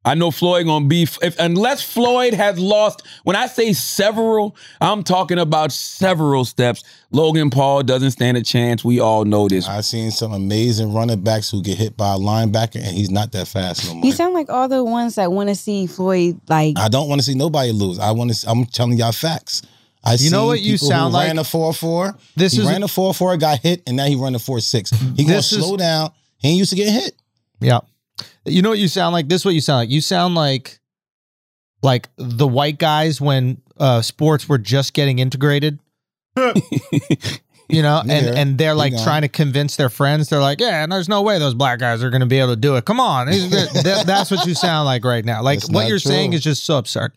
I 0.06 0.16
know 0.16 0.32
Floyd 0.32 0.66
gonna 0.66 0.86
be 0.86 1.04
if 1.04 1.40
unless 1.40 1.82
Floyd 1.82 2.34
has 2.34 2.60
lost. 2.60 3.04
When 3.24 3.36
I 3.36 3.48
say 3.48 3.72
several, 3.74 4.56
I'm 4.82 5.04
talking 5.04 5.40
about 5.40 5.72
several 5.72 6.44
steps. 6.46 6.84
Logan 7.12 7.50
Paul 7.50 7.84
doesn't 7.84 8.12
stand 8.12 8.36
a 8.38 8.44
chance. 8.44 8.84
We 8.84 9.00
all 9.00 9.24
know 9.24 9.48
this. 9.48 9.68
I've 9.68 9.86
seen 9.86 10.12
some 10.12 10.34
amazing 10.34 10.94
running 10.94 11.22
backs 11.22 11.50
who 11.50 11.62
get 11.62 11.78
hit 11.78 11.96
by 11.96 12.16
a 12.16 12.18
linebacker, 12.18 12.76
and 12.76 12.96
he's 12.98 13.10
not 13.12 13.32
that 13.32 13.48
fast 13.48 13.86
no 13.88 13.94
more. 13.96 14.06
You 14.06 14.12
sound 14.12 14.34
like 14.34 14.50
all 14.50 14.68
the 14.68 14.84
ones 14.84 15.16
that 15.16 15.32
want 15.32 15.50
to 15.50 15.56
see 15.56 15.88
Floyd 15.88 16.40
like 16.50 16.78
I 16.78 16.90
don't 16.90 17.08
want 17.08 17.22
to 17.22 17.26
see 17.26 17.36
nobody 17.36 17.72
lose. 17.72 18.00
I 18.00 18.12
want 18.12 18.34
to. 18.34 18.50
I'm 18.50 18.66
telling 18.66 18.98
y'all 18.98 19.12
facts. 19.14 19.62
I 20.04 20.16
You 20.16 20.32
know 20.32 20.48
what 20.48 20.60
you 20.60 20.78
sound 20.78 21.14
who 21.14 21.18
like? 21.18 21.28
Ran 21.28 21.40
a 21.40 21.46
four 21.46 21.74
four. 21.74 22.14
This 22.36 22.52
he 22.52 22.60
is- 22.60 22.68
ran 22.68 22.84
a 22.84 22.90
four 22.90 23.14
four, 23.14 23.38
got 23.38 23.60
hit, 23.60 23.84
and 23.88 23.96
now 23.96 24.06
he 24.06 24.16
run 24.18 24.36
a 24.36 24.40
four 24.40 24.60
six. 24.60 24.90
He 25.16 25.24
gonna 25.24 25.38
is- 25.38 25.48
slow 25.50 25.78
down. 25.78 26.12
He 26.40 26.50
ain't 26.50 26.58
used 26.58 26.72
to 26.72 26.76
get 26.76 26.90
hit. 26.92 27.16
Yeah. 27.62 27.80
You 28.46 28.62
know 28.62 28.70
what 28.70 28.80
you 28.80 28.88
sound 28.88 29.14
like? 29.14 29.28
This 29.30 29.42
is 29.42 29.46
what 29.46 29.54
you 29.56 29.62
sound 29.62 29.78
like. 29.80 29.90
You 29.90 30.02
sound 30.02 30.36
like 30.36 30.80
like 31.82 32.10
the 32.18 32.48
white 32.48 32.78
guys 32.80 33.20
when 33.20 33.62
uh 33.80 34.02
sports 34.02 34.48
were 34.48 34.58
just 34.58 34.94
getting 34.94 35.20
integrated. 35.20 35.80
you 36.38 37.82
know, 37.82 38.00
and 38.02 38.26
Yeah, 38.26 38.34
and 38.36 38.58
they're 38.58 38.76
like 38.76 38.94
trying 39.04 39.22
to 39.24 39.28
convince 39.28 39.76
their 39.76 39.90
friends. 39.90 40.30
They're 40.30 40.40
like, 40.42 40.60
"Yeah, 40.60 40.84
and 40.84 40.92
there's 40.92 41.10
no 41.10 41.22
way 41.22 41.40
those 41.40 41.54
black 41.54 41.80
guys 41.80 42.04
are 42.04 42.10
going 42.10 42.22
to 42.22 42.26
be 42.28 42.40
able 42.40 42.50
to 42.54 42.56
do 42.60 42.76
it. 42.76 42.86
Come 42.86 43.00
on." 43.00 43.28
That- 43.28 43.82
that- 43.84 44.06
that's 44.08 44.32
what 44.32 44.46
you 44.46 44.54
sound 44.56 44.86
like 44.86 45.04
right 45.06 45.24
now. 45.26 45.42
Like 45.42 45.60
That's 45.60 45.72
what 45.72 45.88
you're 45.88 46.00
saying 46.00 46.34
is 46.34 46.42
just 46.44 46.66
so 46.66 46.78
absurd. 46.78 47.14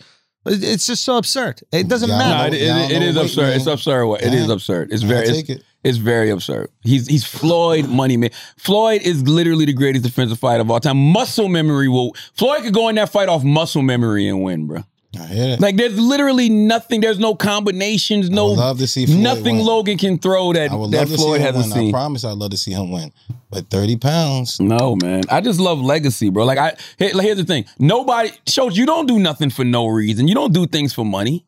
It's 0.49 0.87
just 0.87 1.05
so 1.05 1.17
absurd. 1.17 1.61
It 1.73 1.89
doesn't 1.89 2.09
Yeah, 2.09 2.15
I 2.15 2.19
No, 2.19 2.25
matter. 2.29 2.51
know. 2.51 2.57
it, 2.57 2.63
it, 2.63 2.67
Y'all 2.67 3.03
it 3.09 3.13
know 3.15 3.21
absurd. 3.23 3.43
weight, 3.49 3.57
It's 3.57 3.67
absurd. 3.67 4.15
It 4.23 4.35
is 4.35 4.43
Damn. 4.43 4.51
absurd. 4.53 4.93
It's 4.93 5.03
I 5.03 5.07
very. 5.07 5.27
take 5.27 5.49
It's, 5.51 5.61
it. 5.61 5.65
It's 5.87 5.99
very 5.99 6.31
absurd. 6.31 6.71
He's 6.83 7.07
he's 7.07 7.25
Floyd 7.25 7.89
money 7.89 8.17
man. 8.17 8.31
Floyd 8.57 9.03
is 9.03 9.23
literally 9.29 9.65
the 9.65 9.73
greatest 9.73 10.05
defensive 10.05 10.39
fighter 10.39 10.61
of 10.63 10.71
all 10.71 10.81
time. 10.81 10.99
Muscle 11.13 11.49
memory 11.49 11.89
will. 11.89 12.15
Floyd 12.35 12.63
could 12.63 12.75
go 12.75 12.89
in 12.89 12.97
that 12.97 13.11
fight 13.11 13.29
off 13.29 13.45
muscle 13.45 13.83
memory 13.83 14.29
and 14.29 14.43
win, 14.43 14.67
bro. 14.67 14.83
I 15.19 15.27
hear 15.27 15.55
it. 15.55 15.61
Like 15.61 15.77
there's 15.77 15.99
literally 15.99 16.49
nothing. 16.51 17.01
There's 17.01 17.19
no 17.19 17.35
combinations. 17.35 18.29
No, 18.29 18.49
love 18.49 18.79
to 18.79 18.87
see 18.87 19.07
Floyd 19.07 19.19
nothing 19.21 19.57
win. 19.57 19.67
Logan 19.67 19.99
can 19.99 20.19
throw 20.19 20.53
that 20.53 20.71
I 20.71 20.75
would 20.75 20.91
that 20.91 20.99
love 20.99 21.09
to 21.11 21.17
Floyd 21.17 21.41
see 21.41 21.47
him 21.47 21.55
hasn't 21.55 21.75
win. 21.75 21.79
I 21.79 21.85
seen. 21.87 21.93
promise 21.93 22.25
I'd 22.25 22.33
love 22.33 22.51
to 22.51 22.57
see 22.57 22.73
him 22.73 22.91
win. 22.91 23.13
But 23.49 23.71
30 23.71 23.97
pounds. 23.97 24.61
No, 24.61 24.97
man. 25.03 25.23
I 25.31 25.41
just 25.41 25.61
love 25.61 25.81
legacy, 25.81 26.29
bro. 26.31 26.45
Like 26.45 26.59
I 26.59 26.77
here- 26.99 27.19
here's 27.21 27.39
the 27.39 27.45
thing. 27.45 27.65
Nobody 27.79 28.31
shows 28.47 28.77
you 28.77 28.85
don't 28.85 29.07
do 29.07 29.19
nothing 29.19 29.51
for 29.51 29.65
no 29.65 29.87
reason. 29.87 30.29
You 30.29 30.35
don't 30.35 30.53
do 30.53 30.67
things 30.67 30.93
for 30.93 31.05
money. 31.05 31.47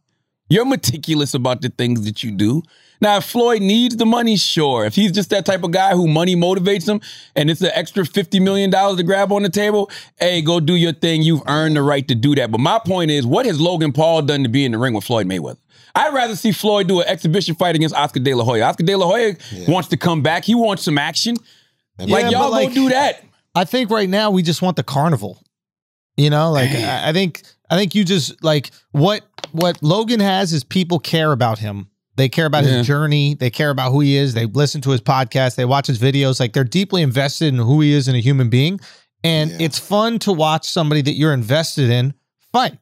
You're 0.48 0.64
meticulous 0.64 1.34
about 1.34 1.60
the 1.60 1.68
things 1.68 2.04
that 2.06 2.22
you 2.22 2.30
do. 2.30 2.62
Now, 3.00 3.18
if 3.18 3.24
Floyd 3.24 3.62
needs 3.62 3.96
the 3.96 4.06
money, 4.06 4.36
sure. 4.36 4.84
If 4.84 4.94
he's 4.94 5.12
just 5.12 5.30
that 5.30 5.46
type 5.46 5.62
of 5.62 5.70
guy 5.70 5.92
who 5.92 6.08
money 6.08 6.34
motivates 6.34 6.88
him 6.88 7.00
and 7.36 7.50
it's 7.50 7.60
an 7.60 7.70
extra 7.74 8.02
$50 8.04 8.42
million 8.42 8.70
to 8.70 9.02
grab 9.02 9.32
on 9.32 9.42
the 9.42 9.48
table, 9.48 9.90
hey, 10.18 10.42
go 10.42 10.60
do 10.60 10.74
your 10.74 10.92
thing. 10.92 11.22
You've 11.22 11.42
earned 11.46 11.76
the 11.76 11.82
right 11.82 12.06
to 12.08 12.14
do 12.14 12.34
that. 12.34 12.50
But 12.50 12.58
my 12.58 12.80
point 12.84 13.10
is, 13.10 13.26
what 13.26 13.46
has 13.46 13.60
Logan 13.60 13.92
Paul 13.92 14.22
done 14.22 14.42
to 14.42 14.48
be 14.48 14.64
in 14.64 14.72
the 14.72 14.78
ring 14.78 14.94
with 14.94 15.04
Floyd 15.04 15.26
Mayweather? 15.26 15.58
I'd 15.94 16.14
rather 16.14 16.36
see 16.36 16.52
Floyd 16.52 16.88
do 16.88 17.00
an 17.00 17.08
exhibition 17.08 17.54
fight 17.54 17.74
against 17.74 17.94
Oscar 17.94 18.20
De 18.20 18.34
La 18.34 18.44
Hoya. 18.44 18.64
Oscar 18.64 18.84
De 18.84 18.94
La 18.94 19.06
Hoya 19.06 19.34
wants 19.66 19.88
to 19.88 19.96
come 19.96 20.22
back. 20.22 20.44
He 20.44 20.54
wants 20.54 20.82
some 20.82 20.98
action. 20.98 21.36
like, 21.98 22.30
y'all 22.30 22.44
but, 22.44 22.50
like- 22.50 22.68
go 22.68 22.74
do 22.74 22.88
that. 22.90 23.24
I 23.54 23.64
think 23.64 23.90
right 23.90 24.08
now 24.08 24.30
we 24.30 24.42
just 24.42 24.62
want 24.62 24.76
the 24.76 24.84
carnival. 24.84 25.42
You 26.16 26.30
know, 26.30 26.50
like 26.50 26.70
I 26.70 27.10
I 27.10 27.12
think 27.12 27.42
I 27.70 27.76
think 27.76 27.94
you 27.94 28.04
just 28.04 28.42
like 28.42 28.70
what 28.90 29.22
what 29.52 29.82
Logan 29.82 30.20
has 30.20 30.52
is 30.52 30.64
people 30.64 30.98
care 30.98 31.30
about 31.32 31.58
him. 31.58 31.88
They 32.18 32.28
care 32.28 32.44
about 32.46 32.64
Yeah. 32.64 32.78
his 32.78 32.86
journey. 32.86 33.34
They 33.34 33.48
care 33.48 33.70
about 33.70 33.92
who 33.92 34.00
he 34.00 34.16
is. 34.16 34.34
They 34.34 34.44
listen 34.44 34.82
to 34.82 34.90
his 34.90 35.00
podcast. 35.00 35.54
They 35.54 35.64
watch 35.64 35.86
his 35.86 35.98
videos. 35.98 36.38
Like 36.40 36.52
they're 36.52 36.64
deeply 36.64 37.00
invested 37.00 37.46
in 37.48 37.56
who 37.56 37.80
he 37.80 37.94
is 37.94 38.08
and 38.08 38.16
a 38.16 38.20
human 38.20 38.50
being. 38.50 38.78
And 39.24 39.50
Yeah. 39.52 39.56
it's 39.60 39.78
fun 39.78 40.18
to 40.20 40.32
watch 40.32 40.68
somebody 40.68 41.00
that 41.02 41.14
you're 41.14 41.32
invested 41.32 41.88
in 41.90 42.12
fight. 42.52 42.76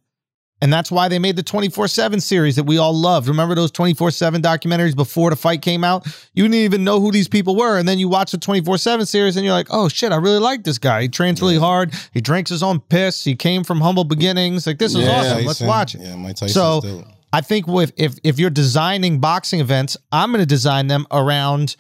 And 0.62 0.72
that's 0.72 0.91
why 0.91 1.09
they 1.09 1.18
made 1.18 1.37
the 1.37 1.43
24 1.43 1.87
7 1.87 2.18
series 2.18 2.57
that 2.57 2.64
we 2.64 2.78
all 2.78 2.95
loved. 2.95 3.28
Remember 3.28 3.55
those 3.55 3.70
24 3.70 4.11
7 4.11 4.41
documentaries 4.41 4.97
before 4.97 5.28
the 5.28 5.37
fight 5.37 5.61
came 5.61 5.84
out? 5.84 6.07
You 6.32 6.45
didn't 6.45 6.55
even 6.55 6.82
know 6.82 6.99
who 6.99 7.12
these 7.12 7.28
people 7.28 7.57
were. 7.57 7.78
And 7.78 7.87
then 7.87 7.99
you 7.99 8.09
watch 8.09 8.30
the 8.30 8.39
24 8.39 8.78
7 8.78 9.05
series 9.05 9.37
and 9.37 9.45
you're 9.45 9.53
like, 9.55 9.66
oh 9.70 9.89
shit, 9.91 10.12
I 10.12 10.16
really 10.16 10.39
like 10.39 10.64
this 10.64 10.78
guy. 10.78 11.03
He 11.03 11.09
trains 11.09 11.43
really 11.43 11.59
hard. 11.59 11.93
He 12.14 12.22
drinks 12.22 12.51
his 12.51 12.62
own 12.62 12.80
piss. 12.80 13.22
He 13.22 13.37
came 13.37 13.64
from 13.64 13.82
humble 13.82 14.05
beginnings. 14.05 14.66
Like, 14.66 14.78
this 14.78 14.95
is 14.95 15.05
Yeah. 15.05 15.11
awesome. 15.20 15.45
Let's 15.45 15.61
watch 15.61 15.95
it. 15.95 16.01
Yeah, 16.01 16.16
Mike 16.16 16.37
Tyson. 16.37 16.55
So 16.55 16.80
still. 16.80 17.05
I 17.37 17.43
think 17.43 17.66
with 17.66 17.93
if 17.99 18.16
if 18.24 18.39
you're 18.39 18.49
designing 18.49 19.20
boxing 19.20 19.61
events, 19.61 19.95
I'm 20.11 20.30
going 20.30 20.41
to 20.41 20.47
design 20.47 20.87
them 20.87 21.07
around 21.11 21.76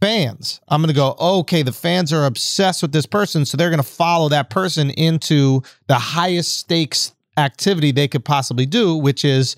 fans. 0.00 0.60
I'm 0.68 0.80
going 0.80 0.94
to 0.94 0.94
go, 0.94 1.16
okay, 1.18 1.62
the 1.62 1.72
fans 1.72 2.12
are 2.12 2.24
obsessed 2.24 2.82
with 2.82 2.92
this 2.92 3.04
person, 3.04 3.44
so 3.44 3.56
they're 3.56 3.68
going 3.68 3.82
to 3.82 3.82
follow 3.82 4.28
that 4.28 4.48
person 4.48 4.90
into 4.90 5.60
the 5.88 5.96
highest 5.96 6.56
stakes 6.56 7.14
activity 7.36 7.90
they 7.90 8.06
could 8.06 8.24
possibly 8.24 8.64
do, 8.64 8.94
which 8.94 9.24
is 9.24 9.56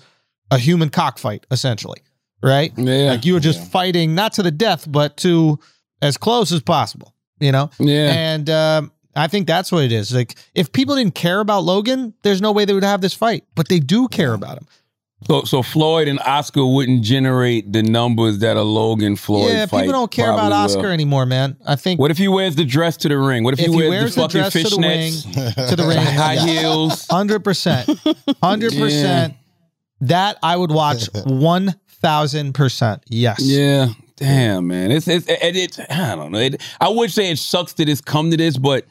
a 0.49 0.57
human 0.57 0.89
cockfight, 0.89 1.45
essentially, 1.51 2.01
right? 2.41 2.73
Yeah. 2.75 3.11
Like 3.11 3.23
you 3.23 3.33
were 3.33 3.39
just 3.39 3.71
fighting 3.71 4.15
not 4.15 4.33
to 4.33 4.43
the 4.43 4.49
death, 4.49 4.91
but 4.91 5.15
to 5.17 5.59
as 6.01 6.17
close 6.17 6.51
as 6.51 6.63
possible, 6.63 7.13
you 7.39 7.51
know? 7.51 7.69
Yeah. 7.77 8.11
And 8.13 8.49
um, 8.49 8.91
I 9.15 9.27
think 9.27 9.45
that's 9.45 9.71
what 9.71 9.83
it 9.83 9.91
is. 9.91 10.11
Like, 10.11 10.33
if 10.55 10.71
people 10.71 10.95
didn't 10.95 11.13
care 11.13 11.39
about 11.39 11.65
Logan, 11.65 12.15
there's 12.23 12.41
no 12.41 12.51
way 12.51 12.65
they 12.65 12.73
would 12.73 12.83
have 12.83 13.01
this 13.01 13.13
fight, 13.13 13.43
but 13.53 13.69
they 13.69 13.79
do 13.79 14.07
care 14.07 14.33
about 14.33 14.57
him. 14.57 14.67
So, 15.27 15.43
so 15.43 15.63
Floyd 15.63 16.07
and 16.07 16.19
Oscar 16.19 16.65
wouldn't 16.65 17.01
generate 17.03 17.71
the 17.73 17.81
numbers 17.81 18.39
that 18.39 18.57
a 18.57 18.61
Logan 18.61 19.15
Floyd 19.15 19.51
yeah, 19.53 19.65
people 19.65 19.91
don't 19.91 20.11
care 20.11 20.29
about 20.31 20.51
Oscar 20.51 20.83
will. 20.83 20.89
anymore, 20.91 21.25
man. 21.25 21.57
I 21.65 21.75
think 21.75 21.99
What 21.99 22.11
if 22.11 22.17
he 22.17 22.27
wears 22.27 22.55
the 22.55 22.63
dress 22.65 22.95
to 22.97 23.09
the 23.09 23.17
ring? 23.17 23.43
What 23.43 23.53
if, 23.55 23.59
if 23.59 23.65
he 23.67 23.71
he 23.71 23.77
wears, 23.77 23.89
wears 23.89 24.15
the 24.15 24.21
the 24.27 24.27
fucking 24.27 24.41
dress 24.41 24.53
to 24.53 24.75
the 24.75 24.81
ring, 25.57 25.67
to 25.69 25.75
the 25.75 25.87
ring, 25.87 25.97
high 26.15 26.35
heels? 26.35 27.07
hundred 27.09 27.43
percent, 27.43 27.89
hundred 28.43 28.73
percent. 28.73 29.33
That 30.01 30.37
I 30.43 30.55
would 30.57 30.71
watch 30.71 31.07
one 31.25 31.73
thousand 32.01 32.53
percent. 32.53 33.03
Yes. 33.07 33.39
Yeah. 33.41 33.87
Damn, 34.17 34.67
man. 34.67 34.91
It's 34.91 35.07
it's 35.07 35.25
it, 35.27 35.55
it, 35.55 35.79
I 35.89 36.15
don't 36.15 36.31
know. 36.31 36.37
It, 36.39 36.61
I 36.79 36.89
would 36.89 37.11
say 37.11 37.31
it 37.31 37.39
sucks 37.39 37.73
that 37.73 37.89
it's 37.89 38.01
come 38.01 38.31
to 38.31 38.37
this, 38.37 38.57
but 38.57 38.85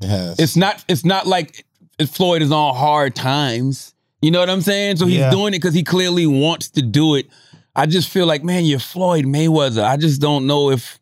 Yes. 0.00 0.38
it's 0.38 0.56
not 0.56 0.84
it's 0.88 1.04
not 1.04 1.26
like 1.26 1.64
Floyd 2.08 2.42
is 2.42 2.50
on 2.52 2.74
hard 2.74 3.14
times. 3.14 3.91
You 4.22 4.30
know 4.30 4.40
what 4.40 4.48
I'm 4.48 4.60
saying? 4.62 4.96
So 4.96 5.06
he's 5.06 5.18
Yeah. 5.18 5.30
doing 5.30 5.48
it 5.52 5.58
because 5.58 5.74
he 5.74 5.82
clearly 5.82 6.26
wants 6.26 6.70
to 6.70 6.82
do 6.82 7.16
it. 7.16 7.26
I 7.74 7.86
just 7.86 8.08
feel 8.08 8.26
like, 8.26 8.44
man, 8.44 8.64
you're 8.64 8.78
Floyd 8.78 9.24
Mayweather. 9.24 9.82
I 9.84 9.96
just 9.96 10.20
don't 10.20 10.46
know 10.46 10.70
if 10.70 10.98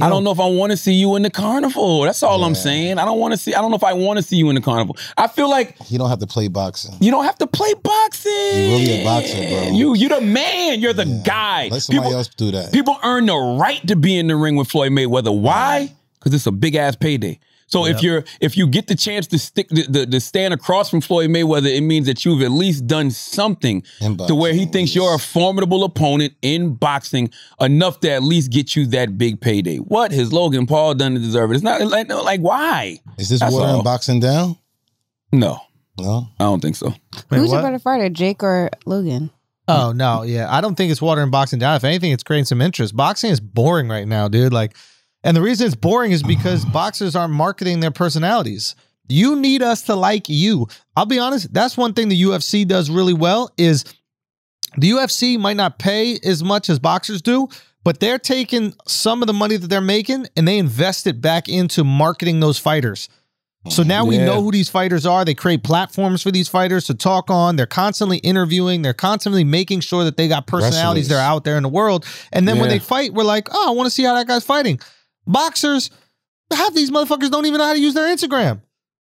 I 0.00 0.08
don't 0.08 0.24
know 0.24 0.30
if 0.30 0.40
I 0.40 0.46
want 0.46 0.70
to 0.70 0.76
see 0.78 0.94
you 0.94 1.16
in 1.16 1.22
the 1.22 1.28
carnival. 1.28 2.00
That's 2.00 2.22
all 2.22 2.44
I'm 2.44 2.54
saying. 2.54 2.98
I 2.98 3.04
don't 3.04 3.18
want 3.18 3.32
to 3.32 3.36
see. 3.36 3.52
I 3.54 3.60
don't 3.60 3.70
know 3.70 3.76
if 3.76 3.84
I 3.84 3.92
want 3.92 4.16
to 4.16 4.22
see 4.22 4.36
you 4.36 4.48
in 4.48 4.54
the 4.54 4.62
carnival. 4.62 4.96
I 5.18 5.26
feel 5.28 5.50
like 5.50 5.76
you 5.90 5.98
don't 5.98 6.08
have 6.08 6.20
to 6.20 6.26
play 6.26 6.48
boxing. 6.48 6.94
you 6.98 7.10
don't 7.10 7.26
have 7.26 7.36
to 7.38 7.46
play 7.46 7.74
boxing. 7.74 8.32
You 8.32 8.70
really 8.70 9.00
a 9.02 9.04
boxer, 9.04 9.36
bro. 9.36 9.76
You 9.76 9.94
you 9.94 10.08
the 10.08 10.22
man. 10.22 10.80
You're 10.80 10.94
the 10.94 11.04
guy. 11.26 11.68
Let 11.70 11.82
somebody 11.82 12.06
People- 12.08 12.18
else 12.18 12.28
do 12.28 12.50
that. 12.52 12.72
People 12.72 12.96
earn 13.04 13.26
the 13.26 13.36
right 13.36 13.86
to 13.86 13.94
be 13.96 14.16
in 14.18 14.28
the 14.28 14.36
ring 14.36 14.56
with 14.56 14.70
Floyd 14.70 14.92
Mayweather. 14.92 15.36
Why? 15.38 15.92
Because 16.18 16.32
it's 16.32 16.46
a 16.46 16.52
big 16.52 16.74
ass 16.74 16.96
payday. 16.96 17.38
So 17.72 17.86
if 17.86 18.02
you're 18.02 18.22
if 18.40 18.56
you 18.56 18.66
get 18.66 18.86
the 18.86 18.94
chance 18.94 19.26
to 19.28 19.38
stick 19.38 19.68
the, 19.70 19.82
the, 19.88 20.06
to 20.06 20.20
stand 20.20 20.52
across 20.52 20.90
from 20.90 21.00
Floyd 21.00 21.30
Mayweather, 21.30 21.74
it 21.74 21.80
means 21.80 22.06
that 22.06 22.22
you've 22.24 22.42
at 22.42 22.50
least 22.50 22.86
done 22.86 23.10
something 23.10 23.82
In 24.02 24.18
to 24.18 24.34
where 24.34 24.52
he 24.52 24.66
thinks 24.66 24.94
you're 24.94 25.14
a 25.14 25.18
formidable 25.18 25.82
opponent 25.84 26.34
in 26.42 26.74
boxing 26.74 27.30
enough 27.60 28.00
to 28.00 28.10
at 28.10 28.22
least 28.22 28.52
get 28.52 28.76
you 28.76 28.84
that 28.88 29.16
big 29.16 29.40
payday. 29.40 29.78
What 29.78 30.12
has 30.12 30.32
Logan 30.34 30.66
Paul 30.66 30.94
done 30.94 31.14
to 31.14 31.18
deserve 31.20 31.50
it? 31.50 31.54
It's 31.54 31.64
not 31.64 31.80
like, 31.80 32.08
like 32.10 32.40
why? 32.40 32.98
Is 33.16 33.30
this 33.30 33.40
That's 33.40 33.54
watering 33.54 33.76
all. 33.76 33.82
boxing 33.82 34.20
down? 34.20 34.58
No, 35.32 35.58
No. 35.98 36.28
I 36.38 36.44
don't 36.44 36.60
think 36.60 36.76
so. 36.76 36.88
Wait, 37.30 37.38
Who's 37.38 37.50
what? 37.50 37.60
a 37.60 37.62
better 37.62 37.78
fighter, 37.78 38.10
Jake 38.10 38.42
or 38.42 38.68
Logan? 38.84 39.30
Oh 39.66 39.92
no, 39.92 40.22
yeah. 40.24 40.52
I 40.54 40.60
don't 40.60 40.74
think 40.74 40.90
it's 40.90 41.00
watering 41.00 41.30
boxing 41.30 41.58
down. 41.58 41.76
If 41.76 41.84
anything, 41.84 42.12
it's 42.12 42.22
creating 42.22 42.44
some 42.46 42.60
interest. 42.60 42.94
Boxing 42.94 43.30
is 43.30 43.40
boring 43.40 43.88
right 43.88 44.06
now, 44.06 44.28
dude. 44.28 44.52
Like, 44.52 44.76
and 45.24 45.36
the 45.36 45.42
reason 45.42 45.66
it's 45.66 45.76
boring 45.76 46.12
is 46.12 46.22
because 46.22 46.64
boxers 46.64 47.14
aren't 47.14 47.34
marketing 47.34 47.80
their 47.80 47.90
personalities. 47.90 48.74
You 49.08 49.36
need 49.36 49.62
us 49.62 49.82
to 49.82 49.94
like 49.94 50.28
you. 50.28 50.68
I'll 50.96 51.06
be 51.06 51.18
honest, 51.18 51.52
that's 51.52 51.76
one 51.76 51.92
thing 51.92 52.08
the 52.08 52.22
UFC 52.22 52.66
does 52.66 52.90
really 52.90 53.14
well 53.14 53.50
is 53.56 53.84
the 54.76 54.90
UFC 54.90 55.38
might 55.38 55.56
not 55.56 55.78
pay 55.78 56.18
as 56.24 56.42
much 56.42 56.70
as 56.70 56.78
boxers 56.78 57.20
do, 57.20 57.48
but 57.84 58.00
they're 58.00 58.18
taking 58.18 58.74
some 58.86 59.22
of 59.22 59.26
the 59.26 59.32
money 59.32 59.56
that 59.56 59.68
they're 59.68 59.80
making 59.80 60.26
and 60.36 60.46
they 60.46 60.58
invest 60.58 61.06
it 61.06 61.20
back 61.20 61.48
into 61.48 61.84
marketing 61.84 62.40
those 62.40 62.58
fighters. 62.58 63.08
So 63.68 63.82
oh, 63.82 63.86
now 63.86 64.04
we 64.04 64.18
know 64.18 64.42
who 64.42 64.50
these 64.50 64.68
fighters 64.68 65.06
are. 65.06 65.24
They 65.24 65.34
create 65.34 65.62
platforms 65.62 66.22
for 66.22 66.32
these 66.32 66.48
fighters 66.48 66.86
to 66.86 66.94
talk 66.94 67.30
on. 67.30 67.54
They're 67.54 67.64
constantly 67.66 68.18
interviewing. 68.18 68.82
They're 68.82 68.92
constantly 68.92 69.44
making 69.44 69.80
sure 69.80 70.02
that 70.02 70.16
they 70.16 70.26
got 70.26 70.48
personalities 70.48 71.04
Wrestlers. 71.04 71.08
that 71.08 71.14
are 71.14 71.32
out 71.32 71.44
there 71.44 71.56
in 71.56 71.62
the 71.62 71.68
world. 71.68 72.04
And 72.32 72.48
then 72.48 72.58
when 72.58 72.70
they 72.70 72.80
fight, 72.80 73.12
we're 73.12 73.22
like, 73.22 73.48
oh, 73.52 73.68
I 73.68 73.70
want 73.70 73.86
to 73.86 73.90
see 73.90 74.02
how 74.02 74.14
that 74.14 74.26
guy's 74.26 74.42
fighting. 74.42 74.80
Boxers, 75.26 75.90
half 76.52 76.74
these 76.74 76.90
motherfuckers 76.90 77.30
don't 77.30 77.46
even 77.46 77.58
know 77.58 77.66
how 77.66 77.72
to 77.74 77.80
use 77.80 77.94
their 77.94 78.14
Instagram. 78.14 78.60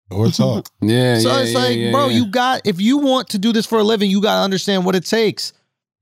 Or 0.10 0.28
talk. 0.32 0.70
Yeah, 0.82 1.20
So 1.20 1.30
yeah, 1.30 1.42
it's 1.42 1.52
yeah, 1.52 1.60
like, 1.60 1.78
yeah, 1.78 1.92
bro, 1.92 2.08
yeah. 2.08 2.18
you 2.18 2.26
got 2.28 2.62
if 2.66 2.80
you 2.80 2.98
want 2.98 3.30
to 3.30 3.38
do 3.38 3.52
this 3.52 3.66
for 3.66 3.80
a 3.80 3.84
living, 3.84 4.10
you 4.10 4.22
got 4.22 4.36
to 4.40 4.42
understand 4.44 4.86
what 4.86 4.96
it 4.96 5.06
takes. 5.06 5.54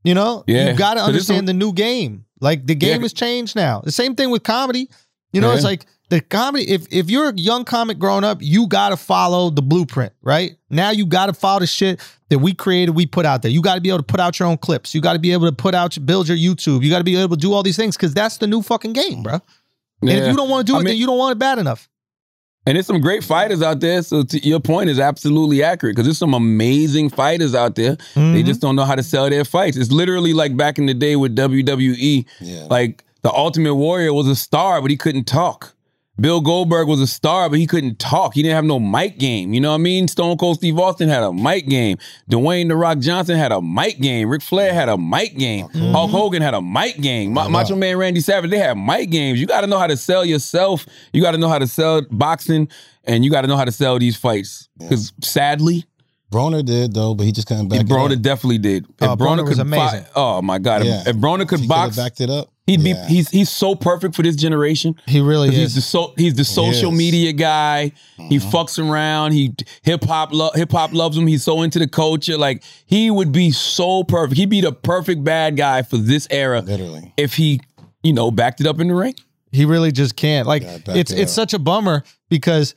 You 0.03 0.13
know, 0.13 0.43
Yeah. 0.47 0.69
you 0.71 0.77
got 0.77 0.93
to 0.95 1.01
understand 1.01 1.47
the 1.47 1.53
new 1.53 1.73
game. 1.73 2.25
Like 2.39 2.67
the 2.67 2.75
game 2.75 2.97
Yeah. 2.97 3.05
has 3.05 3.13
changed 3.13 3.55
now. 3.55 3.81
The 3.83 3.91
same 3.91 4.15
thing 4.15 4.29
with 4.29 4.43
comedy. 4.43 4.89
You 5.33 5.41
know, 5.41 5.51
it's 5.51 5.63
like 5.63 5.85
the 6.09 6.21
comedy. 6.21 6.69
If 6.69 6.85
if 6.91 7.09
you're 7.09 7.29
a 7.29 7.33
young 7.35 7.65
comic 7.65 7.97
growing 7.97 8.23
up, 8.23 8.37
you 8.41 8.67
got 8.67 8.89
to 8.89 8.97
follow 8.97 9.49
the 9.49 9.63
blueprint, 9.63 10.13
right? 10.21 10.55
Now 10.69 10.91
you 10.91 11.05
got 11.07 11.25
to 11.25 11.33
follow 11.33 11.61
the 11.61 11.67
shit 11.67 11.99
that 12.29 12.39
we 12.39 12.53
created, 12.53 12.91
we 12.95 13.05
put 13.07 13.25
out 13.25 13.41
there. 13.41 13.49
You 13.51 13.61
got 13.61 13.75
to 13.75 13.81
be 13.81 13.89
able 13.89 13.99
to 13.99 14.03
put 14.03 14.19
out 14.19 14.37
your 14.39 14.47
own 14.47 14.57
clips. 14.57 14.93
You 14.93 15.01
got 15.01 15.13
to 15.13 15.19
be 15.19 15.31
able 15.33 15.47
to 15.47 15.51
put 15.55 15.73
out, 15.75 15.97
build 16.05 16.27
your 16.27 16.37
YouTube. 16.37 16.83
You 16.83 16.89
got 16.91 16.99
to 16.99 17.03
be 17.03 17.15
able 17.15 17.35
to 17.35 17.41
do 17.41 17.53
all 17.53 17.63
these 17.63 17.75
things 17.77 17.97
because 17.97 18.13
that's 18.13 18.37
the 18.37 18.47
new 18.47 18.61
fucking 18.61 18.93
game, 18.93 19.23
bro. 19.23 19.39
And 20.09 20.19
if 20.19 20.27
you 20.27 20.35
don't 20.35 20.49
want 20.49 20.65
to 20.65 20.71
do 20.73 20.77
I 20.77 20.81
it, 20.81 20.85
then 20.85 20.97
you 20.97 21.05
don't 21.05 21.17
want 21.17 21.33
it 21.33 21.39
bad 21.39 21.59
enough. 21.59 21.89
And 22.67 22.75
there's 22.75 22.87
some 22.87 22.99
great 22.99 23.23
fighters 23.23 23.61
out 23.61 23.79
there. 23.79 24.01
So 24.01 24.23
to 24.23 24.39
your 24.47 24.59
point 24.59 24.89
is 24.89 24.99
absolutely 24.99 25.61
accurate 25.61 25.95
because 25.95 26.07
there's 26.07 26.17
some 26.17 26.33
amazing 26.33 27.09
fighters 27.11 27.53
out 27.53 27.75
there. 27.75 27.95
They 28.15 28.41
Mhm. 28.41 28.45
just 28.45 28.59
don't 28.59 28.75
know 28.75 28.85
how 28.85 28.95
to 28.95 29.03
sell 29.03 29.29
their 29.29 29.45
fights. 29.45 29.77
It's 29.77 29.91
literally 29.91 30.33
like 30.33 30.57
back 30.57 30.79
in 30.79 30.87
the 30.87 30.95
day 30.95 31.15
with 31.15 31.35
WWE. 31.35 32.25
Yeah. 32.41 32.65
Like 32.69 33.03
the 33.21 33.31
Ultimate 33.31 33.75
Warrior 33.75 34.13
was 34.13 34.27
a 34.27 34.35
star, 34.35 34.81
but 34.81 34.89
he 34.89 34.97
couldn't 34.97 35.25
talk. 35.25 35.74
Bill 36.19 36.39
Goldberg 36.39 36.87
was 36.87 37.01
a 37.01 37.07
star, 37.07 37.49
but 37.49 37.59
he 37.59 37.67
couldn't 37.67 37.99
talk. 37.99 38.33
He 38.35 38.41
didn't 38.41 38.55
have 38.55 38.63
no 38.63 38.79
mic 38.79 39.17
game. 39.19 39.53
You 39.53 39.59
know 39.59 39.69
what 39.71 39.75
I 39.75 39.79
mean? 39.79 40.07
Stone 40.07 40.37
Cold 40.37 40.57
Steve 40.57 40.79
Austin 40.79 41.09
had 41.09 41.23
a 41.23 41.33
mic 41.33 41.67
game. 41.67 41.97
Dwayne 42.31 42.69
The 42.69 42.75
Rock 42.77 42.99
Johnson 42.99 43.35
had 43.37 43.51
a 43.51 43.61
mic 43.61 43.99
game. 43.99 44.29
Ric 44.29 44.41
Flair 44.41 44.73
had 44.73 44.87
a 44.87 44.97
mic 44.97 45.37
game. 45.37 45.67
Hulk 45.73 46.11
Hogan 46.11 46.41
had 46.41 46.53
a 46.53 46.61
mic 46.61 47.01
game. 47.01 47.33
Ma- 47.33 47.49
Macho 47.49 47.75
Man 47.75 47.97
Randy 47.97 48.21
Savage, 48.21 48.49
they 48.49 48.57
had 48.59 48.77
mic 48.77 49.09
games. 49.09 49.41
You 49.41 49.45
got 49.47 49.61
to 49.61 49.67
know 49.67 49.77
how 49.77 49.87
to 49.87 49.97
sell 49.97 50.23
yourself. 50.23 50.85
You 51.11 51.21
got 51.21 51.31
to 51.31 51.37
know 51.37 51.49
how 51.49 51.59
to 51.59 51.67
sell 51.67 52.01
boxing, 52.09 52.69
and 53.03 53.25
you 53.25 53.29
got 53.31 53.41
to 53.41 53.47
know 53.47 53.57
how 53.57 53.65
to 53.65 53.71
sell 53.73 53.99
these 53.99 54.15
fights. 54.15 54.69
Because 54.77 55.11
sadly, 55.21 55.83
Broner 56.31 56.63
did 56.65 56.93
though, 56.93 57.13
but 57.13 57.25
he 57.25 57.31
just 57.33 57.47
couldn't 57.47 57.67
back 57.67 57.81
it 57.81 57.87
Broner 57.87 58.15
up. 58.15 58.21
definitely 58.21 58.57
did. 58.57 58.85
If 58.85 59.09
Oh, 59.09 59.15
Broner 59.17 59.43
was 59.43 59.51
could 59.57 59.59
amazing. 59.67 60.03
fi- 60.03 60.09
oh 60.15 60.41
my 60.41 60.59
god! 60.59 60.81
If- 60.81 60.87
Yeah. 60.87 61.03
If, 61.07 61.15
Broner 61.17 61.39
could 61.39 61.49
could've 61.49 61.67
box, 61.67 61.95
backed 61.97 62.21
it 62.21 62.29
up. 62.29 62.49
He'd 62.67 62.83
be 62.83 62.93
he's 63.07 63.29
he's 63.29 63.49
so 63.49 63.75
perfect 63.75 64.15
for 64.15 64.23
this 64.23 64.35
generation. 64.35 64.95
He 65.07 65.21
really 65.21 65.49
is. 65.49 65.55
He's 65.55 65.75
the 65.75 65.81
so 65.81 66.13
he's 66.17 66.33
the 66.33 66.45
social 66.45 66.91
is. 66.91 66.97
media 66.97 67.33
guy. 67.33 67.91
He 68.17 68.37
fucks 68.39 68.77
around. 68.79 69.33
He 69.33 69.53
hip 69.83 70.03
hop 70.03 70.31
lo- 70.33 70.51
hip 70.55 70.71
hop 70.71 70.93
loves 70.93 71.17
him. 71.17 71.27
He's 71.27 71.43
so 71.43 71.61
into 71.61 71.79
the 71.79 71.87
culture. 71.87 72.37
Like 72.37 72.63
he 72.85 73.11
would 73.11 73.31
be 73.31 73.51
so 73.51 74.03
perfect. 74.03 74.37
He'd 74.37 74.49
be 74.49 74.61
the 74.61 74.71
perfect 74.71 75.23
bad 75.23 75.57
guy 75.57 75.81
for 75.83 75.97
this 75.97 76.27
era 76.31 76.61
Literally. 76.61 77.13
if 77.17 77.35
he, 77.35 77.61
you 78.03 78.13
know, 78.13 78.31
backed 78.31 78.61
it 78.61 78.67
up 78.67 78.79
in 78.79 78.87
the 78.87 78.95
ring. 78.95 79.15
He 79.51 79.63
really 79.65 79.91
just 79.91 80.15
can't. 80.15 80.47
Like 80.47 80.63
Yeah, 80.63 80.79
it's 80.87 81.11
it 81.11 81.19
it's 81.19 81.31
up. 81.31 81.35
such 81.49 81.53
a 81.53 81.59
bummer 81.59 82.03
because 82.29 82.75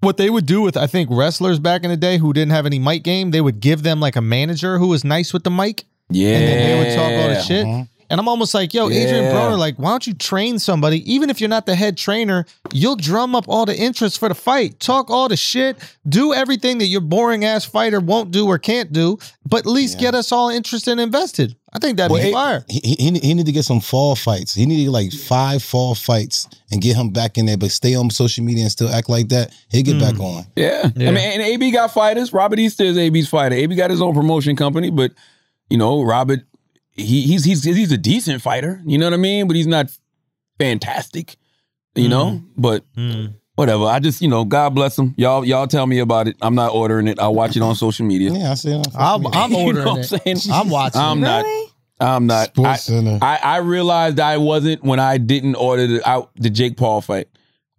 what 0.00 0.16
they 0.16 0.28
would 0.28 0.44
do 0.46 0.60
with 0.60 0.76
I 0.76 0.86
think 0.86 1.08
wrestlers 1.10 1.58
back 1.58 1.84
in 1.84 1.90
the 1.90 1.96
day 1.96 2.18
who 2.18 2.32
didn't 2.32 2.52
have 2.52 2.66
any 2.66 2.78
mic 2.78 3.04
game, 3.04 3.30
they 3.30 3.40
would 3.40 3.60
give 3.60 3.82
them 3.82 4.00
like 4.00 4.16
a 4.16 4.20
manager 4.20 4.78
who 4.78 4.88
was 4.88 5.04
nice 5.04 5.32
with 5.32 5.44
the 5.44 5.50
mic, 5.50 5.84
Yeah, 6.10 6.36
and 6.36 6.48
then 6.48 6.58
they 6.66 6.78
would 6.84 6.94
talk 6.96 7.10
all 7.22 7.28
the 7.28 7.42
shit. 7.42 7.64
Mhm. 7.66 7.88
And 8.10 8.20
I'm 8.20 8.28
almost 8.28 8.54
like, 8.54 8.74
yo, 8.74 8.86
Adrien 8.86 9.24
Yeah. 9.24 9.32
Broner, 9.32 9.58
like, 9.58 9.76
why 9.76 9.90
don't 9.90 10.06
you 10.06 10.14
train 10.14 10.58
somebody? 10.58 11.10
Even 11.12 11.30
if 11.30 11.40
you're 11.40 11.48
not 11.48 11.66
the 11.66 11.74
head 11.74 11.96
trainer, 11.96 12.46
you'll 12.72 12.96
drum 12.96 13.34
up 13.34 13.46
all 13.48 13.66
the 13.66 13.76
interest 13.76 14.18
for 14.18 14.28
the 14.28 14.34
fight. 14.34 14.80
Talk 14.80 15.10
all 15.10 15.28
the 15.28 15.36
shit. 15.36 15.76
Do 16.08 16.32
everything 16.32 16.78
that 16.78 16.86
your 16.86 17.00
boring 17.00 17.44
ass 17.44 17.64
fighter 17.64 18.00
won't 18.00 18.30
do 18.30 18.46
or 18.46 18.58
can't 18.58 18.92
do, 18.92 19.18
but 19.46 19.60
at 19.60 19.66
least 19.66 19.98
get 19.98 20.14
us 20.14 20.32
all 20.32 20.50
interested 20.50 20.92
and 20.92 21.00
invested. 21.00 21.56
I 21.74 21.80
think 21.80 21.96
that'd 21.96 22.12
Well, 22.12 22.22
be 22.22 22.32
fire. 22.32 22.64
He, 22.68 22.80
he, 22.96 23.18
he 23.18 23.34
need 23.34 23.46
to 23.46 23.52
get 23.52 23.64
some 23.64 23.80
fall 23.80 24.14
fights. 24.14 24.54
He 24.54 24.64
needed 24.64 24.92
like 24.92 25.12
five 25.12 25.60
fall 25.60 25.96
fights 25.96 26.46
and 26.70 26.80
get 26.80 26.94
him 26.96 27.10
back 27.10 27.36
in 27.36 27.46
there, 27.46 27.56
but 27.56 27.72
stay 27.72 27.96
on 27.96 28.10
social 28.10 28.44
media 28.44 28.62
and 28.62 28.70
still 28.70 28.88
act 28.88 29.08
like 29.08 29.28
that. 29.30 29.52
He'll 29.70 29.82
get 29.82 29.98
back 29.98 30.14
hmm. 30.14 30.22
on. 30.22 30.44
Yeah. 30.54 30.90
Yeah. 30.94 31.08
I 31.08 31.12
mean, 31.12 31.18
and 31.18 31.42
AB 31.42 31.72
got 31.72 31.92
fighters. 31.92 32.32
Robert 32.32 32.60
Easter 32.60 32.84
is 32.84 32.96
AB's 32.96 33.28
fighter. 33.28 33.56
AB 33.56 33.74
got 33.74 33.90
his 33.90 34.00
own 34.00 34.14
promotion 34.14 34.54
company, 34.54 34.90
but 34.90 35.12
you 35.68 35.76
know, 35.76 36.02
Robert, 36.02 36.40
he, 36.94 37.22
he's 37.22 37.44
he's 37.44 37.64
he's 37.64 37.92
a 37.92 37.98
decent 37.98 38.42
fighter. 38.42 38.80
You 38.86 38.98
know 38.98 39.06
what 39.06 39.14
I 39.14 39.18
mean? 39.18 39.46
But 39.46 39.56
he's 39.56 39.66
not 39.66 39.90
fantastic. 40.58 41.36
You 41.94 42.08
know, 42.08 42.24
mm. 42.26 42.44
but 42.56 42.84
mm. 42.96 43.34
whatever. 43.54 43.84
I 43.84 44.00
just 44.00 44.20
you 44.20 44.28
know, 44.28 44.44
God 44.44 44.74
bless 44.74 44.98
him. 44.98 45.14
Y'all 45.16 45.44
y'all 45.44 45.66
tell 45.66 45.86
me 45.86 45.98
about 45.98 46.28
it. 46.28 46.36
I'm 46.40 46.54
not 46.54 46.72
ordering 46.72 47.06
it. 47.06 47.18
I'll 47.20 47.34
watch 47.34 47.56
it 47.56 47.62
on 47.62 47.74
social 47.74 48.06
media. 48.06 48.32
Yeah, 48.32 48.52
I 48.52 48.54
see 48.54 48.70
it. 48.70 48.76
on 48.76 48.84
social 48.84 49.00
I'm, 49.00 49.22
media. 49.22 49.40
I'm 49.40 49.50
You 49.52 49.56
know 49.56 49.64
ordering 49.64 49.86
what 49.86 50.12
I'm 50.12 50.18
it. 50.26 50.38
saying? 50.38 50.52
I'm 50.54 50.70
watching. 50.70 51.00
I'm 51.00 51.20
not. 51.20 51.44
Really? 51.44 51.70
I'm 52.00 52.26
not. 52.26 52.48
I, 52.48 52.52
Sports 52.52 52.82
Center. 52.82 53.18
I, 53.22 53.38
I 53.42 53.56
realized 53.58 54.18
I 54.18 54.38
wasn't 54.38 54.82
when 54.82 54.98
I 54.98 55.18
didn't 55.18 55.54
order 55.54 55.86
the, 55.86 56.08
out 56.08 56.30
the 56.34 56.50
Jake 56.50 56.76
Paul 56.76 57.00
fight. 57.00 57.28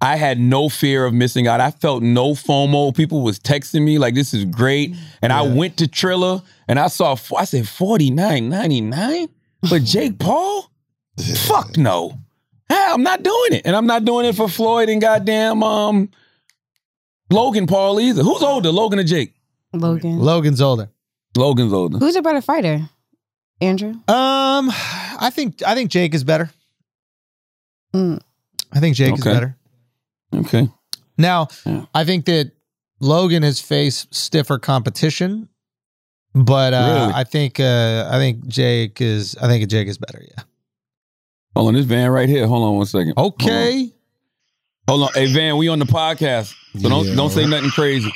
I 0.02 0.18
had 0.18 0.40
no 0.40 0.70
fear 0.70 1.06
of 1.06 1.14
missing 1.14 1.48
out. 1.48 1.62
I 1.62 1.72
felt 1.72 2.04
no 2.04 2.34
FOMO. 2.34 2.96
People 2.96 3.22
was 3.22 3.40
texting 3.40 3.84
me 3.84 3.98
like, 3.98 4.14
"This 4.14 4.34
is 4.34 4.46
great," 4.46 4.96
and 5.22 5.32
I 5.32 5.42
went 5.42 5.78
to 5.78 5.88
Triller 5.88 6.42
and 6.68 6.80
I 6.80 6.88
saw. 6.88 7.16
I 7.38 7.46
said 7.46 7.68
forty 7.68 8.12
nine 8.12 8.50
ninety 8.50 8.82
nine 8.82 9.30
for 9.68 9.80
Jake 9.94 10.20
Paul. 10.20 10.70
Fuck 11.48 11.78
no. 11.78 12.20
Hell, 12.70 12.96
I'm 12.96 13.04
not 13.04 13.24
doing 13.24 13.54
it, 13.54 13.62
and 13.66 13.76
I'm 13.76 13.86
not 13.88 14.06
doing 14.06 14.26
it 14.26 14.36
for 14.36 14.50
Floyd 14.50 14.90
and 14.90 15.00
goddamn 15.00 15.64
um 15.64 16.10
Logan 17.32 17.68
Paul 17.68 18.00
either. 18.00 18.22
Who's 18.24 18.42
older, 18.42 18.72
Logan 18.72 19.00
or 19.00 19.04
Jake? 19.04 19.34
Logan. 19.74 20.20
Logan's 20.20 20.62
older. 20.62 20.90
Logan's 21.36 21.74
older. 21.74 21.98
Who's 21.98 22.16
a 22.16 22.22
better 22.22 22.42
fighter? 22.42 22.90
Andrew? 23.62 23.92
Um, 23.92 24.70
I 24.70 25.32
think 25.34 25.64
I 25.66 25.74
think 25.76 25.90
Jake 25.90 26.14
is 26.14 26.24
better. 26.24 26.50
Mm. 27.94 28.22
I 28.72 28.80
think 28.80 28.96
Jake 28.96 29.18
is 29.18 29.24
better. 29.24 29.56
Okay. 30.36 30.70
Now, 31.18 31.48
Yeah. 31.66 31.86
I 31.94 32.04
think 32.04 32.26
that 32.26 32.52
Logan 33.00 33.44
has 33.44 33.60
faced 33.60 34.14
stiffer 34.14 34.58
competition, 34.60 35.50
but 36.34 36.74
uh, 36.74 37.00
Really? 37.02 37.14
I 37.14 37.24
think 37.24 37.60
uh, 37.60 38.10
I 38.12 38.18
think 38.18 38.46
Jake 38.48 39.00
is 39.02 39.36
I 39.42 39.48
think 39.48 39.68
Jake 39.70 39.88
is 39.88 39.98
better. 39.98 40.22
Yeah. 40.22 40.44
Hold 41.56 41.70
on, 41.70 41.74
this 41.76 41.86
van 41.86 42.10
right 42.12 42.28
here. 42.28 42.46
Hold 42.48 42.64
on 42.64 42.76
one 42.76 42.86
second. 42.86 43.14
Hold 43.18 43.42
on. 43.42 43.48
Okay. 43.50 43.92
Hold 44.90 45.04
on. 45.04 45.10
Hey 45.14 45.32
Van, 45.34 45.58
we 45.58 45.68
on 45.70 45.80
the 45.80 45.86
podcast. 45.86 46.54
So 46.80 46.90
don't 46.90 47.06
Yeah. 47.08 47.16
don't 47.16 47.30
say 47.32 47.46
nothing 47.46 47.70
crazy. 47.72 48.12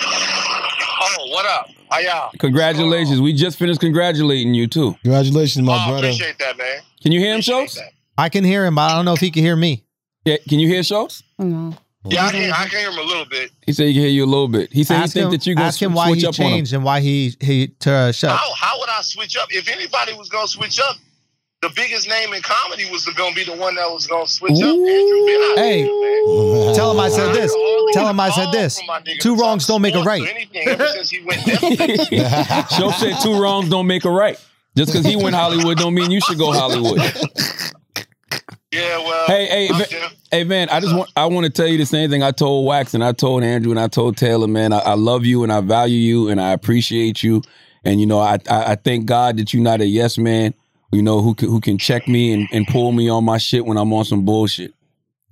Oh, 0.00 1.28
what 1.30 1.46
up? 1.46 1.68
How 1.90 1.98
y'all? 2.00 2.30
Congratulations. 2.38 3.20
We 3.20 3.32
just 3.32 3.58
finished 3.58 3.80
congratulating 3.80 4.54
you 4.54 4.66
too. 4.66 4.96
Congratulations, 5.02 5.64
my 5.66 5.74
oh, 5.74 5.76
I 5.76 5.88
brother. 5.90 6.06
appreciate 6.08 6.38
that, 6.38 6.56
man. 6.58 6.80
Can 7.02 7.12
you 7.12 7.20
hear 7.20 7.30
him, 7.30 7.36
Appreciate 7.40 7.70
Schulz? 7.70 7.80
I 8.16 8.28
can 8.28 8.44
hear 8.44 8.66
him, 8.66 8.74
but 8.74 8.90
I 8.90 8.96
don't 8.96 9.04
know 9.04 9.12
if 9.14 9.20
he 9.20 9.30
can 9.30 9.42
hear 9.42 9.56
me. 9.56 9.84
Yeah, 10.28 10.36
can 10.46 10.58
you 10.58 10.68
hear 10.68 10.82
Schulz? 10.82 11.22
No. 11.38 11.72
Yeah, 12.04 12.26
I 12.26 12.30
can, 12.32 12.50
I 12.52 12.66
can 12.66 12.78
hear 12.80 12.90
him 12.90 12.98
a 12.98 13.02
little 13.02 13.24
bit. 13.24 13.50
He 13.66 13.72
said 13.72 13.86
he 13.86 13.92
can 13.94 14.02
hear 14.02 14.10
you 14.10 14.24
a 14.24 14.26
little 14.26 14.46
bit. 14.48 14.70
He 14.72 14.84
said 14.84 14.96
ask 14.98 15.14
he 15.14 15.20
think 15.20 15.24
him, 15.26 15.30
that 15.32 15.46
you're 15.46 15.54
gonna 15.54 15.66
ask 15.68 15.80
him 15.80 15.94
why 15.94 16.14
he 16.14 16.26
up 16.26 16.34
changed 16.34 16.72
and 16.74 16.84
why 16.84 17.00
he 17.00 17.34
he 17.40 17.72
uh, 17.86 18.12
shut. 18.12 18.30
How, 18.30 18.52
how 18.54 18.78
would 18.78 18.88
I 18.90 19.00
switch 19.00 19.36
up? 19.38 19.48
If 19.50 19.68
anybody 19.68 20.12
was 20.14 20.28
going 20.28 20.46
to 20.46 20.50
switch 20.52 20.78
up, 20.80 20.96
the 21.62 21.70
biggest 21.74 22.08
name 22.08 22.32
in 22.34 22.42
comedy 22.42 22.84
was 22.90 23.04
going 23.06 23.34
to 23.34 23.36
be 23.36 23.44
the 23.44 23.56
one 23.56 23.74
that 23.76 23.90
was 23.90 24.06
going 24.06 24.26
to 24.26 24.30
switch 24.30 24.52
up. 24.52 24.58
Andrew 24.62 25.26
been 25.26 25.56
Hey. 25.56 25.82
man. 25.82 26.74
Tell 26.74 26.90
him 26.92 27.00
I 27.00 27.08
said 27.08 27.32
this. 27.34 27.52
Tell 27.92 28.06
him 28.08 28.20
I 28.20 28.30
said 28.30 28.52
this. 28.52 28.78
from 28.78 28.86
my 28.86 29.00
nigga 29.00 29.20
Two 29.20 29.34
wrongs 29.36 29.66
don't 29.66 29.82
make 29.82 29.94
a 29.94 30.02
right. 30.02 30.22
anything 30.28 30.68
ever 30.68 30.86
since 30.94 31.08
he 31.10 31.22
went 31.24 31.44
there. 31.46 31.56
Schulz 32.70 32.98
said 32.98 33.16
two 33.22 33.40
wrongs 33.40 33.68
don't 33.70 33.86
make 33.86 34.04
a 34.04 34.10
right. 34.10 34.38
Just 34.76 34.92
because 34.92 35.04
he 35.06 35.16
went 35.16 35.34
Hollywood 35.34 35.78
don't 35.78 35.94
mean 35.94 36.10
you 36.10 36.20
should 36.20 36.38
go 36.38 36.52
Hollywood. 36.52 37.00
Yeah, 38.70 38.98
well. 38.98 39.26
Hey, 39.26 39.46
hey, 39.46 39.68
I'm 39.70 39.78
Va- 39.78 39.86
just- 39.88 40.14
Hey 40.30 40.44
man, 40.44 40.68
I 40.68 40.80
just 40.80 40.94
want 40.94 41.10
I 41.16 41.24
want 41.26 41.46
to 41.46 41.50
tell 41.50 41.66
you 41.66 41.78
the 41.78 41.86
same 41.86 42.10
thing 42.10 42.22
I 42.22 42.32
told 42.32 42.66
Wax 42.66 42.92
and 42.92 43.02
I 43.02 43.12
told 43.12 43.42
Andrew 43.42 43.70
and 43.70 43.80
I 43.80 43.88
told 43.88 44.18
Taylor, 44.18 44.46
man. 44.46 44.74
I, 44.74 44.80
I 44.80 44.94
love 44.94 45.24
you 45.24 45.42
and 45.42 45.50
I 45.50 45.62
value 45.62 45.98
you 45.98 46.28
and 46.28 46.38
I 46.38 46.52
appreciate 46.52 47.22
you. 47.22 47.42
And 47.82 47.98
you 47.98 48.06
know, 48.06 48.18
I, 48.18 48.38
I 48.50 48.72
I 48.72 48.74
thank 48.74 49.06
God 49.06 49.38
that 49.38 49.54
you're 49.54 49.62
not 49.62 49.80
a 49.80 49.86
yes 49.86 50.18
man, 50.18 50.52
you 50.92 51.00
know, 51.00 51.22
who 51.22 51.34
can 51.34 51.48
who 51.48 51.60
can 51.60 51.78
check 51.78 52.06
me 52.06 52.34
and, 52.34 52.46
and 52.52 52.66
pull 52.66 52.92
me 52.92 53.08
on 53.08 53.24
my 53.24 53.38
shit 53.38 53.64
when 53.64 53.78
I'm 53.78 53.90
on 53.94 54.04
some 54.04 54.26
bullshit. 54.26 54.74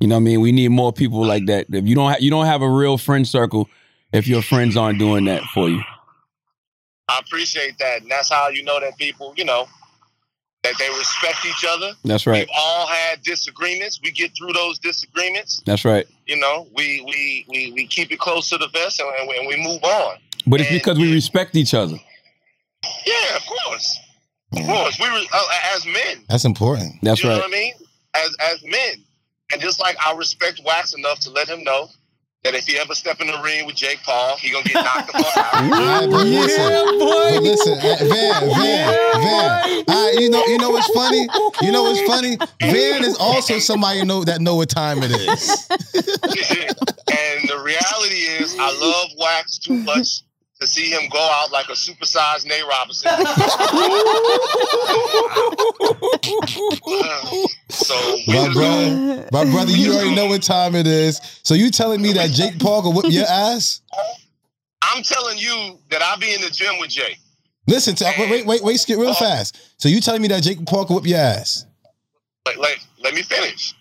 You 0.01 0.09
know 0.09 0.15
what 0.15 0.21
I 0.21 0.25
mean? 0.25 0.41
We 0.41 0.53
need 0.53 0.69
more 0.69 0.95
people 0.95 1.27
like 1.27 1.45
that. 1.47 1.67
If 1.71 1.87
you 1.87 1.95
don't 1.95 2.13
ha- 2.13 2.19
you 2.19 2.31
don't 2.31 2.47
have 2.47 2.63
a 2.63 2.69
real 2.69 2.97
friend 2.97 3.29
circle 3.29 3.69
if 4.13 4.27
your 4.27 4.41
friends 4.41 4.79
aren't 4.79 4.99
doing 4.99 5.27
that 5.27 5.43
for 5.53 5.69
you. 5.69 5.83
I 7.09 7.19
appreciate 7.19 7.77
that, 7.79 8.03
and 8.03 8.11
that's 8.11 8.31
how 8.31 8.49
you 8.49 8.65
know 8.65 8.81
that 8.81 8.97
people, 8.97 9.35
you 9.37 9.45
know, 9.45 9.69
that 10.67 10.79
they 10.79 10.89
respect 10.99 11.47
each 11.47 11.65
other. 11.69 11.93
That's 12.05 12.27
right. 12.27 12.41
We've 12.41 12.57
all 12.57 12.87
had 12.87 13.23
disagreements. 13.23 14.01
We 14.03 14.11
get 14.11 14.33
through 14.37 14.53
those 14.53 14.79
disagreements. 14.79 15.63
That's 15.65 15.85
right. 15.85 16.07
You 16.27 16.37
know, 16.39 16.67
we 16.75 17.03
we 17.03 17.47
we, 17.49 17.73
we 17.73 17.87
keep 17.87 18.11
it 18.11 18.19
close 18.19 18.49
to 18.51 18.59
the 18.59 18.69
vest 18.69 19.01
and, 19.01 19.09
and, 19.19 19.29
we, 19.29 19.39
and 19.39 19.47
we 19.47 19.57
move 19.57 19.83
on. 19.83 20.19
But 20.47 20.61
it's 20.61 20.71
because 20.71 20.99
we 20.99 21.13
respect 21.13 21.57
each 21.57 21.75
other. 21.75 21.97
Yeah, 23.07 23.37
of 23.37 23.43
course, 23.47 23.99
of 24.53 24.67
course. 24.67 24.99
We 25.01 25.11
were 25.11 25.25
uh, 25.33 25.75
as 25.75 25.87
men. 25.87 26.25
That's 26.29 26.45
important. 26.45 26.95
That's 27.03 27.23
you 27.23 27.29
know 27.29 27.37
right. 27.37 27.43
what 27.43 27.49
I 27.49 27.59
mean? 27.59 27.75
As 28.15 28.37
as 28.53 28.65
men, 28.65 29.05
and 29.53 29.61
just 29.61 29.81
like 29.81 29.97
I 30.05 30.15
respect 30.15 30.61
Wax 30.65 30.95
enough 30.95 31.21
to 31.21 31.31
let 31.31 31.49
him 31.49 31.65
know 31.65 31.89
that 32.47 32.55
if 32.55 32.67
he 32.67 32.79
ever 32.79 32.95
step 32.95 33.21
in 33.21 33.27
the 33.27 33.41
ring 33.43 33.67
with 33.67 33.75
Jake 33.75 34.03
Paul, 34.05 34.37
he 34.37 34.51
gonna 34.51 34.65
get 34.65 34.85
knocked 34.85 35.13
the 35.13 35.19
fuck 35.19 35.37
out. 35.37 35.55
Alright, 35.73 36.11
but 36.11 36.27
listen, 36.27 36.99
but 36.99 37.43
listen, 37.43 37.73
uh, 37.75 37.97
Van, 38.07 38.49
Van, 38.55 38.95
Van. 39.21 39.85
Uh, 39.89 40.09
you 40.21 40.31
know, 40.31 40.45
you 40.47 40.59
know 40.59 40.71
what's 40.71 40.89
funny? 40.91 41.29
You 41.61 41.73
know 41.73 41.83
what's 41.83 42.01
funny? 42.03 42.39
Van 42.61 43.05
is 43.05 43.17
also 43.19 43.59
somebody 43.59 44.05
know 44.05 44.23
that 44.23 44.41
know 44.41 44.55
what 44.55 44.69
time 44.69 44.99
it 45.03 45.11
is. 45.11 45.67
and 45.71 47.49
the 47.49 47.61
reality 47.65 48.15
is, 48.39 48.57
I 48.59 48.71
love 48.79 49.11
Wax 49.19 49.59
too 49.59 49.75
much 49.75 50.23
to 50.61 50.67
see 50.67 50.91
him 50.91 51.03
go 51.11 51.19
out 51.21 51.53
like 51.53 51.69
a 51.69 51.73
supersized 51.73 52.47
Nate 52.47 52.65
Robinson. 52.67 53.11
so 57.69 57.95
My 58.27 58.35
just- 58.35 58.53
brother, 58.55 59.29
my 59.33 59.45
brother, 59.51 59.73
you 59.73 59.95
already 59.95 60.15
know 60.15 60.27
what 60.27 60.43
time 60.43 60.75
it 60.75 60.87
is. 60.87 61.21
So 61.43 61.55
you 61.55 61.71
telling 61.71 62.01
me 62.01 62.13
that 62.15 62.31
Jake 62.31 62.59
Paul 62.59 62.83
can 62.83 62.95
whip 62.95 63.13
your 63.13 63.27
ass? 63.27 63.83
I'm 64.83 65.03
telling 65.03 65.39
you 65.39 65.79
that 65.91 66.03
I'll 66.03 66.19
be 66.19 66.35
in 66.35 66.41
the 66.41 66.51
gym 66.51 66.75
with 66.81 66.91
Jake. 66.91 67.19
Listen, 67.67 67.95
to, 67.97 68.05
wait, 68.19 68.31
wait, 68.31 68.47
wait, 68.47 68.63
wait, 68.63 68.77
skip 68.77 68.99
real 68.99 69.11
uh, 69.11 69.15
fast. 69.15 69.59
So 69.79 69.89
you 69.89 70.01
telling 70.01 70.23
me 70.23 70.29
that 70.29 70.43
Jake 70.43 70.65
Paul 70.67 70.87
can 70.87 70.97
whip 70.97 71.07
your 71.07 71.19
ass? 71.19 71.67
Like, 72.47 72.57
like 72.59 72.81
let 73.03 73.15
me 73.15 73.23
finish. 73.23 73.75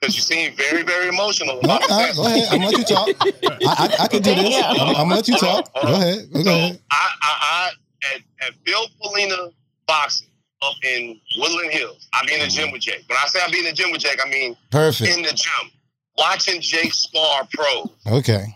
Because 0.00 0.14
you 0.14 0.22
seem 0.22 0.54
very, 0.56 0.82
very 0.82 1.08
emotional. 1.08 1.56
No, 1.62 1.76
about 1.76 1.90
all 1.90 1.98
right, 1.98 2.14
go 2.14 2.26
ahead. 2.26 2.48
I'm 2.52 2.58
gonna 2.60 2.70
let 2.70 2.78
you 2.78 2.84
talk. 2.84 3.08
I, 3.20 3.58
I, 3.66 3.96
I 4.04 4.08
can 4.08 4.22
do 4.22 4.34
this. 4.34 4.54
I'm, 4.62 4.80
I'm 4.80 4.94
gonna 4.94 5.14
let 5.16 5.26
you 5.28 5.36
talk. 5.36 5.72
Go 5.74 5.80
ahead. 5.94 6.32
Go 6.32 6.42
So 6.42 6.50
ahead. 6.50 6.80
I, 6.90 7.08
I, 7.22 7.36
I 7.40 7.70
at, 8.14 8.46
at 8.48 8.64
Bill 8.64 8.86
Polina 9.02 9.48
boxing 9.88 10.28
up 10.62 10.74
in 10.84 11.18
Woodland 11.38 11.72
Hills. 11.72 12.08
I 12.12 12.24
be 12.26 12.34
in 12.34 12.40
the 12.40 12.46
gym 12.46 12.70
with 12.70 12.82
Jake. 12.82 13.04
When 13.08 13.18
I 13.20 13.26
say 13.26 13.40
I 13.44 13.50
be 13.50 13.58
in 13.58 13.64
the 13.64 13.72
gym 13.72 13.90
with 13.90 14.00
Jake, 14.00 14.20
I 14.24 14.28
mean 14.28 14.56
Perfect. 14.70 15.16
in 15.16 15.22
the 15.22 15.32
gym, 15.32 15.70
watching 16.16 16.60
Jake 16.60 16.92
spar 16.92 17.48
pros. 17.52 17.88
Okay, 18.06 18.46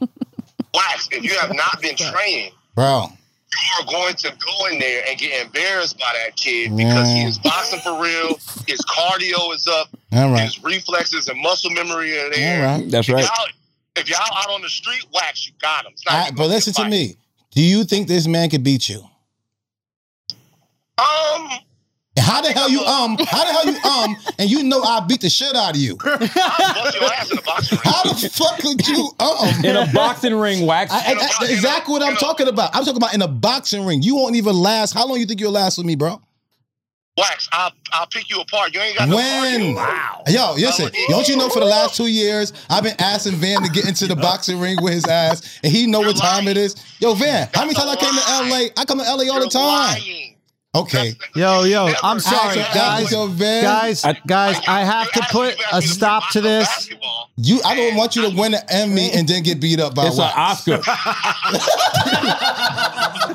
Wax, 0.75 1.09
if 1.11 1.25
you 1.25 1.37
have 1.41 1.55
not 1.55 1.81
been 1.83 1.97
training, 1.97 2.53
bro. 2.77 3.07
You 3.53 3.85
are 3.85 3.91
going 3.93 4.15
to 4.15 4.31
go 4.45 4.67
in 4.67 4.79
there 4.79 5.05
and 5.09 5.19
get 5.19 5.45
embarrassed 5.45 5.99
by 5.99 6.13
that 6.25 6.37
kid 6.37 6.77
because 6.77 7.09
he 7.09 7.23
is 7.25 7.39
boxing 7.39 7.81
for 7.81 8.01
real. 8.03 8.39
His 8.67 8.81
cardio 8.83 9.55
is 9.55 9.67
up. 9.67 9.89
All 10.13 10.31
right. 10.31 10.43
His 10.45 10.63
reflexes 10.63 11.29
and 11.29 11.41
muscle 11.41 11.71
memory 11.71 12.19
are 12.19 12.25
All 12.25 12.31
there. 12.31 12.63
right. 12.65 12.91
That's 12.91 13.09
If 13.09 13.15
right. 13.15 13.25
y'all, 13.25 13.47
if 13.97 14.09
y'all 14.09 14.21
out 14.37 14.51
on 14.51 14.63
the 14.63 14.69
street, 14.69 15.07
Wax, 15.13 15.47
you 15.47 15.53
got 15.61 15.85
him. 15.85 15.93
It's 15.93 16.05
not 16.07 16.15
I, 16.15 16.31
but 16.31 16.37
gonna 16.37 16.49
be 16.49 16.53
a 16.53 16.55
listen 16.57 16.73
to 16.75 16.89
me. 16.89 17.17
Do 17.51 17.63
you 17.63 17.85
think 17.85 18.09
this 18.09 18.27
man 18.27 18.49
could 18.49 18.65
beat 18.65 18.89
you? 18.89 19.03
Um, 20.99 21.49
How 22.19 22.43
the 22.43 22.53
hell 22.53 22.69
you 22.69 22.81
um? 22.85 23.17
How 23.27 23.45
the 23.45 23.53
hell 23.53 23.67
you 23.67 23.91
um? 23.91 24.17
And 24.39 24.51
you 24.51 24.63
know 24.65 24.83
I 24.83 25.01
beat 25.01 25.23
the 25.23 25.31
shit 25.31 25.57
out 25.57 25.71
of 25.71 25.77
you. 25.77 25.97
I'll 26.05 26.19
bust 26.19 26.95
your 26.95 27.05
ass 27.05 27.31
in 27.31 27.37
the 27.37 27.43
boxing 27.43 27.79
ring. 27.79 27.83
How 27.85 28.03
the 28.05 28.29
fuck 28.29 28.59
could 28.59 28.87
you 28.87 29.11
um? 29.19 29.65
In 29.65 29.77
a 29.77 29.91
boxing 29.95 30.35
ring, 30.35 30.67
Wax. 30.67 30.93
I, 30.93 30.99
I, 30.99 31.29
I- 31.41 31.51
exactly 31.51 31.93
what 31.93 32.03
I'm 32.03 32.17
talking 32.17 32.49
about. 32.49 32.75
I'm 32.77 32.85
talking 32.85 32.99
about 32.99 33.15
in 33.15 33.23
a 33.23 33.29
boxing 33.29 33.87
ring. 33.87 34.03
You 34.03 34.17
won't 34.17 34.37
even 34.37 34.55
last. 34.55 34.93
How 34.93 35.07
long 35.07 35.19
you 35.21 35.27
think 35.27 35.41
you'll 35.41 35.53
last 35.53 35.79
with 35.79 35.87
me, 35.87 35.95
bro? 35.97 36.21
Wax, 37.19 37.47
I'll, 37.53 37.73
I'll 37.93 38.07
pick 38.07 38.31
you 38.31 38.41
apart. 38.41 38.73
You 38.75 38.81
ain't 38.81 38.97
got 38.97 39.07
no 39.09 39.17
When? 39.17 39.75
cardio. 39.77 40.29
Yo, 40.33 40.55
listen, 40.55 40.91
don't 41.09 41.29
you 41.29 41.37
know 41.37 41.51
for 41.51 41.61
the 41.61 41.67
last 41.67 41.95
two 41.95 42.07
years, 42.07 42.55
I've 42.71 42.83
been 42.85 42.99
asking 42.99 43.33
Van 43.35 43.63
to 43.63 43.69
get 43.71 43.87
into 43.87 44.07
the 44.07 44.17
boxing 44.17 44.59
ring 44.59 44.79
with 44.83 44.95
his 44.95 45.05
ass, 45.07 45.61
and 45.63 45.71
he 45.71 45.87
know 45.87 46.01
what 46.01 46.17
time 46.17 46.49
it 46.49 46.57
is. 46.57 46.75
Yo, 47.01 47.13
Van, 47.13 47.49
how 47.53 47.63
many 47.63 47.75
times 47.75 47.91
I 47.91 47.97
came 47.97 48.11
to 48.15 48.51
LA? 48.51 48.69
I 48.81 48.85
come 48.87 48.99
to 48.99 49.05
LA 49.05 49.11
all 49.11 49.17
the 49.17 49.41
You're 49.41 49.49
time. 49.49 49.63
lying. 50.01 50.32
Okay. 50.75 51.13
Yo, 51.35 51.65
yo, 51.65 51.93
I'm 52.03 52.19
sorry, 52.19 52.57
guys. 52.57 53.03
ask 53.05 53.13
your 53.13 53.29
Van. 53.29 53.63
Guys, 53.63 54.03
guys, 54.27 54.59
I 54.67 54.81
have 54.85 55.13
to 55.13 55.21
put 55.31 55.55
a 55.71 55.83
stop 55.83 56.31
to 56.31 56.41
this. 56.41 56.89
You, 57.37 57.61
I 57.63 57.75
don't 57.75 57.95
want 57.95 58.17
you 58.17 58.23
to 58.31 58.35
win 58.35 58.55
an 58.55 58.63
Emmy 58.71 59.11
and 59.13 59.29
then 59.29 59.43
get 59.43 59.61
beat 59.61 59.81
up 59.81 59.95
by 59.95 60.07
It's 60.07 60.17
an 60.17 60.31
Oscar. 60.35 60.81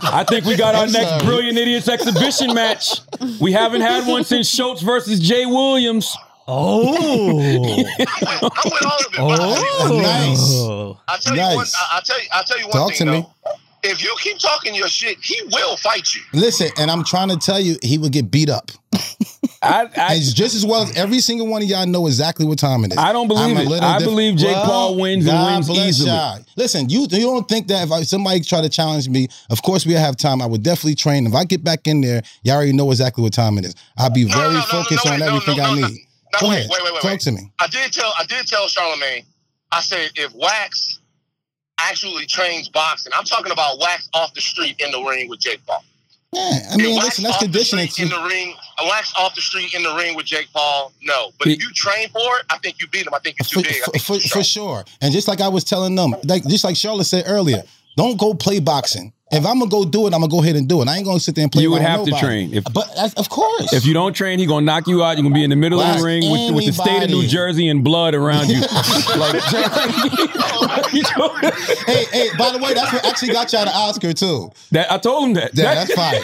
I 0.09 0.25
think 0.27 0.45
we 0.45 0.55
got 0.55 0.73
our 0.73 0.85
I'm 0.85 0.91
next 0.91 1.09
sorry. 1.09 1.25
Brilliant 1.25 1.57
Idiots 1.59 1.87
exhibition 1.87 2.55
match. 2.55 3.01
We 3.39 3.51
haven't 3.51 3.81
had 3.81 4.07
one 4.07 4.23
since 4.23 4.49
Schulz 4.49 4.81
versus 4.81 5.19
Jay 5.19 5.45
Williams. 5.45 6.17
Oh. 6.47 7.37
I'm 7.39 7.85
with 7.85 8.85
all 8.85 8.99
of 8.99 9.13
it. 9.13 9.17
but 9.17 9.39
I'll 9.39 9.55
tell 9.89 9.99
Nice. 9.99 10.53
I'll 11.07 11.17
tell 11.19 11.35
you 11.35 11.41
one. 11.41 11.57
Nice. 11.57 11.75
I- 11.75 11.87
I'll 11.91 12.01
tell 12.01 12.19
you. 12.19 12.27
I'll 12.31 12.43
tell 12.43 12.57
you 12.57 12.63
one 12.65 12.71
Talk 12.73 12.93
thing. 12.95 13.05
to 13.07 13.13
me. 13.13 13.25
Though. 13.87 13.93
If 13.93 14.03
you 14.03 14.15
keep 14.21 14.37
talking 14.39 14.75
your 14.75 14.87
shit, 14.87 15.17
he 15.21 15.39
will 15.51 15.77
fight 15.77 16.13
you. 16.13 16.21
Listen, 16.33 16.69
and 16.77 16.91
I'm 16.91 17.03
trying 17.03 17.29
to 17.29 17.37
tell 17.37 17.59
you, 17.59 17.77
he 17.81 17.97
would 17.97 18.11
get 18.11 18.29
beat 18.31 18.49
up. 18.49 18.71
I, 19.61 19.89
I, 19.97 20.13
And 20.15 20.35
just 20.35 20.55
as 20.55 20.65
well 20.65 20.83
as 20.83 20.95
every 20.97 21.19
single 21.19 21.47
one 21.47 21.61
of 21.61 21.67
y'all 21.67 21.85
know 21.87 22.07
exactly 22.07 22.45
what 22.45 22.59
time 22.59 22.83
it 22.85 22.91
is. 22.93 22.97
I 22.97 23.11
don't 23.13 23.27
believe 23.27 23.57
I'm 23.57 23.67
it. 23.71 23.81
I 23.81 23.97
diff- 23.99 24.07
believe 24.07 24.37
Jake 24.37 24.55
Paul 24.55 24.97
wins 24.99 25.25
and 25.25 25.33
God 25.33 25.53
wins 25.55 25.67
bless 25.67 25.87
easily. 25.89 26.09
y'all. 26.11 26.39
Listen, 26.55 26.89
you 26.89 27.01
you 27.09 27.21
don't 27.21 27.47
think 27.47 27.67
that 27.67 27.85
if 27.85 27.91
I, 27.91 28.01
somebody 28.03 28.41
try 28.41 28.61
to 28.61 28.69
challenge 28.69 29.09
me, 29.09 29.27
of 29.49 29.61
course 29.63 29.85
we 29.85 29.93
have 29.93 30.15
time. 30.17 30.41
I 30.41 30.45
would 30.45 30.63
definitely 30.63 30.95
train. 30.95 31.25
If 31.27 31.33
I 31.33 31.43
get 31.43 31.63
back 31.63 31.87
in 31.87 32.01
there, 32.01 32.21
y'all 32.43 32.55
already 32.55 32.73
know 32.73 32.89
exactly 32.91 33.23
what 33.23 33.33
time 33.33 33.57
it 33.57 33.65
is. 33.65 33.75
I'll 33.97 34.09
be 34.09 34.25
No, 34.25 34.33
very 34.35 34.47
no, 34.47 34.53
no, 34.53 34.59
no, 34.59 34.61
focused 34.65 35.05
no, 35.05 35.11
on 35.11 35.19
wait, 35.19 35.25
no, 35.25 35.35
everything 35.35 35.57
no, 35.57 35.63
I 35.63 35.69
no, 35.79 35.87
need. 35.87 35.97
No, 36.33 36.39
Go 36.41 36.49
wait, 36.49 36.55
ahead. 36.57 36.69
wait, 36.71 36.83
wait, 36.83 36.93
wait. 36.93 37.01
Talk 37.01 37.11
wait. 37.11 37.19
to 37.21 37.31
me. 37.31 37.51
I 37.59 37.67
did 37.67 37.91
tell. 37.93 38.11
I 38.19 38.25
did 38.25 38.47
tell 38.47 38.67
Charlamagne. 38.67 39.25
I 39.71 39.81
said 39.81 40.11
if 40.15 40.33
Wax 40.33 40.99
actually 41.79 42.25
trains 42.25 42.69
boxing, 42.69 43.11
I'm 43.15 43.25
talking 43.25 43.51
about 43.51 43.79
Wax 43.79 44.09
off 44.13 44.33
the 44.33 44.41
street 44.41 44.79
in 44.79 44.91
the 44.91 45.01
ring 45.01 45.29
with 45.29 45.39
Jake 45.39 45.65
Paul. 45.65 45.83
Yeah, 46.33 46.59
I 46.71 46.77
mean, 46.77 46.95
listen, 46.95 47.23
that's 47.23 47.37
the 47.37 47.45
conditioning. 47.45 47.87
street 47.87 48.05
in 48.05 48.09
the 48.09 48.27
ring. 48.27 48.53
a 48.79 48.85
Wax 48.85 49.13
off 49.17 49.33
the 49.33 49.41
street 49.41 49.73
in 49.73 49.81
the 49.81 49.95
ring 49.95 50.15
with 50.15 50.25
Jake 50.25 50.47
Paul. 50.53 50.91
No, 51.01 51.31
but 51.39 51.47
if 51.47 51.61
you 51.61 51.71
train 51.71 52.09
for 52.09 52.19
it, 52.19 52.45
I 52.49 52.57
think 52.57 52.81
you 52.81 52.87
beat 52.87 53.07
him. 53.07 53.13
I 53.13 53.19
think 53.19 53.37
you're 53.39 53.45
too 53.45 53.61
For, 53.61 53.73
big. 53.73 53.81
For, 53.81 53.91
think 53.91 54.03
for, 54.03 54.13
you're 54.13 54.21
for 54.21 54.43
sure. 54.43 54.85
And 55.01 55.13
just 55.13 55.27
like 55.27 55.39
I 55.39 55.47
was 55.47 55.63
telling 55.63 55.95
them, 55.95 56.15
like 56.25 56.45
just 56.47 56.65
like 56.65 56.75
Charlotte 56.75 57.05
said 57.05 57.23
earlier, 57.27 57.63
don't 57.95 58.19
go 58.19 58.33
play 58.33 58.59
boxing. 58.59 59.13
If 59.29 59.45
I'm 59.45 59.59
gonna 59.59 59.69
go 59.69 59.83
do 59.83 60.07
it, 60.07 60.13
I'm 60.13 60.21
gonna 60.21 60.29
go 60.29 60.41
ahead 60.41 60.55
and 60.55 60.69
do 60.69 60.81
it. 60.81 60.87
I 60.87 60.95
ain't 60.95 61.05
gonna 61.05 61.19
sit 61.19 61.35
there 61.35 61.43
and 61.43 61.51
play. 61.51 61.61
You 61.63 61.71
would 61.71 61.81
have 61.81 62.01
with 62.01 62.13
to 62.13 62.19
train. 62.19 62.53
If- 62.53 62.63
but 62.71 62.89
that's, 62.95 63.13
of 63.15 63.27
course, 63.29 63.73
If 63.73 63.85
you 63.85 63.93
don't 63.93 64.13
train, 64.13 64.39
he 64.39 64.45
gonna 64.45 64.65
knock 64.65 64.87
you 64.87 65.03
out. 65.03 65.17
You're 65.17 65.23
gonna 65.23 65.35
be 65.35 65.43
in 65.43 65.49
the 65.49 65.57
middle 65.57 65.81
of 65.81 65.97
the 65.97 66.03
ring 66.03 66.31
with, 66.31 66.55
with 66.55 66.65
the 66.65 66.71
state 66.71 67.03
of 67.03 67.09
New. 67.09 67.27
Jersey 67.27 67.67
and 67.67 67.83
blood 67.83 68.15
around 68.15 68.47
you. 68.47 68.61
like, 68.61 69.43
hey, 71.85 72.05
hey, 72.11 72.29
by 72.37 72.51
the 72.51 72.59
way, 72.61 72.73
that's 72.73 72.93
what 72.93 73.05
actually 73.05 73.33
got 73.33 73.51
y'all 73.51 73.65
the 73.65 73.71
Oscar 73.75 74.13
too. 74.13 74.49
that, 74.71 74.89
I 74.91 74.97
told 74.97 75.27
him 75.27 75.33
that. 75.33 75.51
Yeah, 75.53 75.75
that's 75.75 75.93
fire. 75.93 76.21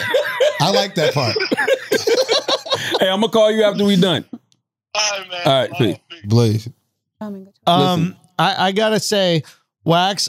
I 0.60 0.70
like 0.70 0.94
that 0.94 1.12
part. 1.12 1.36
hey, 3.00 3.08
I'm 3.10 3.20
gonna 3.20 3.28
call 3.28 3.50
you 3.50 3.64
after 3.64 3.84
we 3.84 3.96
done. 3.96 4.24
All 4.94 5.18
right, 5.18 5.28
man. 5.30 5.40
All 5.44 5.52
right, 5.60 5.72
peace. 5.72 5.98
Blaze. 6.24 6.68
Um, 7.66 8.16
I, 8.38 8.68
I 8.68 8.72
gotta 8.72 9.00
say, 9.00 9.42
Wax, 9.84 10.28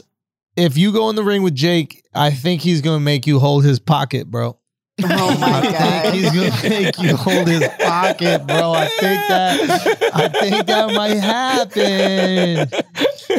if 0.56 0.76
you 0.76 0.92
go 0.92 1.10
in 1.10 1.16
the 1.16 1.22
ring 1.22 1.42
with 1.42 1.54
Jake, 1.54 2.02
I 2.14 2.30
think 2.30 2.62
he's 2.62 2.80
gonna 2.80 3.00
make 3.00 3.26
you 3.26 3.38
hold 3.38 3.64
his 3.64 3.78
pocket, 3.78 4.30
bro. 4.30 4.58
Oh 5.04 5.38
my 5.38 5.58
I 5.58 6.10
think 6.10 6.14
he's 6.14 6.32
gonna 6.32 6.68
make 6.70 6.98
you 6.98 7.16
hold 7.16 7.48
his 7.48 7.68
pocket, 7.80 8.46
bro. 8.46 8.72
I 8.72 8.86
think 8.88 9.20
that 9.28 10.10
I 10.14 10.28
think 10.28 10.66
that 10.66 10.94
might 10.94 11.18
happen. 11.18 12.70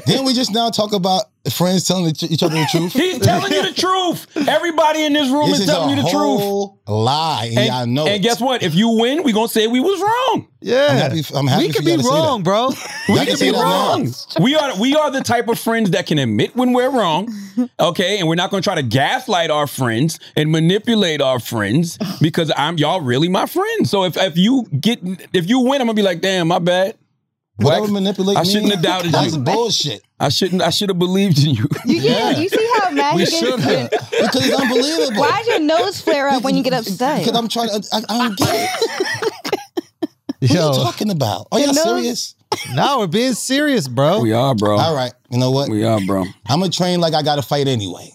Didn't 0.05 0.25
we 0.25 0.33
just 0.33 0.53
now 0.53 0.69
talk 0.69 0.93
about 0.93 1.23
friends 1.51 1.85
telling 1.87 2.07
each 2.07 2.23
each 2.23 2.43
other 2.43 2.55
the 2.55 2.67
truth? 2.71 2.93
He's 2.93 3.19
telling 3.19 3.51
you 3.51 3.63
the 3.63 3.73
truth. 3.73 4.47
Everybody 4.47 5.05
in 5.05 5.13
this 5.13 5.29
room 5.29 5.49
This 5.49 5.59
is 5.59 5.65
is 5.65 5.69
telling 5.69 5.93
a 5.93 5.95
you 5.97 6.03
the 6.03 6.09
truth. 6.09 6.71
lie, 6.87 7.51
and, 7.55 7.65
y'all 7.67 7.85
know 7.85 8.05
and 8.05 8.15
it. 8.15 8.19
guess 8.19 8.41
what? 8.41 8.63
If 8.63 8.75
you 8.75 8.89
win, 8.99 9.23
we 9.23 9.31
gonna 9.33 9.47
say 9.47 9.67
we 9.67 9.79
was 9.79 10.01
wrong. 10.01 10.47
Yeah, 10.59 10.87
I'm 10.89 10.97
happy. 10.97 11.23
I'm 11.35 11.47
happy 11.47 11.67
we 11.67 11.73
could 11.73 11.85
be 11.85 11.95
to 11.95 12.03
say 12.03 12.09
that. 12.09 12.15
wrong, 12.15 12.43
bro. 12.43 12.69
We 13.09 13.15
Y'all 13.15 13.25
can 13.25 13.37
say 13.37 13.51
be 13.51 13.57
wrong. 13.57 14.13
We 14.41 14.55
are 14.55 14.77
we 14.77 14.93
are 14.95 15.09
the 15.09 15.21
type 15.21 15.47
of 15.47 15.57
friends 15.57 15.91
that 15.91 16.07
can 16.07 16.19
admit 16.19 16.53
when 16.57 16.73
we're 16.73 16.89
wrong, 16.89 17.33
okay? 17.79 18.19
And 18.19 18.27
we're 18.27 18.35
not 18.35 18.51
going 18.51 18.61
to 18.61 18.67
try 18.67 18.75
to 18.75 18.83
gaslight 18.83 19.49
our 19.49 19.65
friends 19.65 20.19
and 20.35 20.51
manipulate 20.51 21.21
our 21.21 21.39
friends 21.39 21.97
because 22.19 22.51
I'm 22.57 22.77
y'all 22.77 22.99
really 22.99 23.29
my 23.29 23.45
friends. 23.45 23.89
So 23.89 24.03
if 24.03 24.17
if 24.17 24.35
you 24.35 24.65
get 24.77 24.99
if 25.31 25.47
you 25.47 25.61
win, 25.61 25.79
I'm 25.79 25.87
gonna 25.87 25.93
be 25.93 26.01
like, 26.01 26.19
damn, 26.19 26.49
my 26.49 26.59
bad. 26.59 26.95
Whatever 27.57 27.81
Wax, 27.83 27.91
manipulate 27.91 28.37
I 28.37 28.41
me, 28.43 28.49
shouldn't 28.49 28.71
have 28.71 28.81
doubted 28.83 29.05
you. 29.07 29.11
that's 29.11 29.37
bullshit. 29.37 30.01
I 30.19 30.29
shouldn't. 30.29 30.61
I 30.61 30.69
should 30.69 30.89
have 30.89 30.99
believed 30.99 31.39
in 31.39 31.55
you. 31.55 31.67
You, 31.85 32.01
get, 32.03 32.37
you 32.37 32.49
see 32.49 32.69
how 32.79 32.91
mad 32.91 33.15
We 33.15 33.25
should 33.25 33.59
get? 33.59 33.93
have. 33.93 34.09
Because 34.11 34.47
it's 34.47 34.59
unbelievable. 34.59 35.21
Why 35.21 35.37
does 35.39 35.47
your 35.47 35.59
nose 35.61 35.99
flare 36.01 36.29
up 36.29 36.43
when 36.43 36.55
you 36.55 36.63
get 36.63 36.73
upset? 36.73 37.19
Because 37.25 37.35
I'm 37.37 37.47
trying 37.47 37.69
to, 37.69 37.87
I, 37.93 38.01
I 38.09 38.17
don't 38.27 38.37
get 38.37 38.49
it. 38.51 39.29
What 40.39 40.51
Yo, 40.51 40.67
are 40.67 40.73
you 40.73 40.83
talking 40.83 41.09
about? 41.09 41.47
Are 41.51 41.59
y'all 41.59 41.73
serious? 41.73 42.35
no, 42.75 42.99
we're 42.99 43.07
being 43.07 43.33
serious, 43.33 43.87
bro. 43.87 44.19
We 44.21 44.33
are, 44.33 44.53
bro. 44.53 44.77
All 44.77 44.93
right. 44.95 45.11
You 45.31 45.39
know 45.39 45.49
what? 45.49 45.67
We 45.67 45.83
are, 45.83 45.99
bro. 46.05 46.25
I'm 46.45 46.59
going 46.59 46.69
to 46.69 46.77
train 46.77 46.99
like 47.01 47.15
I 47.15 47.23
got 47.23 47.37
to 47.37 47.41
fight 47.41 47.67
anyway. 47.67 48.11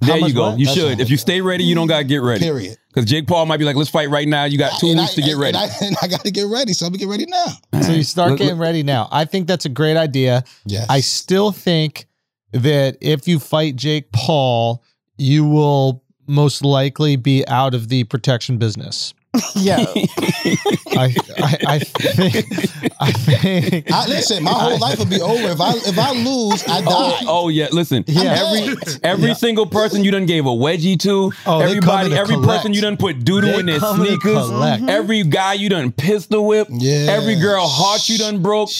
There 0.00 0.18
you 0.18 0.34
go. 0.34 0.50
what? 0.50 0.58
You 0.58 0.66
That's 0.66 0.76
should. 0.76 1.00
If 1.00 1.08
you 1.08 1.16
stay 1.16 1.40
ready, 1.40 1.62
you 1.64 1.74
don't 1.76 1.86
gotta 1.86 2.04
get 2.04 2.18
ready. 2.22 2.40
Period. 2.40 2.78
Because 2.92 3.08
Jake 3.08 3.26
Paul 3.28 3.46
might 3.46 3.58
be 3.58 3.64
like, 3.64 3.76
"Let's 3.76 3.90
fight 3.90 4.10
right 4.10 4.26
now." 4.26 4.44
You 4.44 4.58
got 4.58 4.78
two 4.80 4.88
And 4.88 4.98
weeks 4.98 5.12
I, 5.12 5.14
to 5.16 5.20
get 5.22 5.32
and 5.32 5.40
ready. 5.40 5.58
I, 5.58 5.68
and 5.82 5.96
I 6.02 6.08
got 6.08 6.24
to 6.24 6.30
get 6.30 6.46
ready. 6.48 6.72
So 6.72 6.86
I'm 6.86 6.90
going 6.92 6.98
to 6.98 7.06
get 7.06 7.10
ready 7.10 7.26
now. 7.26 7.80
So 7.82 7.92
you 7.92 8.02
start 8.02 8.30
Look- 8.30 8.38
getting 8.40 8.58
ready 8.58 8.82
now. 8.82 9.08
I 9.12 9.24
think 9.24 9.46
that's 9.46 9.64
a 9.64 9.68
great 9.68 9.96
idea. 9.96 10.42
Yes. 10.66 10.86
I 10.90 11.00
still 11.00 11.52
think 11.52 12.06
that 12.52 12.96
if 13.00 13.28
you 13.28 13.38
fight 13.38 13.76
Jake 13.76 14.10
Paul, 14.12 14.82
you 15.16 15.44
will 15.44 16.02
most 16.26 16.64
likely 16.64 17.14
be 17.16 17.46
out 17.46 17.74
of 17.74 17.88
the 17.88 18.04
protection 18.04 18.58
business. 18.58 19.14
Yo, 19.54 19.76
I, 19.76 21.14
I, 21.38 21.58
I 21.68 21.78
think. 21.78 22.92
I 23.00 23.12
think. 23.12 23.92
I, 23.92 24.06
listen, 24.08 24.42
my 24.42 24.50
whole 24.50 24.78
life 24.80 24.98
will 24.98 25.06
be 25.06 25.20
over. 25.20 25.48
If 25.50 25.60
I 25.60 25.72
if 25.76 25.96
I 25.98 26.10
lose, 26.12 26.64
I 26.66 26.80
die. 26.80 26.86
Oh, 26.88 27.18
oh 27.28 27.48
yeah, 27.48 27.68
listen. 27.70 28.02
Yeah. 28.08 28.34
Every 28.44 28.76
every 29.04 29.34
single 29.34 29.66
person 29.66 30.02
you 30.02 30.10
done 30.10 30.26
gave 30.26 30.46
a 30.46 30.50
wedgie 30.50 30.98
to, 31.00 31.32
Oh, 31.46 31.58
they 31.60 31.66
everybody, 31.66 32.08
to 32.10 32.16
every 32.16 32.34
collect. 32.34 32.50
person 32.62 32.74
you 32.74 32.80
done 32.80 32.96
put 32.96 33.24
doo 33.24 33.40
doo 33.40 33.60
in 33.60 33.66
their 33.66 33.78
sneakers, 33.78 34.48
collect. 34.48 34.80
Mm-hmm. 34.82 34.88
every 34.88 35.22
guy 35.22 35.52
you 35.54 35.68
done 35.68 35.92
pistol 35.92 36.44
whip, 36.46 36.66
Yeah. 36.68 37.06
every 37.10 37.36
girl 37.36 37.68
heart 37.68 38.08
you 38.08 38.18
done 38.18 38.42
broke, 38.42 38.70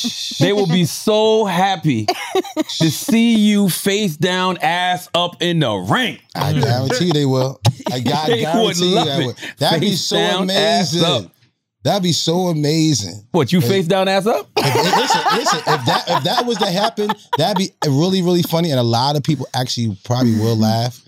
they 0.40 0.52
will 0.52 0.66
be 0.66 0.84
so 0.84 1.44
happy 1.44 2.06
to 2.78 2.90
see 2.90 3.36
you 3.36 3.68
face 3.68 4.16
down, 4.16 4.58
ass 4.58 5.08
up 5.14 5.40
in 5.40 5.60
the 5.60 5.72
ring. 5.74 6.18
I 6.34 6.52
guarantee 6.54 7.10
they 7.12 7.24
will. 7.26 7.60
I 7.92 8.00
got 8.00 8.26
They 8.28 8.34
would 8.34 8.40
guarantee 8.42 8.88
you 8.90 8.94
love 8.96 9.06
that 9.06 9.20
it. 9.20 9.26
would. 9.26 9.36
That'd 9.58 9.80
be 9.80 9.90
Face 9.90 10.00
so 10.04 10.16
down, 10.48 10.56
ass 10.56 10.92
amazing. 10.92 11.26
up. 11.26 11.32
That'd 11.82 12.02
be 12.02 12.12
so 12.12 12.48
amazing. 12.48 13.26
What 13.32 13.52
you 13.52 13.60
face 13.62 13.86
down, 13.86 14.06
ass 14.08 14.26
up? 14.26 14.50
If- 14.56 14.66
if- 14.66 14.96
listen, 14.96 15.20
listen. 15.34 15.58
If 15.60 15.86
that 15.86 16.04
if 16.08 16.24
that 16.24 16.46
was 16.46 16.58
to 16.58 16.66
happen, 16.66 17.08
that'd 17.38 17.56
be 17.56 17.70
really 17.86 18.20
really 18.22 18.42
funny, 18.42 18.70
and 18.70 18.78
a 18.78 18.82
lot 18.84 19.16
of 19.16 19.22
people 19.22 19.46
actually 19.54 19.96
probably 20.04 20.34
will 20.34 20.56
laugh. 20.56 21.00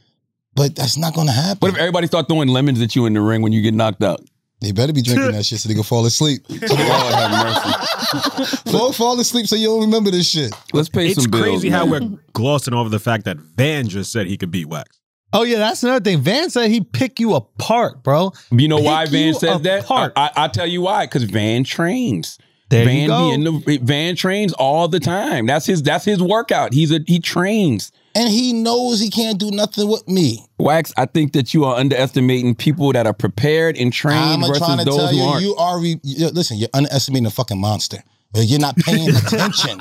But 0.54 0.76
that's 0.76 0.96
not 0.98 1.14
going 1.14 1.28
to 1.28 1.32
happen. 1.32 1.58
What 1.60 1.70
if 1.72 1.78
everybody 1.78 2.06
start 2.06 2.28
throwing 2.28 2.48
lemons 2.48 2.80
at 2.82 2.94
you 2.94 3.06
in 3.06 3.14
the 3.14 3.22
ring 3.22 3.40
when 3.42 3.52
you 3.52 3.62
get 3.62 3.74
knocked 3.74 4.02
out? 4.02 4.20
they 4.60 4.70
better 4.70 4.92
be 4.92 5.02
drinking 5.02 5.32
that 5.32 5.44
shit 5.44 5.58
so 5.58 5.68
they 5.68 5.74
can 5.74 5.82
fall 5.82 6.06
asleep. 6.06 6.44
Lord 6.48 6.62
have 6.70 7.30
mercy. 7.32 8.70
fall, 8.70 8.92
fall 8.92 9.18
asleep 9.18 9.48
so 9.48 9.56
you 9.56 9.66
don't 9.66 9.80
remember 9.80 10.10
this 10.12 10.28
shit. 10.30 10.54
Let's 10.72 10.88
pay 10.88 11.08
It's 11.08 11.20
some 11.20 11.30
bills. 11.32 11.42
It's 11.44 11.50
crazy 11.52 11.70
man. 11.70 11.78
how 11.80 11.86
we're 11.90 12.18
glossing 12.32 12.72
over 12.72 12.88
the 12.88 13.00
fact 13.00 13.24
that 13.24 13.38
Van 13.38 13.88
just 13.88 14.12
said 14.12 14.28
he 14.28 14.36
could 14.36 14.52
beat 14.52 14.66
Wax. 14.66 15.00
Oh 15.32 15.42
yeah, 15.44 15.58
that's 15.58 15.82
another 15.82 16.04
thing. 16.04 16.20
Van 16.20 16.50
said 16.50 16.70
he'd 16.70 16.92
pick 16.92 17.18
you 17.18 17.34
apart, 17.34 18.02
bro. 18.02 18.32
You 18.50 18.68
know 18.68 18.76
Pick 18.76 18.86
why 18.86 19.06
Van 19.06 19.28
you 19.28 19.34
says 19.34 19.60
that? 19.62 19.90
I, 19.90 20.30
I, 20.36 20.48
tell 20.48 20.66
you 20.66 20.82
why. 20.82 21.06
Because 21.06 21.22
Van 21.24 21.64
trains. 21.64 22.38
There 22.68 22.84
Van 22.84 22.96
you 23.02 23.06
go. 23.08 23.28
be 23.28 23.34
in 23.34 23.44
the 23.44 23.78
Van 23.82 24.14
trains 24.16 24.52
all 24.54 24.88
the 24.88 25.00
time. 25.00 25.46
That's 25.46 25.66
his. 25.66 25.82
That's 25.82 26.04
his 26.04 26.22
workout. 26.22 26.72
He's 26.72 26.90
a 26.92 27.00
he 27.06 27.18
trains. 27.18 27.92
And 28.14 28.28
he 28.28 28.52
knows 28.52 29.00
he 29.00 29.08
can't 29.08 29.38
do 29.38 29.50
nothing 29.50 29.88
with 29.88 30.06
me. 30.06 30.44
Wax. 30.58 30.92
I 30.98 31.06
think 31.06 31.32
that 31.32 31.54
you 31.54 31.64
are 31.64 31.76
underestimating 31.76 32.54
people 32.54 32.92
that 32.92 33.06
are 33.06 33.14
prepared 33.14 33.76
and 33.78 33.90
trained 33.90 34.18
I'm 34.18 34.40
versus 34.40 34.58
trying 34.58 34.78
to 34.80 34.84
those 34.84 34.96
tell 34.96 35.08
who 35.08 35.16
you, 35.16 35.22
aren't. 35.22 35.42
you 35.44 35.56
are. 35.56 35.80
Re- 35.80 36.00
you- 36.02 36.28
listen, 36.28 36.58
you're 36.58 36.68
underestimating 36.74 37.26
a 37.26 37.30
fucking 37.30 37.58
monster. 37.58 38.02
You're 38.34 38.60
not 38.60 38.76
paying 38.76 39.08
attention. 39.16 39.80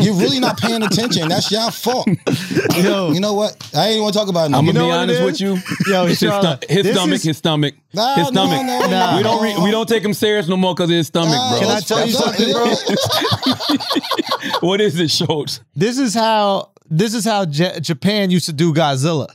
You're 0.00 0.14
really 0.14 0.40
not 0.40 0.58
paying 0.58 0.82
attention. 0.82 1.28
That's 1.28 1.50
your 1.50 1.70
fault. 1.70 2.06
Yo, 2.76 3.12
You 3.12 3.20
know 3.20 3.34
what? 3.34 3.56
I 3.74 3.84
ain't 3.86 3.92
even 3.92 4.02
want 4.02 4.12
to 4.14 4.18
talk 4.18 4.28
about 4.28 4.46
it. 4.46 4.50
no 4.50 4.58
I'm 4.58 4.66
gonna 4.66 4.78
know 4.80 4.86
be 4.88 4.92
honest 4.92 5.22
with 5.22 5.40
you. 5.40 5.56
Yo, 5.86 6.06
It's 6.06 6.20
his, 6.20 6.32
stu- 6.32 6.56
his 6.68 6.90
stomach. 6.92 7.14
is- 7.14 7.22
his 7.22 7.36
stomach. 7.38 7.74
Nah, 7.94 8.14
his 8.16 8.26
stomach. 8.28 8.66
no, 8.66 8.86
Nah. 8.90 9.16
we 9.16 9.22
don't. 9.22 9.42
Re- 9.42 9.56
we 9.64 9.70
don't 9.70 9.88
take 9.88 10.04
him 10.04 10.12
serious 10.12 10.48
no 10.48 10.56
more 10.56 10.74
because 10.74 10.90
of 10.90 10.96
his 10.96 11.06
stomach, 11.06 11.30
Nah, 11.30 11.50
bro. 11.50 11.60
Can 11.60 11.68
I 11.76 11.80
tell 11.80 12.06
you 12.06 12.12
something, 12.12 12.52
bro? 12.52 12.74
what 14.68 14.80
is 14.80 14.98
it, 14.98 15.10
Schulz? 15.10 15.60
this 15.74 15.98
is 15.98 16.14
how 16.14 16.70
this 16.90 17.14
is 17.14 17.24
how 17.24 17.44
J- 17.44 17.78
Japan 17.80 18.30
used 18.30 18.46
to 18.46 18.52
do 18.52 18.72
Godzilla. 18.74 19.28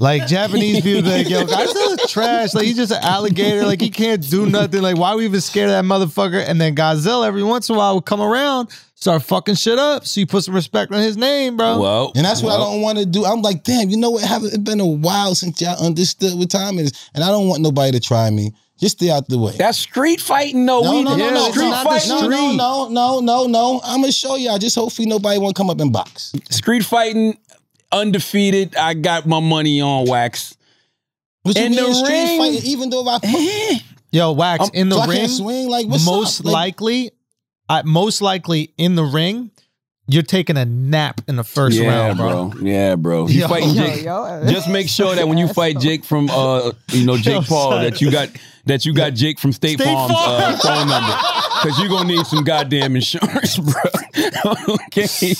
Like 0.00 0.28
Japanese 0.28 0.80
people, 0.80 1.10
like 1.10 1.28
yo, 1.28 1.44
Godzilla's 1.44 2.10
trash. 2.12 2.54
Like 2.54 2.64
he's 2.66 2.76
just 2.76 2.92
an 2.92 3.02
alligator. 3.02 3.66
Like 3.66 3.80
he 3.80 3.90
can't 3.90 4.22
do 4.28 4.46
nothing. 4.46 4.80
Like 4.80 4.96
why 4.96 5.14
we 5.16 5.24
even 5.24 5.40
scared 5.40 5.70
of 5.70 5.74
that 5.74 5.84
motherfucker? 5.84 6.42
And 6.46 6.60
then 6.60 6.76
Godzilla 6.76 7.26
every 7.26 7.42
once 7.42 7.68
in 7.68 7.74
a 7.74 7.78
while 7.78 7.96
would 7.96 8.04
come 8.06 8.20
around, 8.20 8.68
start 8.94 9.22
fucking 9.24 9.56
shit 9.56 9.76
up. 9.76 10.06
So 10.06 10.20
you 10.20 10.26
put 10.26 10.44
some 10.44 10.54
respect 10.54 10.92
on 10.92 11.02
his 11.02 11.16
name, 11.16 11.56
bro. 11.56 11.80
Well, 11.80 12.12
And 12.14 12.24
that's 12.24 12.42
what 12.42 12.52
I 12.54 12.58
don't 12.58 12.80
want 12.80 12.98
to 12.98 13.06
do. 13.06 13.24
I'm 13.24 13.42
like, 13.42 13.64
damn, 13.64 13.90
you 13.90 13.96
know 13.96 14.10
what? 14.10 14.22
Haven't 14.22 14.54
it 14.54 14.62
been 14.62 14.78
a 14.78 14.86
while 14.86 15.34
since 15.34 15.60
y'all 15.60 15.84
understood 15.84 16.38
what 16.38 16.48
time 16.50 16.78
it 16.78 16.82
is? 16.82 17.10
And 17.14 17.24
I 17.24 17.28
don't 17.28 17.48
want 17.48 17.62
nobody 17.62 17.90
to 17.92 18.00
try 18.00 18.30
me. 18.30 18.52
Just 18.78 18.98
stay 18.98 19.10
out 19.10 19.28
the 19.28 19.36
way. 19.38 19.56
That's 19.56 19.76
street 19.76 20.20
fighting, 20.20 20.64
though. 20.64 20.82
no, 20.82 20.92
we 20.92 21.02
no, 21.02 21.16
no, 21.16 21.30
no, 21.30 21.50
street 21.50 21.74
fighting. 21.82 22.10
no, 22.10 22.28
no, 22.28 22.54
no, 22.54 22.88
no, 22.88 23.20
no, 23.20 23.46
no. 23.48 23.80
I'm 23.82 24.02
gonna 24.02 24.12
show 24.12 24.36
y'all. 24.36 24.58
Just 24.58 24.76
hopefully 24.76 25.08
nobody 25.08 25.40
won't 25.40 25.56
come 25.56 25.68
up 25.68 25.80
and 25.80 25.92
box. 25.92 26.32
Street 26.50 26.84
fighting, 26.84 27.36
undefeated. 27.92 28.76
I 28.76 28.94
got 28.94 29.26
my 29.26 29.40
money 29.40 29.80
on 29.80 30.06
wax. 30.06 30.56
What 31.42 31.56
you 31.56 31.64
In 31.64 31.72
the 31.72 31.92
street 31.94 32.08
ring? 32.12 32.38
fighting? 32.38 32.62
Even 32.70 32.90
though 32.90 33.04
if 33.08 33.20
I 33.24 33.80
Yo, 34.10 34.32
Wax 34.32 34.64
Um, 34.64 34.70
in 34.72 34.88
the 34.88 34.96
so 34.96 35.02
I 35.02 35.06
ring. 35.06 35.18
can't 35.18 35.30
swing, 35.30 35.68
like 35.68 35.86
what's 35.86 36.04
most 36.06 36.40
up? 36.40 36.46
Like, 36.46 36.52
likely, 36.52 37.10
I, 37.68 37.82
most 37.82 38.22
likely 38.22 38.72
in 38.78 38.94
the 38.94 39.04
ring, 39.04 39.50
you're 40.06 40.22
taking 40.22 40.56
a 40.56 40.64
nap 40.64 41.20
in 41.28 41.36
the 41.36 41.44
first 41.44 41.76
yeah, 41.78 41.88
round, 41.88 42.16
bro. 42.18 42.52
Yeah, 42.62 42.96
bro. 42.96 43.28
You 43.28 43.42
Yo. 43.42 43.48
fighting 43.48 43.70
yo, 43.74 43.86
Jake. 43.86 44.04
yo. 44.04 44.44
Just 44.48 44.70
make 44.70 44.88
sure 44.88 45.14
that 45.14 45.28
when 45.28 45.36
you 45.36 45.46
fight 45.48 45.78
Jake 45.78 46.04
from 46.06 46.30
uh 46.30 46.72
you 46.92 47.04
know 47.04 47.16
Jake 47.18 47.34
Yo, 47.34 47.42
Paul 47.42 47.72
son. 47.72 47.84
that 47.84 48.00
you 48.00 48.10
got 48.10 48.30
that 48.68 48.84
you 48.84 48.94
got 48.94 49.14
Jake 49.14 49.38
from 49.38 49.52
State, 49.52 49.80
State 49.80 49.92
Farm's 49.92 50.14
uh, 50.16 50.56
Farm. 50.56 50.78
phone 50.78 50.88
number 50.88 51.12
because 51.62 51.78
you're 51.80 51.88
gonna 51.88 52.08
need 52.08 52.26
some 52.26 52.44
goddamn 52.44 52.94
insurance, 52.94 53.58
bro. 53.58 54.54
okay, 54.86 55.34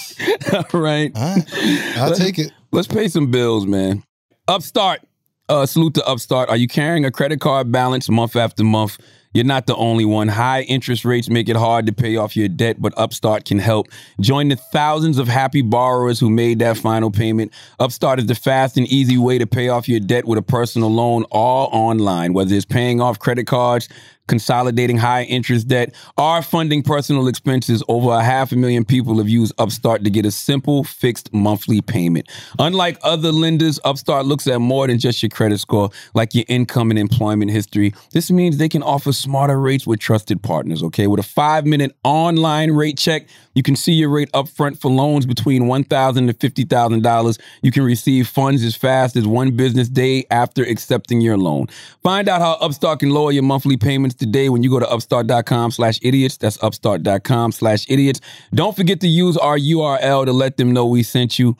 all 0.53 0.81
right. 0.81 1.13
All 1.15 1.37
right, 1.37 1.97
I'll 1.97 2.15
take 2.15 2.39
it. 2.39 2.53
Let's 2.73 2.89
pay 2.89 3.09
some 3.09 3.31
bills, 3.31 3.67
man. 3.67 4.03
Upstart. 4.49 5.01
Uh, 5.49 5.65
salute 5.65 5.95
to 5.95 6.05
Upstart. 6.07 6.51
Are 6.51 6.57
you 6.59 6.69
carrying 6.69 7.07
a 7.07 7.11
credit 7.11 7.41
card 7.41 7.73
balance 7.73 8.11
month 8.11 8.37
after 8.37 8.65
month? 8.65 8.99
You're 9.33 9.45
not 9.45 9.67
the 9.67 9.77
only 9.77 10.05
one. 10.05 10.29
High 10.29 10.63
interest 10.63 11.05
rates 11.05 11.29
make 11.29 11.49
it 11.49 11.57
hard 11.57 11.87
to 11.87 11.93
pay 11.93 12.17
off 12.17 12.37
your 12.37 12.49
debt, 12.49 12.81
but 12.81 12.97
Upstart 12.97 13.45
can 13.45 13.59
help. 13.59 13.89
Join 14.21 14.49
the 14.49 14.57
thousands 14.57 15.19
of 15.19 15.29
happy 15.29 15.63
borrowers 15.63 16.19
who 16.19 16.31
made 16.31 16.59
that 16.61 16.79
final 16.79 17.11
payment. 17.11 17.53
Upstart 17.79 18.19
is 18.19 18.27
the 18.27 18.35
fast 18.35 18.77
and 18.77 18.87
easy 18.87 19.19
way 19.19 19.39
to 19.39 19.47
pay 19.47 19.69
off 19.69 19.89
your 19.89 20.01
debt 20.01 20.27
with 20.27 20.39
a 20.39 20.43
personal 20.43 20.91
loan 20.91 21.25
all 21.31 21.69
online, 21.73 22.33
whether 22.33 22.55
it's 22.55 22.65
paying 22.65 23.01
off 23.01 23.19
credit 23.19 23.47
cards, 23.47 23.89
consolidating 24.29 24.97
high 24.97 25.25
interest 25.25 25.67
debt, 25.67 25.95
or 26.17 26.43
funding 26.43 26.83
personal 26.83 27.27
expenses. 27.27 27.83
Over 27.89 28.13
a 28.13 28.23
half 28.23 28.53
a 28.53 28.57
million 28.57 28.85
people 28.85 29.19
have 29.19 29.29
used 29.29 29.53
Upstart 29.59 30.05
to 30.05 30.11
get 30.11 30.25
a 30.25 30.31
simple 30.31 30.85
fixed 30.85 31.33
monthly 31.35 31.81
payment. 31.81 32.29
Unlike 32.59 32.99
other 33.03 33.33
lenders, 33.33 33.81
Upstart 33.85 34.27
looks 34.27 34.47
at 34.47 34.61
more 34.61 34.87
than 34.87 34.99
just 34.99 35.23
your 35.23 35.31
credit 35.31 35.59
score, 35.59 35.91
like 36.15 36.35
your 36.35 36.45
income 36.49 36.91
and 36.91 36.99
employment 36.99 37.51
history. 37.51 37.95
This 38.13 38.31
means 38.31 38.59
they 38.59 38.69
can 38.69 38.83
offer 38.83 39.13
smarter 39.13 39.59
rates 39.59 39.87
with 39.87 39.99
trusted 39.99 40.43
partners, 40.43 40.83
okay? 40.85 41.07
With 41.07 41.21
a 41.21 41.25
five 41.25 41.67
minute 41.67 41.97
online 42.05 42.73
rate 42.73 42.99
check, 42.99 43.27
you 43.55 43.63
can 43.63 43.75
see 43.75 43.93
your 43.93 44.09
rate 44.09 44.31
upfront 44.33 44.81
for 44.81 44.89
loans 44.91 45.27
between 45.27 45.65
$1,000 45.65 46.39
to 46.39 46.51
$50,000. 46.51 47.41
You 47.63 47.73
can 47.73 47.83
receive 47.83 48.29
funds 48.29 48.63
as 48.63 48.77
fast 48.77 49.17
as 49.17 49.27
one 49.27 49.57
business 49.57 49.89
day 49.89 50.27
after 50.31 50.63
accepting 50.63 51.21
your 51.21 51.37
loan. 51.37 51.67
Find 52.03 52.29
out 52.29 52.41
how 52.41 52.53
Upstart 52.61 53.01
can 53.01 53.11
lower 53.11 53.33
your 53.33 53.43
monthly 53.43 53.77
payments 53.77 54.15
today 54.19 54.49
when 54.49 54.63
you 54.63 54.71
go 54.71 54.79
to 54.79 54.89
upstart.com 54.89 55.71
slash 55.71 55.99
idiots. 56.03 56.37
That's 56.37 56.63
upstart.com 56.63 57.53
slash 57.53 57.87
idiots. 57.89 58.21
Don't 58.53 58.77
forget 58.77 59.01
to 59.01 59.09
use 59.09 59.37
our 59.37 59.59
URL 59.59 60.25
to 60.27 60.33
let 60.33 60.57
them 60.57 60.73
know 60.73 60.87
we 60.87 61.03
sent 61.03 61.39
you. 61.39 61.57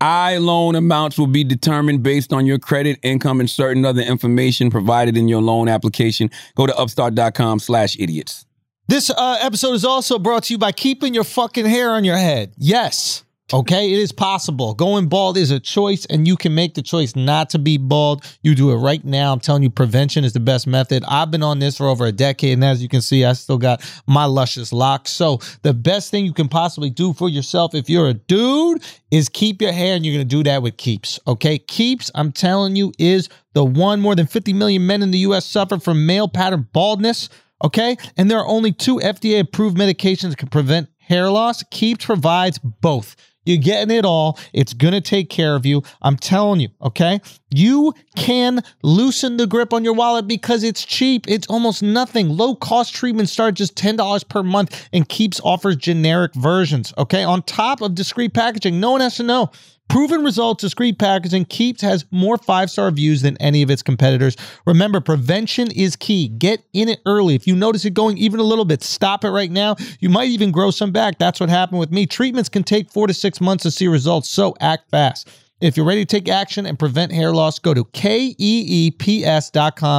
I 0.00 0.38
loan 0.38 0.74
amounts 0.74 1.16
will 1.16 1.28
be 1.28 1.44
determined 1.44 2.02
based 2.02 2.32
on 2.32 2.44
your 2.44 2.58
credit, 2.58 2.98
income, 3.02 3.38
and 3.38 3.48
certain 3.48 3.84
other 3.84 4.02
information 4.02 4.68
provided 4.68 5.16
in 5.16 5.28
your 5.28 5.40
loan 5.40 5.68
application. 5.68 6.28
Go 6.56 6.66
to 6.66 6.76
upstart.com 6.76 7.60
slash 7.60 7.96
idiots. 7.98 8.44
This 8.88 9.10
uh, 9.10 9.38
episode 9.40 9.74
is 9.74 9.84
also 9.84 10.18
brought 10.18 10.44
to 10.44 10.54
you 10.54 10.58
by 10.58 10.72
keeping 10.72 11.14
your 11.14 11.24
fucking 11.24 11.66
hair 11.66 11.92
on 11.92 12.02
your 12.02 12.16
head. 12.16 12.52
Yes. 12.56 13.22
Okay, 13.54 13.92
it 13.92 13.98
is 13.98 14.12
possible. 14.12 14.72
Going 14.72 15.08
bald 15.08 15.36
is 15.36 15.50
a 15.50 15.60
choice, 15.60 16.06
and 16.06 16.26
you 16.26 16.36
can 16.36 16.54
make 16.54 16.72
the 16.72 16.80
choice 16.80 17.14
not 17.14 17.50
to 17.50 17.58
be 17.58 17.76
bald. 17.76 18.24
You 18.42 18.54
do 18.54 18.70
it 18.70 18.76
right 18.76 19.04
now. 19.04 19.30
I'm 19.30 19.40
telling 19.40 19.62
you, 19.62 19.68
prevention 19.68 20.24
is 20.24 20.32
the 20.32 20.40
best 20.40 20.66
method. 20.66 21.04
I've 21.06 21.30
been 21.30 21.42
on 21.42 21.58
this 21.58 21.76
for 21.76 21.86
over 21.86 22.06
a 22.06 22.12
decade, 22.12 22.54
and 22.54 22.64
as 22.64 22.82
you 22.82 22.88
can 22.88 23.02
see, 23.02 23.26
I 23.26 23.34
still 23.34 23.58
got 23.58 23.82
my 24.06 24.24
luscious 24.24 24.72
locks. 24.72 25.10
So, 25.10 25.38
the 25.60 25.74
best 25.74 26.10
thing 26.10 26.24
you 26.24 26.32
can 26.32 26.48
possibly 26.48 26.88
do 26.88 27.12
for 27.12 27.28
yourself 27.28 27.74
if 27.74 27.90
you're 27.90 28.08
a 28.08 28.14
dude 28.14 28.82
is 29.10 29.28
keep 29.28 29.60
your 29.60 29.72
hair, 29.72 29.96
and 29.96 30.06
you're 30.06 30.14
gonna 30.14 30.24
do 30.24 30.42
that 30.44 30.62
with 30.62 30.78
Keeps. 30.78 31.20
Okay, 31.26 31.58
Keeps, 31.58 32.10
I'm 32.14 32.32
telling 32.32 32.74
you, 32.74 32.94
is 32.98 33.28
the 33.52 33.64
one. 33.64 34.00
More 34.00 34.14
than 34.14 34.26
50 34.26 34.54
million 34.54 34.86
men 34.86 35.02
in 35.02 35.10
the 35.10 35.18
US 35.18 35.44
suffer 35.44 35.78
from 35.78 36.06
male 36.06 36.26
pattern 36.26 36.68
baldness. 36.72 37.28
Okay. 37.62 37.96
And 38.16 38.30
there 38.30 38.38
are 38.38 38.46
only 38.46 38.72
two 38.72 38.96
FDA 38.96 39.40
approved 39.40 39.76
medications 39.76 40.30
that 40.30 40.38
can 40.38 40.48
prevent 40.48 40.88
hair 40.98 41.30
loss. 41.30 41.62
Keeps 41.70 42.04
provides 42.06 42.58
both. 42.58 43.14
You're 43.44 43.58
getting 43.58 43.96
it 43.96 44.04
all. 44.04 44.38
It's 44.52 44.72
going 44.72 44.94
to 44.94 45.00
take 45.00 45.28
care 45.28 45.54
of 45.54 45.66
you. 45.66 45.82
I'm 46.00 46.16
telling 46.16 46.60
you, 46.60 46.68
okay? 46.80 47.20
You 47.50 47.92
can 48.16 48.62
loosen 48.82 49.36
the 49.36 49.46
grip 49.46 49.72
on 49.72 49.84
your 49.84 49.94
wallet 49.94 50.26
because 50.26 50.62
it's 50.62 50.84
cheap. 50.84 51.26
It's 51.28 51.46
almost 51.48 51.82
nothing. 51.82 52.28
Low 52.28 52.54
cost 52.54 52.94
treatment 52.94 53.28
starts 53.28 53.58
just 53.58 53.74
$10 53.76 54.28
per 54.28 54.42
month 54.42 54.88
and 54.92 55.08
Keeps 55.08 55.40
offers 55.40 55.76
generic 55.76 56.34
versions, 56.34 56.94
okay? 56.96 57.24
On 57.24 57.42
top 57.42 57.82
of 57.82 57.94
discreet 57.94 58.32
packaging, 58.32 58.80
no 58.80 58.92
one 58.92 59.00
has 59.00 59.16
to 59.16 59.22
know. 59.22 59.50
Proven 59.88 60.24
results, 60.24 60.62
discreet 60.62 60.98
packaging, 60.98 61.44
Keeps 61.44 61.82
has 61.82 62.06
more 62.10 62.38
five 62.38 62.70
star 62.70 62.86
reviews 62.86 63.20
than 63.20 63.36
any 63.36 63.60
of 63.62 63.70
its 63.70 63.82
competitors. 63.82 64.36
Remember, 64.64 65.00
prevention 65.00 65.70
is 65.70 65.96
key. 65.96 66.28
Get 66.28 66.64
in 66.72 66.88
it 66.88 67.00
early. 67.04 67.34
If 67.34 67.46
you 67.46 67.54
notice 67.54 67.84
it 67.84 67.92
going 67.92 68.16
even 68.16 68.40
a 68.40 68.42
little 68.42 68.64
bit, 68.64 68.82
stop 68.82 69.22
it 69.22 69.30
right 69.30 69.50
now. 69.50 69.76
You 70.00 70.08
might 70.08 70.30
even 70.30 70.50
grow 70.50 70.70
some 70.70 70.92
back. 70.92 71.18
That's 71.18 71.40
what 71.40 71.50
happened 71.50 71.78
with 71.78 71.90
me. 71.90 72.06
Treatments 72.06 72.48
can 72.48 72.64
take 72.64 72.90
four 72.90 73.06
to 73.06 73.12
six 73.12 73.38
months 73.38 73.64
to 73.64 73.70
see 73.70 73.86
results, 73.86 74.30
so 74.30 74.54
act 74.60 74.88
fast. 74.90 75.28
If 75.60 75.76
you're 75.76 75.84
ready 75.86 76.06
to 76.06 76.20
take 76.20 76.26
action 76.28 76.64
and 76.64 76.78
prevent 76.78 77.12
hair 77.12 77.32
loss, 77.32 77.58
go 77.58 77.74
to 77.74 77.84
keeps.com 77.84 78.44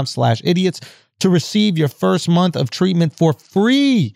slash 0.07 0.41
idiots 0.43 0.79
to 1.19 1.29
receive 1.29 1.77
your 1.77 1.87
first 1.87 2.27
month 2.27 2.55
of 2.55 2.71
treatment 2.71 3.15
for 3.15 3.31
free. 3.33 4.15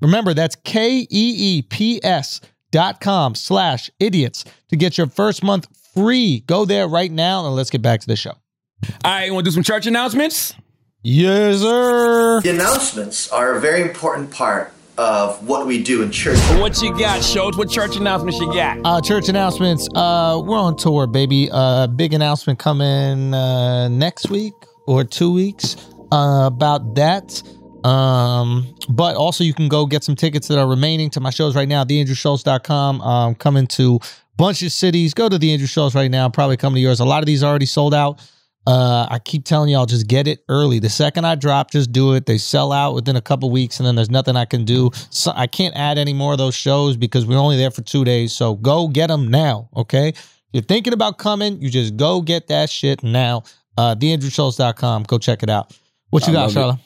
Remember, 0.00 0.32
that's 0.32 0.56
K-E-E-P-S 0.56 2.40
dot 2.70 3.00
com 3.00 3.34
slash 3.34 3.90
idiots 3.98 4.44
to 4.68 4.76
get 4.76 4.98
your 4.98 5.08
first 5.08 5.42
month 5.42 5.66
free. 5.94 6.40
Go 6.46 6.64
there 6.64 6.86
right 6.86 7.10
now 7.10 7.46
and 7.46 7.54
let's 7.54 7.70
get 7.70 7.82
back 7.82 8.00
to 8.00 8.06
the 8.06 8.16
show. 8.16 8.32
All 8.32 8.88
right, 9.04 9.26
you 9.26 9.34
want 9.34 9.44
to 9.44 9.50
do 9.50 9.54
some 9.54 9.62
church 9.62 9.86
announcements? 9.86 10.54
Yes, 11.02 11.60
sir. 11.60 12.40
The 12.42 12.50
announcements 12.50 13.30
are 13.30 13.54
a 13.54 13.60
very 13.60 13.82
important 13.82 14.30
part 14.30 14.72
of 14.98 15.46
what 15.48 15.66
we 15.66 15.82
do 15.82 16.02
in 16.02 16.10
church. 16.10 16.38
What 16.60 16.80
you 16.82 16.96
got, 16.98 17.24
Schulz? 17.24 17.56
What 17.56 17.70
church 17.70 17.96
announcements 17.96 18.38
you 18.38 18.52
got? 18.52 18.78
Uh, 18.84 19.00
church 19.00 19.28
announcements. 19.30 19.88
Uh, 19.94 20.42
we're 20.44 20.58
on 20.58 20.76
tour, 20.76 21.06
baby. 21.06 21.48
Uh, 21.50 21.86
big 21.86 22.12
announcement 22.12 22.58
coming 22.58 23.32
uh, 23.32 23.88
next 23.88 24.28
week 24.28 24.52
or 24.86 25.04
two 25.04 25.32
weeks 25.32 25.76
uh, 26.12 26.42
about 26.46 26.96
that. 26.96 27.42
Um, 27.84 28.74
but 28.88 29.16
also 29.16 29.44
you 29.44 29.54
can 29.54 29.68
go 29.68 29.86
get 29.86 30.04
some 30.04 30.16
tickets 30.16 30.48
that 30.48 30.58
are 30.58 30.68
remaining 30.68 31.10
to 31.10 31.20
my 31.20 31.30
shows 31.30 31.56
right 31.56 31.68
now. 31.68 31.84
TheAndrewSchulz.com. 31.84 33.00
Um, 33.00 33.34
coming 33.34 33.66
to 33.68 33.96
a 34.02 34.06
bunch 34.36 34.62
of 34.62 34.72
cities. 34.72 35.14
Go 35.14 35.28
to 35.28 35.38
the 35.38 35.52
Andrew 35.52 35.66
Schulz 35.66 35.94
right 35.94 36.10
now. 36.10 36.28
Probably 36.28 36.56
coming 36.56 36.76
to 36.76 36.80
yours. 36.80 37.00
A 37.00 37.04
lot 37.04 37.22
of 37.22 37.26
these 37.26 37.42
are 37.42 37.50
already 37.50 37.66
sold 37.66 37.94
out. 37.94 38.20
Uh, 38.66 39.06
I 39.10 39.18
keep 39.18 39.44
telling 39.44 39.70
y'all, 39.70 39.86
just 39.86 40.06
get 40.06 40.28
it 40.28 40.44
early. 40.48 40.78
The 40.78 40.90
second 40.90 41.24
I 41.24 41.34
drop, 41.34 41.70
just 41.70 41.92
do 41.92 42.12
it. 42.12 42.26
They 42.26 42.36
sell 42.36 42.72
out 42.72 42.94
within 42.94 43.16
a 43.16 43.20
couple 43.20 43.50
weeks, 43.50 43.80
and 43.80 43.86
then 43.86 43.94
there's 43.94 44.10
nothing 44.10 44.36
I 44.36 44.44
can 44.44 44.64
do. 44.64 44.90
So 45.08 45.32
I 45.34 45.46
can't 45.46 45.74
add 45.74 45.96
any 45.96 46.12
more 46.12 46.32
of 46.32 46.38
those 46.38 46.54
shows 46.54 46.96
because 46.96 47.24
we're 47.24 47.38
only 47.38 47.56
there 47.56 47.70
for 47.70 47.80
two 47.82 48.04
days. 48.04 48.32
So 48.34 48.54
go 48.56 48.88
get 48.88 49.06
them 49.06 49.28
now, 49.28 49.70
okay? 49.74 50.12
You're 50.52 50.62
thinking 50.62 50.92
about 50.92 51.16
coming, 51.16 51.60
you 51.62 51.70
just 51.70 51.96
go 51.96 52.20
get 52.20 52.48
that 52.48 52.68
shit 52.68 53.02
now. 53.02 53.44
Uh, 53.78 53.94
TheAndrewSchulz.com. 53.94 55.04
Go 55.04 55.18
check 55.18 55.42
it 55.42 55.48
out. 55.48 55.74
What 56.10 56.26
you 56.26 56.32
I 56.32 56.34
got. 56.34 56.50
Charlotte? 56.50 56.80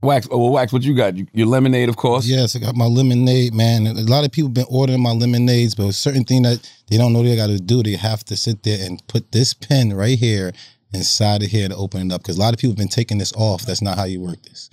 Wax. 0.00 0.28
Oh, 0.30 0.38
well, 0.38 0.50
Wax, 0.50 0.72
what 0.72 0.82
you 0.82 0.94
got? 0.94 1.14
Your 1.34 1.46
lemonade, 1.48 1.88
of 1.88 1.96
course. 1.96 2.26
Yes, 2.26 2.54
I 2.54 2.60
got 2.60 2.76
my 2.76 2.84
lemonade, 2.86 3.52
man. 3.52 3.86
And 3.86 3.98
A 3.98 4.02
lot 4.02 4.24
of 4.24 4.30
people 4.30 4.48
been 4.48 4.66
ordering 4.70 5.02
my 5.02 5.10
lemonades, 5.12 5.74
but 5.74 5.86
a 5.86 5.92
certain 5.92 6.24
thing 6.24 6.42
that 6.42 6.60
they 6.88 6.96
don't 6.96 7.12
know 7.12 7.22
they 7.22 7.34
got 7.34 7.48
to 7.48 7.58
do, 7.58 7.82
they 7.82 7.96
have 7.96 8.24
to 8.26 8.36
sit 8.36 8.62
there 8.62 8.84
and 8.86 9.04
put 9.08 9.32
this 9.32 9.54
pen 9.54 9.92
right 9.92 10.16
here 10.18 10.52
inside 10.94 11.42
of 11.42 11.48
here 11.50 11.68
to 11.68 11.74
open 11.74 12.06
it 12.10 12.14
up. 12.14 12.22
Because 12.22 12.36
a 12.36 12.40
lot 12.40 12.54
of 12.54 12.60
people 12.60 12.72
have 12.72 12.78
been 12.78 12.88
taking 12.88 13.18
this 13.18 13.32
off. 13.34 13.62
That's 13.66 13.82
not 13.82 13.98
how 13.98 14.04
you 14.04 14.20
work 14.20 14.40
this. 14.44 14.70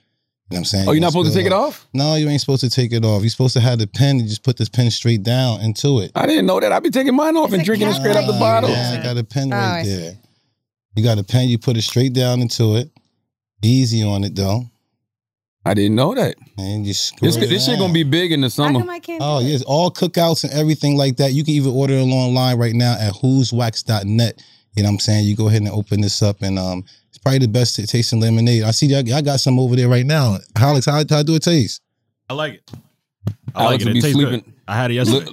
You 0.51 0.55
know 0.55 0.57
what 0.57 0.59
I'm 0.59 0.65
saying? 0.65 0.89
Oh, 0.89 0.91
you're 0.91 1.01
not 1.01 1.11
supposed 1.11 1.32
to 1.34 1.38
take 1.39 1.47
it 1.47 1.53
off? 1.53 1.88
No, 1.91 2.13
you 2.15 2.30
ain't 2.30 2.39
supposed 2.39 2.61
to 2.61 2.69
take 2.69 2.93
it 2.93 3.03
off. 3.03 3.21
You're 3.23 3.32
supposed 3.32 3.53
to 3.55 3.59
have 3.61 3.80
the 3.80 3.88
pen 3.88 4.19
and 4.19 4.30
just 4.30 4.43
put 4.43 4.57
this 4.57 4.69
pen 4.69 4.91
straight 4.91 5.23
down 5.23 5.59
into 5.61 6.01
it. 6.01 6.11
I 6.13 6.28
didn't 6.28 6.45
know 6.45 6.59
that. 6.59 6.71
I'd 6.71 6.84
be 6.84 6.91
taking 6.91 7.15
mine 7.15 7.36
off 7.36 7.51
and 7.51 7.65
drinking 7.65 7.88
it 7.88 7.95
straight 7.95 8.15
out 8.15 8.28
the 8.28 8.34
bottle. 8.39 8.69
Yeah, 8.69 8.97
I 8.99 9.03
got 9.03 9.17
a 9.17 9.23
pen 9.23 9.51
Oh, 9.51 9.55
right 9.57 9.80
I 9.80 9.84
see. 9.84 9.95
there. 9.95 10.17
You 10.95 11.03
got 11.03 11.17
a 11.17 11.23
pen, 11.23 11.49
you 11.49 11.57
put 11.57 11.78
it 11.78 11.82
straight 11.82 12.13
down 12.13 12.41
into 12.41 12.76
it. 12.76 12.91
Easy 13.63 14.03
on 14.03 14.23
it 14.23 14.36
though. 14.36 14.69
I 15.68 15.74
didn't 15.74 15.95
know 15.95 16.13
that. 16.13 16.36
And 16.57 16.86
you 16.86 16.93
screw 16.93 17.28
This, 17.28 17.38
it 17.38 17.49
this 17.49 17.66
shit 17.66 17.80
gonna 17.80 17.91
be 17.93 18.03
big 18.03 18.32
in 18.32 18.41
the 18.41 18.45
How 18.47 18.49
summer. 18.49 18.80
come 18.80 18.89
I 18.89 18.99
can't? 18.99 19.22
Oh, 19.24 19.39
do 19.41 19.47
it? 19.47 19.49
yes. 19.49 19.63
All 19.63 19.89
cookouts 19.91 20.43
and 20.43 20.53
everything 20.53 20.95
like 20.95 21.18
that. 21.18 21.34
You 21.34 21.43
can 21.43 21.53
even 21.55 21.72
order 21.72 21.95
it 21.95 22.01
online 22.03 22.57
right 22.57 22.76
now 22.76 22.93
at 22.99 23.13
who'swax.net. 23.16 24.43
You 24.76 24.84
know 24.84 24.89
what 24.89 24.93
I'm 24.93 24.99
saying? 24.99 25.26
You 25.26 25.36
go 25.36 25.47
ahead 25.47 25.61
and 25.61 25.72
open 25.72 26.01
this 26.01 26.22
up 26.22 26.41
and 26.41 26.59
um 26.59 26.84
it's 27.09 27.18
probably 27.18 27.39
the 27.39 27.47
best 27.47 27.76
tasting 27.89 28.20
lemonade. 28.20 28.63
I 28.63 28.72
see 28.72 28.88
y'all, 28.88 29.01
y'all 29.01 29.22
got 29.22 29.39
some 29.39 29.57
over 29.59 29.76
there 29.76 29.89
right 29.89 30.05
now. 30.05 30.38
Alex, 30.55 30.86
how, 30.86 31.03
how 31.09 31.24
do 31.24 31.36
it 31.36 31.43
taste? 31.43 31.82
I 32.30 32.34
like 32.34 32.53
it. 32.55 32.72
I 33.55 33.63
Alex 33.63 33.72
like 33.72 33.82
it. 33.82 33.86
will 33.86 33.91
It 33.91 33.93
be 33.95 34.01
tastes 34.01 34.18
good. 34.18 34.43
I 34.68 34.76
had 34.76 34.91
it 34.91 34.95
yesterday. 34.95 35.32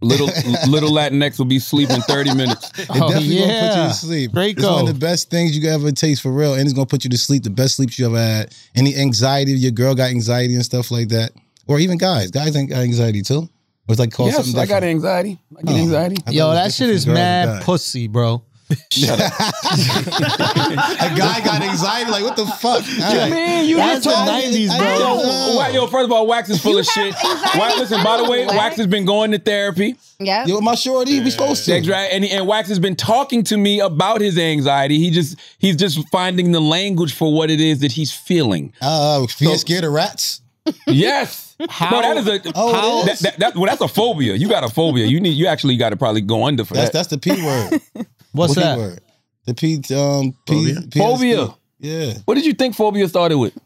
Little, 0.00 0.26
little 0.68 0.90
Latinx 0.90 1.38
will 1.38 1.44
be 1.46 1.58
sleeping 1.58 2.00
30 2.02 2.34
minutes. 2.34 2.70
It 2.78 2.86
Oh, 2.90 3.08
definitely 3.08 3.08
gonna 3.08 3.18
put 3.18 3.24
you 3.24 3.42
oh, 3.42 3.46
yeah. 3.46 3.88
to 3.88 3.94
sleep. 3.94 4.32
Draco. 4.32 4.60
It's 4.60 4.68
one 4.70 4.80
of 4.88 4.94
the 4.94 4.94
best 5.06 5.28
things 5.30 5.56
you 5.58 5.68
ever 5.68 5.90
taste 5.90 6.22
for 6.22 6.30
real. 6.32 6.54
And 6.54 6.62
it's 6.62 6.72
gonna 6.72 6.86
put 6.86 7.02
you 7.04 7.10
to 7.10 7.18
sleep. 7.18 7.42
The 7.42 7.50
best 7.50 7.76
sleeps 7.76 7.98
you 7.98 8.06
ever 8.06 8.18
had. 8.18 8.54
Any 8.76 8.94
anxiety, 8.96 9.52
your 9.52 9.72
girl 9.72 9.94
got 9.94 10.10
anxiety 10.10 10.54
and 10.54 10.64
stuff 10.64 10.90
like 10.90 11.08
that. 11.08 11.32
Or 11.66 11.78
even 11.80 11.98
guys. 11.98 12.30
Guys 12.30 12.54
ain't 12.56 12.70
got 12.70 12.78
anxiety 12.78 13.22
too. 13.22 13.40
Or 13.88 13.92
it's 13.92 13.98
like 13.98 14.12
called 14.12 14.28
yes, 14.32 14.44
something 14.44 14.60
I 14.60 14.66
got 14.66 14.84
anxiety. 14.84 15.38
I 15.58 15.62
get 15.62 15.74
Oh. 15.74 15.78
anxiety. 15.78 16.16
I 16.26 16.30
Yo, 16.30 16.50
that 16.52 16.72
shit 16.72 16.90
is 16.90 17.06
mad 17.06 17.62
pussy, 17.64 18.06
bro. 18.06 18.42
Shut 18.90 19.20
up. 19.20 19.32
A 19.38 21.16
guy 21.16 21.40
got 21.44 21.62
anxiety. 21.62 22.10
Like, 22.10 22.22
what 22.22 22.36
the 22.36 22.46
fuck? 22.46 22.84
All 23.02 23.16
right. 23.16 23.30
Man, 23.30 23.64
you 23.64 23.76
That's 23.76 24.04
the 24.04 24.10
90s, 24.10 24.76
bro. 24.78 24.98
Yo, 24.98 25.68
yo, 25.72 25.86
first 25.86 26.04
of 26.04 26.12
all, 26.12 26.26
Wax 26.26 26.50
is 26.50 26.60
full 26.60 26.78
of 26.78 26.84
shit. 26.84 27.14
Wax, 27.54 27.78
listen, 27.78 28.02
by 28.04 28.18
the 28.18 28.28
way, 28.28 28.46
too, 28.46 28.56
Wax 28.56 28.76
has 28.76 28.86
been 28.86 29.06
going 29.06 29.30
to 29.30 29.38
therapy. 29.38 29.96
Yeah. 30.18 30.44
Yo, 30.46 30.60
my 30.60 30.74
shorty, 30.74 31.20
we 31.20 31.30
supposed 31.30 31.64
to. 31.64 31.72
That's 31.72 31.88
right. 31.88 32.10
And, 32.12 32.24
and 32.24 32.46
Wax 32.46 32.68
has 32.68 32.78
been 32.78 32.96
talking 32.96 33.42
to 33.44 33.56
me 33.56 33.80
about 33.80 34.20
his 34.20 34.38
anxiety. 34.38 34.98
He 34.98 35.10
just 35.10 35.38
he's 35.58 35.76
just 35.76 36.06
finding 36.10 36.52
the 36.52 36.60
language 36.60 37.14
for 37.14 37.32
what 37.32 37.50
it 37.50 37.60
is 37.60 37.80
that 37.80 37.92
he's 37.92 38.12
feeling. 38.12 38.72
Uh, 38.82 39.26
being 39.38 39.56
scared 39.56 39.84
of 39.84 39.92
rats. 39.92 40.42
Yes. 40.86 41.47
How- 41.68 41.90
no, 41.90 42.02
that 42.02 42.16
is 42.18 42.26
a 42.28 42.52
Oh, 42.54 43.02
it 43.02 43.06
that, 43.06 43.12
is? 43.14 43.20
that, 43.20 43.38
that- 43.38 43.54
well, 43.56 43.66
that's 43.66 43.80
a 43.80 43.88
phobia. 43.88 44.34
You 44.34 44.48
got 44.48 44.64
a 44.64 44.68
phobia. 44.68 45.06
You 45.06 45.20
need 45.20 45.30
you 45.30 45.46
actually 45.46 45.76
got 45.76 45.90
to 45.90 45.96
probably 45.96 46.20
go 46.20 46.44
under 46.44 46.64
for 46.64 46.74
That's 46.74 46.90
that. 46.90 46.98
that's 46.98 47.08
the 47.08 47.18
P 47.18 47.30
word. 47.44 47.80
What's 48.32 48.54
the 48.54 48.60
that? 48.60 48.74
P 48.76 48.80
word? 48.80 49.00
The 49.46 49.54
P 49.54 49.74
um 49.94 50.32
P 50.46 50.74
Phobia? 50.74 50.74
PSD. 50.74 50.98
Phobia. 50.98 51.54
Yeah, 51.80 52.14
what 52.24 52.34
did 52.34 52.44
you 52.44 52.52
think 52.54 52.74
phobia 52.74 53.06
started 53.08 53.38
with? 53.38 53.56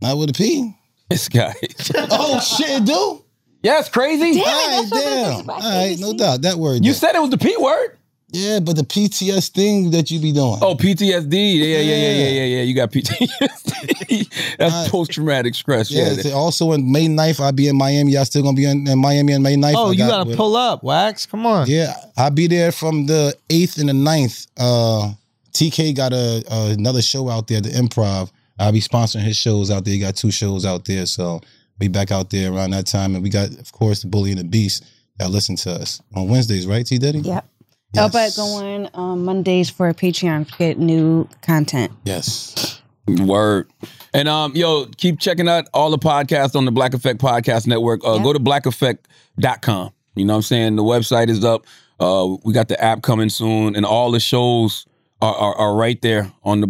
not 0.00 0.16
with 0.18 0.30
a 0.30 0.32
P. 0.32 0.74
This 1.10 1.28
guy. 1.28 1.54
Oh 1.94 2.40
shit, 2.40 2.68
it 2.70 2.84
do. 2.86 3.22
yeah, 3.62 3.78
it's 3.78 3.88
crazy. 3.88 4.40
All 4.40 4.44
right, 4.46 4.86
that's 4.90 5.04
it 5.04 5.04
damn. 5.46 5.50
All 5.50 5.60
right, 5.60 5.96
no 5.98 6.12
doubt 6.14 6.42
that 6.42 6.56
word. 6.56 6.76
You 6.84 6.92
then. 6.92 6.94
said 6.94 7.14
it 7.14 7.20
was 7.20 7.30
the 7.30 7.38
P 7.38 7.54
word. 7.58 7.96
Yeah, 8.32 8.58
but 8.60 8.76
the 8.76 8.82
PTS 8.82 9.50
thing 9.50 9.90
that 9.92 10.10
you 10.10 10.18
be 10.18 10.32
doing. 10.32 10.58
Oh, 10.62 10.74
PTSD. 10.74 11.32
Yeah, 11.58 11.64
yeah, 11.64 11.80
yeah, 11.80 11.96
yeah, 11.96 12.28
yeah, 12.28 12.44
yeah. 12.44 12.62
You 12.62 12.74
got 12.74 12.90
PTSD. 12.90 14.56
That's 14.58 14.74
Uh, 14.74 14.88
post 14.90 15.12
traumatic 15.12 15.54
stress. 15.54 15.90
yeah. 15.90 16.12
Yeah. 16.22 16.32
also 16.32 16.72
in 16.72 16.90
May 16.90 17.06
9th, 17.06 17.40
I'll 17.40 17.52
be 17.52 17.68
in 17.68 17.76
Miami. 17.76 18.12
Y'all 18.12 18.24
still 18.24 18.42
gonna 18.42 18.56
be 18.56 18.64
in, 18.64 18.86
in 18.88 18.98
Miami 18.98 19.34
on 19.34 19.42
May 19.42 19.56
9th. 19.56 19.74
Oh, 19.76 19.88
I 19.88 19.92
you 19.92 19.98
got 19.98 20.08
gotta 20.10 20.28
with- 20.28 20.36
pull 20.36 20.56
up, 20.56 20.82
Wax. 20.82 21.26
Come 21.26 21.46
on. 21.46 21.66
Yeah, 21.68 21.92
I'll 22.16 22.30
be 22.30 22.46
there 22.46 22.72
from 22.72 23.06
the 23.06 23.34
eighth 23.50 23.78
and 23.78 23.88
the 23.88 23.92
9th. 23.92 24.46
Uh, 24.56 25.12
TK 25.52 25.94
got 25.94 26.12
a, 26.12 26.42
another 26.72 27.02
show 27.02 27.28
out 27.28 27.46
there, 27.48 27.60
the 27.60 27.68
Improv. 27.70 28.30
I'll 28.58 28.72
be 28.72 28.80
sponsoring 28.80 29.22
his 29.22 29.36
shows 29.36 29.70
out 29.70 29.84
there. 29.84 29.92
He 29.94 30.00
got 30.00 30.16
two 30.16 30.30
shows 30.30 30.64
out 30.64 30.84
there, 30.84 31.04
so 31.06 31.40
be 31.78 31.88
back 31.88 32.10
out 32.12 32.30
there 32.30 32.52
around 32.52 32.70
that 32.70 32.86
time. 32.86 33.14
And 33.14 33.22
we 33.24 33.28
got, 33.30 33.50
of 33.50 33.72
course, 33.72 34.02
the 34.02 34.08
Bully 34.08 34.30
and 34.30 34.40
the 34.40 34.44
Beast 34.44 34.84
that 35.18 35.30
listen 35.30 35.56
to 35.56 35.72
us 35.72 36.00
on 36.14 36.28
Wednesdays, 36.28 36.66
right? 36.66 36.86
T 36.86 36.96
Diddy. 36.98 37.18
Yep. 37.20 37.46
Yes. 37.94 38.36
go 38.36 38.44
on 38.44 38.88
um, 38.94 39.24
Mondays 39.24 39.70
for 39.70 39.92
Patreon 39.92 40.50
to 40.50 40.58
get 40.58 40.78
new 40.78 41.28
content. 41.42 41.92
Yes. 42.04 42.80
Word. 43.06 43.70
And 44.14 44.28
um, 44.28 44.52
yo, 44.54 44.86
keep 44.96 45.18
checking 45.18 45.48
out 45.48 45.68
all 45.74 45.90
the 45.90 45.98
podcasts 45.98 46.54
on 46.54 46.64
the 46.64 46.72
Black 46.72 46.94
Effect 46.94 47.20
Podcast 47.20 47.66
Network. 47.66 48.04
Uh, 48.04 48.14
Yeah. 48.14 48.22
Go 48.22 48.32
to 48.32 48.38
blackeffect.com. 48.40 49.92
You 50.14 50.24
know 50.24 50.34
what 50.34 50.36
I'm 50.36 50.42
saying? 50.42 50.76
The 50.76 50.82
website 50.82 51.28
is 51.28 51.44
up. 51.44 51.66
Uh, 51.98 52.36
we 52.44 52.52
got 52.52 52.68
the 52.68 52.82
app 52.82 53.02
coming 53.02 53.28
soon, 53.28 53.76
and 53.76 53.86
all 53.86 54.10
the 54.10 54.20
shows 54.20 54.86
are, 55.20 55.34
are, 55.34 55.54
are 55.54 55.74
right 55.74 56.00
there 56.02 56.30
on 56.42 56.60
the 56.60 56.66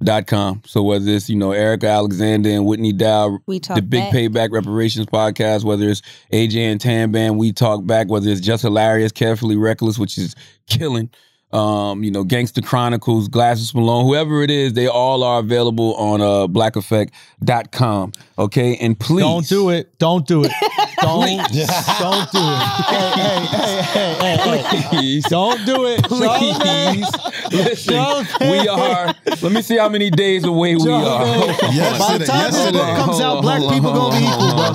blackeffect.com. 0.00 0.62
So 0.66 0.82
whether 0.82 1.10
it's, 1.10 1.28
you 1.30 1.36
know, 1.36 1.52
Erica 1.52 1.88
Alexander 1.88 2.50
and 2.50 2.66
Whitney 2.66 2.92
Dow, 2.92 3.38
We 3.46 3.60
talk 3.60 3.76
the 3.76 3.82
Big 3.82 4.00
back. 4.00 4.12
Payback 4.12 4.52
Reparations 4.52 5.06
podcast, 5.06 5.64
whether 5.64 5.88
it's 5.88 6.02
AJ 6.32 6.56
and 6.56 6.80
Tan 6.80 7.12
Band, 7.12 7.38
We 7.38 7.52
Talk 7.52 7.86
Back, 7.86 8.08
whether 8.08 8.28
it's 8.28 8.40
Just 8.40 8.62
Hilarious, 8.62 9.12
Carefully 9.12 9.56
Reckless, 9.56 9.98
which 9.98 10.18
is 10.18 10.34
killing, 10.66 11.10
um, 11.52 12.04
you 12.04 12.10
know, 12.10 12.22
Gangster 12.24 12.60
Chronicles, 12.62 13.28
Glasses 13.28 13.74
Malone, 13.74 14.04
whoever 14.06 14.42
it 14.42 14.50
is, 14.50 14.72
they 14.74 14.86
all 14.86 15.22
are 15.24 15.40
available 15.40 15.94
on 15.96 16.20
uh, 16.20 16.46
blackeffect.com. 16.46 18.12
Okay. 18.38 18.76
And 18.76 18.98
please 18.98 19.22
Don't 19.22 19.48
do 19.48 19.70
it. 19.70 19.98
Don't 19.98 20.26
do 20.26 20.44
it. 20.44 20.52
Don't 21.00 21.26
don't 22.00 22.30
do 22.32 22.38
it. 22.38 22.62
Hey, 22.90 23.10
hey, 23.14 23.46
hey, 23.46 24.14
hey, 24.14 24.36
hey, 24.36 24.58
hey. 24.62 24.88
Please. 24.90 25.24
Don't 25.28 25.64
do 25.64 25.86
it. 25.86 26.00
Charlamagne. 26.02 26.60
Please. 26.60 27.08
Listen, 27.52 28.26
we 28.50 28.68
are. 28.68 29.14
Let 29.42 29.52
me 29.52 29.62
see 29.62 29.76
how 29.78 29.88
many 29.88 30.10
days 30.10 30.44
away 30.44 30.76
we 30.76 30.82
are. 30.90 31.02
Charlamagne. 31.02 31.34
Hold 31.36 31.50
on. 31.50 31.74
Yes. 31.74 31.98
By 31.98 32.18
the 32.18 32.24
time 32.26 32.46
this 32.50 32.54
Yesterday. 32.56 32.78
book 32.78 32.96
comes 32.96 33.20
out, 33.20 33.36
on, 33.36 33.42
black 33.42 33.60
hold 33.60 33.72
people 33.72 33.92
gonna 33.92 34.16
be 34.18 34.24
equal, 34.24 34.40
hold 34.40 34.56
bro. 34.56 34.64
on. 34.64 34.74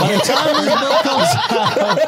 By 0.00 0.12
the 0.12 0.20
time 0.20 0.46
this 0.64 0.74
book 0.80 1.02
comes 1.02 1.28
out, 1.50 1.98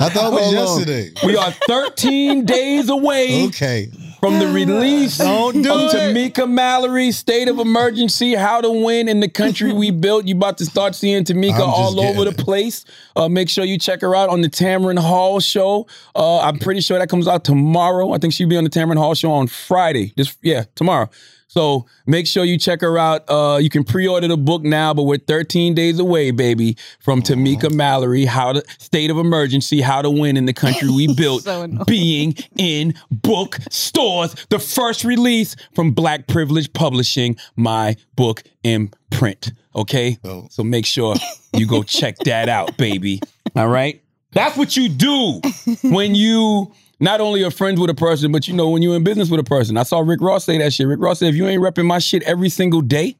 I 0.00 0.08
thought 0.10 0.32
it 0.32 0.34
was 0.34 0.44
Hold 0.44 0.56
on. 0.56 0.78
yesterday. 0.78 1.10
We 1.26 1.36
are 1.36 1.50
13 1.68 2.44
days 2.44 2.88
away 2.88 3.46
Okay. 3.48 3.90
From 4.24 4.38
the 4.38 4.48
release 4.48 5.18
Don't 5.18 5.60
do 5.60 5.70
of 5.70 5.92
it. 5.92 6.14
Tamika 6.16 6.50
Mallory, 6.50 7.12
State 7.12 7.48
of 7.48 7.58
Emergency, 7.58 8.34
How 8.34 8.62
to 8.62 8.70
Win 8.70 9.06
in 9.06 9.20
the 9.20 9.28
Country 9.28 9.70
We 9.72 9.90
Built. 10.04 10.26
You 10.26 10.34
about 10.34 10.56
to 10.58 10.64
start 10.64 10.94
seeing 10.94 11.24
Tamika 11.24 11.52
I'm 11.52 11.58
just 11.58 11.60
all 11.60 12.00
over 12.00 12.24
the 12.24 12.30
getting 12.30 12.40
it. 12.40 12.44
place. 12.44 12.84
Uh, 13.14 13.28
make 13.28 13.50
sure 13.50 13.64
you 13.64 13.78
check 13.78 14.00
her 14.00 14.16
out 14.16 14.30
on 14.30 14.40
the 14.40 14.48
Tamron 14.48 14.98
Hall 14.98 15.40
show. 15.40 15.86
Uh, 16.14 16.40
I'm 16.40 16.58
pretty 16.58 16.80
sure 16.80 16.98
that 16.98 17.10
comes 17.10 17.28
out 17.28 17.44
tomorrow. 17.44 18.12
I 18.12 18.18
think 18.18 18.32
she'll 18.32 18.48
be 18.48 18.56
on 18.56 18.64
the 18.64 18.70
Tamron 18.70 18.96
Hall 18.96 19.14
show 19.14 19.30
on 19.30 19.46
Friday. 19.46 20.14
This 20.16 20.34
yeah, 20.40 20.64
tomorrow. 20.74 21.10
So 21.54 21.86
make 22.04 22.26
sure 22.26 22.44
you 22.44 22.58
check 22.58 22.80
her 22.80 22.98
out. 22.98 23.22
Uh, 23.30 23.58
you 23.62 23.70
can 23.70 23.84
pre-order 23.84 24.26
the 24.26 24.36
book 24.36 24.64
now, 24.64 24.92
but 24.92 25.04
we're 25.04 25.18
13 25.18 25.72
days 25.72 26.00
away, 26.00 26.32
baby, 26.32 26.76
from 26.98 27.22
Tamika 27.22 27.72
Mallory, 27.72 28.24
How 28.24 28.54
to 28.54 28.64
State 28.78 29.08
of 29.08 29.18
Emergency, 29.18 29.80
How 29.80 30.02
to 30.02 30.10
Win 30.10 30.36
in 30.36 30.46
the 30.46 30.52
Country 30.52 30.88
We 30.90 31.14
Built, 31.14 31.42
So 31.44 31.68
being 31.86 32.34
in 32.58 32.94
book 33.12 33.58
stores. 33.70 34.34
The 34.50 34.58
first 34.58 35.04
release 35.04 35.54
from 35.76 35.92
Black 35.92 36.26
Privilege 36.26 36.72
Publishing, 36.72 37.36
my 37.54 37.94
book 38.16 38.42
imprint. 38.64 39.52
Okay, 39.76 40.18
Oh. 40.24 40.48
so 40.50 40.64
make 40.64 40.86
sure 40.86 41.14
you 41.54 41.68
go 41.68 41.84
check 41.84 42.18
that 42.24 42.48
out, 42.48 42.76
baby. 42.76 43.20
All 43.54 43.68
right, 43.68 44.02
that's 44.32 44.56
what 44.56 44.76
you 44.76 44.88
do 44.88 45.40
when 45.84 46.16
you 46.16 46.72
not 47.00 47.20
only 47.20 47.42
a 47.42 47.50
friend 47.50 47.78
with 47.78 47.90
a 47.90 47.94
person, 47.94 48.32
but 48.32 48.46
you 48.48 48.54
know 48.54 48.68
when 48.70 48.82
you're 48.82 48.96
in 48.96 49.04
business 49.04 49.30
with 49.30 49.40
a 49.40 49.44
person. 49.44 49.76
I 49.76 49.82
saw 49.82 50.00
Rick 50.00 50.20
Ross 50.20 50.44
say 50.44 50.58
that 50.58 50.72
shit. 50.72 50.86
Rick 50.86 51.00
Ross 51.00 51.18
said, 51.18 51.28
"If 51.28 51.34
you 51.34 51.46
ain't 51.46 51.62
repping 51.62 51.86
my 51.86 51.98
shit 51.98 52.22
every 52.24 52.48
single 52.48 52.80
day," 52.80 53.16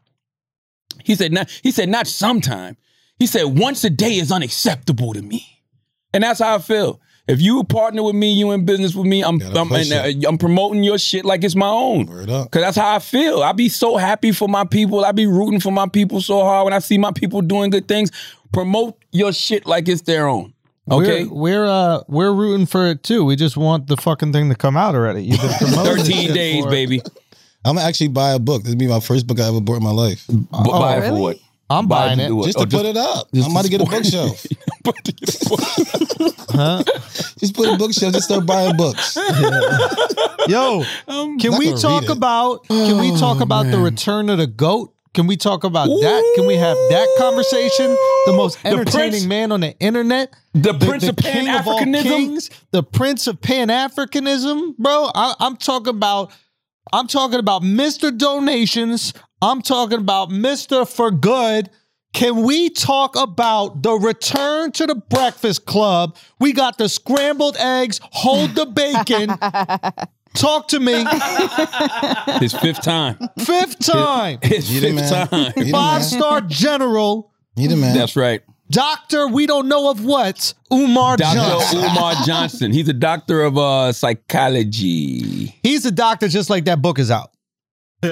he 1.04 1.14
said, 1.14 1.32
"Not." 1.32 1.50
He 1.62 1.70
said, 1.70 1.88
"Not 1.88 2.06
sometime." 2.06 2.76
He 3.18 3.26
said, 3.26 3.44
"Once 3.44 3.84
a 3.84 3.90
day 3.90 4.16
is 4.16 4.32
unacceptable 4.32 5.12
to 5.14 5.22
me," 5.22 5.44
and 6.12 6.22
that's 6.22 6.40
how 6.40 6.56
I 6.56 6.58
feel. 6.58 7.00
If 7.26 7.40
you 7.40 7.64
partner 7.64 8.02
with 8.02 8.14
me, 8.14 8.32
you 8.34 8.50
in 8.50 8.66
business 8.66 8.94
with 8.94 9.06
me, 9.06 9.22
I'm 9.24 9.38
I'm, 9.60 9.68
and, 9.72 10.24
uh, 10.24 10.28
I'm 10.28 10.36
promoting 10.36 10.82
your 10.84 10.98
shit 10.98 11.24
like 11.24 11.42
it's 11.42 11.54
my 11.56 11.68
own. 11.68 12.06
Cause 12.50 12.60
that's 12.62 12.76
how 12.76 12.94
I 12.96 12.98
feel. 12.98 13.42
I 13.42 13.52
be 13.52 13.70
so 13.70 13.96
happy 13.96 14.30
for 14.30 14.46
my 14.46 14.64
people. 14.64 15.04
I 15.04 15.12
be 15.12 15.26
rooting 15.26 15.60
for 15.60 15.72
my 15.72 15.88
people 15.88 16.20
so 16.20 16.42
hard 16.42 16.64
when 16.66 16.74
I 16.74 16.80
see 16.80 16.98
my 16.98 17.12
people 17.12 17.40
doing 17.40 17.70
good 17.70 17.88
things. 17.88 18.10
Promote 18.52 18.98
your 19.10 19.32
shit 19.32 19.66
like 19.66 19.88
it's 19.88 20.02
their 20.02 20.28
own. 20.28 20.53
Okay. 20.90 21.24
we're 21.24 21.62
we're 21.62 21.66
uh 21.66 22.02
we're 22.08 22.32
rooting 22.32 22.66
for 22.66 22.86
it 22.88 23.02
too. 23.02 23.24
We 23.24 23.36
just 23.36 23.56
want 23.56 23.86
the 23.86 23.96
fucking 23.96 24.32
thing 24.32 24.48
to 24.50 24.54
come 24.54 24.76
out 24.76 24.94
already. 24.94 25.24
You've 25.24 25.40
been 25.40 25.50
promoting 25.58 25.94
this 25.96 26.06
13 26.08 26.26
shit 26.26 26.34
days, 26.34 26.64
for- 26.64 26.70
baby. 26.70 27.00
I'm 27.64 27.76
gonna 27.76 27.88
actually 27.88 28.08
buy 28.08 28.32
a 28.34 28.38
book. 28.38 28.62
This 28.64 28.72
will 28.72 28.78
be 28.78 28.86
my 28.86 29.00
first 29.00 29.26
book 29.26 29.40
I 29.40 29.48
ever 29.48 29.60
bought 29.62 29.76
in 29.76 29.82
my 29.82 29.90
life. 29.90 30.26
B- 30.28 30.36
buy 30.50 30.96
it 30.96 31.00
for 31.00 31.06
really? 31.06 31.20
what? 31.22 31.36
I'm 31.70 31.88
Buy 31.88 32.08
buying 32.08 32.18
to 32.18 32.24
it. 32.24 32.28
do 32.28 32.42
Just 32.44 32.58
Oh, 32.58 32.64
to 32.66 32.76
put 32.76 32.84
it 32.84 32.96
up. 32.98 33.26
I'm 33.34 33.50
about 33.50 33.64
to 33.64 33.70
get 33.70 33.80
a 33.80 33.84
bookshelf. 33.86 34.44
About 34.80 35.02
to 35.02 35.12
get 35.12 35.34
a 35.34 35.48
book. 35.48 36.34
Huh? 36.50 36.82
Just 37.38 37.54
put 37.56 37.70
a 37.72 37.78
bookshelf. 37.78 38.12
Just 38.12 38.26
start 38.26 38.44
buying 38.44 38.76
books. 38.76 39.16
Yo, 40.46 40.84
can 41.06 41.38
not 41.52 41.58
we 41.58 41.66
gonna 41.70 41.78
talk 41.78 42.02
read 42.02 42.10
it. 42.10 42.16
about 42.18 42.68
can 42.68 42.98
we 42.98 43.16
talk 43.18 43.40
about 43.40 43.64
the 43.70 43.78
return 43.78 44.28
of 44.28 44.36
the 44.36 44.46
goat? 44.46 44.93
Can 45.14 45.28
we 45.28 45.36
talk 45.36 45.62
about 45.62 45.86
that? 45.86 46.32
Can 46.36 46.46
we 46.46 46.56
have 46.56 46.76
that 46.90 47.08
conversation? 47.18 47.96
The 48.26 48.32
most 48.32 48.60
The 48.62 48.70
entertaining 48.70 49.10
Prince- 49.10 49.24
man 49.26 49.52
on 49.52 49.60
the 49.60 49.78
internet. 49.78 50.34
The 50.54 50.74
Prince 50.74 51.04
of 51.08 51.16
king 51.16 51.48
of 51.48 51.66
all 51.68 51.78
Pan-Africanism? 51.78 52.02
kings, 52.02 52.50
the 52.72 52.82
Prince 52.82 53.26
of 53.28 53.40
Pan 53.40 53.68
Africanism, 53.68 54.76
bro. 54.76 55.10
I, 55.14 55.34
I'm 55.40 55.56
talking 55.56 55.94
about. 55.94 56.32
I'm 56.92 57.06
talking 57.06 57.38
about 57.38 57.62
Mr. 57.62 58.16
Donations. 58.16 59.14
I'm 59.40 59.62
talking 59.62 59.98
about 59.98 60.30
Mr. 60.30 60.86
For 60.86 61.10
Good. 61.10 61.70
Can 62.12 62.42
we 62.44 62.70
talk 62.70 63.16
about 63.16 63.82
the 63.82 63.94
return 63.94 64.70
to 64.72 64.86
the 64.86 64.94
Breakfast 64.94 65.66
Club? 65.66 66.16
We 66.38 66.52
got 66.52 66.78
the 66.78 66.88
scrambled 66.88 67.56
eggs. 67.56 68.00
Hold 68.04 68.54
the 68.54 68.66
bacon. 68.66 69.30
Talk 70.34 70.68
to 70.68 70.80
me. 70.80 70.92
His 72.40 72.52
fifth 72.52 72.82
time. 72.82 73.18
Fifth 73.38 73.78
time. 73.78 74.38
His 74.42 74.70
You 74.72 74.80
the 74.80 74.88
fifth 75.00 75.30
man. 75.30 75.52
time. 75.52 75.70
Five 75.70 76.04
star 76.04 76.40
general. 76.42 77.30
You 77.56 77.68
the 77.68 77.76
man. 77.76 77.96
That's 77.96 78.16
right. 78.16 78.42
Doctor, 78.70 79.28
we 79.28 79.46
don't 79.46 79.68
know 79.68 79.90
of 79.90 80.04
what. 80.04 80.54
Umar 80.72 81.16
Dr. 81.16 81.36
Johnson. 81.36 81.78
Umar 81.78 82.14
Johnson. 82.24 82.72
He's 82.72 82.88
a 82.88 82.92
doctor 82.94 83.42
of 83.42 83.56
uh, 83.58 83.92
psychology. 83.92 85.54
He's 85.62 85.84
a 85.86 85.90
doctor 85.90 86.28
just 86.28 86.50
like 86.50 86.64
that 86.64 86.80
book 86.82 86.98
is 86.98 87.10
out. 87.10 87.30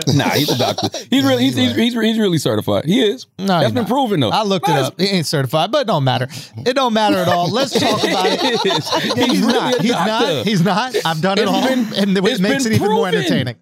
Nah, 0.15 0.29
he's 0.31 0.51
a 0.51 0.59
doctor. 0.59 0.89
He's 1.11 1.25
really 1.25 1.45
he's, 1.45 1.57
he's, 1.57 1.75
he's, 1.75 1.93
he's 1.95 2.19
really 2.19 2.39
certified. 2.39 2.85
He 2.85 3.01
is. 3.03 3.27
No, 3.39 3.47
That's 3.47 3.65
he's 3.67 3.73
been 3.73 3.83
not. 3.83 3.89
proven 3.89 4.21
though. 4.21 4.31
I 4.31 4.43
looked 4.45 4.69
it 4.69 4.75
up. 4.75 5.01
He 5.01 5.07
ain't 5.07 5.27
certified, 5.27 5.71
but 5.73 5.83
it 5.83 5.87
don't 5.87 6.05
matter. 6.05 6.29
It 6.59 6.75
don't 6.75 6.93
matter 6.93 7.17
at 7.19 7.29
all. 7.29 7.51
Let's 7.51 7.73
talk 7.79 7.99
about 8.05 8.27
it. 8.27 8.41
It 8.43 8.67
is. 8.67 9.17
Yeah, 9.17 9.25
he's, 9.27 9.41
really 9.41 9.53
not. 9.53 9.81
He's 9.81 9.91
not. 9.93 10.45
He's 10.47 10.63
not. 10.65 10.97
I've 11.05 11.21
done 11.21 11.39
it 11.39 11.43
It's 11.43 11.51
all, 11.51 11.67
been- 11.69 11.95
and 11.95 12.17
it 12.19 12.41
makes 12.41 12.65
it 12.67 12.73
even 12.73 12.89
more 12.91 13.09
entertaining. 13.09 13.57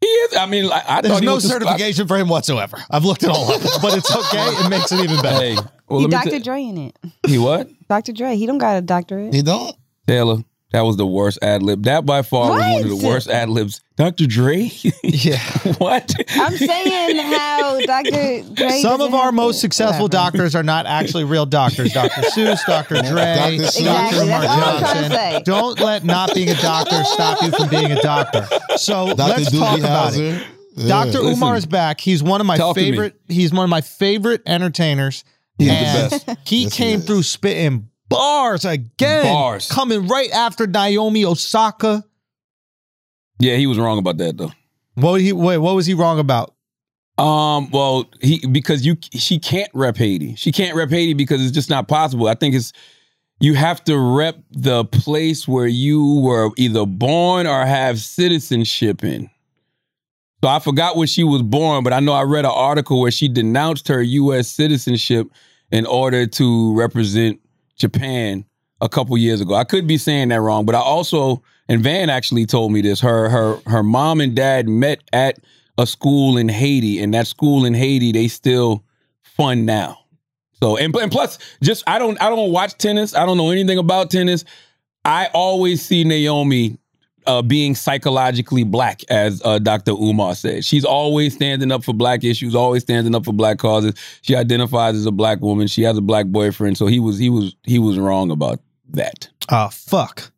He 0.00 0.06
is. 0.06 0.36
I 0.36 0.46
mean, 0.46 0.66
like, 0.66 0.84
I 0.88 1.00
There's 1.00 1.14
thought 1.14 1.20
he 1.20 1.26
no 1.26 1.34
was 1.36 1.44
just- 1.44 1.54
certification 1.54 2.06
for 2.08 2.16
him 2.18 2.28
whatsoever. 2.28 2.76
I've 2.90 3.04
looked 3.04 3.22
it 3.22 3.30
all 3.30 3.50
up, 3.50 3.60
but 3.80 3.96
it's 3.96 4.14
okay. 4.14 4.44
It 4.64 4.68
makes 4.68 4.92
it 4.92 5.00
even 5.00 5.20
better. 5.22 5.36
Hey, 5.42 5.56
well, 5.88 6.00
he 6.00 6.08
Dr. 6.08 6.30
tell- 6.30 6.40
Dre 6.40 6.62
in 6.62 6.76
it. 6.78 6.96
He 7.26 7.38
what? 7.38 7.68
Dr. 7.88 8.12
Dre. 8.12 8.36
He 8.36 8.46
don't 8.46 8.58
got 8.58 8.76
a 8.76 8.82
doctorate. 8.82 9.32
He 9.34 9.42
don't? 9.42 9.74
Taylor. 10.06 10.38
That 10.74 10.80
was 10.84 10.96
the 10.96 11.06
worst 11.06 11.38
ad 11.40 11.62
lib. 11.62 11.84
That 11.84 12.04
by 12.04 12.22
far 12.22 12.50
was 12.50 12.58
one 12.60 12.82
of 12.82 12.88
the 13.00 13.06
worst 13.06 13.30
ad 13.30 13.48
libs. 13.48 13.80
Dr. 13.94 14.26
Dre? 14.26 14.72
Yeah. 15.04 15.38
what? 15.78 16.12
I'm 16.30 16.56
saying 16.56 17.16
how 17.16 17.78
Dr. 17.78 18.42
Dre. 18.54 18.80
Some 18.82 19.00
of 19.00 19.14
our 19.14 19.30
most 19.30 19.60
successful 19.60 20.06
whatever. 20.06 20.32
doctors 20.32 20.56
are 20.56 20.64
not 20.64 20.86
actually 20.86 21.22
real 21.22 21.46
doctors. 21.46 21.92
Dr. 21.92 22.20
Seuss, 22.34 22.58
Dr. 22.66 22.96
Dre, 22.96 23.04
Dr. 23.04 23.52
Seuss. 23.68 23.84
Dr. 23.84 24.16
Exactly, 24.16 24.28
Mark 24.28 24.42
that's 24.42 24.50
all 24.50 24.74
I'm 24.74 24.80
trying 24.80 25.02
to 25.04 25.08
Johnson. 25.10 25.42
Don't 25.44 25.78
let 25.78 26.02
not 26.04 26.34
being 26.34 26.48
a 26.48 26.60
doctor 26.60 27.04
stop 27.04 27.40
you 27.40 27.52
from 27.52 27.68
being 27.68 27.92
a 27.92 28.02
doctor. 28.02 28.44
So 28.76 29.14
Dr. 29.14 29.16
let's 29.16 29.50
Doogie 29.50 29.58
talk 29.60 29.78
about 29.78 30.16
it. 30.16 30.44
Yeah. 30.74 30.88
Dr. 30.88 31.20
Listen. 31.20 31.34
Umar 31.34 31.54
is 31.54 31.66
back. 31.66 32.00
He's 32.00 32.20
one 32.20 32.40
of 32.40 32.48
my 32.48 32.56
Talk 32.56 32.74
to 32.74 32.82
me. 32.82 32.90
favorite. 32.90 33.14
He's 33.28 33.52
one 33.52 33.62
of 33.62 33.70
my 33.70 33.80
favorite 33.80 34.42
entertainers. 34.44 35.22
He's 35.56 35.68
the 35.68 35.74
best. 36.24 36.48
He 36.48 36.64
Yes, 36.64 36.74
came 36.76 36.98
is. 36.98 37.06
through 37.06 37.22
spitting 37.22 37.90
bars 38.14 38.64
again. 38.64 39.24
Bars. 39.24 39.70
Coming 39.70 40.06
right 40.08 40.30
after 40.30 40.66
Naomi 40.66 41.24
Osaka. 41.24 42.04
Yeah, 43.38 43.56
he 43.56 43.66
was 43.66 43.78
wrong 43.78 43.98
about 43.98 44.18
that 44.18 44.36
though. 44.36 44.52
What 44.94 45.20
he 45.20 45.32
wait, 45.32 45.58
what 45.58 45.74
was 45.74 45.86
he 45.86 45.94
wrong 45.94 46.18
about? 46.18 46.54
Um, 47.18 47.70
well, 47.70 48.10
he 48.20 48.44
because 48.46 48.84
you 48.84 48.96
she 49.12 49.38
can't 49.38 49.70
rep 49.74 49.96
Haiti. 49.96 50.34
She 50.34 50.52
can't 50.52 50.74
rep 50.74 50.90
Haiti 50.90 51.14
because 51.14 51.42
it's 51.42 51.52
just 51.52 51.70
not 51.70 51.86
possible. 51.88 52.26
I 52.28 52.34
think 52.34 52.54
it's 52.54 52.72
you 53.40 53.54
have 53.54 53.82
to 53.84 53.98
rep 53.98 54.38
the 54.50 54.84
place 54.84 55.46
where 55.46 55.66
you 55.66 56.20
were 56.20 56.50
either 56.56 56.86
born 56.86 57.46
or 57.46 57.64
have 57.64 58.00
citizenship 58.00 59.04
in. 59.04 59.30
So 60.42 60.48
I 60.48 60.58
forgot 60.58 60.96
where 60.96 61.06
she 61.06 61.24
was 61.24 61.42
born, 61.42 61.84
but 61.84 61.92
I 61.92 62.00
know 62.00 62.12
I 62.12 62.22
read 62.22 62.44
an 62.44 62.50
article 62.50 63.00
where 63.00 63.10
she 63.10 63.28
denounced 63.28 63.88
her 63.88 64.02
U.S. 64.02 64.48
citizenship 64.48 65.28
in 65.70 65.86
order 65.86 66.26
to 66.26 66.74
represent 66.76 67.40
Japan 67.76 68.44
a 68.80 68.88
couple 68.88 69.16
years 69.16 69.40
ago. 69.40 69.54
I 69.54 69.64
could 69.64 69.86
be 69.86 69.98
saying 69.98 70.28
that 70.28 70.40
wrong, 70.40 70.64
but 70.64 70.74
I 70.74 70.80
also 70.80 71.42
and 71.68 71.82
Van 71.82 72.10
actually 72.10 72.46
told 72.46 72.72
me 72.72 72.80
this. 72.80 73.00
Her 73.00 73.28
her 73.28 73.58
her 73.66 73.82
mom 73.82 74.20
and 74.20 74.34
dad 74.34 74.68
met 74.68 75.02
at 75.12 75.38
a 75.78 75.86
school 75.86 76.36
in 76.36 76.48
Haiti, 76.48 77.02
and 77.02 77.14
that 77.14 77.26
school 77.26 77.64
in 77.64 77.74
Haiti 77.74 78.12
they 78.12 78.28
still 78.28 78.84
fund 79.22 79.66
now. 79.66 79.98
So 80.62 80.76
and, 80.76 80.94
and 80.96 81.10
plus, 81.10 81.38
just 81.62 81.84
I 81.86 81.98
don't 81.98 82.20
I 82.22 82.28
don't 82.28 82.52
watch 82.52 82.76
tennis. 82.78 83.14
I 83.14 83.26
don't 83.26 83.36
know 83.36 83.50
anything 83.50 83.78
about 83.78 84.10
tennis. 84.10 84.44
I 85.04 85.28
always 85.34 85.82
see 85.84 86.04
Naomi 86.04 86.78
uh, 87.26 87.42
being 87.42 87.74
psychologically 87.74 88.64
black, 88.64 89.02
as 89.08 89.40
uh, 89.44 89.58
Dr. 89.58 89.92
Umar 89.92 90.34
said. 90.34 90.64
She's 90.64 90.84
always 90.84 91.34
standing 91.34 91.72
up 91.72 91.84
for 91.84 91.92
black 91.94 92.24
issues, 92.24 92.54
always 92.54 92.82
standing 92.82 93.14
up 93.14 93.24
for 93.24 93.32
black 93.32 93.58
causes. 93.58 93.94
She 94.22 94.34
identifies 94.36 94.94
as 94.94 95.06
a 95.06 95.12
black 95.12 95.40
woman. 95.40 95.66
She 95.66 95.82
has 95.82 95.96
a 95.98 96.02
black 96.02 96.26
boyfriend, 96.26 96.76
so 96.78 96.86
he 96.86 96.98
was 97.00 97.18
he 97.18 97.30
was 97.30 97.54
he 97.64 97.78
was 97.78 97.98
wrong 97.98 98.30
about 98.30 98.60
that. 98.90 99.28
Oh 99.50 99.68
fuck. 99.70 100.30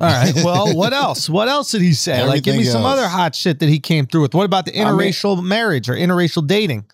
All 0.00 0.08
right. 0.08 0.34
Well, 0.44 0.76
what 0.76 0.92
else? 0.92 1.28
What 1.30 1.48
else 1.48 1.70
did 1.70 1.80
he 1.80 1.94
say? 1.94 2.22
like, 2.24 2.42
give 2.42 2.52
me 2.54 2.58
Everything 2.60 2.72
some 2.72 2.82
else. 2.82 2.98
other 2.98 3.08
hot 3.08 3.34
shit 3.34 3.60
that 3.60 3.68
he 3.70 3.78
came 3.80 4.06
through 4.06 4.22
with. 4.22 4.34
What 4.34 4.44
about 4.44 4.66
the 4.66 4.78
I 4.78 4.84
mean- 4.92 5.08
interracial 5.10 5.42
marriage 5.42 5.88
or 5.88 5.94
interracial 5.94 6.46
dating? 6.46 6.84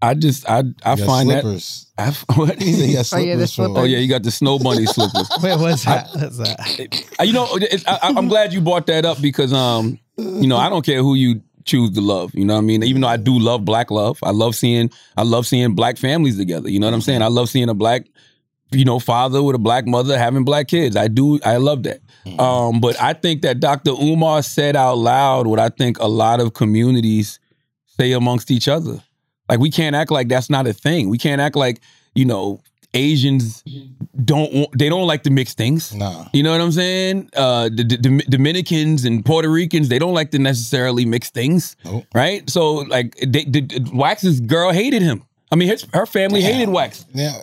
I 0.00 0.14
just 0.14 0.48
I 0.48 0.58
I 0.84 0.92
You 0.92 0.96
got 0.98 0.98
find 1.06 1.28
slippers. 1.28 1.86
that 1.96 2.16
I, 2.28 2.32
what? 2.34 2.62
He 2.62 2.72
said 2.72 2.88
he 2.88 3.16
Oh, 3.16 3.18
yeah, 3.18 3.36
the 3.36 3.46
slippers. 3.46 3.76
Oh 3.76 3.84
yeah, 3.84 3.98
you 3.98 4.08
got 4.08 4.22
the 4.22 4.30
snow 4.30 4.58
bunny 4.58 4.86
slippers. 4.86 5.28
Wait, 5.42 5.58
what's 5.58 5.84
that? 5.84 6.08
What's 6.14 6.38
that? 6.38 7.04
Uh, 7.18 7.24
You 7.24 7.32
know, 7.32 7.48
it, 7.56 7.82
I, 7.86 7.98
I'm 8.02 8.28
glad 8.28 8.52
you 8.52 8.60
brought 8.60 8.86
that 8.86 9.04
up 9.04 9.20
because, 9.20 9.52
um, 9.52 9.98
you 10.16 10.46
know, 10.46 10.56
I 10.56 10.68
don't 10.68 10.84
care 10.86 11.02
who 11.02 11.14
you 11.14 11.42
choose 11.64 11.90
to 11.92 12.00
love. 12.00 12.32
You 12.34 12.44
know 12.44 12.54
what 12.54 12.60
I 12.60 12.64
mean? 12.64 12.82
Even 12.84 13.02
though 13.02 13.08
I 13.08 13.16
do 13.16 13.38
love 13.38 13.64
black 13.64 13.90
love, 13.90 14.18
I 14.22 14.30
love 14.30 14.54
seeing 14.54 14.90
I 15.16 15.22
love 15.24 15.46
seeing 15.46 15.74
black 15.74 15.96
families 15.98 16.36
together. 16.38 16.68
You 16.70 16.78
know 16.78 16.86
what 16.86 16.94
I'm 16.94 17.00
saying? 17.00 17.22
I 17.22 17.26
love 17.28 17.48
seeing 17.48 17.68
a 17.68 17.74
black, 17.74 18.06
you 18.70 18.84
know, 18.84 19.00
father 19.00 19.42
with 19.42 19.56
a 19.56 19.58
black 19.58 19.86
mother 19.86 20.16
having 20.16 20.44
black 20.44 20.68
kids. 20.68 20.96
I 20.96 21.08
do. 21.08 21.40
I 21.44 21.56
love 21.56 21.82
that. 21.82 22.00
Um, 22.38 22.80
but 22.80 23.00
I 23.00 23.14
think 23.14 23.42
that 23.42 23.58
Dr. 23.58 23.90
Umar 23.92 24.42
said 24.42 24.76
out 24.76 24.98
loud 24.98 25.46
what 25.46 25.58
I 25.58 25.70
think 25.70 25.98
a 25.98 26.06
lot 26.06 26.40
of 26.40 26.52
communities 26.52 27.40
say 27.98 28.12
amongst 28.12 28.50
each 28.50 28.68
other. 28.68 29.02
Like 29.48 29.60
we 29.60 29.70
can't 29.70 29.94
act 29.96 30.10
like 30.10 30.28
that's 30.28 30.50
not 30.50 30.66
a 30.66 30.72
thing. 30.72 31.08
We 31.08 31.18
can't 31.18 31.40
act 31.40 31.56
like 31.56 31.80
you 32.14 32.24
know 32.24 32.60
Asians 32.94 33.62
don't 34.24 34.52
want, 34.52 34.78
they 34.78 34.88
don't 34.88 35.06
like 35.06 35.22
to 35.24 35.30
mix 35.30 35.54
things. 35.54 35.94
Nah. 35.94 36.26
You 36.32 36.42
know 36.42 36.52
what 36.52 36.60
I'm 36.60 36.72
saying? 36.72 37.28
Uh, 37.36 37.64
the, 37.64 37.84
the 37.84 37.96
Dom- 37.98 38.18
Dominicans 38.30 39.04
and 39.04 39.24
Puerto 39.24 39.48
Ricans 39.50 39.88
they 39.88 39.98
don't 39.98 40.14
like 40.14 40.30
to 40.30 40.38
necessarily 40.38 41.04
mix 41.04 41.30
things, 41.30 41.76
Nope. 41.84 42.04
right? 42.14 42.48
So 42.48 42.74
like 42.76 43.14
they, 43.16 43.44
the, 43.44 43.90
Wax's 43.92 44.40
girl 44.40 44.72
hated 44.72 45.02
him. 45.02 45.22
I 45.52 45.56
mean, 45.56 45.68
his, 45.68 45.86
her 45.92 46.06
family 46.06 46.40
hated 46.42 46.68
Wax, 46.70 47.04
Yeah. 47.14 47.36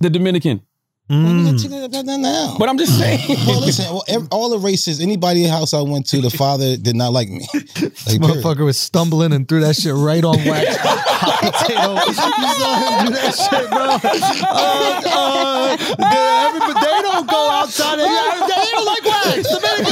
the 0.00 0.10
Dominican. 0.10 0.62
Now. 1.10 2.56
But 2.58 2.68
I'm 2.68 2.78
just 2.78 2.98
saying. 2.98 3.20
well, 3.46 3.60
listen, 3.60 3.84
well, 3.86 4.04
ev- 4.08 4.28
all 4.30 4.50
the 4.50 4.58
races, 4.58 5.00
anybody 5.00 5.44
house 5.44 5.72
I 5.74 5.80
went 5.80 6.06
to, 6.10 6.20
the 6.20 6.30
father 6.30 6.76
did 6.76 6.96
not 6.96 7.12
like 7.12 7.28
me. 7.28 7.46
Like, 7.54 7.74
This 7.74 8.04
period. 8.04 8.22
motherfucker 8.22 8.64
was 8.64 8.76
stumbling 8.78 9.32
and 9.32 9.48
threw 9.48 9.60
that 9.60 9.76
shit 9.76 9.94
right 9.94 10.22
on 10.24 10.36
wax. 10.44 10.76
Hot 10.80 11.52
potato. 11.52 11.94
You 11.94 12.12
saw 12.14 12.98
him 13.00 13.06
do 13.06 13.12
that 13.12 13.34
shit, 13.34 13.70
bro. 13.70 13.88
Uh, 14.48 15.00
uh, 15.04 15.76
they, 15.76 16.46
everybody, 16.46 16.74
they 16.80 17.02
don't 17.02 17.28
go 17.28 17.50
outside. 17.50 17.96
They, 17.98 18.04
they 18.04 18.70
don't 18.72 18.84
like 18.86 19.04
wax. 19.04 19.48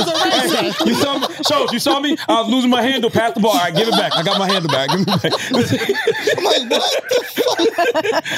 Dominicans 0.07 0.53
are 0.53 0.57
racist. 0.57 0.87
You 0.87 0.95
saw 0.95 1.19
me, 1.19 1.27
Schulz, 1.49 1.73
you 1.73 1.79
saw 1.79 2.01
me. 2.01 2.17
I 2.29 2.41
was 2.43 2.51
losing 2.51 2.71
my 2.71 2.83
handle. 2.83 3.11
Pass 3.11 3.35
the 3.35 3.41
ball. 3.41 3.53
All 3.53 3.59
right, 3.59 3.75
give 3.75 3.89
it 3.89 3.93
back. 3.93 4.13
I 4.17 4.23
got 4.23 4.39
my 4.39 4.47
handle 4.51 4.71
back. 4.71 4.89
Give 4.91 5.01
me 5.01 5.05
back. 5.05 5.25
I'm 5.25 6.45
like, 6.45 6.71
what? 6.71 7.05
The 7.09 7.25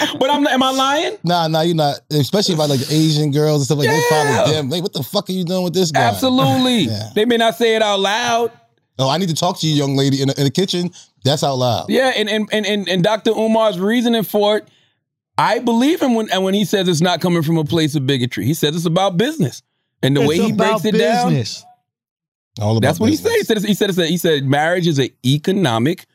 fuck? 0.09 0.19
But 0.19 0.31
I'm. 0.31 0.47
Am 0.47 0.63
I 0.63 0.71
lying? 0.71 1.19
Nah, 1.25 1.49
nah, 1.49 1.61
you're 1.63 1.75
not. 1.77 2.01
Especially 2.11 2.55
about 2.55 2.71
like 2.71 2.81
Asian 2.91 3.31
girls 3.31 3.61
and 3.61 3.67
stuff 3.67 3.79
like 3.79 3.89
that. 3.89 3.93
They 4.11 4.17
Yeah. 4.17 4.35
probably 4.37 4.55
them. 4.55 4.71
Like, 4.71 4.83
what 4.83 4.93
the 4.93 5.03
fuck 5.03 5.29
are 5.29 5.33
you 5.33 5.45
doing 5.45 5.65
with 5.65 5.75
this 5.75 5.91
guy? 5.91 6.03
Absolutely. 6.03 6.81
Yeah. 6.81 7.11
They 7.15 7.25
may 7.25 7.37
not 7.37 7.57
say 7.57 7.77
it 7.77 7.83
out 7.83 8.01
loud. 8.01 8.53
Oh, 8.99 9.09
I 9.09 9.19
need 9.19 9.29
to 9.29 9.35
talk 9.35 9.61
to 9.61 9.67
you, 9.67 9.75
young 9.75 9.97
lady, 9.97 10.21
in 10.23 10.29
the, 10.29 10.39
in 10.39 10.45
the 10.45 10.51
kitchen. 10.51 10.91
That's 11.25 11.45
out 11.45 11.55
loud. 11.57 11.87
Yeah, 11.89 12.13
and 12.17 12.29
and 12.29 12.49
and 12.53 12.67
and, 12.67 12.89
and 12.89 13.03
Dr. 13.05 13.31
Umar's 13.31 13.79
reasoning 13.79 14.25
for 14.25 14.57
it, 14.59 14.69
I 15.37 15.61
believe 15.61 16.01
him 16.03 16.15
when 16.15 16.29
and 16.31 16.43
when 16.43 16.55
he 16.55 16.65
says 16.65 16.89
it's 16.89 17.01
not 17.01 17.21
coming 17.21 17.43
from 17.43 17.59
a 17.59 17.65
place 17.65 17.95
of 17.95 18.07
bigotry. 18.07 18.45
He 18.45 18.55
says 18.55 18.75
it's 18.75 18.87
about 18.87 19.17
business. 19.17 19.63
And 20.03 20.17
the 20.17 20.27
way 20.27 20.37
he 20.39 20.53
breaks 20.53 20.85
about 20.85 20.85
it 20.85 20.99
down. 20.99 21.45
All 22.61 22.77
about 22.77 22.87
that's 22.87 22.99
what 23.01 23.11
business. 23.11 23.33
he 23.35 23.43
said. 23.45 23.59
He 23.59 23.65
said 23.65 23.69
he 23.69 23.75
said, 23.75 23.89
it's 23.91 23.99
a- 23.99 24.07
he 24.07 24.17
said 24.19 24.45
marriage 24.45 24.87
is 24.87 24.99
an 24.99 25.09
economic 25.25 26.07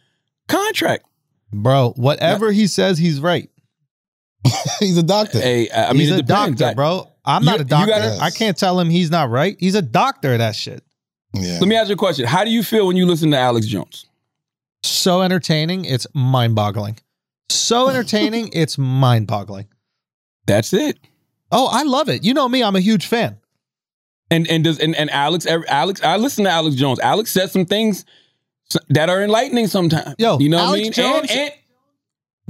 contract. 0.47 1.05
Bro, 1.51 1.93
whatever 1.97 2.51
he 2.51 2.67
says, 2.67 2.97
he's 2.97 3.19
right. 3.21 3.49
He's 4.79 4.97
a 4.97 5.03
doctor. 5.03 5.39
Hey, 5.39 5.69
I 5.69 5.85
I 5.89 5.91
mean, 5.93 6.01
he's 6.01 6.11
a 6.11 6.21
depends. 6.21 6.59
doctor, 6.59 6.75
bro. 6.75 7.07
I'm 7.23 7.45
not 7.45 7.55
You- 7.59 7.61
a 7.61 7.65
doctor. 7.65 7.91
gotta- 7.91 8.17
I 8.21 8.29
can't 8.29 8.57
tell 8.57 8.77
him 8.79 8.89
he's 8.89 9.09
not 9.09 9.29
right. 9.29 9.55
He's 9.59 9.75
a 9.75 9.81
doctor 9.81 10.33
of 10.33 10.39
that 10.39 10.55
shit. 10.55 10.83
Yeah. 11.33 11.59
Let 11.59 11.67
me 11.69 11.75
ask 11.77 11.87
you 11.87 11.93
a 11.93 11.97
question. 11.97 12.25
How 12.25 12.43
do 12.43 12.51
you 12.51 12.61
feel 12.61 12.85
when 12.87 12.97
you 12.97 13.05
listen 13.05 13.31
to 13.31 13.37
Alex 13.37 13.67
Jones? 13.67 14.05
So 14.83 15.21
entertaining, 15.21 15.85
it's 15.85 16.05
mind 16.13 16.55
boggling. 16.55 16.97
So 17.49 17.87
entertaining, 17.89 18.49
it's 18.51 18.77
mind 18.77 19.27
boggling. 19.27 19.67
That's 20.45 20.73
it. 20.73 20.97
Oh, 21.51 21.69
I 21.71 21.83
love 21.83 22.09
it. 22.09 22.25
You 22.25 22.33
know 22.33 22.49
me, 22.49 22.63
I'm 22.63 22.75
a 22.75 22.81
huge 22.81 23.05
fan. 23.05 23.37
And 24.33 24.47
and 24.49 24.63
does 24.63 24.79
and, 24.79 24.95
and 24.95 25.09
Alex 25.11 25.45
Alex 25.45 26.01
I 26.03 26.17
listen 26.17 26.45
to 26.45 26.49
Alex 26.49 26.75
Jones. 26.75 26.99
Alex 26.99 27.31
says 27.31 27.51
some 27.51 27.65
things 27.65 28.05
that 28.89 29.09
are 29.09 29.23
enlightening 29.23 29.67
sometimes. 29.67 30.15
Yo, 30.17 30.39
you 30.39 30.49
know 30.49 30.57
Alex 30.57 30.69
what 30.69 30.79
I 30.79 30.81
mean? 30.81 30.91
Jones- 30.91 31.31
and, 31.31 31.39
and 31.39 31.53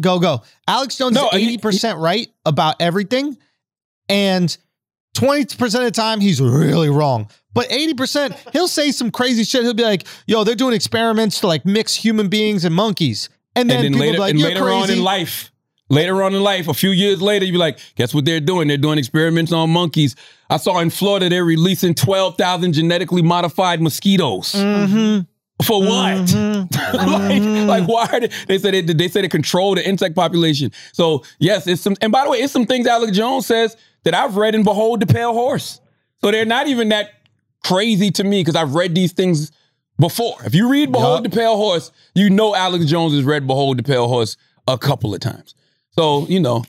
Go, 0.01 0.19
go. 0.19 0.41
Alex 0.67 0.97
Jones 0.97 1.15
No, 1.15 1.29
is 1.29 1.57
80% 1.57 1.99
right 1.99 2.27
about 2.45 2.77
everything. 2.79 3.37
And 4.09 4.55
20% 5.15 5.61
of 5.61 5.83
the 5.83 5.91
time, 5.91 6.19
he's 6.19 6.41
really 6.41 6.89
wrong. 6.89 7.29
But 7.53 7.69
80%, 7.69 8.51
he'll 8.51 8.67
say 8.67 8.91
some 8.91 9.11
crazy 9.11 9.43
shit. 9.43 9.61
He'll 9.61 9.75
be 9.75 9.83
like, 9.83 10.05
yo, 10.25 10.43
they're 10.43 10.55
doing 10.55 10.73
experiments 10.73 11.41
to 11.41 11.47
like 11.47 11.65
mix 11.65 11.93
human 11.93 12.27
beings 12.27 12.65
and 12.65 12.73
monkeys. 12.73 13.29
And 13.55 13.69
then, 13.69 13.85
and 13.85 13.93
then 13.93 14.01
people 14.01 14.23
later, 14.25 14.33
be 14.33 14.43
like, 14.43 14.53
later 14.55 14.69
on 14.71 14.89
in 14.89 15.03
life, 15.03 15.51
later 15.89 16.23
on 16.23 16.33
in 16.33 16.41
life, 16.41 16.67
a 16.67 16.73
few 16.73 16.89
years 16.89 17.21
later, 17.21 17.45
you 17.45 17.51
be 17.51 17.59
like, 17.59 17.77
guess 17.95 18.15
what 18.15 18.25
they're 18.25 18.39
doing? 18.39 18.67
They're 18.67 18.77
doing 18.77 18.97
experiments 18.97 19.51
on 19.51 19.69
monkeys. 19.69 20.15
I 20.53 20.57
saw 20.57 20.77
in 20.79 20.91
Florida 20.91 21.29
they're 21.29 21.43
releasing 21.43 21.95
twelve 21.95 22.37
thousand 22.37 22.73
genetically 22.73 23.23
modified 23.23 23.81
mosquitoes. 23.81 24.53
Mm-hmm. 24.53 25.21
For 25.63 25.81
what? 25.81 26.33
like, 26.93 27.67
like, 27.67 27.87
why 27.87 28.07
are 28.11 28.19
they? 28.19 28.29
They 28.47 28.57
said 28.59 28.73
they, 28.73 28.81
they 28.81 29.07
said 29.07 29.23
they 29.23 29.29
control 29.29 29.73
the 29.73 29.87
insect 29.87 30.15
population. 30.15 30.71
So 30.91 31.23
yes, 31.39 31.65
it's 31.65 31.81
some. 31.81 31.95
And 32.01 32.11
by 32.11 32.25
the 32.25 32.29
way, 32.29 32.37
it's 32.37 32.53
some 32.53 32.67
things 32.67 32.85
Alex 32.85 33.17
Jones 33.17 33.47
says 33.47 33.75
that 34.03 34.13
I've 34.13 34.37
read 34.37 34.53
in 34.53 34.63
Behold 34.63 34.99
the 34.99 35.07
Pale 35.07 35.33
Horse. 35.33 35.81
So 36.21 36.29
they're 36.29 36.45
not 36.45 36.67
even 36.67 36.89
that 36.89 37.09
crazy 37.63 38.11
to 38.11 38.23
me 38.23 38.41
because 38.41 38.55
I've 38.55 38.75
read 38.75 38.93
these 38.93 39.11
things 39.11 39.51
before. 39.99 40.35
If 40.45 40.53
you 40.53 40.69
read 40.69 40.91
Behold 40.91 41.25
the 41.25 41.29
Pale 41.29 41.57
Horse, 41.57 41.91
you 42.13 42.29
know 42.29 42.53
Alex 42.53 42.85
Jones 42.85 43.13
has 43.13 43.23
read 43.23 43.47
Behold 43.47 43.79
the 43.79 43.83
Pale 43.83 44.07
Horse 44.07 44.37
a 44.67 44.77
couple 44.77 45.15
of 45.15 45.19
times. 45.19 45.55
So 45.91 46.27
you 46.27 46.39
know, 46.39 46.63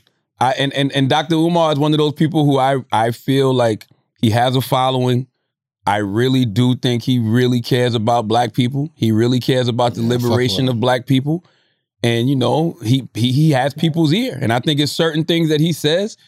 I 0.44 0.52
and 0.52 0.72
and 0.74 0.92
and 0.92 1.08
Dr. 1.08 1.36
Umar 1.36 1.72
is 1.72 1.78
one 1.78 1.92
of 1.94 1.98
those 1.98 2.12
people 2.12 2.44
who 2.44 2.58
I 2.58 2.84
I 2.92 3.12
feel 3.12 3.54
like 3.54 3.86
he 4.20 4.30
has 4.30 4.56
a 4.56 4.60
following. 4.60 5.26
I 5.86 5.98
really 5.98 6.44
do 6.44 6.74
think 6.76 7.02
he 7.02 7.18
really 7.18 7.60
cares 7.60 7.94
about 7.94 8.28
black 8.28 8.52
people. 8.52 8.90
He 8.94 9.10
really 9.10 9.40
cares 9.40 9.68
about 9.68 9.94
the 9.94 10.02
Yeah, 10.02 10.10
liberation 10.10 10.68
of 10.68 10.80
black 10.80 11.06
people. 11.06 11.44
And 12.02 12.28
you 12.28 12.36
know, 12.36 12.76
he 12.82 13.08
he 13.14 13.32
he 13.32 13.50
has 13.52 13.72
people's 13.72 14.12
ear. 14.12 14.38
And 14.40 14.52
I 14.52 14.60
think 14.60 14.80
it's 14.80 14.92
certain 14.92 15.24
things 15.24 15.48
that 15.48 15.60
he 15.60 15.72
says 15.72 16.18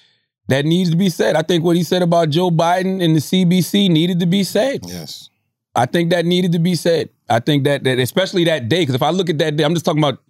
that 0.48 0.64
needs 0.64 0.90
to 0.90 0.96
be 0.96 1.10
said. 1.10 1.36
I 1.36 1.42
think 1.42 1.62
what 1.62 1.76
he 1.76 1.82
said 1.82 2.00
about 2.00 2.30
Joe 2.30 2.50
Biden 2.50 3.02
and 3.04 3.14
the 3.14 3.20
CBC 3.20 3.90
needed 3.90 4.20
to 4.20 4.26
be 4.26 4.44
said. 4.44 4.80
Yes. 4.86 5.28
I 5.74 5.84
think 5.84 6.08
that 6.10 6.24
needed 6.24 6.52
to 6.52 6.58
be 6.58 6.74
said. 6.74 7.10
I 7.28 7.40
think 7.40 7.64
that 7.64 7.84
that 7.84 7.98
especially 7.98 8.44
that 8.44 8.70
day, 8.70 8.80
because 8.80 8.94
if 8.94 9.02
I 9.02 9.10
look 9.10 9.28
at 9.28 9.36
that 9.38 9.56
day, 9.56 9.64
I'm 9.64 9.74
just 9.74 9.84
talking 9.84 10.02
about 10.02 10.20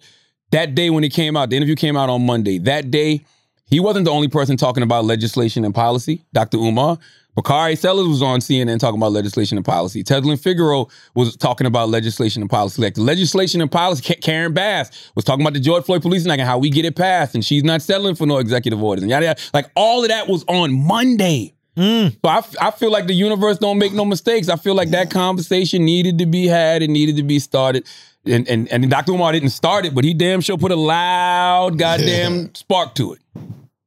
that 0.51 0.75
day 0.75 0.91
when 0.91 1.05
it 1.05 1.13
came 1.13 1.37
out. 1.37 1.51
The 1.51 1.57
interview 1.57 1.77
came 1.77 1.97
out 1.97 2.09
on 2.09 2.27
Monday. 2.27 2.59
That 2.59 2.91
day, 2.91 3.25
he 3.67 3.81
wasn't 3.81 4.05
the 4.05 4.13
only 4.13 4.29
person 4.29 4.57
talking 4.57 4.83
about 4.83 5.05
legislation 5.05 5.65
and 5.65 5.75
policy. 5.75 6.25
Dr. 6.33 6.59
Umar, 6.59 6.99
Bakari 7.35 7.77
Sellers 7.77 8.07
was 8.07 8.23
on 8.23 8.41
CNN 8.41 8.79
talking 8.79 8.99
about 8.99 9.13
legislation 9.13 9.59
and 9.59 9.65
policy. 9.65 10.03
Tezlyn 10.03 10.41
Figaro 10.41 10.89
was 11.15 11.37
talking 11.37 11.67
about 11.67 11.91
legislation 11.91 12.43
and 12.43 12.51
policy. 12.51 12.81
Like 12.81 12.95
the 12.95 13.03
legislation 13.03 13.61
and 13.61 13.71
policy, 13.71 14.15
Karen 14.15 14.55
Bass 14.55 15.13
was 15.15 15.25
talking 15.25 15.43
about 15.43 15.53
the 15.53 15.61
George 15.61 15.85
Floyd 15.85 16.01
Police 16.01 16.27
Act 16.27 16.41
and 16.41 16.49
how 16.49 16.59
we 16.59 16.71
get 16.71 16.87
it 16.87 16.97
passed, 16.97 17.35
and 17.35 17.45
she's 17.45 17.63
not 17.63 17.83
settling 17.83 18.15
for 18.15 18.25
no 18.27 18.39
executive 18.39 18.83
orders 18.83 19.03
and 19.03 19.11
yada 19.11 19.27
yada. 19.27 19.41
Like 19.53 19.71
all 19.77 20.03
of 20.03 20.09
that 20.09 20.29
was 20.29 20.45
on 20.49 20.73
Monday. 20.73 21.53
Mm. 21.77 22.13
So 22.13 22.19
I, 22.29 22.69
I 22.69 22.71
feel 22.71 22.91
like 22.91 23.07
the 23.07 23.13
universe 23.13 23.59
don't 23.59 23.79
make 23.79 23.93
no 23.93 24.07
mistakes. 24.07 24.49
I 24.49 24.57
feel 24.57 24.75
like 24.75 24.91
that 24.91 25.11
conversation 25.11 25.85
needed 25.85 26.19
to 26.19 26.27
be 26.27 26.47
had. 26.47 26.83
It 26.83 26.89
needed 26.89 27.17
to 27.17 27.23
be 27.23 27.39
started. 27.39 27.87
And 28.27 28.49
and 28.49 28.71
and 28.73 28.91
Dr. 28.91 29.13
Umar 29.13 29.33
didn't 29.33 29.51
start 29.51 29.87
it, 29.87 29.95
but 29.95 30.05
he 30.05 30.15
damn 30.15 30.41
sure 30.41 30.59
put 30.59 30.73
a 30.73 30.77
loud 30.77 31.79
goddamn 31.79 32.55
spark 32.55 32.95
to 32.97 33.15
it. 33.15 33.21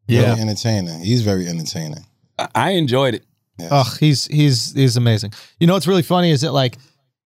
Yeah. 0.07 0.21
Very 0.35 0.41
entertaining. 0.41 0.99
He's 1.01 1.21
very 1.21 1.47
entertaining. 1.47 2.05
I, 2.37 2.47
I 2.55 2.69
enjoyed 2.71 3.15
it. 3.15 3.25
Oh, 3.71 3.97
he's 3.99 4.25
he's 4.25 4.73
he's 4.73 4.97
amazing. 4.97 5.33
You 5.59 5.67
know 5.67 5.73
what's 5.73 5.87
really 5.87 6.01
funny 6.01 6.31
is 6.31 6.41
that 6.41 6.53
like 6.53 6.77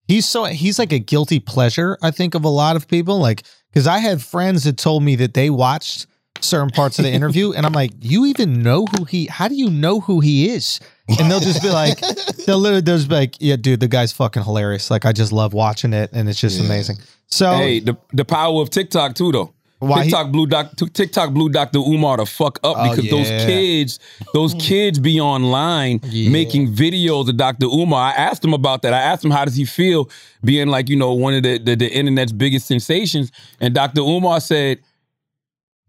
he's 0.07 0.27
so 0.27 0.45
he's 0.45 0.79
like 0.79 0.91
a 0.91 0.99
guilty 0.99 1.39
pleasure. 1.39 1.97
I 2.01 2.11
think 2.11 2.35
of 2.35 2.43
a 2.43 2.49
lot 2.49 2.75
of 2.75 2.87
people 2.87 3.19
like 3.19 3.43
because 3.71 3.87
I 3.87 3.99
had 3.99 4.21
friends 4.21 4.63
that 4.63 4.77
told 4.77 5.03
me 5.03 5.15
that 5.17 5.33
they 5.33 5.49
watched 5.49 6.07
certain 6.41 6.69
parts 6.69 6.99
of 6.99 7.05
the 7.05 7.11
interview, 7.11 7.53
and 7.53 7.65
I'm 7.65 7.73
like, 7.73 7.91
you 8.01 8.25
even 8.25 8.61
know 8.63 8.85
who 8.85 9.05
he? 9.05 9.25
How 9.27 9.47
do 9.47 9.55
you 9.55 9.69
know 9.69 9.99
who 9.99 10.19
he 10.19 10.49
is? 10.49 10.79
And 11.19 11.29
they'll 11.29 11.39
just 11.39 11.61
be 11.61 11.69
like, 11.69 11.99
they'll 12.45 12.57
literally 12.59 12.81
they'll 12.81 12.97
just 12.97 13.09
be 13.09 13.15
like, 13.15 13.35
yeah, 13.39 13.55
dude, 13.55 13.79
the 13.79 13.87
guy's 13.87 14.11
fucking 14.13 14.43
hilarious. 14.43 14.89
Like 14.91 15.05
I 15.05 15.11
just 15.11 15.31
love 15.31 15.53
watching 15.53 15.93
it, 15.93 16.11
and 16.13 16.27
it's 16.29 16.39
just 16.39 16.59
Yeah. 16.59 16.65
amazing. 16.65 16.97
So 17.27 17.51
Hey, 17.55 17.79
the 17.79 17.97
the 18.13 18.25
power 18.25 18.61
of 18.61 18.69
TikTok 18.69 19.15
too, 19.15 19.31
though. 19.31 19.53
Why 19.79 19.97
he- 19.97 20.03
TikTok 20.11 20.31
blew 20.31 20.47
doc, 20.47 20.71
TikTok 20.93 21.33
blew 21.33 21.49
Dr. 21.49 21.79
Umar 21.79 22.15
the 22.15 22.25
fuck 22.25 22.57
up 22.63 22.77
Oh, 22.77 22.89
because 22.95 23.09
those 23.09 23.27
kids, 23.27 23.99
those 24.33 24.53
kids 24.53 24.97
be 24.97 25.19
online 25.19 25.99
making 26.13 26.73
videos 26.73 27.27
of 27.27 27.35
Dr. 27.35 27.65
Umar. 27.65 28.13
I 28.13 28.15
asked 28.15 28.45
him 28.45 28.53
about 28.53 28.81
that. 28.83 28.93
I 28.93 28.99
asked 28.99 29.25
him 29.25 29.31
how 29.31 29.43
does 29.43 29.55
he 29.57 29.65
feel 29.65 30.09
being 30.41 30.69
like 30.69 30.87
you 30.87 30.95
know 30.95 31.11
one 31.13 31.33
of 31.33 31.43
the 31.43 31.57
the, 31.57 31.75
the 31.75 31.91
internet's 31.91 32.31
biggest 32.31 32.65
sensations, 32.67 33.31
and 33.59 33.73
Dr. 33.73 33.99
Umar 34.01 34.39
said 34.39 34.79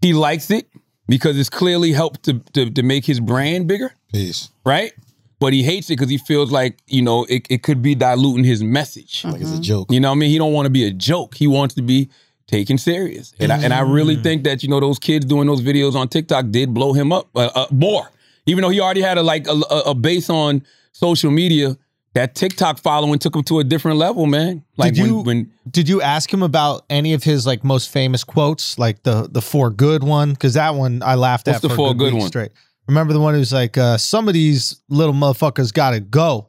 he 0.01 0.13
likes 0.13 0.51
it 0.51 0.69
because 1.09 1.39
it's 1.39 1.51
clearly 1.51 1.93
helped 1.93 2.25
to 2.25 2.39
to, 2.53 2.71
to 2.71 2.83
make 2.83 3.05
his 3.05 3.21
brand 3.21 3.67
bigger, 3.67 3.93
Peace. 4.13 4.51
right? 4.65 4.93
But 5.41 5.53
he 5.53 5.63
hates 5.63 5.91
it 5.91 5.95
because 5.99 6.11
he 6.11 6.19
feels 6.19 6.51
like 6.51 6.79
you 6.87 7.03
know 7.03 7.25
it, 7.25 7.47
it 7.51 7.63
could 7.63 7.83
be 7.83 7.95
diluting 7.95 8.45
his 8.45 8.63
message. 8.63 9.25
Like 9.25 9.41
it's 9.41 9.53
a 9.53 9.61
joke. 9.61 9.91
You 9.91 10.01
know 10.01 10.11
what 10.11 10.17
I 10.17 10.19
mean? 10.19 10.31
He 10.31 10.39
don't 10.39 10.53
want 10.53 10.67
to 10.67 10.71
be 10.71 10.87
a 10.87 10.93
joke. 10.93 11.35
He 11.35 11.47
wants 11.47 11.75
to 11.75 11.83
be 11.83 12.11
taken 12.47 12.79
serious. 12.79 13.35
And 13.41 13.53
I, 13.53 13.63
and 13.63 13.73
I 13.73 13.81
really 13.81 14.17
think 14.17 14.45
that 14.45 14.63
you 14.63 14.69
know 14.69 14.81
those 14.81 14.99
kids 14.99 15.25
doing 15.27 15.47
those 15.47 15.63
videos 15.63 15.95
on 15.95 16.09
TikTok 16.09 16.51
did 16.51 16.73
blow 16.75 16.93
him 16.93 17.13
up 17.13 17.29
uh, 17.35 17.51
uh, 17.55 17.67
more. 17.71 18.11
Even 18.47 18.63
though 18.63 18.69
he 18.69 18.81
already 18.81 19.01
had 19.01 19.19
a 19.19 19.23
like 19.23 19.47
a, 19.49 19.53
a, 19.53 19.79
a 19.91 19.95
base 19.95 20.29
on 20.31 20.63
social 20.93 21.31
media, 21.31 21.77
that 22.15 22.35
TikTok 22.35 22.79
following 22.79 23.19
took 23.19 23.35
him 23.37 23.43
to 23.45 23.59
a 23.59 23.65
different 23.65 23.99
level, 23.99 24.27
man. 24.27 24.65
Like 24.77 24.95
Did 24.95 25.07
you- 25.07 25.21
when 25.21 25.51
Did 25.71 25.89
you 25.89 26.01
ask 26.03 26.33
him 26.33 26.43
about 26.43 26.85
any 26.89 27.13
of 27.15 27.23
his 27.25 27.47
like 27.47 27.65
most 27.65 27.91
famous 27.91 28.25
quotes, 28.25 28.79
like 28.79 29.03
the 29.03 29.29
the 29.31 29.43
four 29.43 29.71
good 29.71 30.03
one? 30.03 30.31
Because 30.31 30.55
that 30.55 30.75
one 30.75 31.03
I 31.03 31.15
laughed 31.17 31.47
What's 31.47 31.57
at 31.57 31.63
the 31.63 31.69
for 31.69 31.75
a 31.75 31.77
four 31.77 31.95
good, 31.95 32.13
good 32.13 32.19
one? 32.21 32.29
straight. 32.29 32.53
Remember 32.87 33.13
the 33.15 33.21
one 33.21 33.35
who's 33.35 33.53
like, 33.53 33.77
uh, 33.79 33.97
"Some 33.99 34.29
of 34.29 34.35
these 34.35 34.81
little 34.89 35.15
motherfuckers 35.15 35.73
gotta 35.73 36.01
go 36.01 36.49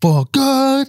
for 0.00 0.24
good." 0.32 0.88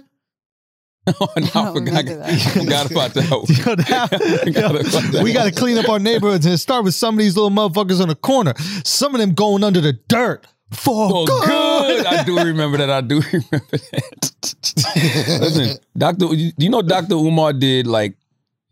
oh, 1.20 1.28
no, 1.36 1.44
I 1.44 1.72
forgot, 1.72 1.74
remember 2.04 2.04
forgot 2.52 2.90
about 2.90 3.14
that. 3.14 3.24
Yo, 3.64 3.74
that- 3.76 4.42
Forgot 4.44 4.70
about 4.72 5.12
that. 5.12 5.22
we 5.22 5.32
got 5.32 5.44
to 5.44 5.52
clean 5.52 5.78
up 5.78 5.88
our 5.88 5.98
neighborhoods 5.98 6.44
and 6.44 6.60
start 6.60 6.84
with 6.84 6.94
some 6.94 7.14
of 7.14 7.18
these 7.18 7.34
little 7.34 7.50
motherfuckers 7.50 8.02
on 8.02 8.08
the 8.08 8.14
corner. 8.14 8.52
Some 8.84 9.14
of 9.14 9.20
them 9.20 9.32
going 9.32 9.64
under 9.64 9.80
the 9.80 9.94
dirt 10.08 10.46
for 10.72 11.10
Oh, 11.12 11.26
good. 11.26 11.46
good. 11.46 12.06
I 12.06 12.24
do 12.24 12.36
remember 12.36 12.78
that. 12.78 12.90
I 12.90 13.00
do 13.00 13.20
remember 13.32 13.68
that. 13.70 14.54
Listen, 15.40 15.78
Doctor, 15.96 16.26
you 16.34 16.52
you 16.58 16.68
know, 16.70 16.82
Doctor 16.82 17.14
Umar 17.14 17.52
did 17.52 17.86
like 17.86 18.14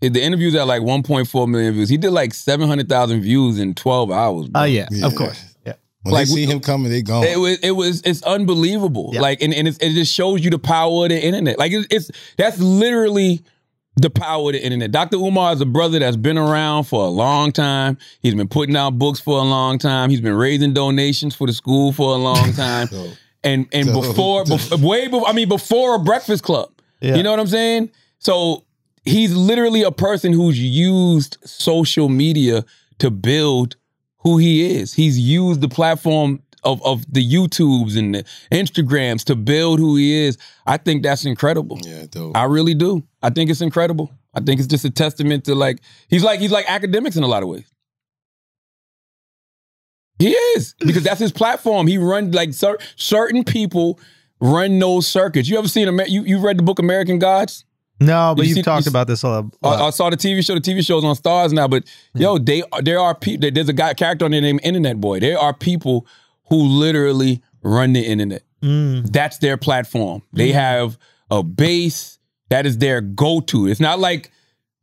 the 0.00 0.22
interviews 0.22 0.54
at 0.54 0.66
like 0.66 0.82
1.4 0.82 1.48
million 1.48 1.72
views. 1.74 1.88
He 1.88 1.96
did 1.96 2.10
like 2.10 2.34
700,000 2.34 3.22
views 3.22 3.58
in 3.58 3.74
12 3.74 4.10
hours. 4.10 4.46
Oh 4.46 4.50
bro. 4.50 4.64
yeah, 4.64 4.88
Yeah. 4.90 5.06
of 5.06 5.14
course. 5.14 5.56
Yeah. 5.66 5.72
When 6.02 6.12
Like, 6.14 6.28
they 6.28 6.34
see 6.34 6.46
him 6.46 6.60
coming, 6.60 6.90
they 6.92 7.02
gone. 7.02 7.24
It 7.24 7.38
was, 7.38 7.58
it 7.60 7.70
was, 7.72 8.02
it's 8.02 8.22
unbelievable. 8.22 9.10
Yeah. 9.12 9.22
Like, 9.22 9.42
and, 9.42 9.52
and 9.54 9.66
it's, 9.66 9.78
it 9.78 9.90
just 9.94 10.12
shows 10.14 10.44
you 10.44 10.50
the 10.50 10.58
power 10.58 11.04
of 11.06 11.08
the 11.10 11.20
internet. 11.24 11.58
Like, 11.58 11.72
it's, 11.72 11.86
it's, 11.90 12.10
that's 12.36 12.58
literally 12.60 13.42
the 13.96 14.10
power 14.10 14.50
of 14.50 14.52
the 14.52 14.62
internet. 14.62 14.92
Dr. 14.92 15.16
Umar 15.16 15.54
is 15.54 15.60
a 15.60 15.66
brother 15.66 15.98
that's 15.98 16.16
been 16.16 16.36
around 16.36 16.84
for 16.84 17.04
a 17.04 17.08
long 17.08 17.50
time. 17.50 17.96
He's 18.20 18.34
been 18.34 18.48
putting 18.48 18.76
out 18.76 18.98
books 18.98 19.20
for 19.20 19.38
a 19.38 19.42
long 19.42 19.78
time. 19.78 20.10
He's 20.10 20.20
been 20.20 20.34
raising 20.34 20.74
donations 20.74 21.34
for 21.34 21.46
the 21.46 21.52
school 21.52 21.92
for 21.92 22.14
a 22.14 22.18
long 22.18 22.52
time. 22.54 22.88
And 23.42 23.66
and 23.72 23.86
before, 23.86 24.44
bef- 24.44 24.82
way 24.82 25.08
before, 25.08 25.26
I 25.28 25.32
mean, 25.32 25.48
before 25.48 25.94
a 25.94 25.98
Breakfast 25.98 26.42
Club. 26.42 26.70
Yeah. 27.00 27.16
You 27.16 27.22
know 27.22 27.30
what 27.30 27.40
I'm 27.40 27.46
saying? 27.46 27.90
So 28.18 28.64
he's 29.04 29.34
literally 29.34 29.82
a 29.82 29.92
person 29.92 30.32
who's 30.32 30.58
used 30.60 31.38
social 31.44 32.08
media 32.08 32.64
to 32.98 33.10
build 33.10 33.76
who 34.18 34.38
he 34.38 34.76
is. 34.76 34.92
He's 34.92 35.18
used 35.18 35.60
the 35.60 35.68
platform 35.68 36.42
of, 36.66 36.84
of 36.84 37.04
the 37.12 37.24
YouTubes 37.24 37.96
and 37.96 38.14
the 38.16 38.24
Instagrams 38.52 39.24
to 39.24 39.34
build 39.36 39.78
who 39.78 39.96
he 39.96 40.12
is. 40.26 40.36
I 40.66 40.76
think 40.76 41.02
that's 41.02 41.24
incredible. 41.24 41.78
yeah, 41.82 42.04
dope. 42.10 42.36
I 42.36 42.44
really 42.44 42.74
do. 42.74 43.02
I 43.22 43.30
think 43.30 43.48
it's 43.50 43.60
incredible. 43.62 44.10
I 44.34 44.40
think 44.40 44.60
it's 44.60 44.68
just 44.68 44.84
a 44.84 44.90
testament 44.90 45.44
to 45.44 45.54
like 45.54 45.78
he's 46.08 46.22
like 46.22 46.40
he's 46.40 46.50
like 46.52 46.68
academics 46.68 47.16
in 47.16 47.22
a 47.22 47.26
lot 47.26 47.42
of 47.42 47.48
ways. 47.48 47.64
He 50.18 50.30
is 50.30 50.74
because 50.78 51.02
that's 51.04 51.20
his 51.20 51.32
platform. 51.32 51.86
He 51.86 51.98
run 51.98 52.32
like 52.32 52.54
cer- 52.54 52.78
certain 52.96 53.44
people 53.44 54.00
run 54.40 54.78
those 54.78 55.06
circuits. 55.06 55.48
You 55.48 55.58
ever 55.58 55.68
seen 55.68 55.88
Amer- 55.88 56.06
you 56.08 56.22
you 56.22 56.38
read 56.38 56.58
the 56.58 56.62
book 56.62 56.78
American 56.78 57.18
Gods? 57.18 57.64
No, 57.98 58.34
but 58.36 58.42
You 58.44 58.50
you've 58.50 58.56
see- 58.56 58.62
talked 58.62 58.86
you- 58.86 58.90
about 58.90 59.06
this 59.06 59.22
a 59.22 59.28
lot. 59.28 59.44
I, 59.62 59.86
I 59.86 59.90
saw 59.90 60.10
the 60.10 60.16
TV 60.16 60.44
show. 60.44 60.54
The 60.54 60.60
TV 60.60 60.84
show's 60.86 61.04
on 61.04 61.16
Starz 61.16 61.52
now, 61.52 61.68
but 61.68 61.84
yo, 62.14 62.36
hmm. 62.36 62.44
they 62.44 62.62
there 62.82 62.98
are 63.00 63.14
people. 63.14 63.50
There's 63.50 63.68
a 63.68 63.74
guy 63.74 63.94
character 63.94 64.24
on 64.24 64.30
there 64.30 64.40
named 64.40 64.60
Internet 64.62 65.00
Boy. 65.00 65.20
There 65.20 65.38
are 65.38 65.52
people 65.54 66.06
who 66.48 66.62
literally 66.62 67.42
run 67.62 67.92
the 67.92 68.04
internet. 68.04 68.42
Mm. 68.62 69.10
That's 69.12 69.38
their 69.38 69.56
platform. 69.56 70.22
They 70.32 70.52
have 70.52 70.98
a 71.30 71.42
base 71.42 72.18
that 72.48 72.66
is 72.66 72.78
their 72.78 73.00
go-to. 73.00 73.66
It's 73.66 73.80
not 73.80 73.98
like 73.98 74.30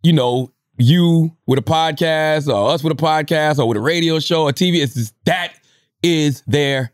you 0.03 0.13
know 0.13 0.51
you 0.77 1.35
with 1.45 1.59
a 1.59 1.63
podcast 1.63 2.47
or 2.47 2.71
us 2.71 2.83
with 2.83 2.93
a 2.93 3.01
podcast 3.01 3.59
or 3.59 3.67
with 3.67 3.77
a 3.77 3.81
radio 3.81 4.19
show 4.19 4.43
or 4.43 4.51
TV. 4.51 4.81
It's 4.81 4.93
just 4.93 5.13
that 5.25 5.53
is 6.01 6.43
their 6.47 6.91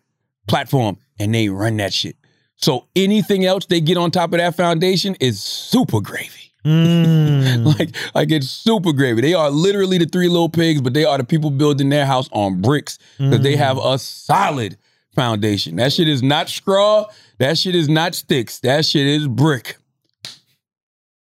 platform, 0.48 0.98
and 1.20 1.34
they 1.34 1.50
run 1.50 1.78
that 1.78 1.94
shit. 1.94 2.16
So 2.56 2.88
anything 2.96 3.46
else 3.46 3.66
they 3.66 3.82
get 3.82 3.98
on 3.98 4.12
top 4.12 4.34
of 4.34 4.40
that 4.40 4.56
foundation 4.56 5.16
is 5.20 5.42
super 5.42 6.02
gravy. 6.02 6.49
Mm. 6.66 7.40
Like, 7.80 7.96
like 8.16 8.32
it's 8.32 8.50
super 8.50 8.92
gravy. 8.94 9.22
They 9.22 9.34
are 9.34 9.50
literally 9.50 9.98
the 9.98 10.06
three 10.06 10.28
little 10.28 10.50
pigs, 10.50 10.82
but 10.82 10.94
they 10.94 11.06
are 11.06 11.18
the 11.18 11.24
people 11.24 11.52
building 11.52 11.90
their 11.90 12.06
house 12.06 12.28
on 12.32 12.62
bricks 12.62 12.98
because 13.18 13.42
they 13.42 13.56
have 13.56 13.78
a 13.78 13.98
solid 14.00 14.78
foundation. 15.16 15.76
That 15.78 15.94
shit 15.94 16.08
is 16.08 16.22
not 16.24 16.50
straw. 16.50 17.06
That 17.38 17.58
shit 17.58 17.76
is 17.76 17.88
not 17.90 18.16
sticks. 18.16 18.60
That 18.60 18.86
shit 18.86 19.08
is 19.08 19.28
brick. 19.28 19.78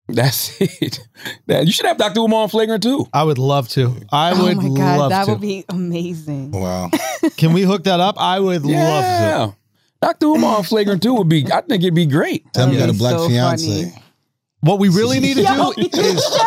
That's 0.08 0.60
it. 0.82 1.00
That, 1.48 1.66
you 1.66 1.72
should 1.72 1.86
have 1.86 1.98
Dr. 1.98 2.20
Umar 2.22 2.44
on 2.44 2.50
Flagrant 2.50 2.84
2. 2.84 3.08
I 3.14 3.24
would 3.24 3.38
love 3.40 3.68
to. 3.70 3.96
I 4.12 4.34
oh 4.34 4.44
would 4.46 4.58
my 4.58 4.70
god, 4.78 5.00
love 5.00 5.10
that 5.10 5.26
to. 5.26 5.32
would 5.32 5.42
be 5.42 5.66
amazing. 5.70 6.52
Wow. 6.52 6.90
Can 7.38 7.54
we 7.54 7.64
hook 7.64 7.84
that 7.86 8.00
up? 8.00 8.16
I 8.20 8.40
would 8.40 8.64
love 8.64 8.72
Yeah. 8.72 9.52
Dr. 10.02 10.28
Umar 10.28 10.58
on 10.58 10.64
Flagrant 10.64 11.02
2 11.02 11.14
would 11.16 11.30
be, 11.30 11.46
I 11.52 11.62
think 11.62 11.82
it'd 11.84 11.96
be 11.96 12.06
great. 12.06 12.46
Tell 12.54 12.68
me 12.68 12.74
you 12.74 12.80
got 12.80 12.90
a 12.90 12.94
black 12.94 13.14
so 13.14 13.28
fiance. 13.28 13.90
funny. 13.92 14.05
To. 14.66 14.70
What 14.72 14.80
we 14.80 14.90
really 14.90 15.20
need 15.20 15.36
to 15.36 15.44
Yo, 15.44 15.74
do 15.74 15.82
is 16.00 16.38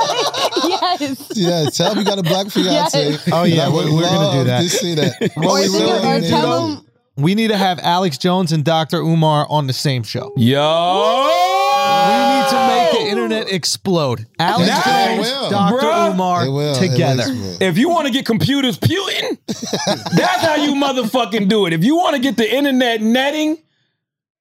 yes. 0.68 1.32
Yeah, 1.34 1.70
tell 1.70 1.94
me 1.94 2.00
you 2.00 2.06
got 2.06 2.18
a 2.18 2.22
black 2.22 2.48
fiance. 2.50 3.10
Yes. 3.12 3.28
Oh, 3.32 3.44
yeah, 3.44 3.68
we're- 3.72 3.90
we're 3.92 4.02
gonna 4.02 4.38
do 4.38 4.44
that. 4.44 4.62
To 4.62 4.68
see 4.68 4.94
that. 4.96 5.30
What 5.36 5.62
we 5.62 5.68
really 5.78 6.20
need 6.20 6.22
to 6.24 6.28
tell 6.28 6.76
do- 6.76 6.84
we 7.16 7.34
need 7.34 7.48
to 7.48 7.56
have 7.56 7.80
Alex 7.80 8.16
Jones 8.16 8.52
and 8.52 8.64
Dr. 8.64 8.98
Umar 8.98 9.44
on 9.50 9.66
the 9.66 9.72
same 9.72 10.04
show. 10.04 10.32
Yo. 10.36 11.26
We 12.06 12.14
need 12.14 12.48
to 12.50 12.66
make 12.68 12.92
the 12.92 13.10
internet 13.10 13.52
explode. 13.52 14.26
Alex 14.38 14.68
Nice. 14.70 14.84
Jones, 14.84 15.26
will. 15.32 15.50
Dr. 15.50 15.76
Bruh. 15.86 16.10
Umar 16.12 16.46
It 16.46 16.50
will. 16.50 16.76
It 16.76 16.90
together. 16.90 17.24
will. 17.26 17.56
If 17.60 17.76
you 17.76 17.88
want 17.88 18.06
to 18.06 18.12
get 18.12 18.24
computers 18.24 18.78
pewing, 18.78 19.36
that's 19.48 20.42
how 20.42 20.54
you 20.56 20.74
motherfucking 20.74 21.48
do 21.48 21.66
it. 21.66 21.72
If 21.72 21.82
you 21.82 21.96
want 21.96 22.14
to 22.14 22.22
get 22.22 22.36
the 22.36 22.48
internet 22.54 23.00
netting, 23.02 23.58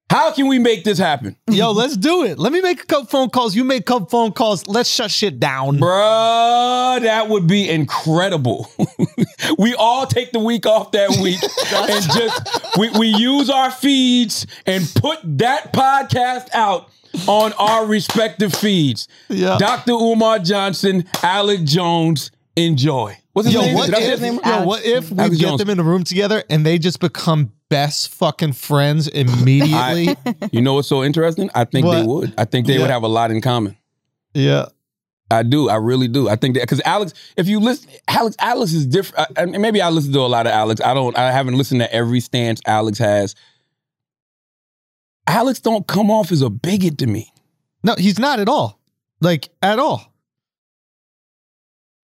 how 0.10 0.32
can 0.32 0.48
we 0.48 0.58
make 0.58 0.84
this 0.86 0.98
happen? 0.98 1.36
Yo, 1.50 1.72
let's 1.72 1.98
do 1.98 2.24
it. 2.24 2.40
Let 2.40 2.54
me 2.54 2.62
make 2.62 2.82
a 2.82 2.86
couple 2.86 3.08
phone 3.08 3.30
calls. 3.30 3.56
You 3.56 3.66
make 3.66 3.82
a 3.82 3.84
couple 3.84 4.08
phone 4.08 4.32
calls. 4.32 4.66
Let's 4.68 4.90
shut 4.90 5.12
shit 5.12 5.40
down. 5.40 5.80
Bruh, 5.80 7.02
that 7.02 7.28
would 7.28 7.46
be 7.46 7.70
incredible. 7.70 8.72
we 9.58 9.76
all 9.76 10.08
take 10.08 10.32
the 10.32 10.40
week 10.40 10.66
off 10.66 10.92
that 10.94 11.10
week 11.22 11.40
and 11.74 12.04
just 12.14 12.78
we, 12.78 12.90
we 12.98 13.08
use 13.08 13.50
our 13.50 13.70
feeds 13.70 14.48
and 14.66 14.90
put 14.96 15.20
that 15.40 15.74
podcast 15.74 16.48
out 16.54 16.90
on 17.28 17.52
our 17.54 17.86
respective 17.86 18.54
feeds. 18.54 19.10
Yeah. 19.28 19.58
Dr. 19.58 19.92
Umar 19.92 20.40
Johnson, 20.40 21.06
Alec 21.22 21.64
Jones, 21.66 22.32
enjoy. 22.56 23.18
What's 23.38 23.50
his 23.50 23.54
Yo, 23.54 23.62
name? 23.62 23.76
what 23.76 23.86
Did 23.86 23.94
I 23.94 24.00
say 24.00 24.06
if, 24.06 24.12
his 24.20 24.22
name? 24.22 24.40
yo, 24.44 24.64
what 24.66 24.84
if 24.84 25.12
we 25.12 25.20
Alex 25.20 25.38
get 25.38 25.46
Jones. 25.46 25.60
them 25.60 25.70
in 25.70 25.80
a 25.80 25.84
room 25.84 26.04
together 26.04 26.44
and 26.50 26.66
they 26.66 26.80
just 26.80 27.00
become 27.00 27.52
best 27.70 28.10
fucking 28.10 28.54
friends 28.54 29.08
immediately? 29.24 30.16
You 30.52 30.62
know 30.64 30.74
what's 30.74 30.88
so 30.88 31.04
interesting? 31.04 31.52
I 31.54 31.66
think 31.66 31.86
they 31.86 32.02
would. 32.02 32.34
I 32.36 32.46
think 32.46 32.66
they 32.66 32.74
Yeah. 32.78 32.82
would 32.82 32.90
have 32.90 33.04
a 33.04 33.08
lot 33.08 33.30
in 33.30 33.40
common. 33.42 33.78
yeah. 34.34 34.66
I 35.30 35.44
do. 35.44 35.70
I 35.70 35.76
really 35.76 36.08
do. 36.08 36.28
I 36.30 36.36
think 36.38 36.56
that 36.56 36.62
because 36.62 36.82
Alex, 36.86 37.14
if 37.36 37.48
you 37.48 37.60
listen, 37.60 37.90
Alex, 38.08 38.36
Alex 38.40 38.72
is 38.74 38.88
different. 38.88 39.30
I, 39.38 39.42
I 39.42 39.46
mean, 39.46 39.60
maybe 39.62 39.82
I 39.82 39.90
listen 39.90 40.12
to 40.14 40.20
a 40.22 40.22
lot 40.22 40.48
of 40.48 40.54
Alex. 40.54 40.80
I 40.82 40.94
don't. 40.96 41.16
I 41.18 41.32
haven't 41.32 41.58
listened 41.58 41.82
to 41.82 41.94
every 41.94 42.22
stance 42.22 42.60
Alex 42.66 42.98
has. 42.98 43.36
Alex 45.28 45.60
don't 45.60 45.86
come 45.86 46.10
off 46.10 46.32
as 46.32 46.42
a 46.42 46.50
bigot 46.50 46.98
to 47.00 47.08
me. 47.08 47.32
No, 47.84 47.96
he's 47.98 48.18
not 48.18 48.40
at 48.40 48.48
all. 48.48 48.80
Like, 49.20 49.50
at 49.62 49.80
all. 49.80 50.14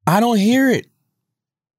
I 0.06 0.20
don't 0.20 0.38
hear 0.38 0.70
it. 0.70 0.88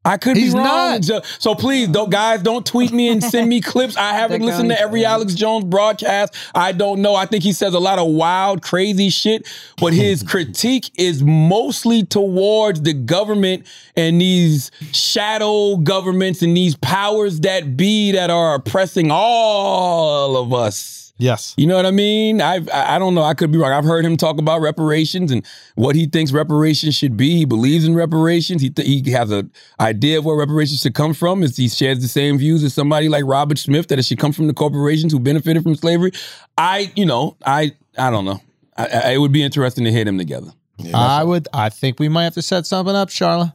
I 0.04 0.16
could 0.18 0.36
He's 0.36 0.52
be 0.52 0.58
wrong. 0.58 0.66
not. 0.66 1.04
So, 1.04 1.22
so 1.38 1.54
please, 1.54 1.88
don't 1.88 2.10
guys, 2.10 2.42
don't 2.42 2.64
tweet 2.66 2.92
me 2.92 3.08
and 3.08 3.22
send 3.22 3.48
me 3.48 3.60
clips. 3.62 3.96
I 3.96 4.12
haven't 4.12 4.42
listened 4.42 4.70
to 4.70 4.80
every. 4.80 5.04
Alex 5.04 5.34
Jones 5.34 5.64
broadcast. 5.64 6.34
I 6.54 6.72
don't 6.72 7.02
know. 7.02 7.14
I 7.14 7.26
think 7.26 7.44
he 7.44 7.52
says 7.52 7.74
a 7.74 7.78
lot 7.78 7.98
of 7.98 8.08
wild, 8.08 8.62
crazy 8.62 9.10
shit, 9.10 9.46
but 9.78 9.92
his 9.92 10.22
critique 10.26 10.90
is 10.96 11.22
mostly 11.22 12.04
towards 12.04 12.82
the 12.82 12.92
government 12.94 13.66
and 13.96 14.20
these 14.20 14.70
shadow 14.92 15.76
governments 15.76 16.42
and 16.42 16.56
these 16.56 16.74
powers 16.76 17.40
that 17.40 17.76
be 17.76 18.12
that 18.12 18.30
are 18.30 18.54
oppressing 18.54 19.10
all 19.10 20.36
of 20.36 20.52
us. 20.54 21.03
Yes. 21.16 21.54
You 21.56 21.68
know 21.68 21.76
what 21.76 21.86
I 21.86 21.92
mean? 21.92 22.40
I've, 22.40 22.68
I 22.70 22.96
I 22.96 22.98
don't 22.98 23.14
know. 23.14 23.22
I 23.22 23.34
could 23.34 23.52
be 23.52 23.58
wrong. 23.58 23.70
I've 23.70 23.84
heard 23.84 24.04
him 24.04 24.16
talk 24.16 24.38
about 24.38 24.60
reparations 24.60 25.30
and 25.30 25.46
what 25.76 25.94
he 25.94 26.06
thinks 26.06 26.32
reparations 26.32 26.96
should 26.96 27.16
be. 27.16 27.36
He 27.36 27.44
believes 27.44 27.84
in 27.84 27.94
reparations. 27.94 28.62
He 28.62 28.70
th- 28.70 28.86
he 28.86 29.10
has 29.12 29.30
an 29.30 29.52
idea 29.78 30.18
of 30.18 30.24
where 30.24 30.36
reparations 30.36 30.80
should 30.80 30.94
come 30.94 31.14
from. 31.14 31.44
Is 31.44 31.56
he 31.56 31.68
shares 31.68 32.00
the 32.00 32.08
same 32.08 32.36
views 32.36 32.64
as 32.64 32.74
somebody 32.74 33.08
like 33.08 33.24
Robert 33.26 33.58
Smith 33.58 33.86
that 33.88 33.98
it 34.00 34.04
should 34.04 34.18
come 34.18 34.32
from 34.32 34.48
the 34.48 34.54
corporations 34.54 35.12
who 35.12 35.20
benefited 35.20 35.62
from 35.62 35.76
slavery. 35.76 36.10
I, 36.58 36.90
you 36.96 37.06
know, 37.06 37.36
I 37.46 37.72
I 37.96 38.10
don't 38.10 38.24
know. 38.24 38.40
I, 38.76 38.86
I, 38.86 39.10
it 39.12 39.18
would 39.18 39.32
be 39.32 39.42
interesting 39.44 39.84
to 39.84 39.92
hear 39.92 40.04
them 40.04 40.18
together. 40.18 40.50
I 40.92 41.22
would, 41.22 41.46
I 41.52 41.68
think 41.68 42.00
we 42.00 42.08
might 42.08 42.24
have 42.24 42.34
to 42.34 42.42
set 42.42 42.66
something 42.66 42.96
up, 42.96 43.08
Charlotte. 43.08 43.52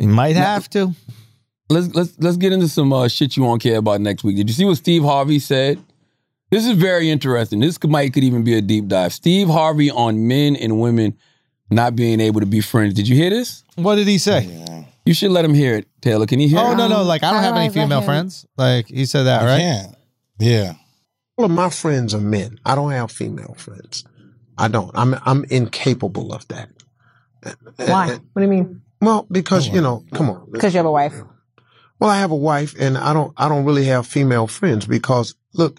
We 0.00 0.06
might 0.06 0.34
have 0.34 0.68
to. 0.70 0.92
Let's 1.70 1.94
let's 1.94 2.18
let's 2.18 2.36
get 2.36 2.52
into 2.52 2.66
some 2.66 2.92
uh, 2.92 3.06
shit 3.08 3.36
you 3.36 3.44
won't 3.44 3.62
care 3.62 3.76
about 3.76 4.00
next 4.00 4.24
week. 4.24 4.36
Did 4.36 4.48
you 4.48 4.54
see 4.54 4.64
what 4.64 4.78
Steve 4.78 5.04
Harvey 5.04 5.38
said? 5.38 5.78
This 6.50 6.66
is 6.66 6.72
very 6.72 7.10
interesting. 7.10 7.60
This 7.60 7.76
could, 7.78 7.90
might 7.90 8.12
could 8.14 8.24
even 8.24 8.42
be 8.44 8.54
a 8.56 8.62
deep 8.62 8.86
dive. 8.88 9.12
Steve 9.12 9.48
Harvey 9.48 9.90
on 9.90 10.26
men 10.26 10.56
and 10.56 10.80
women 10.80 11.16
not 11.70 11.94
being 11.94 12.20
able 12.20 12.40
to 12.40 12.46
be 12.46 12.60
friends. 12.60 12.94
Did 12.94 13.06
you 13.08 13.14
hear 13.16 13.30
this? 13.30 13.62
What 13.76 13.96
did 13.96 14.08
he 14.08 14.18
say? 14.18 14.86
You 15.04 15.14
should 15.14 15.30
let 15.30 15.44
him 15.44 15.54
hear 15.54 15.74
it, 15.76 15.88
Taylor. 16.00 16.26
Can 16.26 16.40
you 16.40 16.48
hear 16.48 16.58
Oh, 16.58 16.72
it? 16.72 16.76
no, 16.76 16.88
no. 16.88 17.00
Um, 17.00 17.06
like, 17.06 17.22
I 17.22 17.30
don't 17.30 17.42
How 17.42 17.48
have 17.54 17.56
any 17.56 17.70
female 17.70 18.02
friends. 18.02 18.46
Like, 18.56 18.88
he 18.88 19.04
said 19.06 19.24
that, 19.24 19.42
I 19.42 19.46
right? 19.46 19.58
can't. 19.58 19.94
Yeah. 20.38 20.74
of 21.38 21.50
my 21.50 21.70
friends 21.70 22.14
are 22.14 22.20
men. 22.20 22.58
I 22.64 22.74
don't 22.74 22.90
have 22.92 23.10
female 23.10 23.54
friends. 23.58 24.04
I 24.56 24.68
don't. 24.68 24.90
I'm 24.94 25.14
I'm 25.24 25.44
incapable 25.50 26.32
of 26.32 26.46
that. 26.48 26.68
Why? 27.76 28.08
What 28.08 28.20
do 28.36 28.42
you 28.42 28.48
mean? 28.48 28.82
Well, 29.00 29.26
because 29.30 29.68
you 29.68 29.80
know, 29.80 30.04
come 30.12 30.30
on. 30.30 30.48
Because 30.50 30.74
you 30.74 30.78
have 30.78 30.86
a 30.86 30.90
wife. 30.90 31.14
Well, 32.00 32.10
I 32.10 32.18
have 32.18 32.30
a 32.32 32.36
wife, 32.36 32.74
and 32.78 32.98
I 32.98 33.12
don't. 33.12 33.32
I 33.36 33.48
don't 33.48 33.64
really 33.64 33.84
have 33.84 34.06
female 34.06 34.46
friends 34.46 34.86
because 34.86 35.34
look. 35.54 35.78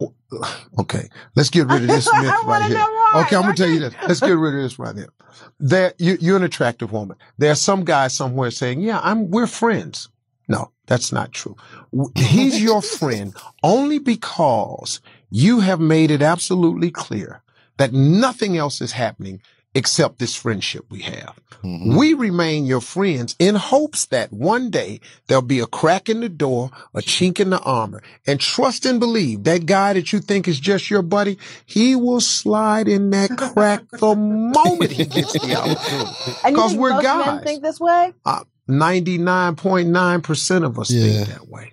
Okay, 0.78 1.08
let's 1.34 1.50
get 1.50 1.66
rid 1.66 1.82
of 1.82 1.88
this 1.88 2.08
myth 2.20 2.32
right 2.44 2.70
here. 2.70 2.84
Okay, 3.16 3.34
I'm 3.34 3.42
gonna 3.42 3.54
tell 3.54 3.68
you 3.68 3.80
this. 3.80 3.94
Let's 4.06 4.20
get 4.20 4.28
rid 4.30 4.54
of 4.54 4.62
this 4.62 4.78
right 4.78 4.94
here. 4.94 5.08
There, 5.58 5.94
you, 5.98 6.18
you're 6.20 6.36
an 6.36 6.44
attractive 6.44 6.92
woman. 6.92 7.16
There's 7.38 7.60
some 7.60 7.84
guy 7.84 8.08
somewhere 8.08 8.50
saying, 8.50 8.80
"Yeah, 8.80 9.00
I'm. 9.02 9.30
We're 9.30 9.46
friends." 9.46 10.08
No, 10.46 10.70
that's 10.86 11.12
not 11.12 11.32
true. 11.32 11.56
He's 12.14 12.62
your 12.62 12.82
friend 12.82 13.34
only 13.62 13.98
because 13.98 15.00
you 15.30 15.60
have 15.60 15.80
made 15.80 16.10
it 16.10 16.22
absolutely 16.22 16.90
clear 16.90 17.42
that 17.78 17.92
nothing 17.92 18.56
else 18.56 18.80
is 18.80 18.92
happening 18.92 19.40
except 19.74 20.18
this 20.18 20.34
friendship 20.34 20.84
we 20.90 21.00
have. 21.02 21.38
We 21.62 22.14
remain 22.14 22.66
your 22.66 22.80
friends 22.80 23.34
in 23.38 23.54
hopes 23.56 24.06
that 24.06 24.32
one 24.32 24.70
day 24.70 25.00
there'll 25.26 25.42
be 25.42 25.58
a 25.60 25.66
crack 25.66 26.08
in 26.08 26.20
the 26.20 26.28
door, 26.28 26.70
a 26.94 27.00
chink 27.00 27.40
in 27.40 27.50
the 27.50 27.58
armor, 27.60 28.02
and 28.26 28.38
trust 28.40 28.86
and 28.86 28.98
believe 29.00 29.44
that 29.44 29.66
guy 29.66 29.92
that 29.92 30.12
you 30.12 30.20
think 30.20 30.46
is 30.48 30.58
just 30.60 30.88
your 30.88 31.02
buddy, 31.02 31.36
he 31.66 31.94
will 31.96 32.20
slide 32.20 32.86
in 32.88 33.10
that 33.10 33.36
crack 33.36 33.82
the 33.90 34.14
moment 34.14 34.92
he 34.92 35.04
gets 35.04 35.32
the 35.32 35.54
opportunity. 35.58 36.54
Because 36.54 36.74
we're 36.76 36.90
most 36.90 37.02
men 37.04 37.18
guys. 37.36 37.42
think 37.44 37.62
this 37.62 37.80
way? 37.80 38.12
Uh, 38.24 38.44
99.9% 38.68 40.64
of 40.64 40.78
us 40.78 40.90
Yeah. 40.90 41.24
think 41.24 41.28
that 41.28 41.48
way. 41.48 41.72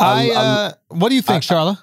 I, 0.00 0.30
uh, 0.30 0.72
what 0.88 1.08
do 1.10 1.14
you 1.14 1.22
think, 1.22 1.42
Charlotte? 1.42 1.78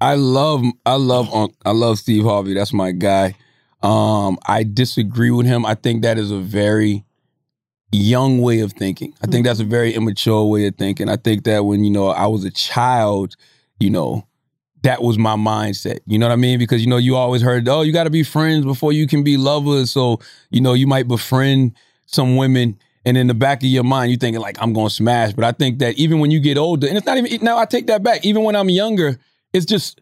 I 0.00 0.14
love, 0.14 0.62
I 0.86 0.94
love, 0.94 1.32
Unc- 1.34 1.54
I 1.64 1.72
love 1.72 1.98
Steve 1.98 2.24
Harvey. 2.24 2.54
That's 2.54 2.72
my 2.72 2.92
guy. 2.92 3.34
Um, 3.82 4.38
I 4.46 4.64
disagree 4.64 5.30
with 5.30 5.46
him. 5.46 5.64
I 5.64 5.74
think 5.74 6.02
that 6.02 6.18
is 6.18 6.30
a 6.30 6.38
very 6.38 7.04
young 7.92 8.40
way 8.40 8.60
of 8.60 8.72
thinking. 8.72 9.14
I 9.22 9.26
think 9.26 9.46
that's 9.46 9.60
a 9.60 9.64
very 9.64 9.94
immature 9.94 10.44
way 10.44 10.66
of 10.66 10.74
thinking. 10.76 11.08
I 11.08 11.16
think 11.16 11.44
that 11.44 11.64
when 11.64 11.84
you 11.84 11.90
know 11.90 12.08
I 12.08 12.26
was 12.26 12.44
a 12.44 12.50
child, 12.50 13.36
you 13.78 13.90
know, 13.90 14.26
that 14.82 15.02
was 15.02 15.18
my 15.18 15.36
mindset. 15.36 16.00
You 16.06 16.18
know 16.18 16.26
what 16.26 16.32
I 16.32 16.36
mean? 16.36 16.58
Because 16.58 16.82
you 16.82 16.88
know 16.88 16.96
you 16.96 17.16
always 17.16 17.42
heard, 17.42 17.68
oh, 17.68 17.82
you 17.82 17.92
got 17.92 18.04
to 18.04 18.10
be 18.10 18.22
friends 18.22 18.64
before 18.64 18.92
you 18.92 19.06
can 19.06 19.22
be 19.22 19.36
lovers. 19.36 19.90
So 19.90 20.20
you 20.50 20.60
know 20.60 20.74
you 20.74 20.86
might 20.86 21.08
befriend 21.08 21.74
some 22.06 22.36
women. 22.36 22.78
And 23.04 23.16
in 23.16 23.26
the 23.26 23.34
back 23.34 23.62
of 23.62 23.68
your 23.68 23.84
mind, 23.84 24.10
you're 24.10 24.18
thinking 24.18 24.42
like, 24.42 24.60
I'm 24.60 24.72
gonna 24.72 24.90
smash. 24.90 25.32
But 25.32 25.44
I 25.44 25.52
think 25.52 25.78
that 25.78 25.94
even 25.94 26.18
when 26.18 26.30
you 26.30 26.40
get 26.40 26.58
older, 26.58 26.86
and 26.86 26.96
it's 26.96 27.06
not 27.06 27.16
even 27.16 27.42
now, 27.42 27.56
I 27.56 27.64
take 27.64 27.86
that 27.86 28.02
back. 28.02 28.24
Even 28.24 28.42
when 28.44 28.54
I'm 28.54 28.68
younger, 28.68 29.18
it's 29.52 29.64
just 29.64 30.00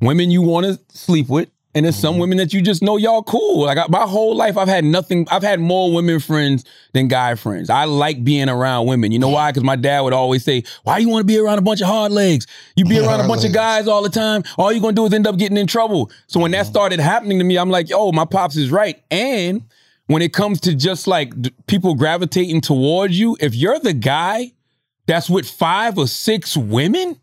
women 0.00 0.30
you 0.30 0.42
want 0.42 0.64
to 0.66 0.78
sleep 0.96 1.28
with, 1.28 1.50
and 1.76 1.84
there's 1.84 1.94
some 1.94 2.16
women 2.16 2.38
that 2.38 2.54
you 2.54 2.62
just 2.62 2.82
know 2.82 2.96
y'all 2.96 3.22
cool. 3.22 3.66
Like 3.66 3.76
I, 3.76 3.84
my 3.90 4.06
whole 4.06 4.34
life, 4.34 4.56
I've 4.56 4.66
had 4.66 4.82
nothing. 4.82 5.28
I've 5.30 5.42
had 5.42 5.60
more 5.60 5.92
women 5.92 6.20
friends 6.20 6.64
than 6.94 7.06
guy 7.06 7.34
friends. 7.34 7.68
I 7.68 7.84
like 7.84 8.24
being 8.24 8.48
around 8.48 8.86
women. 8.86 9.12
You 9.12 9.18
know 9.18 9.28
why? 9.28 9.50
Because 9.50 9.62
my 9.62 9.76
dad 9.76 10.00
would 10.00 10.14
always 10.14 10.42
say, 10.42 10.64
"Why 10.84 10.96
you 10.96 11.10
want 11.10 11.20
to 11.20 11.26
be 11.26 11.38
around 11.38 11.58
a 11.58 11.62
bunch 11.62 11.82
of 11.82 11.86
hard 11.86 12.12
legs? 12.12 12.46
You 12.76 12.86
be 12.86 12.98
around 13.06 13.20
a 13.20 13.28
bunch 13.28 13.44
of 13.44 13.52
guys 13.52 13.88
all 13.88 14.02
the 14.02 14.08
time. 14.08 14.42
All 14.56 14.72
you're 14.72 14.80
gonna 14.80 14.94
do 14.94 15.04
is 15.04 15.12
end 15.12 15.26
up 15.26 15.36
getting 15.36 15.58
in 15.58 15.66
trouble." 15.66 16.10
So 16.28 16.40
when 16.40 16.50
that 16.52 16.64
mm-hmm. 16.64 16.70
started 16.70 16.98
happening 16.98 17.38
to 17.40 17.44
me, 17.44 17.58
I'm 17.58 17.68
like, 17.68 17.90
"Yo, 17.90 18.10
my 18.10 18.24
pops 18.24 18.56
is 18.56 18.70
right." 18.70 19.02
And 19.10 19.62
when 20.06 20.22
it 20.22 20.32
comes 20.32 20.62
to 20.62 20.74
just 20.74 21.06
like 21.06 21.34
people 21.66 21.94
gravitating 21.94 22.62
towards 22.62 23.20
you, 23.20 23.36
if 23.38 23.54
you're 23.54 23.80
the 23.80 23.92
guy 23.92 24.52
that's 25.04 25.28
with 25.28 25.46
five 25.46 25.98
or 25.98 26.06
six 26.06 26.56
women, 26.56 27.20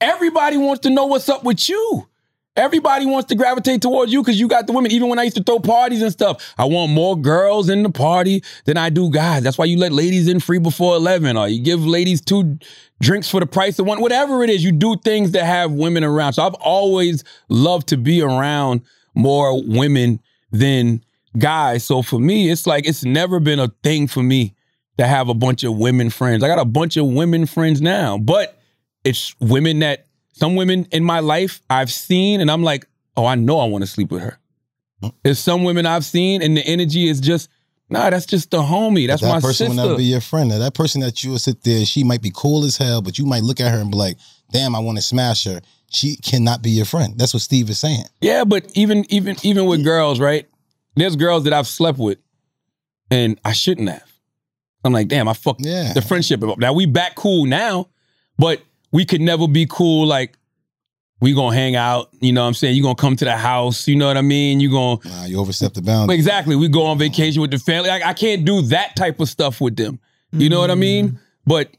everybody 0.00 0.56
wants 0.56 0.80
to 0.80 0.90
know 0.90 1.06
what's 1.06 1.28
up 1.28 1.44
with 1.44 1.68
you. 1.68 2.08
Everybody 2.56 3.04
wants 3.04 3.28
to 3.28 3.34
gravitate 3.34 3.82
towards 3.82 4.12
you 4.12 4.22
because 4.22 4.40
you 4.40 4.48
got 4.48 4.66
the 4.66 4.72
women. 4.72 4.90
Even 4.90 5.08
when 5.08 5.18
I 5.18 5.24
used 5.24 5.36
to 5.36 5.42
throw 5.42 5.58
parties 5.58 6.02
and 6.02 6.10
stuff, 6.10 6.54
I 6.56 6.64
want 6.64 6.90
more 6.90 7.16
girls 7.16 7.68
in 7.68 7.82
the 7.82 7.90
party 7.90 8.42
than 8.64 8.76
I 8.76 8.88
do 8.88 9.10
guys. 9.10 9.42
That's 9.42 9.58
why 9.58 9.66
you 9.66 9.78
let 9.78 9.92
ladies 9.92 10.26
in 10.28 10.40
free 10.40 10.58
before 10.58 10.96
11, 10.96 11.36
or 11.36 11.48
you 11.48 11.62
give 11.62 11.84
ladies 11.84 12.20
two 12.20 12.58
drinks 13.00 13.28
for 13.28 13.40
the 13.40 13.46
price 13.46 13.78
of 13.78 13.86
one. 13.86 14.00
Whatever 14.00 14.42
it 14.42 14.50
is, 14.50 14.64
you 14.64 14.72
do 14.72 14.96
things 14.96 15.32
that 15.32 15.44
have 15.44 15.72
women 15.72 16.02
around. 16.02 16.32
So 16.32 16.42
I've 16.44 16.54
always 16.54 17.24
loved 17.48 17.88
to 17.88 17.96
be 17.96 18.22
around 18.22 18.80
more 19.14 19.62
women 19.62 20.20
than 20.50 21.04
guys. 21.36 21.84
So 21.84 22.02
for 22.02 22.18
me, 22.18 22.50
it's 22.50 22.66
like 22.66 22.86
it's 22.86 23.04
never 23.04 23.40
been 23.40 23.58
a 23.58 23.68
thing 23.82 24.06
for 24.06 24.22
me 24.22 24.54
to 24.98 25.06
have 25.06 25.28
a 25.28 25.34
bunch 25.34 25.62
of 25.62 25.76
women 25.76 26.10
friends. 26.10 26.42
I 26.42 26.48
got 26.48 26.58
a 26.58 26.64
bunch 26.64 26.96
of 26.96 27.06
women 27.06 27.44
friends 27.46 27.82
now, 27.82 28.16
but 28.16 28.58
it's 29.04 29.34
women 29.40 29.80
that 29.80 30.05
some 30.36 30.54
women 30.54 30.86
in 30.92 31.02
my 31.02 31.20
life 31.20 31.62
I've 31.70 31.90
seen 31.90 32.40
and 32.40 32.50
I'm 32.50 32.62
like, 32.62 32.86
oh, 33.16 33.24
I 33.24 33.34
know 33.36 33.58
I 33.58 33.64
want 33.64 33.82
to 33.82 33.86
sleep 33.88 34.10
with 34.10 34.22
her. 34.22 34.38
There's 35.22 35.38
some 35.38 35.64
women 35.64 35.86
I've 35.86 36.04
seen 36.04 36.42
and 36.42 36.56
the 36.56 36.66
energy 36.66 37.08
is 37.08 37.20
just, 37.20 37.48
nah, 37.88 38.10
that's 38.10 38.26
just 38.26 38.50
the 38.50 38.58
homie. 38.58 39.06
That's 39.06 39.22
that 39.22 39.28
my 39.28 39.40
person 39.40 39.68
sister. 39.68 39.70
will 39.70 39.88
never 39.88 39.96
be 39.96 40.04
your 40.04 40.20
friend. 40.20 40.50
Now, 40.50 40.58
that 40.58 40.74
person 40.74 41.00
that 41.00 41.24
you 41.24 41.30
will 41.30 41.38
sit 41.38 41.62
there, 41.62 41.86
she 41.86 42.04
might 42.04 42.20
be 42.20 42.30
cool 42.34 42.64
as 42.64 42.76
hell, 42.76 43.00
but 43.00 43.18
you 43.18 43.24
might 43.24 43.44
look 43.44 43.60
at 43.60 43.72
her 43.72 43.78
and 43.78 43.90
be 43.90 43.96
like, 43.96 44.18
damn, 44.52 44.76
I 44.76 44.78
want 44.78 44.98
to 44.98 45.02
smash 45.02 45.44
her. 45.44 45.60
She 45.90 46.16
cannot 46.16 46.60
be 46.60 46.70
your 46.70 46.84
friend. 46.84 47.16
That's 47.16 47.32
what 47.32 47.42
Steve 47.42 47.70
is 47.70 47.78
saying. 47.78 48.04
Yeah, 48.20 48.44
but 48.44 48.70
even 48.74 49.06
even 49.08 49.36
even 49.42 49.66
with 49.66 49.84
girls, 49.84 50.18
right? 50.18 50.48
There's 50.96 51.14
girls 51.14 51.44
that 51.44 51.52
I've 51.52 51.68
slept 51.68 51.98
with, 51.98 52.18
and 53.10 53.38
I 53.44 53.52
shouldn't 53.52 53.88
have. 53.88 54.12
I'm 54.84 54.92
like, 54.92 55.08
damn, 55.08 55.28
I 55.28 55.32
fucked 55.32 55.62
the 55.62 56.04
friendship 56.06 56.42
up. 56.42 56.58
Now 56.58 56.72
we 56.72 56.86
back 56.86 57.14
cool 57.14 57.46
now, 57.46 57.88
but 58.36 58.62
we 58.96 59.04
could 59.04 59.20
never 59.20 59.46
be 59.46 59.66
cool. 59.68 60.06
Like 60.06 60.38
we 61.20 61.34
gonna 61.34 61.54
hang 61.54 61.76
out. 61.76 62.08
You 62.20 62.32
know 62.32 62.40
what 62.40 62.48
I'm 62.48 62.54
saying? 62.54 62.76
You 62.76 62.82
gonna 62.82 62.94
come 62.94 63.14
to 63.16 63.26
the 63.26 63.36
house. 63.36 63.86
You 63.86 63.94
know 63.94 64.06
what 64.06 64.16
I 64.16 64.22
mean? 64.22 64.58
You 64.58 64.70
gonna 64.70 65.00
nah, 65.04 65.26
you 65.26 65.38
overstep 65.38 65.74
the 65.74 65.82
boundary. 65.82 66.16
Exactly. 66.16 66.56
We 66.56 66.68
go 66.68 66.86
on 66.86 66.98
vacation 66.98 67.42
with 67.42 67.50
the 67.50 67.58
family. 67.58 67.90
Like, 67.90 68.02
I 68.02 68.14
can't 68.14 68.46
do 68.46 68.62
that 68.62 68.96
type 68.96 69.20
of 69.20 69.28
stuff 69.28 69.60
with 69.60 69.76
them. 69.76 70.00
You 70.32 70.48
know 70.48 70.60
what 70.60 70.70
I 70.70 70.76
mean? 70.76 71.20
But 71.46 71.76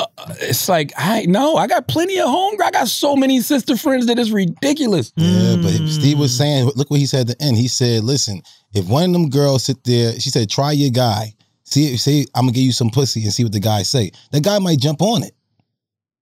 uh, 0.00 0.06
it's 0.40 0.68
like 0.68 0.92
I 0.96 1.26
no, 1.26 1.54
I 1.54 1.68
got 1.68 1.86
plenty 1.86 2.18
of 2.18 2.28
home. 2.28 2.56
I 2.60 2.72
got 2.72 2.88
so 2.88 3.14
many 3.14 3.40
sister 3.40 3.76
friends 3.76 4.06
that 4.06 4.18
it's 4.18 4.30
ridiculous. 4.30 5.12
Yeah, 5.14 5.56
but 5.62 5.70
Steve 5.86 6.18
was 6.18 6.36
saying, 6.36 6.72
look 6.74 6.90
what 6.90 6.98
he 6.98 7.06
said 7.06 7.30
at 7.30 7.38
the 7.38 7.44
end. 7.44 7.56
He 7.56 7.68
said, 7.68 8.02
listen, 8.02 8.42
if 8.74 8.88
one 8.88 9.04
of 9.04 9.12
them 9.12 9.30
girls 9.30 9.64
sit 9.64 9.84
there, 9.84 10.18
she 10.18 10.30
said, 10.30 10.50
try 10.50 10.72
your 10.72 10.90
guy. 10.90 11.34
See, 11.62 11.96
see, 11.98 12.26
I'm 12.34 12.42
gonna 12.42 12.52
give 12.52 12.64
you 12.64 12.72
some 12.72 12.90
pussy 12.90 13.22
and 13.22 13.32
see 13.32 13.44
what 13.44 13.52
the 13.52 13.60
guy 13.60 13.82
say. 13.84 14.10
The 14.32 14.40
guy 14.40 14.58
might 14.58 14.80
jump 14.80 15.02
on 15.02 15.22
it. 15.22 15.34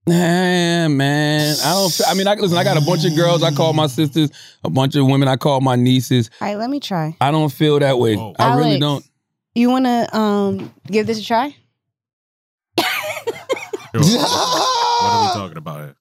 Nah, 0.09 0.89
man. 0.89 1.57
I 1.65 1.73
don't. 1.73 2.01
I 2.09 2.15
mean, 2.15 2.29
I 2.29 2.35
listen. 2.35 2.57
I 2.57 2.63
got 2.65 2.77
a 2.77 2.81
bunch 2.81 3.05
of 3.05 3.17
girls. 3.17 3.43
I 3.43 3.51
call 3.53 3.73
my 3.73 3.89
sisters. 3.89 4.31
A 4.63 4.71
bunch 4.71 4.95
of 4.95 5.05
women. 5.07 5.27
I 5.29 5.37
call 5.37 5.61
my 5.61 5.75
nieces. 5.75 6.31
All 6.41 6.47
right, 6.49 6.57
let 6.57 6.71
me 6.71 6.79
try. 6.79 7.17
I 7.21 7.31
don't 7.33 7.51
feel 7.53 7.79
that 7.81 7.99
way. 7.99 8.17
I 8.39 8.57
really 8.57 8.79
don't. 8.79 9.05
You 9.57 9.71
want 9.71 9.87
to 9.87 10.17
um 10.17 10.73
give 10.87 11.07
this 11.09 11.19
a 11.21 11.25
try? 11.25 11.57
what 12.77 13.97
are 13.97 15.23
we 15.23 15.41
talking 15.41 15.57
about 15.57 15.79
here? 15.81 15.97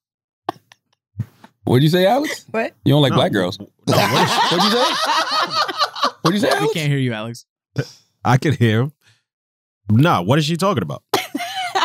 What'd 1.63 1.81
you 1.83 1.89
say, 1.89 2.05
Alex? 2.05 2.45
What? 2.51 2.73
You 2.83 2.93
don't 2.93 3.01
like 3.01 3.11
No. 3.11 3.15
black 3.17 3.31
girls? 3.31 3.57
No, 3.59 3.65
what 3.87 3.97
is- 3.97 4.51
What'd 4.51 4.63
you 4.65 4.71
say? 4.71 4.93
What'd 6.21 6.33
you 6.35 6.39
say, 6.47 6.49
We 6.49 6.55
Alex? 6.57 6.73
can't 6.73 6.89
hear 6.89 6.99
you, 6.99 7.13
Alex. 7.13 7.45
I 8.23 8.37
could 8.37 8.55
hear 8.55 8.81
him. 8.81 8.91
Nah, 9.89 10.21
what 10.21 10.37
is 10.37 10.45
she 10.45 10.57
talking 10.57 10.83
about? 10.83 11.01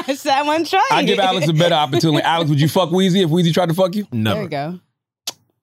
I 0.09 0.14
said 0.14 0.32
I 0.32 0.43
want. 0.43 0.72
I 0.90 1.02
give. 1.02 1.18
Alex 1.18 1.48
a 1.48 1.52
better 1.52 1.74
opportunity. 1.74 2.22
Alex, 2.22 2.51
would 2.51 2.60
you 2.60 2.68
fuck 2.68 2.90
Wheezy 2.90 3.22
if 3.22 3.31
Wheezy 3.31 3.52
tried 3.52 3.68
to 3.68 3.74
fuck 3.74 3.94
you? 3.94 4.06
No. 4.12 4.35
There 4.35 4.43
you 4.44 4.48
go. 4.48 4.81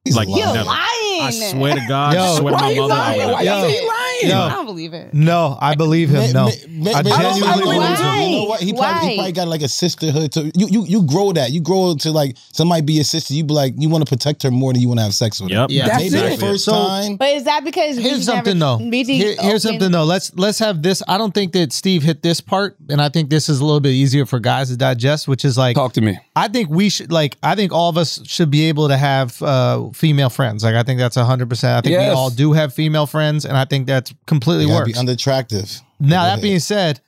He's 0.03 0.15
Like 0.15 0.27
You're 0.29 0.37
never. 0.53 0.63
lying. 0.63 1.21
I 1.21 1.29
swear 1.31 1.73
to 1.75 1.81
God, 1.87 2.13
Yo, 2.13 2.21
I 2.21 2.39
swear 2.39 2.53
to 2.53 2.59
my 2.61 2.73
mother. 2.75 2.93
I 2.93 2.97
lying? 2.97 3.25
would 3.25 3.33
Why 3.33 3.43
never. 3.43 3.67
you 3.67 3.75
say 3.75 3.85
lying? 4.23 4.35
Yo. 4.35 4.41
I 4.41 4.49
don't 4.49 4.65
believe 4.65 4.93
it. 4.93 5.13
No, 5.13 5.57
I 5.59 5.75
believe 5.75 6.09
him. 6.09 6.31
No, 6.33 6.45
May- 6.69 6.93
I 6.93 7.01
maybe- 7.01 7.09
genuinely 7.15 7.47
maybe- 7.47 7.61
believe 7.61 7.81
him. 7.99 8.21
You 8.21 8.31
know 8.37 8.43
what? 8.45 8.59
He 8.61 8.73
probably, 8.73 8.73
Why? 8.73 9.09
he 9.09 9.15
probably 9.17 9.31
got 9.33 9.47
like 9.47 9.61
a 9.61 9.67
sisterhood. 9.67 10.31
To 10.33 10.51
you, 10.55 10.67
you, 10.69 10.85
you 10.85 11.03
grow 11.03 11.31
that. 11.33 11.51
You 11.51 11.61
grow 11.61 11.95
to 11.95 12.11
like 12.11 12.35
somebody 12.51 12.81
be 12.81 12.93
your 12.93 13.03
sister. 13.03 13.33
You 13.33 13.43
be 13.43 13.53
like, 13.53 13.73
you 13.77 13.89
want 13.89 14.05
to 14.05 14.09
protect 14.09 14.43
her 14.43 14.51
more 14.51 14.73
than 14.73 14.81
you 14.81 14.87
want 14.87 14.99
to 14.99 15.03
have 15.03 15.13
sex 15.13 15.39
with 15.39 15.51
her. 15.51 15.55
Yep. 15.61 15.69
Yeah. 15.71 15.97
maybe 15.97 16.09
That's 16.09 16.21
the 16.27 16.33
it. 16.33 16.39
first 16.39 16.65
So- 16.65 16.71
time. 16.87 17.17
But 17.17 17.29
is 17.29 17.43
that 17.45 17.63
because 17.63 17.97
Here's 17.97 18.25
something 18.25 18.59
never, 18.59 18.77
though. 18.83 18.89
Here- 18.91 19.35
here's 19.39 19.39
opened- 19.39 19.61
something 19.61 19.91
though. 19.91 20.03
Let's 20.05 20.31
let's 20.35 20.59
have 20.59 20.81
this. 20.81 21.01
I 21.07 21.17
don't 21.17 21.33
think 21.33 21.53
that 21.53 21.71
Steve 21.73 22.03
hit 22.03 22.21
this 22.23 22.41
part, 22.41 22.75
and 22.89 23.01
I 23.01 23.09
think 23.09 23.29
this 23.29 23.49
is 23.49 23.59
a 23.59 23.65
little 23.65 23.79
bit 23.79 23.91
easier 23.93 24.25
for 24.25 24.39
guys 24.39 24.69
to 24.69 24.77
digest. 24.77 25.27
Which 25.27 25.45
is 25.45 25.57
like, 25.57 25.75
Talk 25.75 25.93
to 25.93 26.01
me. 26.01 26.17
I 26.35 26.47
think 26.47 26.69
we 26.69 26.89
should 26.89 27.11
like. 27.11 27.37
I 27.43 27.55
think 27.55 27.71
all 27.71 27.89
of 27.89 27.97
us 27.97 28.19
should 28.25 28.49
be 28.51 28.65
able 28.69 28.87
to 28.89 28.97
have 28.97 29.41
uh 29.41 29.89
female 29.93 30.29
friends. 30.29 30.63
Like 30.63 30.75
I 30.75 30.83
think 30.83 30.99
that's 30.99 31.15
hundred 31.15 31.49
percent. 31.49 31.77
I 31.77 31.81
think 31.81 31.93
Yes. 31.93 32.09
we 32.09 32.15
all 32.15 32.29
do 32.29 32.53
have 32.53 32.73
female 32.73 33.05
friends, 33.05 33.45
and 33.45 33.57
I 33.57 33.65
think 33.65 33.87
that's 33.87 34.06
completely 34.25 34.65
You 34.65 34.73
works. 34.73 34.91
be 34.91 34.97
unattractive. 34.97 35.81
now 35.99 36.23
that 36.25 36.41
being 36.41 36.59
said, 36.59 37.01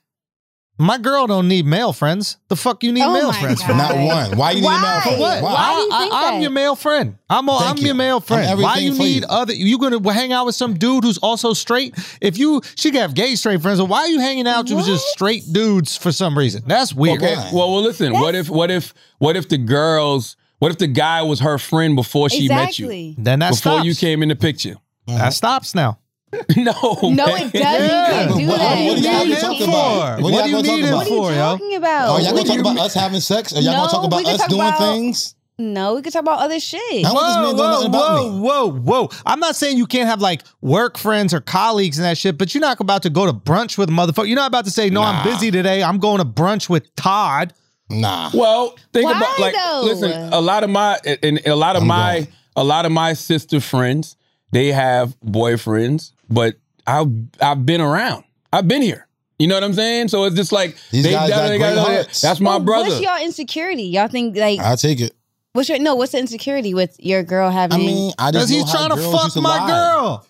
my 0.81 0.97
girl 0.97 1.27
don't 1.27 1.49
need 1.49 1.65
male 1.65 1.91
friends. 1.91 2.37
The 2.47 2.55
fuck 2.55 2.83
you 2.85 2.93
need 2.93 3.03
Oh 3.03 3.11
male 3.11 3.27
my 3.33 3.39
friends 3.41 3.61
for? 3.61 3.73
Not 3.73 3.97
one. 3.97 4.37
Why 4.37 4.51
you 4.51 4.61
need 4.61 4.67
a 4.67 4.69
Why? 4.69 4.81
male 4.81 5.01
friend? 5.01 5.19
What? 5.19 5.43
Why 5.43 5.75
do 5.75 5.81
you 5.81 5.89
I, 5.91 6.31
I'm 6.33 6.41
your 6.41 6.51
male 6.51 6.75
friend. 6.77 7.17
I'm 7.29 7.49
a, 7.49 7.51
I'm 7.51 7.59
Thank 7.63 7.79
your 7.79 7.87
you. 7.89 7.93
male 7.95 8.15
I'm 8.15 8.21
friend. 8.21 8.61
Why 8.61 8.77
you 8.77 8.93
need 8.97 9.23
you. 9.23 9.27
other? 9.29 9.51
You 9.53 9.77
gonna 9.77 10.13
hang 10.13 10.31
out 10.31 10.45
with 10.45 10.55
some 10.55 10.75
dude 10.75 11.03
who's 11.03 11.17
also 11.17 11.51
straight? 11.51 11.95
If 12.21 12.37
you 12.37 12.61
she 12.75 12.91
can 12.91 13.01
have 13.01 13.13
gay 13.13 13.35
straight 13.35 13.61
friends, 13.61 13.79
but 13.79 13.89
why 13.89 13.99
are 14.03 14.07
you 14.07 14.21
hanging 14.21 14.47
out 14.47 14.69
with 14.69 14.85
just 14.85 15.05
straight 15.07 15.43
dudes 15.51 15.97
for 15.97 16.13
some 16.13 16.37
reason? 16.37 16.63
That's 16.65 16.93
weird. 16.93 17.21
Okay. 17.21 17.35
Well, 17.35 17.73
well, 17.73 17.81
listen. 17.81 18.13
What 18.13 18.35
if, 18.35 18.49
what 18.49 18.71
if, 18.71 18.93
what 19.17 19.35
if 19.35 19.49
the 19.49 19.57
girls 19.57 20.37
What 20.59 20.71
if 20.71 20.77
the 20.77 20.87
guy 20.87 21.23
was 21.23 21.41
her 21.41 21.57
friend 21.57 21.97
before 21.97 22.29
she 22.29 22.47
met 22.47 22.79
you? 22.79 23.15
Then 23.17 23.39
that 23.39 23.49
before 23.49 23.73
stops. 23.73 23.85
you 23.85 23.95
came 23.95 24.23
in 24.23 24.29
the 24.29 24.35
picture. 24.37 24.75
Uh-huh. 25.09 25.17
That 25.17 25.33
stops 25.33 25.75
now. 25.75 25.98
no, 26.57 26.73
No, 27.01 27.25
man. 27.25 27.51
it 27.53 27.53
doesn't. 27.53 27.53
You 27.53 27.57
can't 27.57 28.37
do 28.39 28.47
What- 28.47 28.57
that. 28.59 28.85
what 28.85 28.97
do 28.97 29.01
Yeah, 29.01 29.17
y'all 29.17 29.25
you 29.27 29.35
talk 29.35 29.61
about? 29.61 30.21
What 30.21 30.31
What 30.33 30.43
do 30.45 30.51
y'all 30.51 30.61
need 30.61 30.67
talk 30.69 30.77
him 30.79 30.83
about? 30.85 30.95
What 30.97 31.07
are 31.07 31.09
you 31.09 31.17
for, 31.21 31.33
talking 31.33 31.75
about? 31.75 32.09
Oh, 32.09 32.17
y'all 32.19 32.31
gonna 32.33 32.43
talk 32.43 32.59
about 32.59 32.77
us 32.79 32.93
having 32.93 33.19
sex? 33.19 33.53
Or 33.53 33.61
y'all 33.61 33.71
No, 33.73 33.77
gonna 33.79 33.91
talk 33.91 34.03
about 34.05 34.25
us 34.25 34.37
talk 34.39 34.49
doing 34.49 34.61
about- 34.61 34.77
things? 34.79 35.35
No, 35.61 35.95
we 35.95 36.01
could 36.01 36.13
talk 36.13 36.21
about 36.21 36.39
other 36.39 36.57
shit. 36.59 37.05
How 37.05 37.13
this 37.13 37.35
man 37.35 37.43
whoa, 37.43 37.51
about 37.51 37.91
whoa, 37.91 38.31
me? 38.31 38.39
whoa, 38.39 38.69
whoa, 38.71 38.79
whoa! 39.07 39.09
I'm 39.25 39.41
not 39.41 39.57
saying 39.57 39.75
you 39.77 39.87
can't 39.87 40.07
have 40.07 40.21
like 40.21 40.41
work 40.61 40.97
friends 40.97 41.33
or 41.33 41.41
colleagues 41.41 41.97
and 41.97 42.05
that 42.05 42.17
shit, 42.17 42.37
but 42.37 42.53
you're 42.53 42.61
not 42.61 42.79
about 42.79 43.03
to 43.03 43.09
go 43.09 43.25
to 43.25 43.33
brunch 43.33 43.77
with 43.77 43.89
a 43.89 43.91
motherfucker. 43.91 44.27
You're 44.27 44.37
not 44.37 44.47
about 44.47 44.63
to 44.65 44.71
say, 44.71 44.89
"No, 44.89 45.01
I'm 45.01 45.21
busy 45.25 45.51
today. 45.51 45.83
I'm 45.83 45.97
going 45.97 46.19
to 46.19 46.25
brunch 46.25 46.69
with 46.69 46.95
Todd." 46.95 47.53
Nah. 47.89 48.29
Well, 48.33 48.73
think 48.93 49.05
Why, 49.11 49.17
about 49.17 49.39
like 49.39 49.53
though? 49.53 49.81
listen, 49.83 50.31
a 50.31 50.39
lot 50.39 50.63
of 50.63 50.69
my 50.69 50.97
and 51.23 51.41
a 51.45 51.55
lot 51.57 51.75
of 51.75 51.81
I'm 51.81 51.87
my 51.89 52.13
going. 52.13 52.27
a 52.55 52.63
lot 52.63 52.85
of 52.85 52.93
my 52.93 53.11
sister 53.11 53.59
friends, 53.59 54.15
they 54.53 54.67
have 54.71 55.13
boyfriends, 55.25 56.13
but 56.29 56.55
I've 56.87 57.11
I've 57.41 57.65
been 57.65 57.81
around. 57.81 58.23
I've 58.53 58.67
been 58.67 58.81
here. 58.81 59.07
You 59.37 59.47
know 59.47 59.55
what 59.55 59.63
I'm 59.63 59.73
saying? 59.73 60.09
So 60.09 60.25
it's 60.25 60.35
just 60.35 60.51
like 60.51 60.75
These 60.91 61.03
they 61.05 61.11
guys 61.11 61.29
got 61.29 61.35
definitely 61.37 61.57
great 61.59 61.75
gotta- 61.75 61.93
hearts. 61.93 62.21
That's 62.21 62.39
my 62.39 62.51
Well, 62.51 62.59
brother. 62.59 62.89
What's 62.89 63.01
y'all 63.01 63.23
insecurity? 63.23 63.83
Y'all 63.83 64.07
think 64.07 64.35
like 64.35 64.59
I'll 64.59 64.75
take 64.77 64.99
it. 64.99 65.15
what's 65.53 65.69
your 65.69 65.79
no? 65.79 65.95
What's 65.95 66.11
the 66.11 66.19
insecurity 66.19 66.73
with 66.73 66.95
your 66.99 67.23
girl 67.23 67.49
having? 67.49 67.75
I 67.75 67.79
mean, 67.79 68.11
I 68.19 68.31
Because 68.31 68.49
just 68.49 68.53
he's 68.53 68.71
how 68.71 68.87
trying 68.87 68.89
to 68.89 68.95
girls 68.97 69.13
fuck 69.13 69.23
used 69.25 69.35
to 69.35 69.41
my 69.41 69.57
lie. 69.59 69.67
girl. 69.67 70.25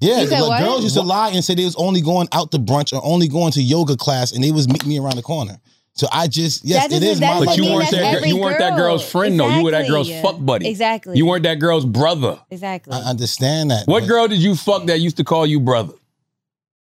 Yeah, 0.00 0.20
You 0.22 0.26
said 0.28 0.40
like, 0.40 0.48
what? 0.48 0.60
girls 0.62 0.82
used 0.82 0.96
to 0.96 1.02
lie 1.02 1.30
and 1.30 1.44
say 1.44 1.54
they 1.54 1.64
was 1.64 1.76
only 1.76 2.00
going 2.00 2.26
out 2.32 2.50
to 2.52 2.58
brunch 2.58 2.92
or 2.92 3.00
only 3.04 3.28
going 3.28 3.52
to 3.52 3.62
yoga 3.62 3.96
class, 3.96 4.32
and 4.32 4.42
they 4.42 4.50
was 4.50 4.68
meet 4.68 4.84
me 4.84 4.98
around 4.98 5.14
the 5.16 5.22
corner. 5.22 5.58
So 5.94 6.06
I 6.10 6.26
just 6.26 6.64
yes, 6.64 6.84
That 6.84 6.86
it 6.86 7.00
doesn't- 7.00 7.08
is 7.08 7.20
that 7.20 7.38
my 7.40 7.44
but 7.46 7.56
you 7.58 7.64
weren't 7.70 7.90
that 7.90 8.02
every 8.14 8.28
you 8.28 8.36
weren't 8.38 8.58
that 8.58 8.76
girl's 8.76 9.06
friend 9.08 9.38
though. 9.38 9.48
You 9.50 9.62
were 9.62 9.72
that 9.72 9.86
girl's 9.88 10.08
Exactly. 10.08 10.32
fuck 10.32 10.44
buddy. 10.44 10.68
Exactly. 10.68 11.18
You 11.18 11.26
weren't 11.26 11.42
that 11.42 11.56
girl's 11.58 11.84
brother. 11.84 12.38
exactly. 12.50 12.94
I 12.94 13.00
understand 13.00 13.70
that. 13.72 13.86
What 13.86 14.06
girl 14.08 14.26
did 14.26 14.38
you 14.38 14.54
fuck 14.56 14.86
that 14.86 15.00
used 15.00 15.18
to 15.18 15.24
call 15.24 15.46
you 15.46 15.60
brother? 15.60 15.92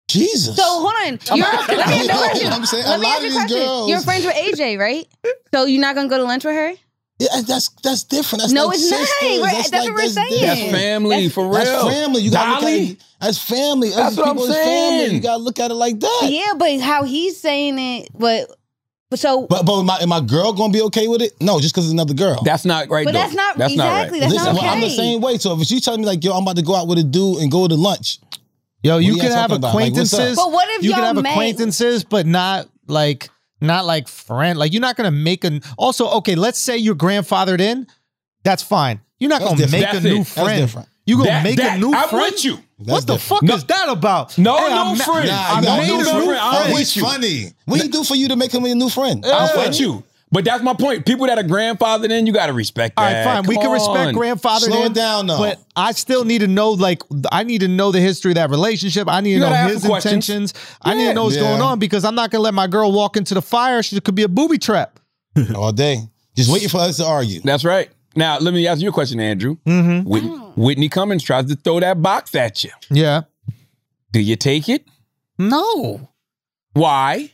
Jesus. 0.09 0.55
so 0.55 0.63
hold 0.63 0.87
on. 1.05 1.19
You're, 1.37 1.45
let 1.45 1.67
me 1.69 1.83
ask 1.83 2.01
you 2.01 2.09
a 2.09 2.17
question. 2.17 2.51
I'm 2.51 2.65
saying, 2.65 2.83
a 2.85 2.89
Let 2.89 2.99
me 2.99 3.05
lot 3.05 3.13
ask 3.15 3.23
you 3.23 3.29
a 3.29 3.33
question. 3.33 3.57
Girls. 3.57 3.89
You're 3.89 3.99
friends 4.01 4.25
with 4.25 4.35
AJ, 4.35 4.79
right? 4.79 5.07
So 5.53 5.65
you're 5.65 5.81
not 5.81 5.95
gonna 5.95 6.09
go 6.09 6.17
to 6.17 6.23
lunch 6.23 6.43
with 6.45 6.55
her? 6.55 6.73
yeah, 7.19 7.41
that's 7.45 7.69
that's 7.83 8.03
different. 8.03 8.41
That's 8.41 8.53
No, 8.53 8.65
like 8.67 8.75
it's 8.79 8.89
not. 8.89 8.99
sisters. 8.99 9.21
We're- 9.21 9.41
That's, 9.51 9.69
that's 9.69 9.71
like, 9.85 9.93
what 9.93 9.93
we're 9.95 10.01
that's 10.01 10.13
saying. 10.15 10.29
different. 10.29 10.71
That's 10.71 10.81
family 10.81 11.09
That's- 11.15 11.33
for 11.33 11.43
real. 11.43 11.53
That's 11.53 11.95
family. 11.95 12.21
You 12.21 12.31
gotta 12.31 12.51
look 12.51 12.63
at 12.63 12.73
it. 12.73 12.97
That's 13.21 13.37
family. 13.37 13.89
That's 13.91 14.17
what 14.17 14.27
I'm 14.27 14.35
people 14.35 14.49
is 14.49 14.55
family. 14.55 14.99
saying. 14.99 15.13
You 15.15 15.19
gotta 15.21 15.43
look 15.43 15.59
at 15.59 15.71
it 15.71 15.75
like 15.75 15.99
that. 15.99 16.27
Yeah, 16.29 16.53
but 16.57 16.79
how 16.81 17.03
he's 17.03 17.39
saying 17.39 17.77
it, 17.77 18.09
but 18.17 18.49
but 19.09 19.19
so 19.19 19.47
But 19.47 19.65
but 19.65 19.83
my, 19.83 19.97
am 19.99 20.09
my 20.09 20.21
girl 20.21 20.53
gonna 20.53 20.71
be 20.73 20.81
okay 20.83 21.07
with 21.07 21.21
it? 21.21 21.33
No, 21.41 21.59
just 21.59 21.73
because 21.73 21.85
it's 21.85 21.93
another 21.93 22.13
girl. 22.13 22.41
That's 22.43 22.65
not 22.65 22.89
right. 22.89 23.05
But 23.05 23.13
though. 23.13 23.19
that's 23.19 23.33
not- 23.33 23.57
That's 23.57 23.73
exactly, 23.73 23.77
not 23.77 23.93
right. 23.93 24.11
that's 24.21 24.33
Listen, 24.33 24.53
not 24.55 24.61
well, 24.63 24.73
I'm 24.73 24.81
the 24.81 24.89
same 24.89 25.21
way. 25.21 25.37
So 25.37 25.59
if 25.59 25.67
she 25.67 25.79
telling 25.79 26.01
me 26.01 26.07
like, 26.07 26.23
yo, 26.23 26.33
I'm 26.33 26.43
about 26.43 26.55
to 26.57 26.61
go 26.61 26.75
out 26.75 26.87
with 26.87 26.99
a 26.99 27.03
dude 27.03 27.37
and 27.41 27.51
go 27.51 27.67
to 27.67 27.75
lunch, 27.75 28.19
Yo, 28.81 28.97
you 28.97 29.13
y'all 29.13 29.21
can 29.21 29.31
have 29.31 29.39
talking 29.49 29.55
about? 29.57 29.75
Like, 29.75 29.87
acquaintances. 29.87 30.35
But 30.37 30.51
what 30.53 30.67
if 30.77 30.83
you 30.83 30.91
can 30.91 30.99
y'all 30.99 31.13
have 31.15 31.21
met- 31.23 31.31
acquaintances, 31.33 32.03
but 32.05 32.25
not 32.25 32.69
like 32.87 33.29
not 33.61 33.85
like 33.85 34.07
friend. 34.07 34.57
Like 34.57 34.71
you're 34.71 34.79
not 34.81 34.95
gonna 34.95 35.11
make 35.11 35.43
an. 35.43 35.61
Also, 35.77 36.09
okay, 36.19 36.35
let's 36.35 36.59
say 36.59 36.77
you're 36.77 36.95
grandfathered 36.95 37.59
in. 37.59 37.87
That's 38.45 38.63
fine. 38.63 39.01
You're 39.19 39.29
not 39.29 39.41
That's 39.41 39.51
gonna 39.51 39.61
different. 39.63 39.81
make 39.83 39.91
That's 39.91 40.05
a 40.05 40.07
it. 40.07 40.11
new 40.11 40.17
That's 40.19 40.33
friend. 40.33 40.61
different. 40.61 40.87
You 41.05 41.17
gonna 41.17 41.29
That- 41.29 41.43
make 41.43 41.57
that- 41.57 41.75
a 41.75 41.79
new 41.79 41.91
friend. 41.91 42.05
I'm 42.11 42.19
with 42.19 42.45
you. 42.45 42.59
That's 42.79 42.89
what 42.89 43.07
the 43.07 43.13
different. 43.13 43.41
fuck 43.41 43.43
No. 43.49 43.55
is 43.55 43.63
that 43.65 43.89
about? 43.89 44.37
No, 44.37 44.57
Hey, 44.57 44.69
no 44.69 44.81
I'm 44.91 44.95
friend. 44.97 45.27
Nah, 45.27 45.33
I 45.35 45.59
you 45.59 45.65
got 45.65 45.77
made 45.79 45.87
new 45.89 46.03
friend. 46.03 46.25
friend. 46.25 46.39
I'm 46.41 46.69
with 46.69 46.77
he's 46.79 46.95
you. 46.95 47.01
funny. 47.03 47.51
What 47.65 47.79
do 47.79 47.85
you 47.85 47.91
do 47.91 48.03
for 48.03 48.15
you 48.15 48.27
to 48.29 48.35
make 48.35 48.51
him 48.53 48.63
a 48.65 48.73
new 48.73 48.89
friend? 48.89 49.25
I'm 49.25 49.57
with 49.57 49.79
you. 49.79 50.03
But 50.31 50.45
that's 50.45 50.61
my 50.63 50.75
point. 50.75 51.07
People 51.07 51.25
that 51.25 51.39
are 51.39 51.43
grandfathered 51.43 52.11
in, 52.11 52.27
you 52.27 52.33
got 52.33 52.45
to 52.47 52.53
respect 52.53 52.93
All 52.97 53.03
that. 53.03 53.25
right, 53.25 53.33
fine. 53.37 53.47
we 53.47 53.55
Come 53.55 53.63
can 53.63 53.71
respect 53.71 54.07
on. 54.09 54.13
grandfather. 54.13 54.67
Slow 54.67 54.81
in, 54.85 54.91
it 54.91 54.93
down, 54.93 55.25
though. 55.25 55.39
But 55.39 55.59
I 55.75 55.91
still 55.93 56.23
need 56.23 56.41
to 56.41 56.47
know, 56.47 56.69
like, 56.69 57.01
I 57.31 57.41
need 57.43 57.61
to 57.61 57.67
know 57.67 57.91
the 57.91 57.99
history 57.99 58.31
of 58.31 58.35
that 58.35 58.51
relationship. 58.51 59.07
I 59.07 59.21
need 59.21 59.29
to 59.31 59.33
You 59.33 59.39
know 59.39 59.47
gotta 59.47 59.57
ask 59.57 59.73
his 59.73 59.81
the 59.81 59.87
questions. 59.89 60.29
intentions. 60.29 60.53
I 60.83 60.93
need 60.93 61.05
to 61.07 61.13
know 61.15 61.23
what's 61.23 61.35
Yeah. 61.35 61.41
going 61.41 61.61
on 61.63 61.79
because 61.79 62.05
I'm 62.05 62.13
not 62.13 62.29
gonna 62.29 62.43
let 62.43 62.53
my 62.53 62.67
girl 62.67 62.91
walk 62.91 63.17
into 63.17 63.33
the 63.33 63.41
fire. 63.41 63.81
She 63.81 63.99
could 64.01 64.13
be 64.13 64.21
a 64.21 64.27
booby 64.29 64.59
trap. 64.59 64.99
All 65.55 65.71
day. 65.71 66.01
Just 66.35 66.51
waiting 66.51 66.69
for 66.69 66.77
us 66.79 66.97
to 66.97 67.05
argue. 67.05 67.41
That's 67.43 67.65
right. 67.65 67.89
Now, 68.15 68.37
let 68.39 68.53
me 68.53 68.65
ask 68.67 68.81
you 68.81 68.89
a 68.89 68.91
question, 68.91 69.19
Andrew. 69.19 69.57
Mm-hmm. 69.65 70.09
Whit- 70.09 70.57
Whitney 70.57 70.89
Cummings 70.89 71.23
tries 71.23 71.45
to 71.45 71.55
throw 71.55 71.79
that 71.79 72.01
box 72.01 72.33
at 72.35 72.63
you. 72.63 72.71
Yeah. 72.89 73.21
Do 74.11 74.19
you 74.19 74.35
take 74.35 74.67
it? 74.67 74.83
No. 75.37 76.09
Why? 76.73 77.31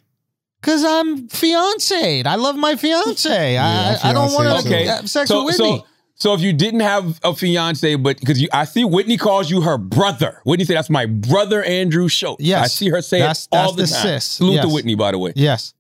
Cause 0.62 0.84
I'm 0.84 1.28
fiancé. 1.30 2.26
I 2.26 2.36
love 2.36 2.56
my 2.56 2.76
fiance. 2.76 3.30
Yeah, 3.54 3.98
I, 4.04 4.10
I 4.10 4.14
don't 4.14 4.34
want 4.34 4.64
to 4.64 4.68
Okay. 4.68 4.86
have 4.86 5.10
sex 5.10 5.30
so, 5.30 5.46
with 5.46 5.58
Whitney. 5.60 5.78
So, 5.80 5.86
so 6.16 6.34
if 6.34 6.42
you 6.42 6.54
didn't 6.54 6.80
have 6.80 7.20
a 7.24 7.36
fiance, 7.36 7.96
but 7.96 8.20
because 8.20 8.42
you, 8.42 8.48
I 8.52 8.66
see 8.66 8.84
Whitney 8.84 9.18
calls 9.18 9.50
you 9.52 9.62
her 9.62 9.78
brother. 9.78 10.42
Whitney 10.44 10.66
say 10.66 10.74
that's 10.74 10.90
my 10.90 11.06
brother 11.06 11.64
Andrew 11.64 12.08
Schulz. 12.10 12.38
Yes. 12.40 12.64
I 12.64 12.68
see 12.68 12.90
her 12.90 13.02
say 13.02 13.20
That's- 13.20 13.48
it 13.52 13.56
all 13.56 13.74
that's 13.74 13.92
the 13.92 13.96
the 13.98 14.02
time. 14.10 14.20
sis. 14.20 14.28
Salute 14.28 14.62
to 14.64 14.70
Whitney, 14.70 14.96
by 14.96 15.12
the 15.12 15.20
way. 15.20 15.34
yes. 15.36 15.74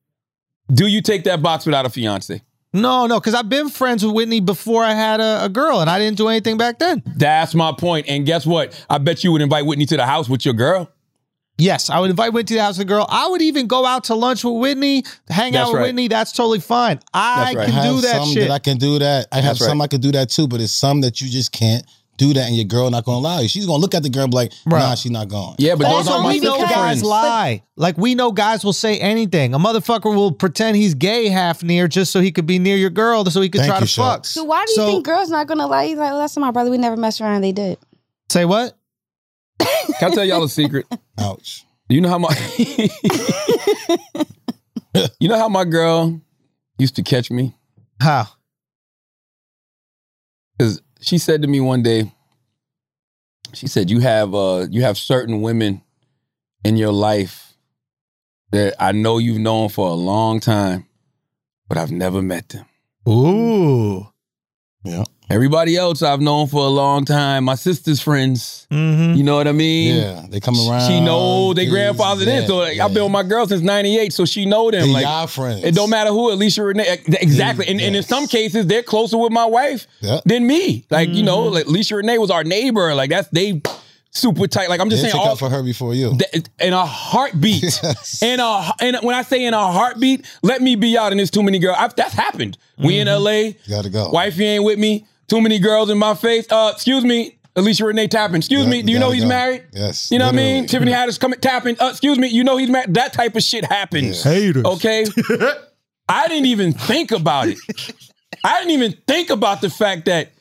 Do 0.72 0.88
you 0.88 1.02
take 1.02 1.24
that 1.26 1.42
box 1.44 1.66
without 1.66 1.86
a 1.86 1.90
fiance? 1.90 2.42
No, 2.76 3.08
no, 3.08 3.20
because 3.20 3.34
I've 3.34 3.48
been 3.48 3.70
friends 3.70 4.06
with 4.06 4.14
Whitney 4.14 4.42
before 4.42 4.84
I 4.84 4.94
had 4.94 5.22
a, 5.22 5.46
a 5.46 5.50
girl, 5.50 5.80
and 5.80 5.90
I 5.90 5.98
didn't 5.98 6.18
do 6.18 6.28
anything 6.28 6.58
back 6.58 6.78
then. 6.78 7.02
That's 7.06 7.56
my 7.56 7.72
point. 7.72 8.08
And 8.10 8.26
guess 8.26 8.46
what? 8.46 8.86
I 8.90 8.98
bet 8.98 9.24
you 9.24 9.32
would 9.32 9.42
invite 9.42 9.66
Whitney 9.66 9.86
to 9.86 9.98
the 9.98 10.06
house 10.06 10.28
with 10.28 10.44
your 10.44 10.54
girl. 10.54 10.92
Yes, 11.58 11.90
I 11.90 12.02
would 12.02 12.10
invite 12.10 12.34
Whitney 12.34 12.48
to 12.48 12.54
the 12.56 12.62
house 12.64 12.78
with 12.78 12.88
the 12.88 12.94
girl. 12.94 13.06
I 13.10 13.30
would 13.30 13.42
even 13.42 13.68
go 13.68 13.86
out 13.86 14.04
to 14.06 14.16
lunch 14.16 14.44
with 14.44 14.56
Whitney, 14.56 15.06
hang 15.30 15.54
That's 15.54 15.68
out 15.68 15.72
with 15.72 15.80
right. 15.80 15.86
Whitney. 15.88 16.10
That's 16.10 16.34
totally 16.34 16.60
fine. 16.60 17.00
I 17.14 17.54
That's 17.54 17.56
right. 17.56 17.62
I 17.62 17.66
can 17.66 17.74
have 17.76 17.96
do 17.96 18.02
that 18.02 18.16
some 18.18 18.34
shit. 18.34 18.48
that 18.50 18.52
I 18.54 18.60
can 18.60 18.78
do 18.78 19.00
that. 19.00 19.28
I 19.32 19.36
have 19.38 19.44
That's 19.46 19.62
right. 19.62 19.68
some 19.68 19.82
I 19.82 19.88
could 19.88 20.02
do 20.02 20.12
that 20.12 20.30
too, 20.30 20.50
but 20.50 20.60
it's 20.60 20.74
some 20.74 21.00
that 21.02 21.22
you 21.22 21.30
just 21.30 21.54
can't 21.54 21.86
do 22.18 22.34
that, 22.34 22.48
and 22.48 22.56
your 22.56 22.66
girl 22.66 22.90
not 22.90 23.06
gonna 23.06 23.18
allow 23.18 23.40
you. 23.40 23.48
She's 23.48 23.66
gonna 23.66 23.82
look 23.82 23.94
at 23.94 24.04
the 24.04 24.10
girl 24.10 24.24
and 24.24 24.32
be 24.32 24.36
like, 24.38 24.52
Bruh. 24.68 24.80
"Nah, 24.80 24.96
she's 24.96 25.12
not 25.12 25.28
going." 25.28 25.56
Yeah, 25.58 25.76
but, 25.76 25.84
But 25.84 25.90
those 25.90 26.06
that's 26.06 26.16
aren't 26.16 26.24
my 26.24 26.34
we 26.34 26.40
know 26.40 26.58
guys 26.60 26.74
friends. 26.74 27.04
lie. 27.04 27.64
Like 27.76 27.98
we 27.98 28.16
know 28.16 28.32
guys 28.32 28.64
will 28.64 28.74
say 28.74 28.98
anything. 29.00 29.54
A 29.54 29.60
motherfucker 29.60 30.16
will 30.16 30.32
pretend 30.32 30.78
he's 30.78 30.94
gay 30.94 31.28
half 31.30 31.64
near 31.64 31.88
just 31.88 32.12
so 32.12 32.22
he 32.22 32.32
could 32.32 32.46
be 32.46 32.60
near 32.60 32.78
your 32.78 32.90
girl, 32.90 33.26
so 33.26 33.42
he 33.42 33.50
could 33.50 33.62
Thank 33.62 33.72
try 33.72 33.80
you, 33.80 33.86
to 33.86 33.92
fuck. 33.94 34.26
So 34.26 34.44
why 34.44 34.66
do 34.66 34.72
you 34.72 34.76
So- 34.76 34.86
think 34.88 35.06
girls 35.06 35.30
not 35.30 35.48
gonna 35.48 35.68
lie? 35.68 35.88
He's 35.88 35.98
like, 35.98 36.14
last 36.14 36.36
time 36.36 36.42
my 36.42 36.52
brother, 36.52 36.72
we 36.72 36.78
never 36.78 36.98
messed 36.98 37.22
around. 37.22 37.42
They 37.42 37.52
did. 37.52 37.78
Say 38.30 38.46
what? 38.46 38.78
Can 39.60 40.12
I 40.12 40.16
tell 40.16 40.26
y'all 40.26 40.44
a 40.44 40.50
secret? 40.50 40.86
Ouch. 41.20 41.66
You 41.90 42.02
know 42.02 42.10
how 42.10 42.18
my 42.18 42.36
You 45.20 45.28
know 45.28 45.38
how 45.38 45.50
my 45.50 45.66
girl 45.66 46.22
used 46.78 46.96
to 46.96 47.04
catch 47.04 47.30
me? 47.30 47.54
How? 48.02 48.28
Because 50.58 50.82
she 51.06 51.18
said 51.20 51.42
to 51.44 51.48
me 51.48 51.60
one 51.60 51.84
day, 51.84 52.12
she 53.54 53.68
said, 53.68 53.90
You 53.90 54.00
have 54.00 54.34
uh 54.34 54.68
you 54.70 54.82
have 54.82 54.98
certain 54.98 55.42
women 55.42 55.82
in 56.64 56.78
your 56.78 56.92
life 56.92 57.54
that 58.52 58.76
I 58.80 58.92
know 58.92 59.18
you've 59.20 59.40
known 59.40 59.70
for 59.70 59.88
a 59.90 59.94
long 59.94 60.40
time, 60.40 60.88
but 61.68 61.78
I've 61.78 61.92
never 61.92 62.22
met 62.22 62.50
them. 62.50 62.66
Ooh. 63.08 64.08
Yeah. 64.84 65.04
Everybody 65.30 65.76
else 65.76 66.04
I've 66.04 66.22
known 66.22 66.48
for 66.48 66.64
a 66.66 66.70
long 66.70 67.04
time, 67.04 67.46
my 67.46 67.56
sister's 67.56 68.00
friends. 68.02 68.68
Mm-hmm. 68.70 69.16
You 69.18 69.24
know 69.24 69.36
what 69.36 69.48
I 69.48 69.54
mean? 69.54 69.98
Yeah, 69.98 70.26
they 70.30 70.40
come 70.40 70.56
around. 70.56 70.88
She 70.88 71.02
know 71.02 71.54
they 71.54 71.66
kids, 71.66 71.76
grandfathered 71.76 72.28
in. 72.28 72.46
So 72.48 72.58
like, 72.58 72.76
yeah. 72.78 72.86
I've 72.86 72.94
been 72.94 73.04
with 73.04 73.12
my 73.12 73.24
girl 73.24 73.48
since 73.48 73.62
'98, 73.64 74.14
so 74.14 74.26
she 74.26 74.46
know 74.46 74.70
them. 74.70 74.88
They 74.88 74.94
like 74.94 75.04
y'all 75.04 75.26
friends. 75.28 75.64
it 75.64 75.74
don't 75.74 75.90
matter 75.90 76.12
who, 76.12 76.32
Alicia 76.32 76.64
Renee. 76.64 77.00
Exactly. 77.08 77.68
And, 77.68 77.82
and 77.82 77.96
in 77.96 78.04
some 78.04 78.28
cases, 78.28 78.68
they're 78.68 78.84
closer 78.84 79.18
with 79.18 79.32
my 79.32 79.46
wife 79.46 79.88
Yeah. 80.02 80.20
than 80.26 80.46
me. 80.46 80.86
Like, 80.92 81.10
you 81.10 81.16
Mm-hmm. 81.16 81.26
know, 81.26 81.44
like 81.46 81.66
Alicia 81.66 81.96
Renee 81.96 82.20
was 82.20 82.30
our 82.30 82.44
neighbor. 82.44 82.94
Like 82.94 83.10
that's 83.10 83.28
they 83.30 83.62
super 84.12 84.48
tight. 84.48 84.70
Like 84.70 84.80
I'm 84.80 84.90
just 84.92 85.02
They 85.02 85.10
saying 85.10 85.20
took 85.20 85.26
all 85.28 85.34
up 85.34 85.40
for 85.40 85.50
her 85.50 85.64
before 85.64 85.96
you. 85.96 86.16
th- 86.18 86.46
in 86.62 86.74
a 86.74 86.86
heartbeat. 86.86 87.64
Yes. 87.84 88.22
In 88.22 88.40
a 88.40 88.72
and 88.80 88.98
when 89.02 89.16
I 89.16 89.24
say 89.24 89.44
in 89.44 89.54
a 89.56 89.72
heartbeat, 89.72 90.24
let 90.44 90.62
me 90.62 90.76
be 90.76 90.98
out 91.00 91.12
and 91.12 91.20
there's 91.20 91.32
too 91.32 91.42
many 91.44 91.58
girls. 91.60 91.78
I've, 91.80 91.96
that's 91.96 92.14
happened. 92.14 92.58
We 92.78 93.00
in 93.00 93.08
LA, 93.08 93.32
You 93.32 93.54
Gotta 93.70 93.90
go. 93.90 94.10
wifey 94.12 94.46
ain't 94.46 94.64
with 94.66 94.78
me, 94.78 95.06
too 95.28 95.42
many 95.42 95.60
girls 95.60 95.90
in 95.90 95.98
my 95.98 96.14
face. 96.16 96.46
Uh, 96.52 96.72
excuse 96.74 97.04
me, 97.04 97.38
Alicia 97.56 97.86
Renee 97.86 98.08
tapping. 98.08 98.38
Excuse 98.38 98.64
Yeah, 98.66 98.70
me, 98.72 98.82
do 98.82 98.92
you 98.92 99.00
know 99.00 99.12
he's 99.12 99.24
go. 99.24 99.30
married? 99.30 99.64
Yes, 99.74 100.12
You 100.12 100.20
know 100.20 100.26
what 100.26 100.34
I 100.36 100.38
mean? 100.38 100.68
Tiffany 100.68 100.92
Haddish 100.94 101.20
coming 101.20 101.40
tapping. 101.40 101.78
Uh, 101.80 101.90
excuse 101.90 102.18
me, 102.20 102.28
you 102.28 102.44
know 102.44 102.58
he's 102.58 102.70
married. 102.70 102.94
That 102.94 103.14
type 103.14 103.36
of 103.36 103.44
shit 103.44 103.66
happens. 103.66 104.24
Haters. 104.24 104.66
Okay. 104.66 105.06
I 106.10 106.28
didn't 106.28 106.46
even 106.48 106.74
think 106.74 107.12
about 107.12 107.48
it. 107.48 107.58
I 108.44 108.60
didn't 108.60 108.72
even 108.74 108.94
think 109.08 109.30
about 109.32 109.62
the 109.62 109.70
fact 109.70 110.06
that 110.06 110.32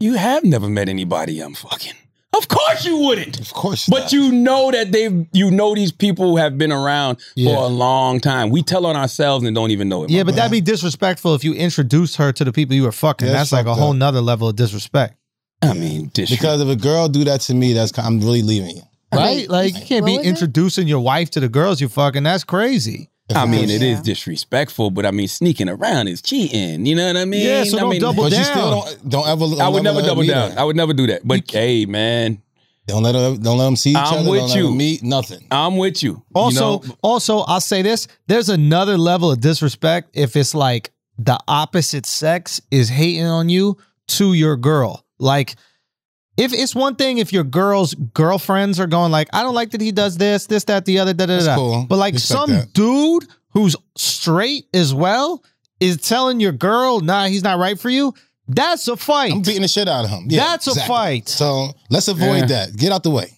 you 0.00 0.14
have 0.14 0.42
never 0.44 0.68
met 0.68 0.88
anybody 0.88 1.40
I'm 1.40 1.54
fucking. 1.54 1.92
Of 2.34 2.48
course 2.48 2.86
you 2.86 2.96
wouldn't. 2.96 3.38
Of 3.40 3.52
course. 3.52 3.86
But 3.86 4.04
not. 4.04 4.12
you 4.12 4.32
know 4.32 4.70
that 4.70 4.90
they've 4.90 5.26
you 5.32 5.50
know 5.50 5.74
these 5.74 5.92
people 5.92 6.36
have 6.36 6.56
been 6.56 6.72
around 6.72 7.18
Yeah. 7.36 7.54
for 7.54 7.64
a 7.64 7.66
long 7.66 8.20
time. 8.20 8.48
We 8.50 8.62
tell 8.62 8.86
on 8.86 8.96
ourselves 8.96 9.44
and 9.44 9.54
don't 9.54 9.70
even 9.70 9.88
know 9.88 10.04
it. 10.04 10.10
Yeah, 10.10 10.22
my 10.22 10.30
but 10.30 10.36
that'd 10.36 10.50
be 10.50 10.62
disrespectful 10.62 11.34
if 11.34 11.44
you 11.44 11.52
introduced 11.52 12.16
her 12.16 12.32
to 12.32 12.44
the 12.44 12.52
people 12.52 12.74
you 12.74 12.84
were 12.84 12.92
fucking. 12.92 13.26
Yeah, 13.28 13.34
that's 13.34 13.48
it's 13.48 13.52
like 13.52 13.66
a 13.66 13.74
whole 13.74 13.90
up. 13.90 13.96
nother 13.96 14.20
level 14.22 14.48
of 14.48 14.56
disrespect. 14.56 15.16
I 15.60 15.74
mean, 15.74 16.10
disrespect. 16.14 16.40
because 16.40 16.60
if 16.62 16.68
a 16.68 16.76
girl 16.76 17.08
do 17.08 17.22
that 17.24 17.42
to 17.42 17.54
me, 17.54 17.74
that's 17.74 17.96
I'm 17.98 18.18
really 18.20 18.42
leaving 18.42 18.76
you. 18.76 18.82
Right? 19.14 19.46
Like 19.48 19.74
you 19.78 19.84
can't 19.84 20.06
be 20.06 20.16
was 20.16 20.26
it? 20.26 20.30
introducing 20.30 20.88
your 20.88 21.00
wife 21.00 21.30
to 21.32 21.40
the 21.40 21.48
girls 21.50 21.82
you 21.82 21.88
fucking. 21.88 22.22
That's 22.22 22.44
crazy. 22.44 23.10
I 23.36 23.46
mean, 23.46 23.70
it 23.70 23.82
is 23.82 24.00
disrespectful, 24.00 24.90
but 24.90 25.04
I 25.06 25.10
mean, 25.10 25.28
sneaking 25.28 25.68
around 25.68 26.08
is 26.08 26.22
cheating. 26.22 26.86
You 26.86 26.94
know 26.96 27.06
what 27.06 27.16
I 27.16 27.24
mean? 27.24 27.46
Yeah, 27.46 27.64
so 27.64 27.76
I 27.76 27.80
don't 27.80 27.90
mean, 27.90 28.00
double 28.00 28.24
But 28.24 28.32
you 28.32 28.38
down. 28.38 28.44
still 28.44 28.70
don't 28.70 29.08
don't 29.08 29.28
ever. 29.28 29.40
Don't 29.48 29.60
I 29.60 29.68
would 29.68 29.82
never 29.82 29.98
let 29.98 30.06
double 30.06 30.22
down. 30.24 30.50
her. 30.52 30.58
I 30.58 30.64
would 30.64 30.76
never 30.76 30.92
do 30.92 31.06
that. 31.08 31.26
But 31.26 31.50
hey, 31.50 31.84
man, 31.86 32.42
Don't 32.86 33.02
let 33.02 33.14
her. 33.14 33.36
Don't 33.36 33.58
let 33.58 33.64
them 33.66 33.76
see 33.76 33.90
each 33.90 33.96
I'm 33.96 34.20
other. 34.20 34.30
with 34.30 34.40
don't 34.40 34.48
let 34.50 34.56
you. 34.58 34.66
them 34.66 34.76
meet 34.76 35.02
nothing. 35.02 35.46
I'm 35.50 35.76
with 35.76 36.02
you. 36.02 36.22
Also, 36.34 36.82
you 36.82 36.88
know, 36.88 36.94
also, 37.02 37.38
I'll 37.40 37.60
say 37.60 37.82
this: 37.82 38.08
there's 38.26 38.48
another 38.48 38.98
level 38.98 39.30
of 39.32 39.40
disrespect 39.40 40.10
if 40.14 40.34
it's 40.36 40.54
like 40.54 40.90
the 41.18 41.38
opposite 41.46 42.06
sex 42.06 42.60
is 42.70 42.88
hating 42.88 43.26
on 43.26 43.48
you 43.48 43.76
to 44.08 44.32
your 44.34 44.56
girl. 44.56 45.04
Like, 45.18 45.54
if 46.36 46.52
it's 46.52 46.74
one 46.74 46.94
thing 46.96 47.18
if 47.18 47.32
your 47.32 47.44
girl's 47.44 47.94
girlfriends 47.94 48.80
are 48.80 48.86
going 48.86 49.12
like, 49.12 49.28
I 49.32 49.42
don't 49.42 49.54
like 49.54 49.70
that 49.72 49.80
he 49.80 49.92
does 49.92 50.16
this, 50.16 50.46
this, 50.46 50.64
that, 50.64 50.84
the 50.84 50.98
other, 50.98 51.12
da 51.12 51.26
da 51.26 51.34
That's 51.34 51.46
da. 51.46 51.56
cool. 51.56 51.86
But 51.88 51.96
like 51.96 52.14
Respect 52.14 52.40
some 52.40 52.50
that. 52.50 52.72
dude 52.72 53.26
who's 53.50 53.76
straight 53.96 54.66
as 54.72 54.94
well 54.94 55.42
is 55.80 55.98
telling 55.98 56.40
your 56.40 56.52
girl, 56.52 57.00
nah, 57.00 57.26
he's 57.26 57.42
not 57.42 57.58
right 57.58 57.78
for 57.78 57.90
you. 57.90 58.14
That's 58.48 58.88
a 58.88 58.96
fight. 58.96 59.32
I'm 59.32 59.42
beating 59.42 59.62
the 59.62 59.68
shit 59.68 59.88
out 59.88 60.04
of 60.04 60.10
him. 60.10 60.26
Yeah, 60.28 60.44
That's 60.44 60.66
a 60.68 60.80
fight. 60.86 61.28
So 61.28 61.68
let's 61.90 62.08
avoid 62.08 62.40
Yeah. 62.40 62.46
that. 62.46 62.76
Get 62.76 62.92
out 62.92 63.02
the 63.02 63.10
way. 63.10 63.30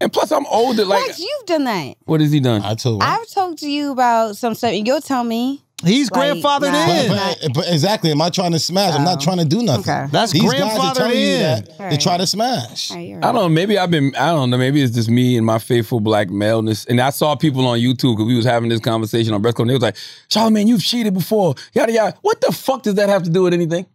and 0.00 0.12
plus, 0.12 0.30
I'm 0.32 0.46
older. 0.46 0.84
Like, 0.84 1.06
Wax, 1.06 1.18
you've 1.18 1.46
done 1.46 1.64
that. 1.64 1.96
what 2.04 2.20
has 2.20 2.30
he 2.32 2.40
done? 2.40 2.62
I 2.62 2.74
told. 2.74 3.02
I've 3.02 3.28
talked 3.28 3.58
to 3.58 3.70
you 3.70 3.90
about 3.92 4.36
some 4.36 4.54
stuff, 4.54 4.72
and 4.72 4.86
you'll 4.86 5.00
tell 5.00 5.24
me. 5.24 5.64
He's 5.84 6.10
Like, 6.10 6.32
grandfathered 6.32 6.72
nah, 6.72 6.90
in. 6.90 7.08
But, 7.08 7.38
but, 7.42 7.54
but 7.54 7.72
exactly, 7.72 8.10
am 8.10 8.20
I 8.20 8.30
trying 8.30 8.50
to 8.52 8.58
smash? 8.58 8.94
I'm 8.94 9.04
not 9.04 9.18
Oh. 9.18 9.24
trying 9.24 9.38
to 9.38 9.44
do 9.44 9.62
nothing. 9.62 9.80
Okay. 9.92 10.06
That's 10.10 10.32
These 10.32 10.42
guys 10.52 10.60
are 10.60 10.66
grandfathered 10.94 11.10
you 11.10 11.14
in. 11.14 11.40
that 11.40 11.90
they 11.90 11.96
try 11.96 12.16
to 12.16 12.26
smash. 12.26 12.90
All 12.90 12.96
right, 12.96 13.08
you're 13.08 13.18
I 13.18 13.32
don't 13.32 13.34
know. 13.36 13.48
Maybe 13.48 13.78
I've 13.78 13.90
been. 13.90 14.12
I 14.16 14.30
don't 14.30 14.50
know. 14.50 14.58
Maybe 14.58 14.82
it's 14.82 14.94
just 14.94 15.08
me 15.08 15.36
and 15.36 15.46
my 15.46 15.58
faithful 15.60 16.00
black 16.00 16.30
maleness. 16.30 16.84
And 16.86 17.00
I 17.00 17.10
saw 17.10 17.36
people 17.36 17.64
on 17.66 17.78
YouTube 17.78 18.16
because 18.16 18.26
we 18.26 18.34
was 18.34 18.44
having 18.44 18.68
this 18.70 18.80
conversation 18.80 19.32
on 19.34 19.40
Breast 19.40 19.56
They 19.58 19.64
was 19.64 19.80
like, 19.82 19.96
"Charlamagne, 20.28 20.66
you've 20.66 20.82
cheated 20.82 21.14
before." 21.14 21.54
Yada 21.74 21.92
yada. 21.92 22.16
What 22.22 22.40
the 22.40 22.50
fuck 22.50 22.82
does 22.82 22.94
that 22.96 23.08
have 23.08 23.22
to 23.22 23.30
do 23.30 23.42
with 23.44 23.54
anything? 23.54 23.86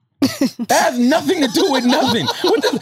That 0.68 0.72
has 0.72 1.00
nothing 1.00 1.42
to 1.42 1.48
do 1.48 1.72
with 1.72 1.86
nothing. 1.86 2.26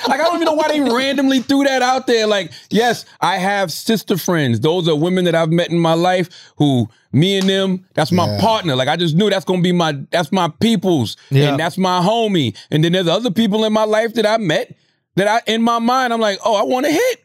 Like 0.07 0.19
I 0.19 0.23
don't 0.23 0.35
even 0.35 0.45
know 0.45 0.53
why 0.53 0.67
they 0.69 0.79
randomly 0.81 1.39
threw 1.39 1.63
that 1.63 1.81
out 1.81 2.07
there. 2.07 2.27
Like, 2.27 2.51
yes, 2.69 3.05
I 3.19 3.37
have 3.37 3.71
sister 3.71 4.17
friends. 4.17 4.59
Those 4.59 4.87
are 4.87 4.95
women 4.95 5.25
that 5.25 5.35
I've 5.35 5.51
met 5.51 5.69
in 5.69 5.79
my 5.79 5.93
life 5.93 6.29
who 6.57 6.87
me 7.11 7.37
and 7.37 7.49
them, 7.49 7.85
that's 7.93 8.11
my 8.11 8.25
Yeah. 8.27 8.39
partner. 8.41 8.75
Like 8.75 8.87
I 8.87 8.95
just 8.95 9.15
knew 9.15 9.29
that's 9.29 9.45
gonna 9.45 9.61
be 9.61 9.71
my 9.71 9.93
that's 10.11 10.31
my 10.31 10.49
peoples. 10.59 11.17
Yeah. 11.29 11.49
And 11.49 11.59
that's 11.59 11.77
my 11.77 11.99
homie. 12.01 12.55
And 12.71 12.83
then 12.83 12.91
there's 12.93 13.07
other 13.07 13.31
people 13.31 13.65
in 13.65 13.73
my 13.73 13.83
life 13.83 14.13
that 14.15 14.25
I 14.25 14.37
met 14.37 14.75
that 15.15 15.27
I 15.27 15.41
in 15.51 15.61
my 15.61 15.79
mind, 15.79 16.13
I'm 16.13 16.21
like, 16.21 16.39
oh, 16.45 16.55
I 16.55 16.63
want 16.63 16.85
to 16.85 16.91
hit. 16.91 17.23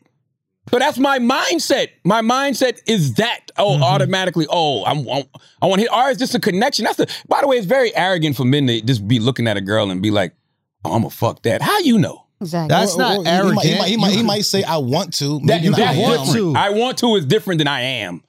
So 0.71 0.79
that's 0.79 0.99
my 0.99 1.19
mindset. 1.19 1.89
My 2.05 2.23
mindset 2.23 2.81
is 2.87 3.15
that. 3.15 3.41
Oh, 3.57 3.75
Mm-hmm. 3.75 3.83
automatically. 3.85 4.47
Oh, 4.51 4.85
I'm, 4.85 5.09
I'm- 5.09 5.25
I 5.63 5.67
want 5.67 5.77
to 5.81 5.83
hit. 5.83 5.93
Or 5.93 6.11
it's 6.11 6.19
just 6.19 6.35
a 6.35 6.41
connection. 6.41 6.85
That's 6.85 6.97
the. 6.99 7.07
By 7.29 7.41
the 7.41 7.47
way, 7.47 7.57
it's 7.57 7.67
very 7.67 7.95
arrogant 7.95 8.37
for 8.37 8.45
men 8.45 8.67
to 8.67 8.81
just 8.81 9.07
be 9.07 9.19
looking 9.21 9.47
at 9.49 9.57
a 9.57 9.61
girl 9.61 9.91
and 9.91 10.03
be 10.03 10.11
like, 10.11 10.35
"Oh, 10.85 10.93
I'm 10.95 11.03
gonna 11.03 11.11
fuck 11.11 11.43
that." 11.43 11.63
How 11.63 11.79
you 11.79 11.99
know? 11.99 12.25
Exactly. 12.41 12.69
That's 12.69 12.95
Or- 12.95 12.99
not 12.99 13.17
or- 13.19 13.23
he 13.25 13.29
arrogant. 13.31 13.55
might- 13.57 13.65
He 13.67 13.77
might, 13.79 13.89
he, 13.89 13.97
might, 13.97 14.11
he 14.13 14.23
might 14.23 14.45
say, 14.45 14.63
"I 14.65 14.77
want 14.79 15.15
to." 15.15 15.39
That, 15.41 15.45
Maybe 15.63 15.69
not 15.71 15.79
that's 15.79 15.97
I 15.99 16.01
want 16.03 16.27
different. 16.27 16.55
to. 16.55 16.59
I 16.61 16.71
want 16.71 16.99
to 16.99 17.17
is 17.17 17.25
different 17.25 17.59
than 17.59 17.69
I 17.69 17.81
am. 17.81 18.23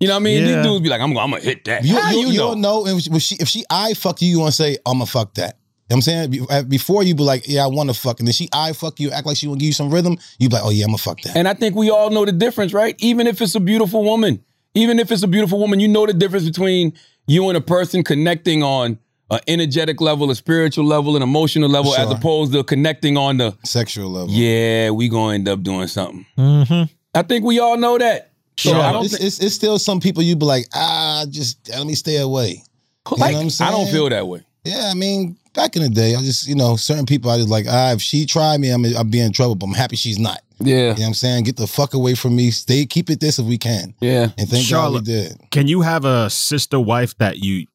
You 0.00 0.08
know 0.08 0.14
what 0.14 0.20
I 0.20 0.24
mean? 0.24 0.42
Yeah. 0.46 0.56
These 0.56 0.66
dudes 0.66 0.82
be 0.82 0.88
like, 0.90 1.00
"I'm, 1.00 1.16
I'm 1.16 1.30
gonna 1.30 1.40
hit 1.40 1.64
that." 1.66 1.84
You, 1.84 1.98
How 1.98 2.10
you, 2.10 2.18
you, 2.20 2.26
you 2.26 2.38
know? 2.38 2.48
don't 2.50 2.60
know 2.60 2.86
if 2.88 3.06
if 3.06 3.22
she 3.22 3.36
if 3.36 3.48
she 3.48 3.64
I 3.70 3.94
fuck 3.94 4.20
you, 4.20 4.28
you 4.28 4.40
want 4.40 4.50
to 4.52 4.56
say 4.56 4.76
I'm 4.84 4.94
gonna 4.98 5.06
fuck 5.06 5.34
that. 5.34 5.56
You 5.90 5.96
know 5.96 5.96
what 5.98 6.08
I'm 6.08 6.48
saying 6.50 6.68
before 6.68 7.02
you 7.02 7.14
be 7.14 7.22
like, 7.24 7.46
yeah, 7.46 7.62
I 7.62 7.66
want 7.66 7.90
to 7.90 7.94
fuck, 7.94 8.18
and 8.18 8.26
then 8.26 8.32
she 8.32 8.48
I 8.54 8.72
fuck 8.72 8.98
you, 9.00 9.10
act 9.10 9.26
like 9.26 9.36
she 9.36 9.46
want 9.48 9.60
to 9.60 9.64
give 9.64 9.66
you 9.68 9.72
some 9.74 9.90
rhythm. 9.90 10.16
You 10.38 10.48
be 10.48 10.54
like, 10.56 10.64
oh 10.64 10.70
yeah, 10.70 10.84
I'm 10.84 10.88
gonna 10.88 10.98
fuck 10.98 11.20
that. 11.22 11.36
And 11.36 11.46
I 11.46 11.52
think 11.52 11.74
we 11.76 11.90
all 11.90 12.08
know 12.08 12.24
the 12.24 12.32
difference, 12.32 12.72
right? 12.72 12.94
Even 13.00 13.26
if 13.26 13.42
it's 13.42 13.54
a 13.54 13.60
beautiful 13.60 14.02
woman, 14.02 14.42
even 14.74 14.98
if 14.98 15.12
it's 15.12 15.22
a 15.22 15.28
beautiful 15.28 15.58
woman, 15.58 15.80
you 15.80 15.88
know 15.88 16.06
the 16.06 16.14
difference 16.14 16.46
between 16.46 16.94
you 17.26 17.48
and 17.48 17.56
a 17.58 17.60
person 17.60 18.02
connecting 18.02 18.62
on 18.62 18.98
an 19.30 19.40
energetic 19.46 20.00
level, 20.00 20.30
a 20.30 20.34
spiritual 20.34 20.86
level, 20.86 21.16
an 21.16 21.22
emotional 21.22 21.68
level, 21.68 21.94
as 21.96 22.10
opposed 22.10 22.52
to 22.54 22.64
connecting 22.64 23.18
on 23.18 23.36
the 23.36 23.54
Sexual 23.64 24.10
level. 24.10 24.30
yeah, 24.30 24.88
we 24.88 25.10
gonna 25.10 25.34
end 25.34 25.48
up 25.48 25.62
doing 25.62 25.86
something. 25.86 26.24
Mhm. 26.38 26.88
I 27.14 27.22
think 27.22 27.44
we 27.44 27.58
all 27.58 27.76
know 27.76 27.98
that. 27.98 28.30
So 28.56 28.70
Sure. 28.70 28.80
I 28.80 28.92
don't 28.92 29.04
it's, 29.04 29.14
think, 29.16 29.26
it's, 29.26 29.38
it's 29.40 29.54
still 29.54 29.78
some 29.78 30.00
people 30.00 30.22
you 30.22 30.34
be 30.36 30.46
like, 30.46 30.66
ah, 30.74 31.26
just 31.28 31.68
let 31.68 31.86
me 31.86 31.94
stay 31.94 32.16
away. 32.18 32.62
You 33.10 33.16
like, 33.18 33.32
know 33.32 33.38
what 33.38 33.42
I'm 33.44 33.50
saying? 33.50 33.68
I 33.68 33.72
don't 33.72 33.90
feel 33.90 34.08
that 34.08 34.26
way. 34.26 34.42
Yeah, 34.64 34.88
I 34.90 34.94
mean, 34.94 35.36
back 35.54 35.76
in 35.76 35.82
the 35.82 35.88
day, 35.88 36.14
I 36.14 36.20
just, 36.20 36.46
you 36.46 36.54
know, 36.54 36.76
certain 36.76 37.06
people, 37.06 37.30
I 37.30 37.38
just 37.38 37.48
like, 37.48 37.66
ah, 37.68 37.92
if 37.92 38.02
she 38.02 38.26
tried 38.26 38.60
me, 38.60 38.70
I'm, 38.70 38.84
I'll 38.96 39.04
be 39.04 39.20
in 39.20 39.32
trouble, 39.32 39.54
but 39.54 39.66
I'm 39.66 39.74
happy 39.74 39.96
she's 39.96 40.18
not. 40.18 40.40
Yeah, 40.60 40.74
You 40.76 40.82
know 40.82 40.92
what 40.92 41.02
I'm 41.06 41.14
saying? 41.14 41.44
Get 41.44 41.56
the 41.56 41.66
fuck 41.66 41.94
away 41.94 42.14
from 42.14 42.36
me. 42.36 42.50
Stay, 42.50 42.86
keep 42.86 43.10
it 43.10 43.20
this 43.20 43.38
if 43.38 43.46
we 43.46 43.58
can. 43.58 43.94
yeah. 44.00 44.28
And 44.38 44.48
thank 44.48 44.70
God 44.70 44.92
we 44.92 45.00
did. 45.00 45.36
Can 45.50 45.66
you 45.66 45.80
have 45.80 46.04
a 46.04 46.30
sister 46.30 46.78
wife 46.78 47.16
that 47.18 47.38
you 47.38 47.66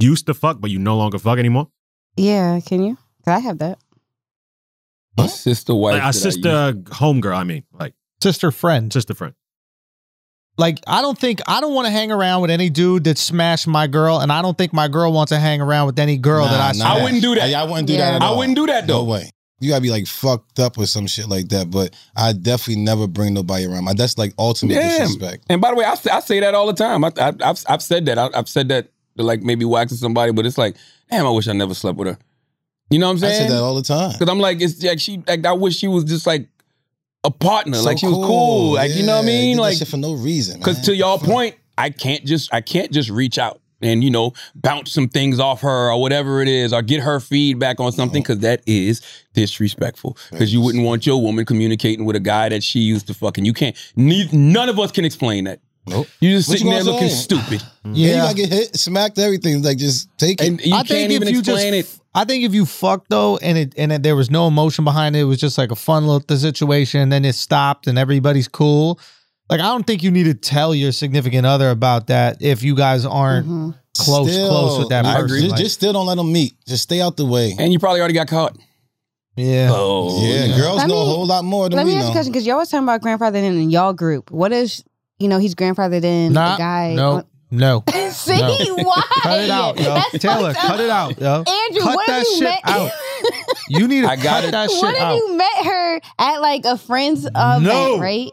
used 0.00 0.26
to 0.26 0.34
fuck 0.34 0.60
but 0.60 0.70
you 0.70 0.78
no 0.78 0.96
longer 0.96 1.18
fuck 1.18 1.38
anymore? 1.38 1.68
Yeah, 2.16 2.58
can 2.60 2.82
you? 2.82 2.96
Could 3.24 3.32
I 3.32 3.38
have 3.38 3.58
that? 3.58 3.78
A 5.16 5.28
sister 5.28 5.74
wife. 5.74 5.92
Like 5.92 6.02
that 6.02 6.06
I 6.06 6.10
a 6.10 6.12
sister 6.12 6.72
homegirl, 6.72 7.36
I 7.36 7.44
mean, 7.44 7.62
like 7.72 7.94
Sister 8.22 8.50
friend. 8.50 8.92
sister 8.92 9.14
friend. 9.14 9.34
Like 10.56 10.78
I 10.86 11.02
don't 11.02 11.18
think 11.18 11.40
I 11.46 11.60
don't 11.60 11.74
want 11.74 11.86
to 11.86 11.90
hang 11.92 12.12
around 12.12 12.42
with 12.42 12.50
any 12.50 12.70
dude 12.70 13.04
that 13.04 13.18
smashed 13.18 13.66
my 13.66 13.86
girl, 13.86 14.20
and 14.20 14.30
I 14.32 14.42
don't 14.42 14.56
think 14.56 14.72
my 14.72 14.88
girl 14.88 15.12
wants 15.12 15.30
to 15.30 15.38
hang 15.38 15.60
around 15.60 15.86
with 15.86 15.98
any 15.98 16.16
girl 16.16 16.44
that 16.44 16.60
I 16.60 16.66
Nah, 16.68 16.72
smashed. 16.72 17.00
I 17.00 17.02
wouldn't 17.04 17.22
do 17.22 17.34
that. 17.34 17.54
I, 17.54 17.60
I 17.60 17.64
wouldn't 17.64 17.86
do 17.88 17.92
Yeah. 17.94 17.98
that 18.12 18.14
at 18.16 18.22
I 18.22 18.26
all. 18.26 18.38
wouldn't 18.38 18.56
do 18.56 18.66
that 18.66 18.86
No 18.86 18.98
though. 18.98 19.04
way. 19.04 19.30
You 19.60 19.70
gotta 19.70 19.80
be 19.82 19.90
like 19.90 20.06
fucked 20.06 20.58
up 20.58 20.76
or 20.78 20.86
some 20.86 21.06
shit 21.06 21.28
like 21.28 21.48
that. 21.48 21.70
But 21.70 21.94
I 22.16 22.32
definitely 22.34 22.82
never 22.82 23.06
bring 23.06 23.34
nobody 23.34 23.64
around. 23.66 23.84
My 23.84 23.94
that's 23.94 24.18
like 24.18 24.34
ultimate 24.38 24.74
Yeah. 24.74 24.98
disrespect. 24.98 25.44
And 25.48 25.60
by 25.60 25.70
the 25.70 25.76
way, 25.76 25.84
I, 25.84 25.94
say- 25.94 26.10
I 26.10 26.20
say 26.20 26.40
that 26.40 26.54
all 26.54 26.66
the 26.66 26.72
time. 26.74 27.04
I, 27.04 27.12
I, 27.18 27.32
I've 27.42 27.64
I've 27.68 27.82
said 27.82 28.06
that. 28.06 28.18
I, 28.18 28.28
I've 28.34 28.48
said 28.48 28.68
that 28.68 28.90
like 29.16 29.42
maybe 29.42 29.64
waxing 29.64 29.96
somebody, 29.98 30.32
but 30.32 30.44
it's 30.44 30.58
like, 30.58 30.76
damn, 31.10 31.26
I 31.26 31.30
wish 31.30 31.48
I 31.48 31.52
never 31.52 31.72
slept 31.74 31.96
with 31.98 32.08
her. 32.08 32.18
You 32.90 32.98
know 32.98 33.06
what 33.06 33.12
I'm 33.12 33.18
saying? 33.18 33.42
I 33.42 33.46
say 33.46 33.54
that 33.54 33.62
all 33.62 33.74
the 33.74 33.82
time. 33.82 34.12
Because 34.12 34.28
I'm 34.28 34.38
like, 34.40 34.60
it's 34.60 34.82
like 34.84 35.00
she 35.00 35.22
like 35.26 35.46
I 35.46 35.52
wish 35.52 35.76
she 35.76 35.88
was 35.88 36.04
just 36.04 36.26
like 36.26 36.48
a 37.24 37.30
partner. 37.30 37.78
So 37.78 37.84
like 37.84 37.98
she 37.98 38.06
was 38.06 38.26
cool. 38.26 38.74
Like 38.74 38.94
you 38.94 39.04
know 39.04 39.16
what 39.16 39.24
I 39.24 39.26
mean? 39.26 39.56
Like 39.56 39.78
for 39.86 39.96
no 39.96 40.14
reason. 40.14 40.58
because 40.58 40.80
to 40.82 40.94
y'all 40.94 41.18
point, 41.18 41.56
I 41.76 41.90
can't 41.90 42.24
just 42.24 42.52
I 42.52 42.60
can't 42.60 42.92
just 42.92 43.10
reach 43.10 43.38
out 43.38 43.60
and 43.82 44.02
you 44.02 44.10
know 44.10 44.32
bounce 44.54 44.92
some 44.92 45.08
things 45.08 45.38
off 45.40 45.60
her 45.60 45.90
or 45.90 46.00
whatever 46.00 46.40
it 46.40 46.48
is 46.48 46.72
or 46.72 46.82
get 46.82 47.00
her 47.00 47.20
feedback 47.20 47.80
on 47.80 47.92
something 47.92 48.22
because 48.22 48.38
that 48.40 48.62
is 48.66 49.00
disrespectful. 49.34 50.16
Because 50.30 50.52
you 50.52 50.60
wouldn't 50.60 50.84
want 50.84 51.06
your 51.06 51.20
woman 51.20 51.44
communicating 51.44 52.04
with 52.04 52.16
a 52.16 52.20
guy 52.20 52.48
that 52.48 52.62
she 52.62 52.80
used 52.80 53.06
to 53.08 53.14
fucking. 53.14 53.44
You 53.44 53.52
can't. 53.52 53.76
Neither, 53.96 54.36
none 54.36 54.68
of 54.68 54.78
us 54.78 54.92
can 54.92 55.04
explain 55.04 55.44
that. 55.44 55.60
Nope. 55.86 56.06
You 56.20 56.30
just 56.36 56.48
What 56.48 56.54
sitting 56.58 56.68
you 56.68 56.74
there 56.74 56.82
gonna 56.84 56.92
looking 56.94 57.08
say? 57.10 57.14
stupid, 57.14 57.62
Yeah, 57.84 57.90
you 57.92 58.06
Yeah. 58.08 58.16
gotta 58.22 58.34
get 58.34 58.48
hit, 58.50 58.76
smacked, 58.78 59.18
everything. 59.18 59.62
Like 59.62 59.76
just 59.78 60.08
take 60.18 60.40
it. 60.40 60.46
and 60.46 60.60
you 60.64 60.72
I 60.72 60.78
can't 60.78 60.88
think 60.88 61.12
even 61.12 61.28
if 61.28 61.34
you 61.34 61.40
explain 61.40 61.74
just, 61.74 61.94
it. 61.96 62.00
I 62.14 62.24
think 62.24 62.44
if 62.44 62.54
you 62.54 62.64
fucked 62.64 63.10
though, 63.10 63.36
and 63.38 63.58
it 63.58 63.74
and 63.76 63.92
it, 63.92 64.02
there 64.02 64.16
was 64.16 64.30
no 64.30 64.46
emotion 64.48 64.84
behind 64.84 65.14
it, 65.16 65.20
it 65.20 65.24
was 65.24 65.38
just 65.38 65.58
like 65.58 65.70
a 65.70 65.76
fun 65.76 66.06
little 66.06 66.36
situation, 66.38 67.00
and 67.00 67.12
then 67.12 67.24
it 67.24 67.34
stopped, 67.34 67.86
and 67.86 67.98
everybody's 67.98 68.48
cool. 68.48 68.98
Like 69.50 69.60
I 69.60 69.64
don't 69.64 69.86
think 69.86 70.02
you 70.02 70.10
need 70.10 70.24
to 70.24 70.34
tell 70.34 70.74
your 70.74 70.92
significant 70.92 71.44
other 71.46 71.68
about 71.70 72.06
that 72.06 72.40
if 72.40 72.62
you 72.62 72.74
guys 72.74 73.04
aren't 73.04 73.46
Mm-hmm. 73.46 73.70
close 73.98 74.30
Still, 74.32 74.48
close 74.48 74.78
with 74.78 74.88
that 74.88 75.04
I 75.04 75.12
person. 75.20 75.24
agree. 75.26 75.40
Just, 75.42 75.50
Like, 75.52 75.60
just 75.60 75.74
still 75.74 75.92
don't 75.92 76.06
let 76.06 76.16
them 76.16 76.32
meet. 76.32 76.54
Just 76.66 76.84
stay 76.84 77.00
out 77.02 77.16
the 77.18 77.26
way. 77.26 77.54
And 77.58 77.72
you 77.72 77.78
probably 77.78 78.00
already 78.00 78.14
got 78.14 78.28
caught. 78.28 78.56
yeah. 79.36 79.68
Oh, 79.72 80.24
yeah, 80.24 80.56
girls 80.56 80.78
Let 80.78 80.88
know 80.88 80.96
a 80.96 81.04
me- 81.04 81.10
whole 81.14 81.26
lot 81.26 81.44
more 81.44 81.68
than 81.68 81.76
Let 81.76 81.86
we 81.86 81.92
me 81.92 81.98
ask 81.98 82.04
know. 82.06 82.10
a 82.10 82.12
question 82.14 82.32
because 82.32 82.46
y'all 82.46 82.56
was 82.56 82.70
talking 82.70 82.84
about 82.84 83.02
grandfathered 83.02 83.36
in 83.44 83.58
in 83.58 83.70
y'all 83.70 83.92
group. 83.92 84.30
What 84.30 84.52
is 84.52 84.82
you 85.24 85.28
know 85.28 85.38
he's 85.38 85.54
grandfathered 85.56 86.04
in 86.04 86.32
Nah, 86.34 86.54
a 86.54 86.58
guy? 86.58 86.94
no, 86.94 87.24
no. 87.50 87.82
See 88.10 88.38
No. 88.38 88.56
why? 88.84 89.02
Cut 89.22 89.40
it 89.40 89.50
out, 89.50 89.78
yo. 89.80 89.94
That's 89.94 90.18
Taylor, 90.18 90.52
fucked 90.54 90.64
up. 90.64 90.70
cut 90.70 90.80
it 90.80 90.90
out, 90.90 91.20
yo. 91.20 91.44
Andrew, 91.46 91.82
cut 91.82 91.94
what 91.96 92.06
that 92.06 92.24
you 92.26 92.34
shit 92.34 92.42
met? 92.44 92.60
out. 92.64 92.90
You 93.66 93.88
need 93.88 94.02
to 94.02 94.08
I 94.10 94.16
got 94.16 94.24
cut 94.42 94.44
it. 94.44 94.50
that 94.52 94.70
shit 94.70 94.82
what 94.82 94.94
if 94.94 95.00
out. 95.00 95.16
you 95.16 95.36
met 95.38 95.64
her 95.64 96.00
at 96.18 96.38
like 96.42 96.66
a 96.66 96.76
friend's 96.76 97.24
event, 97.24 97.62
No. 97.62 97.98
right? 97.98 98.30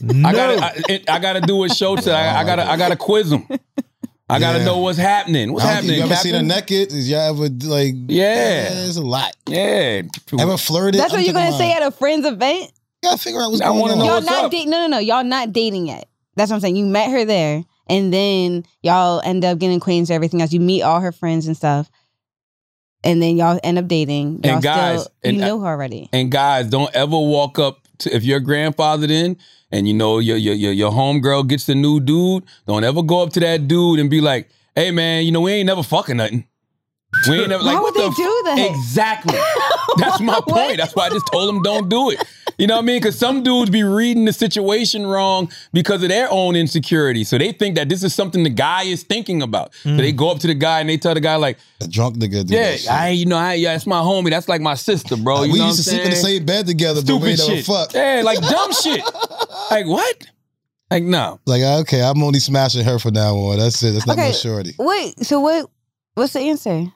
no. 0.00 0.28
I 0.28 0.32
gotta, 0.32 0.64
I, 0.64 0.82
it- 0.88 1.08
I 1.10 1.18
gotta 1.20 1.40
do 1.40 1.62
a 1.64 1.68
Show 1.68 1.94
said. 1.96 2.14
I, 2.14 2.40
I 2.40 2.44
gotta, 2.44 2.68
I 2.68 2.76
gotta 2.76 2.96
quiz 2.96 3.30
them. 3.30 3.46
I 4.28 4.40
gotta 4.40 4.58
Yeah. 4.58 4.64
know 4.64 4.78
what's 4.78 4.98
happening. 4.98 5.52
What's 5.52 5.64
happening? 5.64 5.98
You 5.98 6.02
ever 6.02 6.16
seen 6.16 6.32
her 6.34 6.40
Captain? 6.40 6.48
naked? 6.48 6.92
Is 6.92 7.08
y'all 7.08 7.20
ever 7.20 7.48
like? 7.68 7.94
Yeah. 8.08 8.70
there's 8.70 8.96
a 8.96 9.04
lot. 9.04 9.32
Yeah. 9.48 10.02
Ever 10.38 10.56
flirted? 10.56 11.00
That's 11.00 11.12
what 11.12 11.20
I'm 11.20 11.24
you're 11.24 11.32
gonna 11.34 11.50
thinking 11.52 11.58
say 11.68 11.72
at 11.74 11.82
a 11.86 11.92
friend's 11.92 12.26
event. 12.26 12.72
You 13.06 13.10
gotta 13.12 13.22
figure 13.22 13.40
out 13.40 13.50
what's 13.50 13.60
I 13.62 13.66
going 13.66 13.80
wanna 13.80 13.92
on. 13.94 13.98
know 14.00 14.04
y'all 14.06 14.22
not 14.22 14.50
dating. 14.50 14.70
No, 14.70 14.80
no, 14.82 14.86
no. 14.88 14.98
Y'all 14.98 15.24
not 15.24 15.52
dating 15.52 15.86
yet. 15.86 16.08
That's 16.36 16.50
what 16.50 16.56
I'm 16.56 16.60
saying. 16.60 16.76
You 16.76 16.86
met 16.86 17.10
her 17.10 17.24
there, 17.24 17.64
and 17.88 18.12
then 18.12 18.64
y'all 18.82 19.20
end 19.24 19.44
up 19.44 19.58
getting 19.58 19.76
acquainted. 19.78 20.08
To 20.08 20.14
everything 20.14 20.42
else. 20.42 20.52
You 20.52 20.60
meet 20.60 20.82
all 20.82 21.00
her 21.00 21.12
friends 21.12 21.46
and 21.46 21.56
stuff, 21.56 21.90
and 23.04 23.22
then 23.22 23.36
y'all 23.36 23.58
end 23.62 23.78
up 23.78 23.86
dating. 23.88 24.40
Y'all 24.44 24.54
And 24.54 24.62
guys, 24.62 25.02
still, 25.02 25.12
and 25.24 25.36
you 25.36 25.42
I- 25.42 25.46
know 25.46 25.60
her 25.60 25.68
already. 25.68 26.08
And 26.12 26.30
guys, 26.30 26.66
don't 26.68 26.94
ever 26.94 27.16
walk 27.18 27.58
up 27.58 27.86
to 27.98 28.14
if 28.14 28.24
your 28.24 28.40
grandfathered 28.40 29.10
in 29.10 29.38
and 29.72 29.88
you 29.88 29.94
know 29.94 30.18
your 30.18 30.36
your 30.36 30.54
your, 30.54 30.72
your 30.72 30.90
homegirl 30.92 31.48
gets 31.48 31.66
the 31.66 31.74
new 31.74 32.00
dude. 32.00 32.44
Don't 32.66 32.84
ever 32.84 33.02
go 33.02 33.22
up 33.22 33.32
to 33.34 33.40
that 33.40 33.66
dude 33.68 33.98
and 34.00 34.10
be 34.10 34.20
like, 34.20 34.48
"Hey 34.74 34.90
man, 34.90 35.24
you 35.24 35.32
know 35.32 35.40
we 35.40 35.52
ain't 35.52 35.66
never 35.66 35.82
fucking 35.82 36.16
nothing." 36.18 36.46
We 37.30 37.38
ain't 37.40 37.48
never 37.48 37.64
Why 37.64 37.72
like 37.74 37.82
would 37.82 37.94
what 37.94 37.94
they 37.94 38.08
the 38.10 38.14
do 38.14 38.42
that? 38.44 38.70
Exactly. 38.70 39.38
That's 39.96 40.20
my 40.20 40.38
point. 40.46 40.76
That's 40.76 40.94
why 40.94 41.06
I 41.06 41.10
just 41.10 41.26
told 41.32 41.48
him 41.48 41.62
don't 41.62 41.88
do 41.88 42.10
it. 42.10 42.22
You 42.58 42.66
know 42.66 42.76
what 42.76 42.82
I 42.82 42.86
mean? 42.86 42.96
Because 42.96 43.18
some 43.18 43.42
dudes 43.42 43.70
be 43.70 43.82
reading 43.82 44.24
the 44.24 44.32
situation 44.32 45.06
wrong 45.06 45.50
because 45.72 46.02
of 46.02 46.08
their 46.08 46.28
own 46.30 46.56
insecurity. 46.56 47.22
So 47.24 47.36
they 47.36 47.52
think 47.52 47.76
that 47.76 47.88
this 47.88 48.02
is 48.02 48.14
something 48.14 48.42
the 48.44 48.50
guy 48.50 48.84
is 48.84 49.02
thinking 49.02 49.42
about. 49.42 49.74
So 49.82 49.90
Mm. 49.90 49.98
they 49.98 50.12
go 50.12 50.30
up 50.30 50.38
to 50.40 50.46
the 50.46 50.54
guy 50.54 50.80
and 50.80 50.88
they 50.88 50.96
tell 50.96 51.12
the 51.14 51.20
guy 51.20 51.36
like, 51.36 51.58
A 51.82 51.86
drunk 51.88 52.16
nigga. 52.16 52.46
Do 52.46 52.54
"Yeah, 52.54 52.70
that 52.70 52.80
shit. 52.80 52.90
I, 52.90 53.08
you 53.10 53.26
know, 53.26 53.36
I, 53.36 53.54
yeah, 53.54 53.72
that's 53.72 53.86
my 53.86 54.00
homie. 54.00 54.30
That's 54.30 54.48
like 54.48 54.60
my 54.62 54.74
sister, 54.74 55.16
bro. 55.16 55.42
You 55.42 55.52
we 55.52 55.58
know 55.58 55.66
used 55.66 55.84
to 55.84 55.90
what 55.90 56.00
I'm 56.00 56.04
sleep 56.04 56.04
in 56.04 56.10
the 56.10 56.16
same 56.16 56.44
bed 56.46 56.66
together, 56.66 57.02
but 57.02 57.16
we 57.20 57.36
Stupid 57.36 57.38
never 57.50 57.56
shit. 57.56 57.66
fuck. 57.66 57.92
Yeah, 57.94 58.22
like 58.24 58.40
dumb 58.40 58.72
shit. 58.82 59.02
Like 59.70 59.86
what? 59.86 60.26
Like 60.90 61.02
no. 61.02 61.40
Like 61.46 61.62
okay, 61.62 62.00
I'm 62.02 62.22
only 62.22 62.38
smashing 62.38 62.84
her 62.84 62.98
for 62.98 63.10
now 63.10 63.34
on. 63.36 63.58
That's 63.58 63.82
it. 63.82 63.90
That's 63.92 64.06
not 64.06 64.14
Okay. 64.18 64.28
my 64.28 64.32
shorty. 64.32 64.74
Wait, 64.78 65.18
so 65.26 65.40
what? 65.40 65.68
What's 66.14 66.32
the 66.32 66.40
answer? 66.40 66.86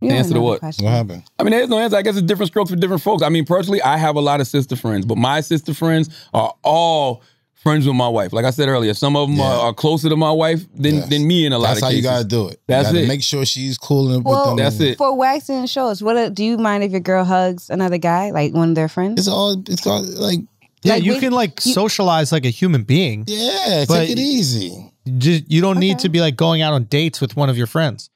You 0.00 0.10
answer 0.10 0.34
to 0.34 0.40
what? 0.40 0.60
question. 0.60 0.84
What 0.84 0.92
happened? 0.92 1.24
I 1.38 1.42
mean, 1.42 1.50
there's 1.50 1.68
no 1.68 1.78
answer. 1.78 1.96
I 1.96 2.02
guess 2.02 2.16
it's 2.16 2.26
different 2.26 2.48
strokes 2.52 2.70
for 2.70 2.76
different 2.76 3.02
folks. 3.02 3.22
I 3.22 3.28
mean, 3.30 3.44
personally, 3.44 3.82
I 3.82 3.96
have 3.96 4.14
a 4.16 4.20
lot 4.20 4.40
of 4.40 4.46
sister 4.46 4.76
friends, 4.76 5.04
but 5.06 5.18
my 5.18 5.40
sister 5.40 5.74
friends 5.74 6.08
are 6.32 6.54
all 6.62 7.22
friends 7.54 7.84
with 7.86 7.96
my 7.96 8.06
wife. 8.08 8.32
Like 8.32 8.44
I 8.44 8.50
said 8.50 8.68
earlier, 8.68 8.94
some 8.94 9.16
of 9.16 9.28
them 9.28 9.38
Yeah. 9.38 9.44
are, 9.46 9.58
are 9.66 9.74
closer 9.74 10.08
to 10.08 10.16
my 10.16 10.30
wife 10.30 10.64
than, 10.72 10.94
Yes. 10.96 11.08
than 11.08 11.26
me 11.26 11.44
in 11.44 11.52
a 11.52 11.58
lot 11.58 11.68
That's 11.70 11.78
of 11.80 11.84
how 11.86 11.90
you 11.90 12.02
gotta 12.02 12.24
do 12.24 12.46
it. 12.46 12.60
That's 12.68 12.88
you 12.90 12.94
gotta 12.94 13.04
it. 13.04 13.08
Make 13.08 13.22
sure 13.24 13.44
she's 13.44 13.76
cool 13.76 14.12
and 14.12 14.24
Well, 14.24 14.38
with 14.38 14.46
them. 14.50 14.56
That's 14.64 14.78
it. 14.78 14.98
For 14.98 15.12
waxing 15.16 15.66
shows, 15.66 16.00
what 16.00 16.32
do 16.34 16.44
you 16.44 16.56
mind 16.58 16.84
if 16.84 16.92
your 16.92 17.00
girl 17.00 17.24
hugs 17.24 17.68
another 17.68 17.98
guy, 17.98 18.30
like 18.30 18.54
one 18.54 18.68
of 18.68 18.74
their 18.76 18.88
friends? 18.88 19.18
It's 19.18 19.28
all. 19.28 19.60
It's 19.68 19.84
all 19.86 20.02
like. 20.04 20.38
Yeah, 20.84 20.94
Like, 20.94 21.02
you 21.02 21.14
we- 21.14 21.18
can 21.20 21.32
like 21.32 21.66
you- 21.66 21.72
socialize 21.72 22.30
like 22.30 22.46
a 22.46 22.50
human 22.50 22.84
being. 22.84 23.24
Yeah, 23.26 23.84
But- 23.88 23.96
take 24.06 24.10
it 24.10 24.18
easy. 24.20 24.92
Just, 25.18 25.50
you 25.50 25.60
don't 25.60 25.80
need 25.80 25.98
to 26.00 26.08
be 26.08 26.20
like 26.20 26.36
going 26.36 26.62
out 26.62 26.72
on 26.72 26.84
dates 26.84 27.20
with 27.20 27.34
one 27.36 27.50
of 27.50 27.58
your 27.58 27.66
friends. 27.66 28.10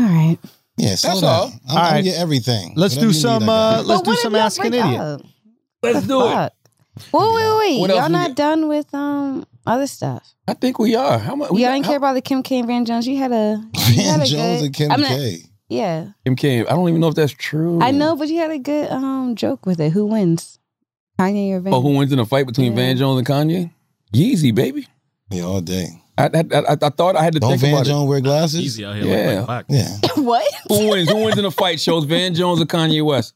All 0.00 0.06
right. 0.06 0.38
Yeah, 0.76 0.94
slow 0.94 1.10
That's 1.10 1.20
down. 1.22 1.30
all. 1.30 1.46
I'm, 1.46 1.52
All 1.70 1.78
I'm 1.78 1.92
right. 1.94 2.04
get 2.04 2.18
everything. 2.20 2.72
Let's 2.76 2.96
Whatever 2.96 3.12
do 3.12 3.18
some. 3.18 3.42
need, 3.44 3.48
Uh, 3.48 3.82
let's 3.86 4.02
do 4.02 4.14
some 4.16 4.34
y'all 4.34 4.42
ask 4.42 4.60
an 4.64 4.74
idiot. 4.74 5.00
up? 5.00 5.20
Let's 5.82 6.06
do 6.06 6.22
it. 6.26 6.30
fuck? 6.32 6.52
Wait, 7.12 7.34
wait, 7.34 7.58
wait. 7.58 7.80
What 7.80 7.90
Y'all 7.90 8.08
not 8.08 8.28
got? 8.28 8.36
done 8.36 8.68
with 8.68 8.92
um 8.94 9.46
other 9.66 9.86
stuff. 9.86 10.34
I 10.48 10.54
think 10.54 10.78
we 10.78 10.94
are. 10.94 11.18
How 11.18 11.34
much? 11.34 11.50
Y'all 11.50 11.58
didn't 11.72 11.84
care 11.86 11.96
about 11.96 12.14
the 12.14 12.20
Kim 12.22 12.42
K 12.42 12.58
and 12.58 12.66
Van 12.68 12.84
Jones. 12.84 13.06
You 13.06 13.16
had 13.16 13.32
a 13.32 13.62
you 13.88 14.02
had 14.02 14.18
Van 14.18 14.20
a 14.22 14.26
Jones 14.26 14.60
good, 14.60 14.64
and 14.66 14.74
Kim 14.74 14.90
I'm 14.92 15.00
not- 15.00 15.08
K. 15.10 15.38
Yeah, 15.68 16.08
Kim 16.24 16.36
K. 16.36 16.60
I 16.60 16.64
don't 16.64 16.88
even 16.88 17.00
know 17.00 17.08
if 17.08 17.14
that's 17.16 17.32
true. 17.32 17.80
I 17.82 17.90
know, 17.90 18.14
but 18.14 18.28
you 18.28 18.38
had 18.38 18.50
a 18.52 18.58
good 18.58 18.88
um 18.90 19.34
joke 19.34 19.66
with 19.66 19.80
it. 19.80 19.92
Who 19.92 20.06
wins, 20.06 20.58
Kanye 21.18 21.52
or 21.52 21.60
Van? 21.60 21.72
Oh, 21.74 21.80
who 21.80 21.96
wins 21.96 22.12
in 22.12 22.18
a 22.20 22.24
fight 22.26 22.46
between 22.46 22.72
Yeah. 22.72 22.76
Van 22.76 22.96
Jones 22.96 23.18
and 23.18 23.26
Kanye? 23.26 23.72
Yeezy, 24.14 24.54
baby. 24.54 24.86
Yeah, 25.30 25.42
all 25.42 25.60
day. 25.60 25.86
I, 26.18 26.24
I, 26.26 26.44
I, 26.54 26.76
I 26.82 26.88
thought 26.90 27.14
I 27.16 27.22
had 27.22 27.34
to 27.34 27.40
Don't 27.40 27.50
think 27.50 27.60
Van 27.62 27.74
about 27.74 27.86
Jones 27.86 28.08
wear 28.08 28.20
glasses? 28.20 28.60
Easy 28.60 28.84
out 28.84 28.96
here. 28.96 29.04
Yeah. 29.04 29.40
Like, 29.40 29.48
like, 29.48 29.64
Yeah. 29.68 29.98
what? 30.22 30.44
Who 30.68 30.88
wins? 30.90 31.10
Who 31.10 31.24
wins 31.24 31.38
in 31.38 31.44
a 31.44 31.50
fight? 31.50 31.80
Shows 31.80 32.04
Van 32.04 32.34
Jones 32.34 32.60
or 32.60 32.64
Kanye 32.66 33.04
West? 33.04 33.34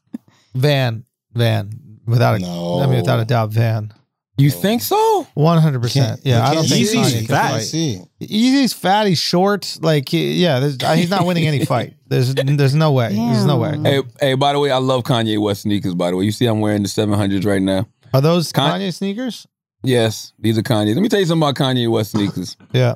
Van, 0.55 1.05
Van, 1.33 1.71
without 2.05 2.35
a, 2.35 2.39
No. 2.39 2.79
I 2.79 2.87
mean, 2.87 2.97
without 2.97 3.19
a 3.19 3.25
doubt, 3.25 3.51
Van. 3.51 3.93
You 4.37 4.49
think 4.49 4.81
so? 4.81 5.27
One 5.35 5.59
hundred 5.61 5.83
percent. 5.83 6.21
Yeah, 6.23 6.41
I 6.43 6.55
don't 6.55 6.63
can't 6.65 6.69
think 6.69 6.87
see 6.87 6.99
Easy's. 6.99 7.13
Kanye 7.13 7.21
You 7.21 7.27
can 7.27 7.35
fat. 7.35 7.51
fight. 7.51 7.59
see 7.61 7.91
it. 7.93 8.07
Easy's 8.31 8.73
fat. 8.73 9.05
He's 9.05 9.19
short. 9.19 9.77
Like, 9.81 10.11
yeah, 10.11 10.71
uh, 10.83 10.95
he's 10.95 11.09
not 11.11 11.27
winning 11.27 11.45
any 11.45 11.63
fight. 11.73 11.93
There's, 12.07 12.33
there's 12.33 12.73
no 12.73 12.91
way. 12.91 13.13
There's 13.13 13.45
no 13.45 13.57
way. 13.57 13.77
Hey, 13.77 14.01
hey. 14.19 14.33
By 14.33 14.53
the 14.53 14.59
way, 14.59 14.71
I 14.71 14.77
love 14.77 15.03
Kanye 15.03 15.39
West 15.39 15.61
sneakers. 15.63 15.93
By 15.93 16.09
the 16.09 16.17
way, 16.17 16.25
you 16.25 16.31
see, 16.31 16.47
I'm 16.47 16.59
wearing 16.59 16.81
the 16.81 16.89
700s 16.89 17.45
right 17.45 17.61
now. 17.61 17.87
Are 18.15 18.21
those 18.21 18.51
Con- 18.51 18.79
Kanye 18.79 18.91
sneakers? 18.93 19.45
Yes, 19.83 20.33
these 20.39 20.57
are 20.57 20.61
Kanye. 20.61 20.93
Let 20.93 21.01
me 21.01 21.09
tell 21.09 21.19
you 21.19 21.25
something 21.25 21.47
about 21.47 21.55
Kanye 21.55 21.89
West 21.89 22.11
sneakers. 22.11 22.57
Yeah. 22.73 22.95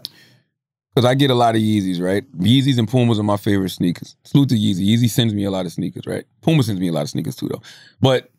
Because 0.94 1.10
I 1.10 1.14
get 1.14 1.30
a 1.30 1.36
lot 1.36 1.56
of 1.56 1.62
Yeezys, 1.62 2.00
right? 2.00 2.24
Yeezys 2.38 2.78
and 2.78 2.88
Pumas 2.88 3.20
are 3.20 3.24
my 3.24 3.36
favorite 3.36 3.72
sneakers. 3.72 4.16
Salute 4.24 4.48
to 4.50 4.56
Yeezy. 4.56 4.88
Yeezy 4.88 5.10
sends 5.10 5.34
me 5.34 5.44
a 5.44 5.52
lot 5.52 5.66
of 5.66 5.74
sneakers, 5.74 6.08
right? 6.08 6.24
Puma 6.42 6.64
sends 6.64 6.80
me 6.80 6.88
a 6.88 6.94
lot 6.94 7.02
of 7.02 7.10
sneakers 7.10 7.36
too, 7.36 7.50
though. 7.50 7.62
But 8.00 8.32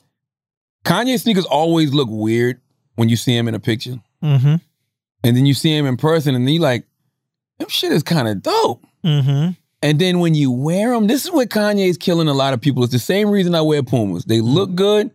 Kanye 0.82 1.20
sneakers 1.20 1.44
always 1.44 1.92
look 1.92 2.08
weird 2.10 2.58
when 2.94 3.10
you 3.10 3.16
see 3.16 3.36
him 3.36 3.46
in 3.46 3.54
a 3.54 3.60
picture. 3.60 4.00
Mm-hmm. 4.22 4.54
And 5.22 5.36
then 5.36 5.44
you 5.44 5.52
see 5.52 5.76
him 5.76 5.84
in 5.84 5.98
person 5.98 6.34
and 6.34 6.48
you 6.48 6.58
like, 6.58 6.86
them 7.58 7.68
shit 7.68 7.92
is 7.92 8.02
kind 8.02 8.26
of 8.26 8.42
dope. 8.42 8.82
Mm-hmm. 9.04 9.50
And 9.82 9.98
then 9.98 10.20
when 10.20 10.34
you 10.34 10.50
wear 10.50 10.92
them, 10.92 11.06
this 11.08 11.26
is 11.26 11.30
what 11.30 11.50
Kanye 11.50 11.88
is 11.88 11.98
killing 11.98 12.28
a 12.28 12.34
lot 12.34 12.54
of 12.54 12.62
people. 12.62 12.82
It's 12.84 12.92
the 12.92 12.98
same 12.98 13.28
reason 13.30 13.54
I 13.54 13.60
wear 13.60 13.82
Pumas. 13.82 14.24
They 14.24 14.40
look 14.40 14.74
good. 14.74 15.10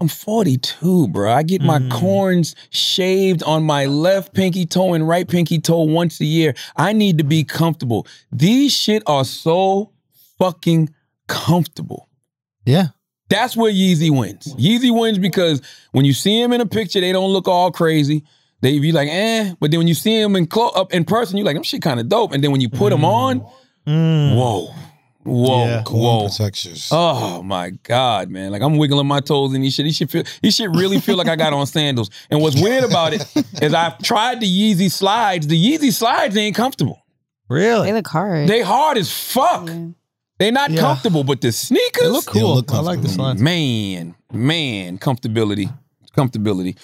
I'm 0.00 0.08
42, 0.08 1.08
bro. 1.08 1.32
I 1.32 1.42
get 1.42 1.62
my 1.62 1.78
Mm. 1.78 1.90
corns 1.90 2.54
shaved 2.70 3.42
on 3.44 3.62
my 3.64 3.86
left 3.86 4.34
pinky 4.34 4.66
toe 4.66 4.92
and 4.92 5.08
right 5.08 5.26
pinky 5.26 5.58
toe 5.58 5.80
once 5.82 6.20
a 6.20 6.26
year. 6.26 6.54
I 6.76 6.92
need 6.92 7.16
to 7.18 7.24
be 7.24 7.44
comfortable. 7.44 8.06
These 8.30 8.72
shit 8.72 9.02
are 9.06 9.24
so 9.24 9.92
fucking 10.38 10.90
comfortable. 11.28 12.08
Yeah. 12.66 12.88
That's 13.30 13.56
where 13.56 13.72
Yeezy 13.72 14.10
wins. 14.16 14.54
Yeezy 14.56 14.94
wins 14.96 15.18
because 15.18 15.62
when 15.92 16.04
you 16.04 16.12
see 16.12 16.40
him 16.40 16.52
in 16.52 16.60
a 16.60 16.66
picture, 16.66 17.00
they 17.00 17.10
don't 17.12 17.30
look 17.32 17.48
all 17.48 17.72
crazy. 17.72 18.22
They 18.60 18.78
be 18.78 18.92
like, 18.92 19.08
eh. 19.10 19.54
But 19.60 19.70
then 19.70 19.78
when 19.78 19.88
you 19.88 19.94
see 19.94 20.20
him 20.20 20.36
in 20.36 20.46
clo- 20.46 20.68
up 20.70 20.92
in 20.92 21.04
person, 21.04 21.36
you're 21.36 21.46
like, 21.46 21.56
them 21.56 21.62
shit 21.62 21.82
kind 21.82 21.98
of 22.00 22.08
dope. 22.08 22.32
And 22.32 22.44
then 22.44 22.52
when 22.52 22.60
you 22.60 22.68
put 22.68 22.90
them 22.90 23.04
on, 23.04 23.38
whoa, 23.86 24.68
whoa, 25.26 25.66
Yeah. 25.66 25.82
Whoa. 25.84 26.28
protectors. 26.28 26.88
Oh 26.90 27.42
my 27.42 27.70
God, 27.82 28.30
man. 28.30 28.50
Like 28.52 28.62
I'm 28.62 28.76
wiggling 28.78 29.06
my 29.06 29.20
toes 29.20 29.52
and 29.54 29.62
he 29.64 29.70
should 29.70 29.86
he 29.86 29.92
should 29.92 30.10
feel 30.10 30.22
he 30.42 30.50
should 30.50 30.74
really 30.74 31.00
feel 31.00 31.16
like 31.16 31.28
I 31.28 31.36
got 31.36 31.52
on 31.52 31.66
sandals. 31.66 32.10
And 32.30 32.40
what's 32.40 32.60
weird 32.60 32.84
about 32.84 33.12
it 33.12 33.22
is 33.62 33.74
I've 33.74 33.98
tried 33.98 34.40
the 34.40 34.46
Yeezy 34.46 34.90
slides. 34.90 35.46
The 35.46 35.56
Yeezy 35.62 35.92
slides 35.92 36.36
ain't 36.36 36.56
comfortable. 36.56 37.02
Really? 37.48 37.88
They 37.88 37.92
look 37.92 38.06
hard. 38.08 38.48
They 38.48 38.62
hard 38.62 38.98
as 38.98 39.12
fuck. 39.12 39.68
Yeah. 39.68 39.86
They 40.38 40.50
not 40.50 40.70
Yeah. 40.70 40.80
comfortable, 40.80 41.24
but 41.24 41.40
the 41.40 41.52
sneakers 41.52 42.02
They 42.02 42.08
look 42.08 42.26
cool. 42.26 42.56
look 42.56 42.72
I 42.72 42.80
like 42.80 43.00
the 43.02 43.08
slides. 43.08 43.40
Man, 43.40 44.14
man, 44.32 44.98
comfortability. 44.98 45.72
Comfortability. 46.16 46.76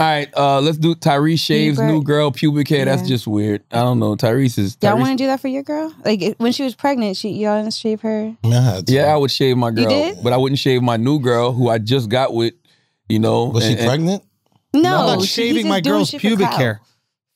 All 0.00 0.06
right, 0.06 0.28
uh, 0.34 0.60
let's 0.62 0.78
do 0.78 0.94
Tyrese 0.94 1.40
shaves 1.40 1.78
Pubic- 1.78 1.92
new 1.92 2.02
girl 2.02 2.30
pubic 2.30 2.68
hair. 2.68 2.86
That's 2.86 3.06
just 3.06 3.26
weird. 3.26 3.62
I 3.70 3.80
don't 3.80 3.98
know. 3.98 4.16
Tyrese 4.16 4.58
is 4.58 4.78
Y'all 4.80 4.96
want 4.98 5.10
to 5.10 5.22
do 5.22 5.26
that 5.26 5.40
for 5.40 5.48
your 5.48 5.62
girl? 5.62 5.94
Like 6.06 6.22
it- 6.22 6.40
when 6.40 6.52
she 6.52 6.62
was 6.62 6.74
pregnant, 6.74 7.18
she 7.18 7.28
y'all 7.32 7.60
didn't 7.62 7.74
shave 7.74 8.00
her. 8.00 8.34
I 8.42 8.46
mean, 8.46 8.54
I 8.56 8.60
had 8.62 8.86
to. 8.86 8.92
Yeah, 8.94 9.12
I 9.12 9.16
would 9.18 9.30
shave 9.30 9.58
my 9.58 9.70
girl, 9.70 9.88
did? 9.90 10.22
but 10.22 10.32
I 10.32 10.38
wouldn't 10.38 10.58
shave 10.58 10.80
my 10.82 10.96
new 10.96 11.20
girl 11.20 11.52
who 11.52 11.68
I 11.68 11.76
just 11.78 12.08
got 12.08 12.32
with. 12.32 12.54
You 13.10 13.18
know, 13.18 13.44
Was 13.46 13.64
she 13.64 13.72
and- 13.72 13.80
and- 13.80 13.88
pregnant? 13.88 14.22
No, 14.72 14.96
I'm 15.00 15.18
not 15.18 15.26
shaving 15.26 15.68
my 15.68 15.80
girl's 15.80 16.10
pubic 16.12 16.46
hair. 16.46 16.80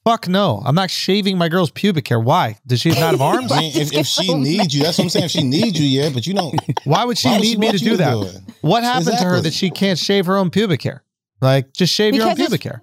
Fuck 0.05 0.29
no. 0.29 0.63
I'm 0.65 0.75
not 0.75 0.91
shaving 0.91 1.37
my 1.37 1.49
girl's 1.49 1.71
pubic 1.71 2.07
hair. 2.09 2.21
Why? 2.21 2.57
Does 2.67 2.81
she 2.81 2.91
not 2.91 2.99
have 3.13 3.21
arms? 3.21 3.51
I 3.53 3.61
mean, 3.61 3.73
if, 3.77 3.93
if 3.93 4.07
she 4.07 4.33
needs 4.35 4.75
you, 4.75 4.83
that's 4.85 4.97
what 4.99 5.05
I'm 5.05 5.11
saying. 5.11 5.25
If 5.27 5.31
she 5.33 5.43
needs 5.43 5.79
you, 5.79 5.87
yeah, 5.87 6.11
but 6.15 6.27
you 6.27 6.33
don't. 6.35 6.59
Why 6.85 7.05
would 7.05 7.19
she 7.19 7.29
Why 7.29 7.37
would 7.39 7.45
she 7.45 7.51
need 7.53 7.59
me 7.59 7.69
to 7.73 7.77
you 7.79 7.79
do 7.79 7.91
to 7.91 7.97
that? 7.99 8.13
do? 8.47 8.53
What 8.63 8.83
happened 8.85 9.19
to 9.19 9.25
her 9.25 9.41
that 9.43 9.53
she 9.53 9.71
can't 9.71 9.99
shave 9.99 10.25
her 10.27 10.37
own 10.39 10.49
pubic 10.51 10.83
hair? 10.83 11.03
Like, 11.45 11.73
just 11.73 11.93
shave 11.93 12.15
your 12.15 12.25
own 12.25 12.31
Because 12.35 12.47
it's- 12.47 12.49
pubic 12.49 12.65
hair. 12.65 12.83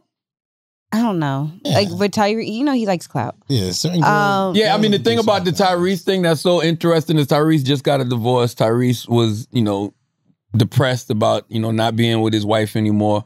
I 0.94 1.02
don't 1.02 1.20
know. 1.20 1.50
Yeah. 1.64 1.76
Like 1.76 1.88
but 1.98 2.12
Tyrese, 2.12 2.54
you 2.54 2.66
know 2.66 2.74
he 2.74 2.86
likes 2.86 3.08
clout. 3.08 3.38
Yeah, 3.48 3.72
certain 3.72 4.02
girls. 4.02 4.12
Um, 4.12 4.56
Yeah, 4.58 4.76
I 4.76 4.78
mean 4.78 4.92
the 4.92 5.00
thing 5.00 5.20
about 5.20 5.46
the. 5.46 5.52
Tyrese 5.52 6.02
thing 6.04 6.22
that's 6.22 6.42
so 6.42 6.62
interesting 6.62 7.18
is 7.18 7.28
Tyrese 7.28 7.64
just 7.64 7.86
got 7.86 8.02
a 8.02 8.04
divorce. 8.04 8.54
Tyrese 8.54 9.08
was, 9.08 9.48
you 9.52 9.62
know, 9.62 9.94
depressed 10.56 11.10
about, 11.10 11.46
you 11.48 11.62
know, 11.62 11.72
not 11.72 11.96
being 11.96 12.20
with 12.20 12.34
his 12.34 12.46
wife 12.46 12.76
anymore. 12.76 13.24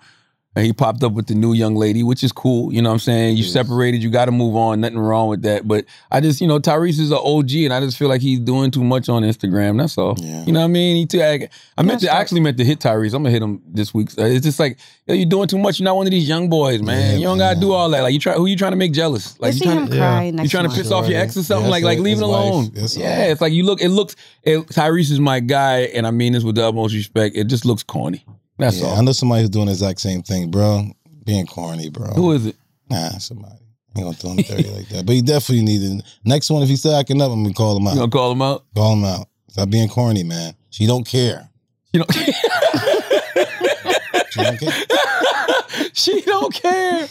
And 0.58 0.66
he 0.66 0.72
popped 0.72 1.04
up 1.04 1.12
with 1.12 1.28
the 1.28 1.36
new 1.36 1.52
young 1.52 1.76
lady, 1.76 2.02
which 2.02 2.24
is 2.24 2.32
cool. 2.32 2.72
You 2.72 2.82
know 2.82 2.88
what 2.90 2.94
I'm 2.94 3.00
saying? 3.00 3.36
You 3.36 3.44
Yes. 3.44 3.52
separated, 3.52 4.02
you 4.02 4.10
got 4.10 4.26
to 4.26 4.32
move 4.32 4.56
on. 4.56 4.80
Nothing 4.80 5.00
wrong 5.00 5.28
with 5.28 5.42
that. 5.42 5.68
But 5.68 5.84
I 6.10 6.22
just, 6.22 6.40
you 6.40 6.48
know, 6.48 6.60
Tyrese 6.60 6.98
is 7.02 7.12
an 7.12 7.18
OG, 7.22 7.66
and 7.66 7.74
I 7.74 7.82
just 7.82 7.98
feel 7.98 8.08
like 8.08 8.22
he's 8.22 8.40
doing 8.40 8.72
too 8.72 8.84
much 8.84 9.10
on 9.10 9.24
Instagram. 9.24 9.78
That's 9.78 9.98
all. 9.98 10.16
Yeah. 10.18 10.46
You 10.46 10.54
know 10.54 10.62
what 10.62 10.66
I 10.66 10.70
mean? 10.70 10.96
He 10.96 11.06
too, 11.06 11.22
I, 11.22 11.50
I 11.78 11.82
meant 11.84 12.00
to, 12.02 12.10
I 12.14 12.22
actually 12.22 12.40
meant 12.40 12.56
to 12.60 12.64
hit 12.64 12.80
Tyrese. 12.80 13.08
I'm 13.14 13.24
gonna 13.24 13.32
hit 13.32 13.42
him 13.42 13.62
this 13.68 13.94
week. 13.94 14.12
Uh, 14.18 14.24
it's 14.24 14.46
just 14.46 14.58
like, 14.58 14.78
yo, 15.08 15.14
you're 15.14 15.26
doing 15.26 15.50
too 15.50 15.58
much. 15.58 15.78
You're 15.80 15.84
not 15.86 15.98
one 15.98 16.08
of 16.08 16.12
these 16.12 16.28
young 16.30 16.50
boys, 16.50 16.82
man. 16.82 17.12
Yeah, 17.12 17.18
you 17.18 17.24
don't 17.26 17.38
gotta 17.38 17.60
do 17.60 17.74
all 17.74 17.90
that. 17.90 18.02
Like 18.02 18.14
you 18.14 18.20
try, 18.20 18.34
who 18.36 18.46
you 18.46 18.56
trying 18.56 18.72
to 18.72 18.78
make 18.78 18.94
jealous? 18.94 19.38
Like 19.42 19.56
you 19.56 19.60
see 19.60 19.66
trying 19.66 19.90
to, 19.90 19.98
cry 19.98 20.24
Yeah. 20.24 20.32
next 20.32 20.44
you 20.46 20.50
trying 20.52 20.64
to 20.64 20.70
month. 20.70 20.82
piss 20.82 20.92
off 20.92 21.10
your 21.10 21.20
ex 21.20 21.36
or 21.36 21.44
something? 21.44 21.66
Yeah, 21.66 21.72
like, 21.72 21.84
like 21.84 22.00
leave 22.00 22.20
it 22.20 22.24
alone. 22.24 22.72
Yeah, 22.74 22.82
all. 23.26 23.32
it's 23.32 23.42
like 23.42 23.52
you 23.52 23.66
look. 23.66 23.82
It 23.82 23.90
looks. 23.90 24.16
It, 24.44 24.60
Tyrese 24.68 25.12
is 25.12 25.20
my 25.20 25.42
guy, 25.42 25.80
and 25.94 26.08
I 26.08 26.12
mean 26.12 26.32
this 26.32 26.44
with 26.46 26.56
the 26.56 26.66
utmost 26.66 26.96
respect. 26.96 27.36
It 27.36 27.48
just 27.48 27.66
looks 27.66 27.84
corny. 27.84 28.24
That's 28.58 28.80
yeah, 28.80 28.88
all. 28.88 28.98
I 28.98 29.02
know 29.02 29.12
somebody 29.12 29.42
who's 29.42 29.50
doing 29.50 29.66
the 29.66 29.74
exact 29.74 30.00
same 30.00 30.22
thing, 30.22 30.50
bro. 30.52 30.92
Being 31.26 31.46
corny, 31.46 31.90
bro. 31.90 32.08
Who 32.08 32.32
is 32.32 32.46
it? 32.46 32.56
Nah, 32.90 33.10
somebody. 33.18 33.56
Ain't 33.98 34.06
gonna 34.06 34.16
throw 34.16 34.32
him 34.32 34.38
dirty 34.38 34.70
like 34.70 34.90
that. 34.90 35.06
But 35.06 35.16
he 35.16 35.22
definitely 35.22 35.64
needed 35.64 36.04
next 36.26 36.50
one. 36.50 36.62
If 36.62 36.70
he's 36.70 36.80
still 36.80 36.96
acting 36.96 37.22
up, 37.22 37.32
I'm 37.32 37.44
gonna 37.44 37.54
call 37.54 37.78
him 37.78 37.88
out. 37.88 37.94
You 37.94 38.00
gonna 38.00 38.12
call 38.12 38.32
him 38.32 38.42
out? 38.42 38.66
Call 38.76 38.94
him 38.94 39.06
out. 39.06 39.28
Stop 39.50 39.70
being 39.70 39.88
corny, 39.88 40.24
man. 40.24 40.54
She 40.70 40.86
don't 40.86 41.08
care. 41.08 41.50
You 41.94 42.02
know, 42.02 42.06
She 44.36 44.42
don't 44.44 44.60
care. 44.60 44.74
she 45.94 46.22
don't 46.22 46.54
care. 46.54 47.08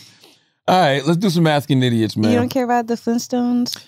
All 0.67 0.81
right, 0.81 1.05
let's 1.05 1.19
do 1.19 1.31
some 1.31 1.47
asking 1.47 1.83
idiots, 1.83 2.17
man. 2.17 2.31
You 2.31 2.39
don't 2.39 2.49
care 2.49 2.65
about 2.65 2.87
the 2.87 2.95
Flintstones? 2.95 3.83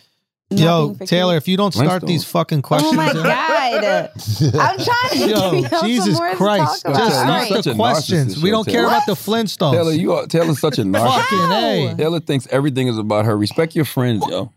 Not 0.51 0.61
Yo, 0.61 0.95
Taylor, 1.07 1.35
kids? 1.35 1.45
if 1.45 1.49
you 1.49 1.57
don't 1.57 1.75
start 1.75 2.03
Flintstones. 2.03 2.07
these 2.07 2.25
fucking 2.25 2.63
questions, 2.63 2.93
Oh 2.93 2.97
my 2.97 3.13
god! 3.13 4.11
I'm 4.55 4.79
trying 4.79 5.11
to 5.11 5.19
Yo, 5.29 5.51
give 5.63 5.73
y'all 5.73 5.83
Jesus 5.83 6.17
some 6.19 6.37
Christ. 6.37 6.83
to 6.87 6.93
talk 6.93 6.95
about. 6.95 7.09
Just 7.09 7.25
Taylor, 7.27 7.45
start 7.47 7.65
the 7.65 7.75
questions. 7.75 8.43
We 8.43 8.51
don't 8.51 8.65
care 8.65 8.75
Taylor. 8.83 8.87
about 8.89 9.07
the 9.07 9.15
Flintstones. 9.15 9.73
Taylor, 9.73 9.93
you 9.93 10.13
are 10.13 10.27
Taylor's 10.27 10.61
such 10.61 10.79
a 10.79 10.83
narcissist. 10.83 11.15
Fucking 11.25 11.39
A. 11.53 11.95
Taylor 11.97 12.21
thinks 12.21 12.47
everything 12.49 12.87
is 12.87 12.97
about 12.99 13.25
her. 13.25 13.37
Respect 13.37 13.75
your 13.75 13.85
friends, 13.85 14.25
yo. 14.29 14.53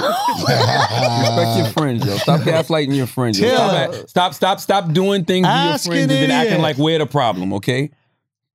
Respect 0.00 1.58
your 1.58 1.66
friends, 1.72 2.04
yo. 2.06 2.16
Stop 2.16 2.40
gaslighting 2.40 2.96
your 2.96 3.06
friends. 3.06 3.38
Yo. 3.38 3.54
Stop, 3.54 3.70
Taylor. 3.92 4.06
stop, 4.08 4.34
stop, 4.34 4.60
stop 4.60 4.92
doing 4.92 5.24
things 5.24 5.46
to 5.46 5.52
your 5.52 5.78
friends 5.78 5.90
an 5.90 6.10
and 6.10 6.10
then 6.10 6.30
acting 6.30 6.60
like 6.62 6.76
we're 6.78 6.98
the 6.98 7.06
problem, 7.06 7.52
okay? 7.54 7.90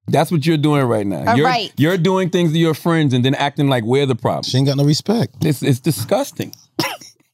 That's 0.08 0.32
what 0.32 0.46
you're 0.46 0.58
doing 0.58 0.84
right 0.86 1.06
now. 1.06 1.24
All 1.32 1.38
you're, 1.38 1.46
right. 1.46 1.72
you're 1.78 1.98
doing 1.98 2.30
things 2.32 2.52
to 2.54 2.58
your 2.58 2.74
friends 2.74 3.14
and 3.14 3.24
then 3.24 3.36
acting 3.36 3.70
like 3.70 3.84
we're 3.84 4.08
the 4.08 4.16
problem. 4.16 4.44
She 4.44 4.58
ain't 4.58 4.66
got 4.68 4.76
no 4.78 4.84
respect. 4.84 5.36
It's 5.46 5.62
it's 5.62 5.80
disgusting. 5.80 6.52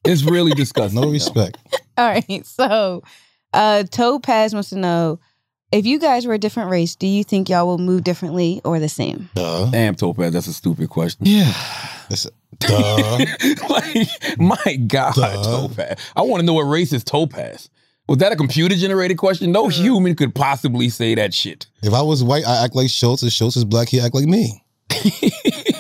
It's 0.05 0.23
really 0.23 0.51
disgusting. 0.55 1.01
No 1.01 1.09
respect. 1.09 1.57
All 1.97 2.07
right. 2.07 2.25
So, 2.45 3.03
uh, 3.53 3.83
Topaz 3.83 4.53
wants 4.53 4.69
to 4.69 4.77
know 4.77 5.19
if 5.71 5.85
you 5.85 5.99
guys 5.99 6.25
were 6.25 6.33
a 6.33 6.37
different 6.37 6.69
race, 6.69 6.95
do 6.95 7.07
you 7.07 7.23
think 7.23 7.49
y'all 7.49 7.65
will 7.65 7.77
move 7.77 8.03
differently 8.03 8.61
or 8.63 8.79
the 8.79 8.89
same? 8.89 9.29
Duh. 9.35 9.69
Damn, 9.71 9.95
Topaz, 9.95 10.33
that's 10.33 10.47
a 10.47 10.53
stupid 10.53 10.89
question. 10.89 11.25
Yeah. 11.25 11.51
That's 12.07 12.27
a, 12.27 12.29
duh. 12.59 13.17
like, 13.69 14.07
my 14.37 14.75
God, 14.87 15.15
Duh. 15.15 15.43
Topaz. 15.43 15.97
I 16.15 16.21
want 16.21 16.41
to 16.41 16.45
know 16.45 16.53
what 16.53 16.63
race 16.63 16.93
is 16.93 17.03
Topaz. 17.03 17.67
Was 18.07 18.19
that 18.19 18.31
a 18.31 18.35
computer 18.35 18.75
generated 18.75 19.17
question? 19.17 19.51
No 19.51 19.69
human 19.69 20.15
could 20.15 20.35
possibly 20.35 20.89
say 20.89 21.15
that 21.15 21.33
shit. 21.33 21.65
If 21.81 21.93
I 21.93 22.03
was 22.03 22.23
white, 22.23 22.45
I 22.45 22.63
act 22.63 22.75
like 22.75 22.91
Schulz. 22.91 23.23
If 23.23 23.33
Schulz 23.33 23.57
is 23.57 23.65
black, 23.65 23.89
he 23.89 23.99
act 23.99 24.13
like 24.13 24.25
me. 24.25 24.63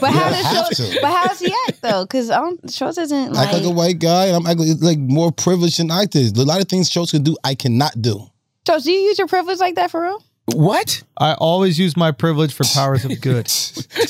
But 0.05 0.13
how 0.13 0.29
does 0.29 0.45
have 0.45 0.53
Schulz, 0.67 0.93
to. 0.93 1.01
but 1.01 1.11
how 1.11 1.27
does 1.27 1.39
he 1.39 1.53
act 1.67 1.81
though? 1.81 2.05
Because 2.05 2.27
Schulz 2.73 2.97
isn't 2.97 3.33
like, 3.33 3.47
act 3.47 3.53
like 3.53 3.63
a 3.63 3.69
white 3.71 3.99
guy, 3.99 4.25
and 4.27 4.35
I'm 4.35 4.45
acting 4.45 4.79
like 4.79 4.99
more 4.99 5.31
privileged 5.31 5.79
than 5.79 5.89
I 5.91 6.05
did. 6.05 6.37
A 6.37 6.43
lot 6.43 6.61
of 6.61 6.67
things 6.67 6.89
Schulz 6.89 7.11
can 7.11 7.23
do, 7.23 7.35
I 7.43 7.55
cannot 7.55 8.01
do. 8.01 8.29
Schulz. 8.67 8.83
Do 8.83 8.91
you 8.91 8.99
use 8.99 9.17
your 9.17 9.27
privilege 9.27 9.59
like 9.59 9.75
that 9.75 9.91
for 9.91 10.01
real? 10.01 10.23
What? 10.53 11.01
I 11.17 11.33
always 11.33 11.79
use 11.79 11.97
my 11.97 12.11
privilege 12.11 12.53
for 12.53 12.65
powers 12.65 13.03
of 13.03 13.19
good. 13.19 13.47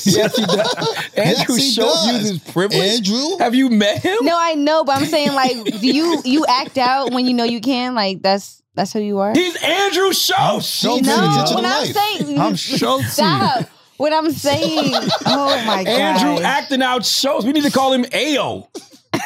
Yes, 0.04 0.36
he 0.36 0.44
does. 0.44 1.08
Andrew 1.16 1.54
he 1.54 1.70
Schulz 1.72 2.06
does. 2.06 2.22
uses 2.22 2.38
privilege. 2.52 3.08
Andrew? 3.08 3.38
Have 3.38 3.54
you 3.54 3.70
met 3.70 4.02
him? 4.02 4.18
No, 4.22 4.36
I 4.38 4.54
know, 4.54 4.84
but 4.84 4.98
I'm 4.98 5.06
saying 5.06 5.32
like, 5.32 5.64
do 5.80 5.86
you 5.86 6.20
you 6.24 6.44
act 6.46 6.76
out 6.76 7.12
when 7.12 7.26
you 7.26 7.32
know 7.34 7.44
you 7.44 7.60
can? 7.60 7.94
Like 7.94 8.20
that's 8.20 8.62
that's 8.74 8.92
who 8.92 9.00
you 9.00 9.18
are. 9.18 9.32
He's 9.32 9.56
Andrew 9.62 10.12
Schulz. 10.12 10.66
Schulz 10.68 11.02
no, 11.02 11.16
what 11.16 11.56
I'm 11.56 11.62
life. 11.62 11.92
saying, 11.92 12.38
I'm 12.38 12.52
Schulzy. 12.54 13.04
Stop. 13.04 13.66
What 13.96 14.12
I'm 14.12 14.30
saying. 14.30 14.94
Oh 15.28 15.64
my 15.66 15.84
god. 15.84 15.88
Andrew 15.88 16.44
acting 16.44 16.82
out 16.82 17.04
shows. 17.04 17.44
We 17.44 17.52
need 17.52 17.64
to 17.64 17.70
call 17.70 17.92
him 17.92 18.04
Ao. 18.12 18.68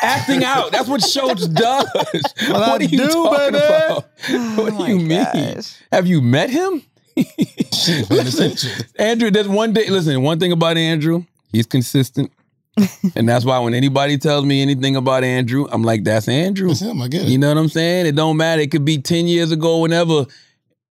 Acting 0.02 0.44
out. 0.44 0.72
That's 0.72 0.88
what 0.88 1.02
Schulz 1.02 1.46
does. 1.48 1.86
I 1.94 2.52
what 2.52 2.80
are 2.80 2.84
you 2.84 2.98
do, 2.98 3.08
talking 3.08 3.52
baby. 3.52 3.64
about? 3.64 4.08
Oh 4.30 4.62
what 4.62 4.70
do 4.70 4.78
my 4.78 4.88
you 4.88 4.98
mean? 4.98 5.60
Have 5.92 6.06
you 6.06 6.20
met 6.20 6.50
him? 6.50 6.82
listen, 7.16 8.86
Andrew, 8.98 9.30
there's 9.30 9.48
one 9.48 9.72
day. 9.72 9.88
Listen, 9.88 10.22
one 10.22 10.38
thing 10.38 10.52
about 10.52 10.76
Andrew, 10.76 11.24
he's 11.52 11.66
consistent. 11.66 12.30
and 13.16 13.28
that's 13.28 13.44
why 13.44 13.58
when 13.58 13.74
anybody 13.74 14.16
tells 14.16 14.44
me 14.44 14.62
anything 14.62 14.96
about 14.96 15.24
Andrew, 15.24 15.66
I'm 15.70 15.82
like, 15.82 16.04
that's 16.04 16.28
Andrew. 16.28 16.68
That's 16.68 16.80
him. 16.80 17.02
I 17.02 17.08
get 17.08 17.22
it. 17.22 17.28
You 17.28 17.38
know 17.38 17.48
what 17.48 17.58
I'm 17.58 17.68
saying? 17.68 18.06
It 18.06 18.14
don't 18.14 18.36
matter. 18.36 18.62
It 18.62 18.70
could 18.70 18.84
be 18.84 18.98
10 18.98 19.26
years 19.26 19.50
ago, 19.50 19.80
whenever. 19.80 20.26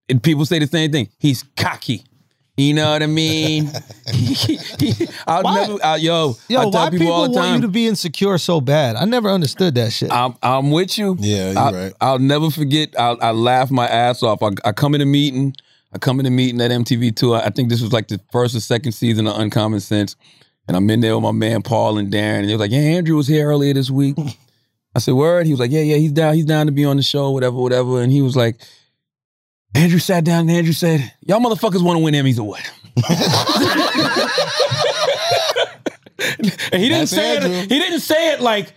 And 0.07 0.21
people 0.21 0.45
say 0.45 0.59
the 0.59 0.67
same 0.67 0.91
thing. 0.91 1.09
He's 1.17 1.43
cocky. 1.55 2.03
You 2.59 2.73
know 2.73 2.91
what 2.91 3.01
I 3.01 3.07
mean? 3.07 3.71
I'll 5.27 5.43
Why- 5.43 5.55
never, 5.67 5.85
I, 5.85 5.95
yo, 5.95 6.35
Yo, 6.49 6.59
I 6.59 6.63
tell 6.63 6.71
why 6.71 6.89
people, 6.89 6.99
people 6.99 7.13
all 7.13 7.29
the 7.29 7.35
want 7.35 7.55
you 7.55 7.61
to 7.61 7.67
be 7.69 7.87
insecure 7.87 8.37
so 8.37 8.59
bad? 8.59 8.97
I 8.97 9.05
never 9.05 9.29
understood 9.29 9.75
that 9.75 9.93
shit. 9.93 10.11
I'm, 10.11 10.35
I'm 10.43 10.69
with 10.71 10.97
you. 10.97 11.15
Yeah, 11.19 11.51
you're 11.51 11.59
I'll, 11.59 11.73
right. 11.73 11.93
I'll 12.01 12.19
never 12.19 12.49
forget. 12.49 12.93
I'll, 12.99 13.17
I 13.21 13.31
laugh 13.31 13.71
my 13.71 13.87
ass 13.87 14.23
off. 14.23 14.43
I, 14.43 14.49
I 14.65 14.71
come 14.73 14.93
in 14.93 14.99
a 14.99 15.05
meeting. 15.05 15.55
I 15.93 15.99
come 15.99 16.19
in 16.19 16.25
a 16.25 16.29
meeting 16.31 16.59
at 16.59 16.69
MTV2. 16.71 17.39
I, 17.39 17.45
I 17.45 17.49
think 17.49 17.69
this 17.69 17.81
was 17.81 17.93
like 17.93 18.09
the 18.09 18.19
first 18.31 18.55
or 18.55 18.59
second 18.59 18.91
season 18.91 19.25
of 19.25 19.39
Uncommon 19.39 19.79
Sense. 19.79 20.17
And 20.67 20.75
I'm 20.75 20.89
in 20.89 20.99
there 20.99 21.15
with 21.15 21.23
my 21.23 21.31
man 21.31 21.61
Paul 21.61 21.97
and 21.97 22.11
Darren. 22.11 22.39
And 22.41 22.49
they 22.49 22.53
was 22.53 22.59
like, 22.59 22.71
yeah, 22.71 22.79
Andrew 22.79 23.15
was 23.15 23.27
here 23.27 23.47
earlier 23.47 23.73
this 23.73 23.89
week. 23.89 24.17
I 24.95 24.99
said, 24.99 25.13
word? 25.13 25.45
He 25.45 25.53
was 25.53 25.61
like, 25.61 25.71
yeah, 25.71 25.81
yeah, 25.81 25.95
he's 25.95 26.11
down. 26.11 26.33
He's 26.33 26.45
down 26.45 26.65
to 26.65 26.73
be 26.73 26.83
on 26.83 26.97
the 26.97 27.03
show, 27.03 27.31
whatever, 27.31 27.55
whatever. 27.55 28.01
And 28.01 28.11
he 28.11 28.21
was 28.21 28.35
like, 28.35 28.59
Andrew 29.75 29.99
sat 29.99 30.23
down 30.25 30.41
and 30.41 30.51
Andrew 30.51 30.73
said, 30.73 31.13
y'all 31.21 31.39
motherfuckers 31.39 31.83
want 31.83 31.97
to 31.97 32.03
win 32.03 32.13
Emmys 32.13 32.39
or 32.39 32.43
what? 32.43 32.71
and 36.71 36.81
he 36.81 36.89
didn't 36.89 36.99
That's 37.01 37.11
say 37.11 37.35
Andrew. 37.37 37.51
it. 37.51 37.71
He 37.71 37.79
didn't 37.79 37.99
say 38.01 38.33
it 38.33 38.41
like, 38.41 38.73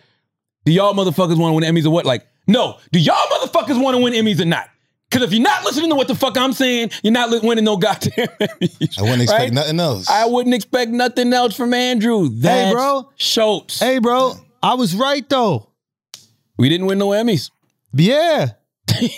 do 0.64 0.72
y'all 0.72 0.94
motherfuckers 0.94 1.38
want 1.38 1.52
to 1.52 1.54
win 1.54 1.64
Emmys 1.64 1.86
or 1.86 1.90
what? 1.90 2.04
Like, 2.06 2.26
no. 2.46 2.78
Do 2.92 3.00
y'all 3.00 3.16
motherfuckers 3.32 3.82
want 3.82 3.96
to 3.96 4.02
win 4.02 4.12
Emmys 4.12 4.40
or 4.40 4.44
not? 4.44 4.68
Because 5.10 5.26
if 5.26 5.32
you're 5.32 5.42
not 5.42 5.64
listening 5.64 5.90
to 5.90 5.96
what 5.96 6.08
the 6.08 6.14
fuck 6.14 6.38
I'm 6.38 6.52
saying, 6.52 6.90
you're 7.02 7.12
not 7.12 7.30
li- 7.30 7.40
winning 7.42 7.64
no 7.64 7.76
goddamn 7.76 8.28
Emmys. 8.40 8.98
I 8.98 9.02
wouldn't 9.02 9.22
expect 9.22 9.40
Right? 9.42 9.52
nothing 9.52 9.80
else. 9.80 10.08
I 10.08 10.24
wouldn't 10.26 10.54
expect 10.54 10.90
nothing 10.90 11.32
else 11.32 11.54
from 11.56 11.74
Andrew. 11.74 12.28
That's 12.30 12.72
bro. 12.72 13.10
Schulz. 13.16 13.78
hey, 13.80 13.98
bro, 13.98 14.34
I 14.62 14.74
was 14.74 14.94
right 14.94 15.28
though. 15.28 15.68
We 16.58 16.68
didn't 16.68 16.86
win 16.86 16.98
no 16.98 17.08
Emmys. 17.08 17.50
Yeah. 17.92 18.50
they 19.00 19.08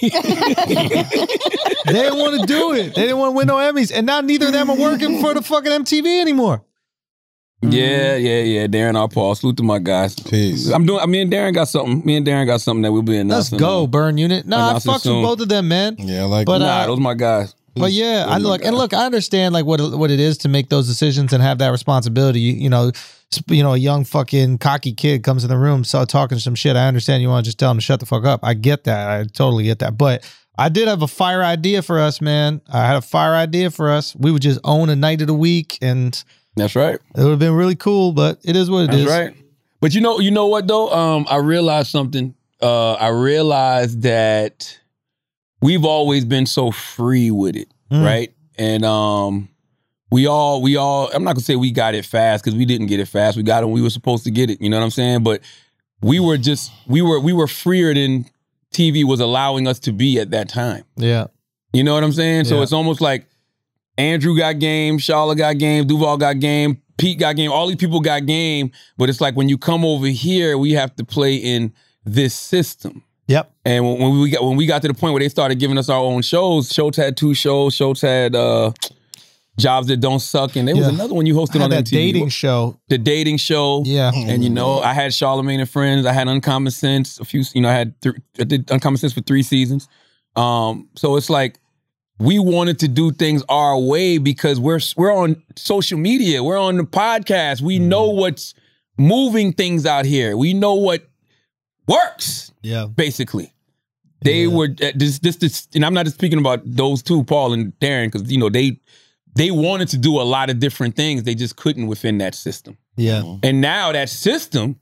didn't 1.92 2.18
want 2.18 2.40
to 2.40 2.46
do 2.46 2.72
it. 2.72 2.94
They 2.94 3.02
didn't 3.02 3.18
want 3.18 3.32
to 3.32 3.36
win 3.36 3.46
no 3.46 3.56
Emmys, 3.56 3.92
and 3.94 4.06
now 4.06 4.20
neither 4.20 4.46
of 4.46 4.52
them 4.52 4.70
are 4.70 4.76
working 4.76 5.20
for 5.20 5.34
the 5.34 5.42
fucking 5.42 5.70
MTV 5.70 6.20
anymore. 6.20 6.64
Yeah, 7.62 8.16
yeah, 8.16 8.42
yeah. 8.42 8.66
Darren 8.66 8.98
R. 8.98 9.09
Paul. 9.09 9.34
Salute 9.34 9.56
to 9.59 9.62
my 9.62 9.78
guys. 9.78 10.14
Peace. 10.14 10.68
I'm 10.68 10.84
doing. 10.84 11.09
Me 11.10 11.22
and 11.22 11.32
Darren 11.32 11.55
got 11.55 11.68
something. 11.68 12.05
Me 12.05 12.16
and 12.16 12.26
Darren 12.26 12.46
got 12.46 12.60
something 12.60 12.82
that 12.82 12.92
we'll 12.92 13.02
be 13.02 13.16
in. 13.16 13.28
Let's 13.28 13.51
go, 13.51 13.86
Burn 13.86 14.18
Unit. 14.18 14.46
Nah, 14.46 14.56
I 14.56 14.68
Announcing 14.70 14.92
fucks 14.92 15.06
with 15.06 15.24
both 15.24 15.40
of 15.40 15.48
them, 15.48 15.68
man. 15.68 15.96
Yeah, 15.98 16.22
I 16.22 16.24
like 16.24 16.46
But, 16.46 16.60
it. 16.60 16.64
Nah, 16.64 16.80
uh, 16.80 16.86
those 16.88 17.01
my 17.01 17.14
guys. 17.14 17.55
But 17.76 17.92
yeah, 17.92 18.26
I 18.28 18.38
look 18.38 18.64
and 18.64 18.76
look. 18.76 18.94
I 18.94 19.05
understand 19.05 19.52
like 19.52 19.64
what 19.64 19.80
what 19.98 20.10
it 20.10 20.20
is 20.20 20.38
to 20.38 20.48
make 20.48 20.68
those 20.68 20.86
decisions 20.86 21.32
and 21.32 21.42
have 21.42 21.59
that 21.59 21.70
responsibility. 21.70 22.40
You, 22.40 22.52
you 22.55 22.70
know, 22.70 22.92
you 23.48 23.62
know, 23.62 23.74
a 23.74 23.76
young 23.78 24.05
fucking 24.05 24.59
cocky 24.59 24.92
kid 24.92 25.24
comes 25.24 25.42
in 25.44 25.51
the 25.51 25.59
room, 25.59 25.82
start 25.84 26.09
talking 26.09 26.38
some 26.38 26.55
shit. 26.55 26.76
I 26.76 26.86
understand 26.86 27.22
you 27.22 27.28
want 27.28 27.44
to 27.44 27.48
just 27.48 27.59
tell 27.59 27.70
him 27.70 27.78
to 27.78 27.82
shut 27.82 28.01
the 28.01 28.06
fuck 28.06 28.24
up. 28.24 28.40
I 28.44 28.55
get 28.55 28.84
that. 28.84 29.09
I 29.09 29.24
totally 29.24 29.64
get 29.64 29.80
that. 29.80 29.98
But 29.98 30.30
I 30.56 30.68
did 30.68 30.86
have 30.86 31.02
a 31.02 31.09
fire 31.09 31.42
idea 31.42 31.82
for 31.82 31.98
us, 31.98 32.20
man. 32.20 32.60
I 32.72 32.86
had 32.86 32.96
a 32.96 33.02
fire 33.02 33.34
idea 33.34 33.70
for 33.70 33.90
us. 33.90 34.14
We 34.14 34.30
would 34.30 34.42
just 34.42 34.60
own 34.62 34.88
a 34.88 34.94
night 34.96 35.20
of 35.20 35.26
the 35.26 35.34
week, 35.34 35.78
and 35.82 36.22
That's 36.55 36.76
right. 36.76 36.94
it 36.94 37.20
would 37.22 37.30
have 37.30 37.38
been 37.40 37.55
really 37.55 37.74
cool. 37.76 38.12
But 38.12 38.38
it 38.44 38.55
is 38.55 38.70
what 38.70 38.84
it 38.84 38.90
That's 38.92 39.02
is. 39.02 39.06
right. 39.09 39.34
But 39.80 39.94
you 39.94 40.01
know, 40.01 40.20
you 40.20 40.30
know 40.30 40.46
what 40.46 40.68
though? 40.68 40.90
Um, 40.90 41.26
I 41.28 41.36
realized 41.36 41.88
something. 41.88 42.34
Uh, 42.62 42.92
I 42.94 43.09
realized 43.09 44.02
that 44.02 44.78
we've 45.65 45.85
always 45.85 46.24
been 46.24 46.47
so 46.47 46.70
free 46.70 47.31
with 47.31 47.57
it, 47.57 47.69
Mm. 47.91 48.05
right? 48.05 48.32
And 48.59 48.85
um, 48.85 49.49
we 50.11 50.27
all, 50.27 50.62
we 50.62 50.77
all. 50.77 51.11
I'm 51.12 51.24
not 51.24 51.32
gonna 51.35 51.41
say 51.45 51.57
we 51.57 51.70
got 51.73 51.95
it 51.95 52.05
fast 52.05 52.45
because 52.45 52.57
we 52.57 52.65
didn't 52.65 52.86
get 52.89 53.01
it 53.01 53.07
fast. 53.09 53.36
We 53.36 53.43
got 53.43 53.62
it 53.62 53.66
when 53.66 53.74
we 53.74 53.82
were 53.82 53.91
supposed 53.91 54.24
to 54.24 54.31
get 54.31 54.51
it. 54.51 54.61
You 54.61 54.69
know 54.70 54.78
what 54.78 54.85
I'm 54.85 54.91
saying? 54.91 55.23
But 55.23 55.41
we 56.03 56.20
were 56.20 56.36
just, 56.36 56.70
we 56.86 57.01
were, 57.03 57.19
we 57.19 57.32
were 57.32 57.47
freer 57.49 57.95
than 57.95 58.27
TV 58.73 59.05
was 59.05 59.20
allowing 59.20 59.66
us 59.66 59.78
to 59.81 59.93
be 59.93 60.19
at 60.20 60.31
that 60.32 60.49
time. 60.49 60.85
Yeah. 60.97 61.27
You 61.73 61.82
know 61.82 61.95
what 61.95 62.05
I'm 62.05 62.12
saying? 62.12 62.45
So 62.45 62.57
Yeah. 62.57 62.62
it's 62.62 62.73
almost 62.73 63.01
like 63.01 63.27
Andrew 63.97 64.36
got 64.36 64.59
game, 64.59 64.99
Charlotte 64.99 65.39
got 65.39 65.59
game, 65.59 65.86
Duval 65.86 66.16
got 66.19 66.39
game, 66.41 66.81
Pete 66.99 67.19
got 67.19 67.36
game, 67.36 67.51
all 67.51 67.66
these 67.66 67.77
people 67.77 68.01
got 68.01 68.27
game. 68.27 68.70
But 68.99 69.09
it's 69.09 69.20
like 69.20 69.35
when 69.36 69.49
you 69.49 69.57
come 69.59 69.85
over 69.85 70.07
here, 70.07 70.59
we 70.59 70.73
have 70.73 70.95
to 70.97 71.05
play 71.05 71.36
in 71.36 71.73
this 72.05 72.35
system. 72.35 73.03
Yep. 73.26 73.51
And 73.64 73.84
when, 73.84 73.98
when 74.01 74.20
we 74.20 74.30
got 74.30 74.44
when 74.44 74.56
we 74.56 74.66
got 74.66 74.82
to 74.82 74.88
the 74.88 74.94
point 74.94 75.12
where 75.14 75.20
they 75.20 75.28
started 75.28 75.59
giving 75.59 75.78
us 75.78 75.88
our 75.88 75.98
own 76.02 76.22
shows, 76.22 76.72
Schulz 76.72 76.96
had 76.96 77.16
two 77.16 77.34
shows. 77.34 77.74
Schulz 77.74 78.01
had 78.02 78.34
uh, 78.36 78.72
Jobs 79.59 79.86
That 79.86 79.98
Don't 79.98 80.20
Suck, 80.20 80.56
and 80.56 80.66
there 80.68 80.74
was 80.76 80.86
Yeah. 80.86 80.92
another 80.92 81.14
one 81.14 81.24
you 81.26 81.34
hosted 81.34 81.62
on 81.62 81.70
that 81.70 81.84
MTV. 81.84 81.90
dating 81.90 82.28
show. 82.28 82.78
the 82.88 82.98
dating 82.98 83.36
show. 83.38 83.82
Yeah. 83.86 84.10
And 84.14 84.42
you 84.44 84.51
know, 84.51 84.80
I 84.80 84.92
had 84.92 85.12
Charlamagne 85.12 85.60
and 85.60 85.70
Friends. 85.70 86.05
I 86.06 86.12
had 86.12 86.28
Uncommon 86.28 86.70
Sense. 86.72 87.18
A 87.20 87.24
few, 87.24 87.42
you 87.55 87.62
know, 87.62 87.68
I 87.70 87.72
had 87.74 88.01
th- 88.02 88.16
I 88.40 88.44
did 88.44 88.70
Uncommon 88.70 88.98
Sense 88.98 89.12
for 89.12 89.22
three 89.22 89.42
seasons. 89.42 89.88
Um, 90.36 90.88
so 90.96 91.16
it's 91.16 91.30
like 91.30 91.59
we 92.18 92.38
wanted 92.38 92.78
to 92.80 92.88
do 92.88 93.10
things 93.12 93.42
our 93.48 93.78
way 93.78 94.18
because 94.18 94.60
we're 94.60 94.80
we're 94.96 95.14
on 95.14 95.42
social 95.56 95.98
media, 95.98 96.42
we're 96.42 96.59
on 96.59 96.76
the 96.76 96.82
podcast. 96.84 97.60
We 97.62 97.78
know 97.78 98.10
what's 98.10 98.55
moving 98.98 99.52
things 99.52 99.86
out 99.86 100.05
here. 100.05 100.36
We 100.36 100.52
know 100.55 100.74
what 100.74 101.09
works 101.86 102.52
Yeah. 102.62 102.86
basically. 102.86 103.52
They 104.23 104.43
Yeah. 104.43 104.48
were 104.48 104.69
uh, 104.82 104.93
this, 104.94 105.19
this 105.19 105.36
this 105.36 105.69
and 105.74 105.85
I'm 105.85 105.93
not 105.94 106.05
just 106.06 106.16
speaking 106.16 106.39
about 106.39 106.62
those 106.65 107.02
two, 107.02 107.24
Paul 107.24 107.52
and 107.52 107.73
Darren, 107.81 108.11
because 108.11 108.31
you 108.32 108.39
know 108.39 108.48
they 108.48 108.78
they 109.36 109.51
wanted 109.51 109.89
to 109.89 109.98
do 109.98 110.20
a 110.20 110.23
lot 110.23 110.48
of 110.51 110.59
different 110.61 110.97
things. 110.97 111.24
They 111.24 111.35
just 111.35 111.56
couldn't 111.56 111.86
within 111.89 112.19
that 112.19 112.35
system. 112.35 112.78
Yeah. 112.97 113.23
And 113.43 113.61
now 113.61 113.90
that 113.93 114.09
system 114.09 114.77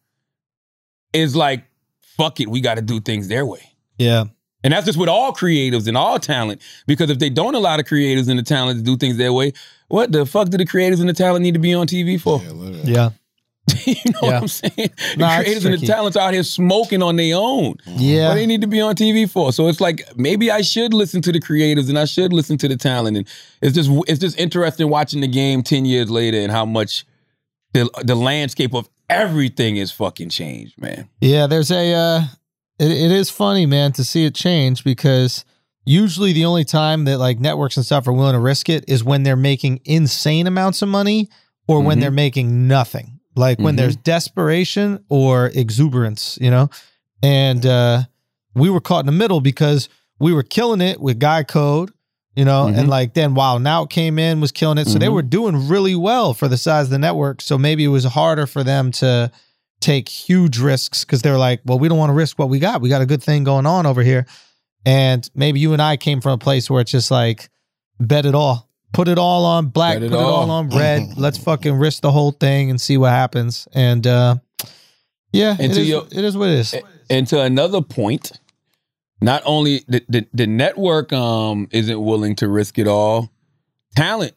is 1.12 1.34
like, 1.34 1.64
fuck 2.00 2.38
it, 2.40 2.48
we 2.48 2.60
got 2.60 2.74
to 2.74 2.82
do 2.82 3.00
things 3.00 3.28
their 3.28 3.46
way. 3.46 3.62
Yeah. 3.98 4.24
And 4.64 4.72
that's 4.72 4.86
just 4.86 4.98
with 4.98 5.08
all 5.08 5.32
creatives 5.32 5.88
and 5.88 5.96
all 5.96 6.18
talent. 6.20 6.60
Because 6.86 7.10
if 7.10 7.18
they 7.18 7.30
don't 7.30 7.54
allow 7.54 7.76
the 7.76 7.82
creatives 7.84 8.28
and 8.28 8.38
the 8.38 8.42
talent 8.44 8.78
to 8.78 8.84
do 8.84 8.96
things 8.96 9.16
their 9.16 9.32
way, 9.32 9.54
what 9.88 10.12
the 10.12 10.24
fuck 10.24 10.50
do 10.50 10.56
the 10.58 10.66
creatives 10.66 11.00
and 11.00 11.08
the 11.08 11.14
talent 11.14 11.42
need 11.42 11.54
to 11.54 11.60
be 11.60 11.74
on 11.74 11.86
TV 11.86 12.20
for? 12.20 12.40
Yeah. 12.42 12.82
Yeah. 12.84 13.10
you 13.86 13.94
know 14.06 14.12
Yeah. 14.22 14.28
what 14.30 14.34
I'm 14.42 14.48
saying? 14.48 14.72
The 14.76 15.16
Nah, 15.18 15.38
it's 15.40 15.48
creatives 15.48 15.64
and 15.72 15.80
the 15.80 15.86
talents 15.86 16.16
out 16.16 16.32
here 16.34 16.42
smoking 16.42 17.02
on 17.02 17.16
their 17.16 17.36
own. 17.36 17.76
Yeah. 17.86 18.28
What 18.28 18.34
they 18.34 18.46
need 18.46 18.60
to 18.62 18.66
be 18.66 18.80
on 18.80 18.94
TV 18.96 19.30
for? 19.30 19.52
So 19.52 19.68
it's 19.68 19.80
like 19.80 20.02
maybe 20.16 20.50
I 20.50 20.62
should 20.62 20.92
listen 20.92 21.22
to 21.22 21.32
the 21.32 21.40
creators 21.40 21.88
and 21.88 21.98
I 21.98 22.04
should 22.06 22.32
listen 22.32 22.58
to 22.58 22.68
the 22.68 22.76
talent. 22.76 23.16
And 23.16 23.28
it's 23.60 23.74
just 23.74 23.88
it's 24.08 24.18
just 24.20 24.38
interesting 24.38 24.88
watching 24.88 25.20
the 25.20 25.28
game 25.28 25.62
ten 25.62 25.84
years 25.84 26.10
later 26.10 26.38
and 26.38 26.50
how 26.50 26.64
much 26.64 27.04
the 27.72 27.88
the 28.02 28.14
landscape 28.16 28.74
of 28.74 28.88
everything 29.08 29.76
is 29.76 29.92
fucking 29.92 30.30
changed, 30.30 30.80
man. 30.80 31.08
Yeah, 31.20 31.46
there's 31.46 31.70
a. 31.70 31.92
Uh, 31.94 32.22
it, 32.78 32.90
it 32.90 33.10
is 33.12 33.30
funny, 33.30 33.66
man, 33.66 33.92
to 33.92 34.04
see 34.04 34.24
it 34.24 34.34
change 34.34 34.82
because 34.82 35.44
usually 35.84 36.32
the 36.32 36.44
only 36.46 36.64
time 36.64 37.04
that 37.04 37.18
like 37.18 37.38
networks 37.38 37.76
and 37.76 37.86
stuff 37.86 38.08
are 38.08 38.12
willing 38.12 38.32
to 38.34 38.40
risk 38.40 38.68
it 38.68 38.84
is 38.88 39.04
when 39.04 39.22
they're 39.22 39.36
making 39.36 39.80
insane 39.84 40.46
amounts 40.46 40.82
of 40.82 40.88
money 40.88 41.28
or 41.68 41.80
when 41.80 41.98
Mhm. 41.98 42.00
they're 42.00 42.10
making 42.10 42.66
nothing. 42.66 43.11
Like 43.34 43.58
when 43.58 43.74
Mhm. 43.74 43.78
there's 43.78 43.96
desperation 43.96 45.04
or 45.08 45.50
exuberance, 45.54 46.38
you 46.40 46.50
know? 46.50 46.68
And 47.22 47.64
uh 47.66 48.02
we 48.54 48.68
were 48.68 48.80
caught 48.80 49.00
in 49.00 49.06
the 49.06 49.12
middle 49.12 49.40
because 49.40 49.88
we 50.20 50.32
were 50.32 50.42
killing 50.42 50.80
it 50.82 51.00
with 51.00 51.18
Guy 51.18 51.42
Code, 51.42 51.90
you 52.36 52.44
know, 52.44 52.66
Mhm. 52.66 52.78
and 52.78 52.88
like 52.88 53.14
then 53.14 53.34
Wild 53.34 53.62
'N 53.62 53.66
Out 53.66 53.88
came 53.90 54.18
in, 54.18 54.40
was 54.40 54.52
killing 54.52 54.76
it. 54.78 54.86
So 54.86 54.98
they 54.98 55.06
Mhm. 55.06 55.14
were 55.14 55.22
doing 55.22 55.68
really 55.68 55.94
well 55.94 56.34
for 56.34 56.48
the 56.48 56.58
size 56.58 56.84
of 56.86 56.90
the 56.90 56.98
network. 56.98 57.40
So 57.40 57.56
maybe 57.56 57.84
it 57.84 57.88
was 57.88 58.04
harder 58.04 58.46
for 58.46 58.62
them 58.62 58.90
to 58.92 59.30
take 59.80 60.08
huge 60.08 60.58
risks 60.58 61.04
because 61.04 61.22
they're 61.22 61.38
like, 61.38 61.60
well, 61.64 61.78
we 61.78 61.88
don't 61.88 61.98
want 61.98 62.10
to 62.10 62.14
risk 62.14 62.38
what 62.38 62.48
we 62.50 62.58
got. 62.58 62.80
We 62.82 62.88
got 62.88 63.00
a 63.02 63.06
good 63.06 63.22
thing 63.22 63.42
going 63.42 63.66
on 63.66 63.84
over 63.86 64.02
here. 64.02 64.26
And 64.84 65.28
maybe 65.34 65.58
you 65.60 65.72
and 65.72 65.80
I 65.82 65.96
came 65.96 66.20
from 66.20 66.32
a 66.32 66.38
place 66.38 66.68
where 66.70 66.80
it's 66.82 66.90
just 66.92 67.10
like, 67.10 67.48
bet 67.98 68.26
it 68.26 68.34
all. 68.34 68.68
Put 68.92 69.08
it 69.08 69.18
all 69.18 69.44
on 69.46 69.68
black, 69.68 69.94
put 69.96 70.02
it 70.04 70.12
all 70.12 70.34
all. 70.42 70.50
on 70.50 70.68
red. 70.70 71.02
Let's 71.16 71.38
fucking 71.38 71.74
risk 71.74 72.02
the 72.02 72.12
whole 72.12 72.32
thing 72.32 72.70
and 72.70 72.80
see 72.80 72.96
what 72.98 73.10
happens. 73.10 73.66
And 73.72 74.06
uh 74.06 74.36
yeah, 75.32 75.56
And 75.58 75.72
it 75.72 75.78
is, 75.78 75.88
your- 75.88 76.06
it 76.10 76.24
is 76.24 76.36
what 76.36 76.50
it 76.50 76.58
is. 76.58 76.74
And 77.08 77.26
to 77.28 77.40
another 77.40 77.80
point, 77.80 78.32
not 79.22 79.42
only 79.46 79.82
the, 79.88 80.04
the, 80.08 80.26
the 80.34 80.46
network 80.46 81.12
um 81.12 81.68
isn't 81.70 82.02
willing 82.02 82.36
to 82.36 82.48
risk 82.48 82.78
it 82.78 82.86
all, 82.86 83.30
talent 83.96 84.34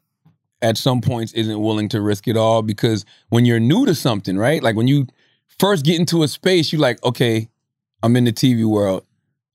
at 0.62 0.78
some 0.78 1.02
points 1.02 1.34
isn't 1.34 1.60
willing 1.62 1.90
to 1.90 2.00
risk 2.02 2.28
it 2.28 2.38
all 2.38 2.62
because 2.62 3.06
when 3.30 3.46
you're 3.46 3.60
new 3.60 3.86
to 3.86 3.94
something, 3.94 4.38
right? 4.38 4.64
Like 4.64 4.76
when 4.76 4.88
you 4.88 5.06
first 5.60 5.84
get 5.86 6.00
into 6.00 6.24
a 6.24 6.28
space, 6.28 6.72
you're 6.72 6.82
like, 6.82 7.04
okay, 7.04 7.50
I'm 8.02 8.16
in 8.16 8.24
the 8.24 8.32
TV 8.34 8.66
world. 8.66 9.06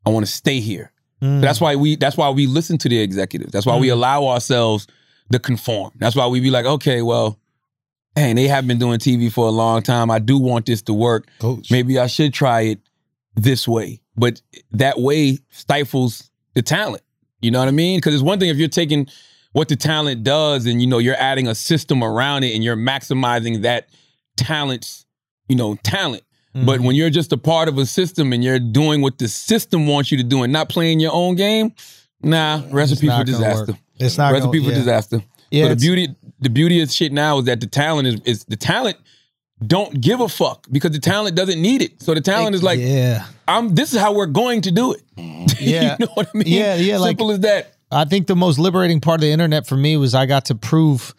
I 0.05 0.11
want 0.11 0.27
to 0.27 0.31
stay 0.33 0.61
here. 0.61 0.93
Mm. 1.23 1.41
That's 1.41 1.61
why 1.61 1.77
we 1.77 1.97
that's 1.97 2.17
why 2.17 2.31
we 2.31 2.47
listen 2.47 2.79
to 2.79 2.89
the 2.89 2.99
executives. 2.99 3.53
That's 3.53 3.67
why 3.67 3.77
we 3.79 3.89
Mm. 3.89 3.93
allow 3.93 4.27
ourselves 4.29 4.87
to 5.33 5.39
conform. 5.39 5.93
That's 5.99 6.17
why 6.17 6.27
we 6.27 6.41
be 6.41 6.51
like, 6.51 6.65
okay, 6.67 7.03
well, 7.03 7.39
hey, 8.17 8.33
they 8.33 8.49
have 8.49 8.67
been 8.67 8.79
doing 8.79 8.99
TV 8.99 9.31
for 9.31 9.47
a 9.47 9.51
long 9.51 9.83
time. 9.83 10.11
I 10.11 10.19
do 10.19 10.39
want 10.39 10.67
this 10.67 10.83
to 10.83 10.93
work. 10.95 11.29
Coach. 11.39 11.71
Maybe 11.71 11.99
I 11.99 12.07
should 12.07 12.33
try 12.35 12.63
it 12.63 12.81
this 13.37 13.69
way. 13.69 14.01
But 14.17 14.41
that 14.73 14.99
way 14.99 15.39
stifles 15.51 16.31
the 16.55 16.63
talent. 16.63 17.03
You 17.41 17.51
know 17.51 17.59
what 17.61 17.69
I 17.69 17.73
mean? 17.73 17.99
Because 17.99 18.15
it's 18.15 18.23
one 18.23 18.39
thing 18.41 18.49
if 18.51 18.57
you're 18.57 18.69
taking 18.69 19.07
what 19.53 19.69
the 19.69 19.77
talent 19.77 20.25
does 20.25 20.67
and 20.67 20.81
you 20.81 20.87
know 20.87 20.99
you're 20.99 21.17
adding 21.17 21.49
a 21.49 21.55
system 21.55 22.03
around 22.03 22.45
it 22.45 22.55
and 22.55 22.63
you're 22.65 22.77
maximizing 22.77 23.63
that 23.63 23.89
talent's, 24.37 25.07
you 25.49 25.57
know, 25.57 25.77
talent. 25.83 26.23
Mm-hmm. 26.55 26.67
But 26.67 26.81
when 26.81 26.97
you're 26.97 27.11
just 27.11 27.33
a 27.33 27.37
part 27.37 27.69
of 27.69 27.79
a 27.79 27.87
system 27.87 28.33
and 28.33 28.43
you're 28.43 28.59
doing 28.59 29.03
what 29.03 29.19
the 29.19 29.29
system 29.29 29.87
wants 29.87 30.11
you 30.11 30.19
to 30.19 30.25
do 30.25 30.43
and 30.43 30.53
not 30.53 30.69
playing 30.69 30.99
your 31.01 31.13
own 31.13 31.37
game, 31.37 31.73
nah, 32.23 32.63
recipe 32.71 33.09
for 33.09 33.23
disaster. 33.25 33.75
It's 33.99 34.19
not 34.19 34.33
recipe 34.33 34.59
gonna- 34.59 34.71
for 34.71 34.73
yeah. 34.73 34.79
disaster. 34.79 35.23
Yeah, 35.53 35.65
so 35.65 35.69
the 35.71 35.77
beauty, 35.77 36.09
the 36.41 36.51
beauty 36.51 36.81
of 36.81 36.91
shit 36.93 37.13
now 37.13 37.39
is 37.39 37.45
that 37.47 37.61
the 37.61 37.67
talent 37.67 38.07
is, 38.07 38.21
is 38.25 38.45
the 38.45 38.57
talent 38.57 38.97
don't 39.67 40.01
give 40.01 40.21
a 40.21 40.29
fuck 40.29 40.67
because 40.71 40.93
the 40.93 40.99
talent 40.99 41.37
doesn't 41.37 41.61
need 41.61 41.83
it. 41.83 42.01
So 42.03 42.15
the 42.15 42.21
talent 42.21 42.55
is 42.55 42.63
like, 42.63 42.79
yeah. 42.81 43.27
I'm. 43.47 43.75
This 43.75 43.93
is 43.93 44.01
how 44.01 44.15
we're 44.15 44.27
going 44.27 44.63
to 44.63 44.71
do 44.71 44.93
it. 44.95 45.03
Yeah. 45.61 45.97
you 45.99 46.07
know 46.07 46.13
what 46.15 46.29
I 46.35 46.39
mean? 46.39 46.45
Yeah, 46.47 46.77
yeah, 46.77 46.97
like- 46.99 47.11
Simple 47.11 47.33
as 47.33 47.41
that. 47.41 47.75
I 47.93 48.05
think 48.07 48.29
the 48.29 48.37
most 48.37 48.59
liberating 48.59 49.01
part 49.01 49.17
of 49.17 49.23
the 49.23 49.31
internet 49.33 49.67
for 49.67 49.77
me 49.77 49.97
was 49.97 50.15
I 50.15 50.25
got 50.25 50.47
to 50.47 50.55
prove, 50.55 51.13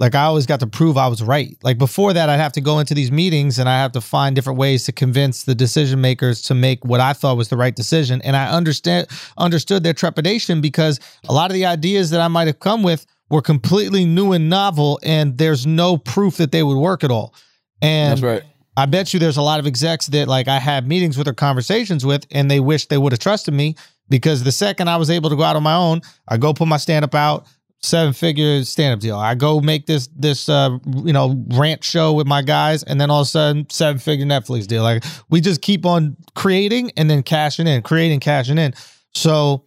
like 0.00 0.14
I 0.14 0.24
always 0.24 0.46
got 0.46 0.60
to 0.60 0.66
prove 0.66 0.96
I 0.96 1.06
was 1.06 1.22
right. 1.22 1.56
Like 1.62 1.78
before 1.78 2.12
that, 2.12 2.28
I'd 2.28 2.38
have 2.38 2.52
to 2.52 2.60
go 2.60 2.80
into 2.80 2.94
these 2.94 3.12
meetings 3.12 3.58
and 3.58 3.68
I 3.68 3.78
have 3.78 3.92
to 3.92 4.00
find 4.00 4.34
different 4.34 4.58
ways 4.58 4.84
to 4.84 4.92
convince 4.92 5.44
the 5.44 5.54
decision 5.54 6.00
makers 6.00 6.42
to 6.42 6.54
make 6.54 6.84
what 6.84 7.00
I 7.00 7.12
thought 7.12 7.36
was 7.36 7.48
the 7.48 7.56
right 7.56 7.74
decision. 7.74 8.20
And 8.22 8.36
I 8.36 8.50
understand 8.50 9.06
understood 9.38 9.84
their 9.84 9.92
trepidation 9.92 10.60
because 10.60 10.98
a 11.28 11.32
lot 11.32 11.50
of 11.50 11.54
the 11.54 11.66
ideas 11.66 12.10
that 12.10 12.20
I 12.20 12.28
might 12.28 12.48
have 12.48 12.58
come 12.58 12.82
with 12.82 13.06
were 13.30 13.42
completely 13.42 14.04
new 14.04 14.32
and 14.32 14.50
novel, 14.50 15.00
and 15.02 15.38
there's 15.38 15.66
no 15.66 15.96
proof 15.96 16.36
that 16.36 16.52
they 16.52 16.62
would 16.62 16.76
work 16.76 17.02
at 17.04 17.10
all. 17.10 17.34
And 17.80 18.12
That's 18.12 18.22
right. 18.22 18.42
I 18.76 18.86
bet 18.86 19.14
you 19.14 19.20
there's 19.20 19.36
a 19.36 19.42
lot 19.42 19.60
of 19.60 19.66
execs 19.66 20.08
that 20.08 20.26
like 20.26 20.48
I 20.48 20.58
had 20.58 20.88
meetings 20.88 21.16
with 21.16 21.28
or 21.28 21.32
conversations 21.32 22.04
with, 22.04 22.26
and 22.32 22.50
they 22.50 22.60
wish 22.60 22.86
they 22.86 22.98
would 22.98 23.12
have 23.12 23.20
trusted 23.20 23.54
me 23.54 23.76
because 24.08 24.42
the 24.42 24.52
second 24.52 24.88
I 24.88 24.96
was 24.96 25.10
able 25.10 25.30
to 25.30 25.36
go 25.36 25.42
out 25.42 25.56
on 25.56 25.62
my 25.62 25.74
own, 25.74 26.02
I 26.28 26.36
go 26.36 26.52
put 26.52 26.68
my 26.68 26.76
stand 26.76 27.04
up 27.04 27.14
out, 27.14 27.46
seven 27.84 28.12
figure 28.12 28.64
stand 28.64 28.94
up 28.94 29.00
deal. 29.00 29.16
I 29.16 29.34
go 29.34 29.60
make 29.60 29.86
this 29.86 30.08
this 30.16 30.48
uh 30.48 30.78
you 31.04 31.12
know 31.12 31.44
rant 31.48 31.84
show 31.84 32.12
with 32.12 32.26
my 32.26 32.42
guys, 32.42 32.82
and 32.82 33.00
then 33.00 33.10
all 33.10 33.20
of 33.20 33.26
a 33.26 33.30
sudden 33.30 33.66
seven 33.70 33.98
figure 33.98 34.26
Netflix 34.26 34.66
deal. 34.66 34.82
Like 34.82 35.04
we 35.30 35.40
just 35.40 35.62
keep 35.62 35.86
on 35.86 36.16
creating 36.34 36.92
and 36.96 37.08
then 37.08 37.22
cashing 37.22 37.66
in, 37.66 37.82
creating, 37.82 38.20
cashing 38.20 38.58
in. 38.58 38.74
So 39.12 39.64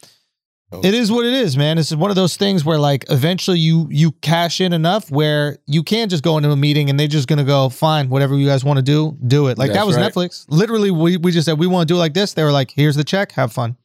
it 0.83 0.93
is 0.93 1.09
what 1.09 1.25
it 1.25 1.33
is, 1.33 1.55
man. 1.55 1.77
It's 1.77 1.95
one 1.95 2.09
of 2.09 2.17
those 2.17 2.35
things 2.35 2.65
where 2.65 2.77
like 2.77 3.05
eventually 3.09 3.59
you 3.59 3.87
you 3.89 4.11
cash 4.11 4.59
in 4.59 4.73
enough 4.73 5.09
where 5.09 5.59
you 5.65 5.81
can't 5.81 6.11
just 6.11 6.23
go 6.23 6.37
into 6.37 6.51
a 6.51 6.57
meeting 6.57 6.89
and 6.89 6.99
they're 6.99 7.07
just 7.07 7.29
gonna 7.29 7.45
go, 7.45 7.69
fine, 7.69 8.09
whatever 8.09 8.35
you 8.35 8.45
guys 8.45 8.65
want 8.65 8.77
to 8.77 8.83
do, 8.83 9.17
do 9.25 9.47
it. 9.47 9.57
Like 9.57 9.71
that 9.71 9.87
was 9.87 9.95
right. 9.95 10.11
Netflix. 10.11 10.45
Literally, 10.49 10.91
we, 10.91 11.15
we 11.15 11.31
just 11.31 11.45
said 11.45 11.57
we 11.57 11.67
want 11.67 11.87
to 11.87 11.93
do 11.93 11.95
it 11.95 11.99
like 11.99 12.13
this. 12.13 12.33
They 12.33 12.43
were 12.43 12.51
like, 12.51 12.71
here's 12.71 12.97
the 12.97 13.05
check, 13.05 13.31
have 13.33 13.53
fun. 13.53 13.77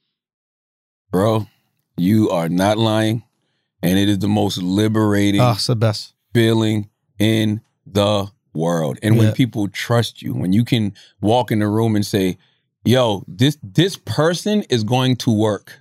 Bro, 1.12 1.46
you 1.96 2.30
are 2.30 2.48
not 2.48 2.78
lying. 2.78 3.22
And 3.82 3.98
it 3.98 4.08
is 4.08 4.18
the 4.20 4.28
most 4.28 4.58
liberating 4.62 5.40
Oh, 5.40 5.56
the 5.66 5.76
best. 5.76 6.14
feeling 6.34 6.88
in 7.18 7.60
the 7.86 8.28
world. 8.54 8.98
And 9.02 9.14
Yeah. 9.16 9.20
when 9.22 9.32
people 9.32 9.68
trust 9.68 10.22
you, 10.22 10.34
when 10.34 10.52
you 10.52 10.64
can 10.64 10.92
walk 11.20 11.50
in 11.50 11.58
the 11.58 11.68
room 11.68 11.96
and 11.96 12.06
say, 12.06 12.36
yo, 12.84 13.24
this 13.26 13.56
this 13.62 13.96
person 13.96 14.62
is 14.70 14.84
going 14.84 15.16
to 15.16 15.30
work 15.30 15.80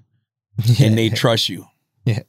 and 0.79 0.97
they 0.97 1.09
trust 1.09 1.49
you. 1.49 1.65
Yeah. 2.03 2.21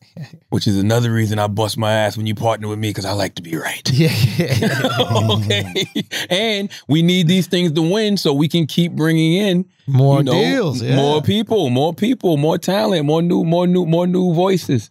Which 0.51 0.67
is 0.67 0.77
another 0.77 1.11
reason 1.11 1.39
I 1.39 1.47
bust 1.47 1.79
my 1.79 1.93
ass 1.93 2.19
when 2.19 2.27
you 2.27 2.35
partner 2.35 2.69
with 2.69 2.79
me 2.79 2.91
because 2.91 3.07
I 3.07 3.13
like 3.13 3.37
to 3.37 3.43
be 3.43 3.57
right. 3.57 3.91
Yeah. 3.93 4.13
okay. 5.31 5.85
And 6.29 6.71
we 6.89 7.01
need 7.01 7.27
these 7.27 7.47
things 7.47 7.73
to 7.73 7.83
win 7.83 8.19
so 8.19 8.35
we 8.35 8.49
can 8.49 8.67
keep 8.67 8.93
bringing 8.93 9.33
in 9.33 9.65
More 9.87 10.19
you 10.19 10.25
know, 10.25 10.33
deals. 10.33 10.83
Yeah. 10.83 10.97
more 10.97 11.23
people, 11.23 11.71
more 11.71 11.95
people, 11.95 12.37
more 12.37 12.59
talent, 12.59 13.07
more 13.07 13.23
new, 13.23 13.45
more 13.45 13.67
new, 13.67 13.87
more 13.87 14.07
new 14.07 14.35
voices. 14.35 14.91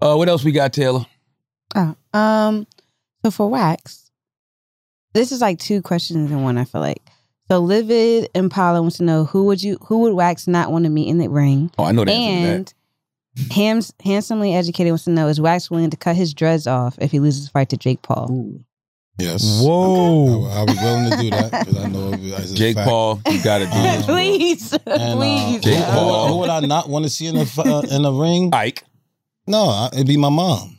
Uh, 0.00 0.14
what 0.14 0.28
else 0.28 0.44
we 0.44 0.52
got, 0.52 0.72
Taylor? 0.72 1.04
Oh, 1.74 1.94
um, 2.12 2.66
so 3.24 3.30
for 3.30 3.48
wax, 3.48 4.10
this 5.14 5.32
is 5.32 5.40
like 5.40 5.58
two 5.58 5.82
questions 5.82 6.30
in 6.30 6.42
one. 6.42 6.56
I 6.58 6.64
feel 6.64 6.80
like. 6.80 7.02
So 7.50 7.60
Livid 7.60 8.28
Impala 8.34 8.82
wants 8.82 8.98
to 8.98 9.04
know 9.04 9.24
who 9.24 9.44
would 9.46 9.62
you 9.62 9.78
who 9.86 10.00
would 10.00 10.12
wax 10.14 10.46
not 10.46 10.70
want 10.70 10.84
to 10.84 10.90
meet 10.90 11.08
in 11.08 11.18
the 11.18 11.28
ring, 11.28 11.70
Oh, 11.78 11.84
I 11.84 11.92
know 11.92 12.04
the 12.04 12.12
answer 12.12 12.46
to 12.46 12.54
and 12.56 12.74
Hams, 13.52 13.94
handsomely 14.04 14.54
educated 14.54 14.90
wants 14.90 15.04
to 15.04 15.10
know 15.10 15.28
is 15.28 15.40
Wax 15.40 15.70
willing 15.70 15.90
to 15.90 15.96
cut 15.96 16.16
his 16.16 16.34
dreads 16.34 16.66
off 16.66 16.98
if 17.00 17.10
he 17.12 17.20
loses 17.20 17.44
the 17.46 17.50
fight 17.50 17.68
to 17.70 17.76
Jake 17.76 18.02
Paul? 18.02 18.58
Yes. 19.18 19.62
Whoa. 19.64 20.46
I, 20.46 20.60
I 20.60 20.64
was 20.64 20.76
willing 20.76 21.10
to 21.10 21.16
do 21.16 21.30
that 21.30 21.50
because 21.66 21.76
I 21.84 21.88
know 21.88 22.10
it's 22.14 22.52
a 22.52 22.54
Jake 22.54 22.76
fact. 22.76 22.88
Paul, 22.88 23.20
you 23.30 23.42
got 23.42 23.58
to 23.58 23.64
do 23.66 23.70
this. 23.70 24.06
bro. 24.06 24.14
please, 24.14 24.72
And, 24.72 24.82
uh, 25.02 25.14
please. 25.16 25.60
Jake 25.62 25.76
who, 25.76 25.82
Paul. 25.84 26.28
who 26.28 26.38
would 26.38 26.50
I 26.50 26.60
not 26.60 26.88
want 26.88 27.04
to 27.04 27.08
see 27.10 27.26
in 27.26 27.36
a 27.36 27.46
fu- 27.46 27.62
uh, 27.62 27.82
in 27.82 28.04
a 28.04 28.12
ring? 28.12 28.50
Ike. 28.52 28.82
No, 29.48 29.88
it'd 29.92 30.06
be 30.06 30.16
my 30.16 30.28
mom. 30.28 30.76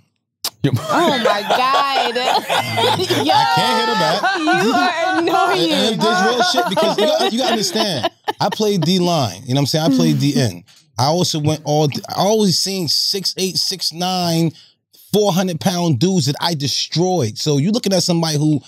Oh 0.66 1.18
my 1.24 1.42
god! 1.42 2.16
Yo, 2.16 2.22
I 3.34 3.46
can't 3.56 3.80
hit 3.80 3.90
her 3.90 3.96
back. 3.96 4.22
You 4.66 4.74
are 4.74 5.18
And, 5.18 5.30
annoying. 5.30 5.72
and 5.72 6.02
there's 6.02 6.22
real 6.24 6.44
shit 6.44 6.66
because 6.70 6.98
you 6.98 7.06
got, 7.06 7.34
you 7.34 7.40
got 7.40 7.46
to 7.46 7.52
understand. 7.52 8.12
I 8.42 8.50
played 8.50 8.82
D 8.82 9.00
line. 9.00 9.42
You 9.44 9.54
know 9.54 9.56
what 9.56 9.60
I'm 9.62 9.66
saying? 9.68 9.94
I 9.94 9.96
played 9.96 10.20
D 10.20 10.34
mm-hmm. 10.34 10.58
N. 10.58 10.64
I 10.98 11.06
also 11.06 11.40
went 11.40 11.62
all. 11.64 11.90
I 12.10 12.18
always 12.18 12.60
seen 12.60 12.90
six 12.90 13.34
eight, 13.38 13.56
six 13.56 13.94
nine, 13.94 14.52
400 15.14 15.60
pound 15.62 16.00
dudes 16.00 16.26
that 16.26 16.36
I 16.42 16.56
destroyed. 16.56 17.38
So 17.38 17.58
you 17.58 17.72
looking 17.72 17.94
at 17.94 18.04
somebody 18.04 18.38
who 18.38 18.60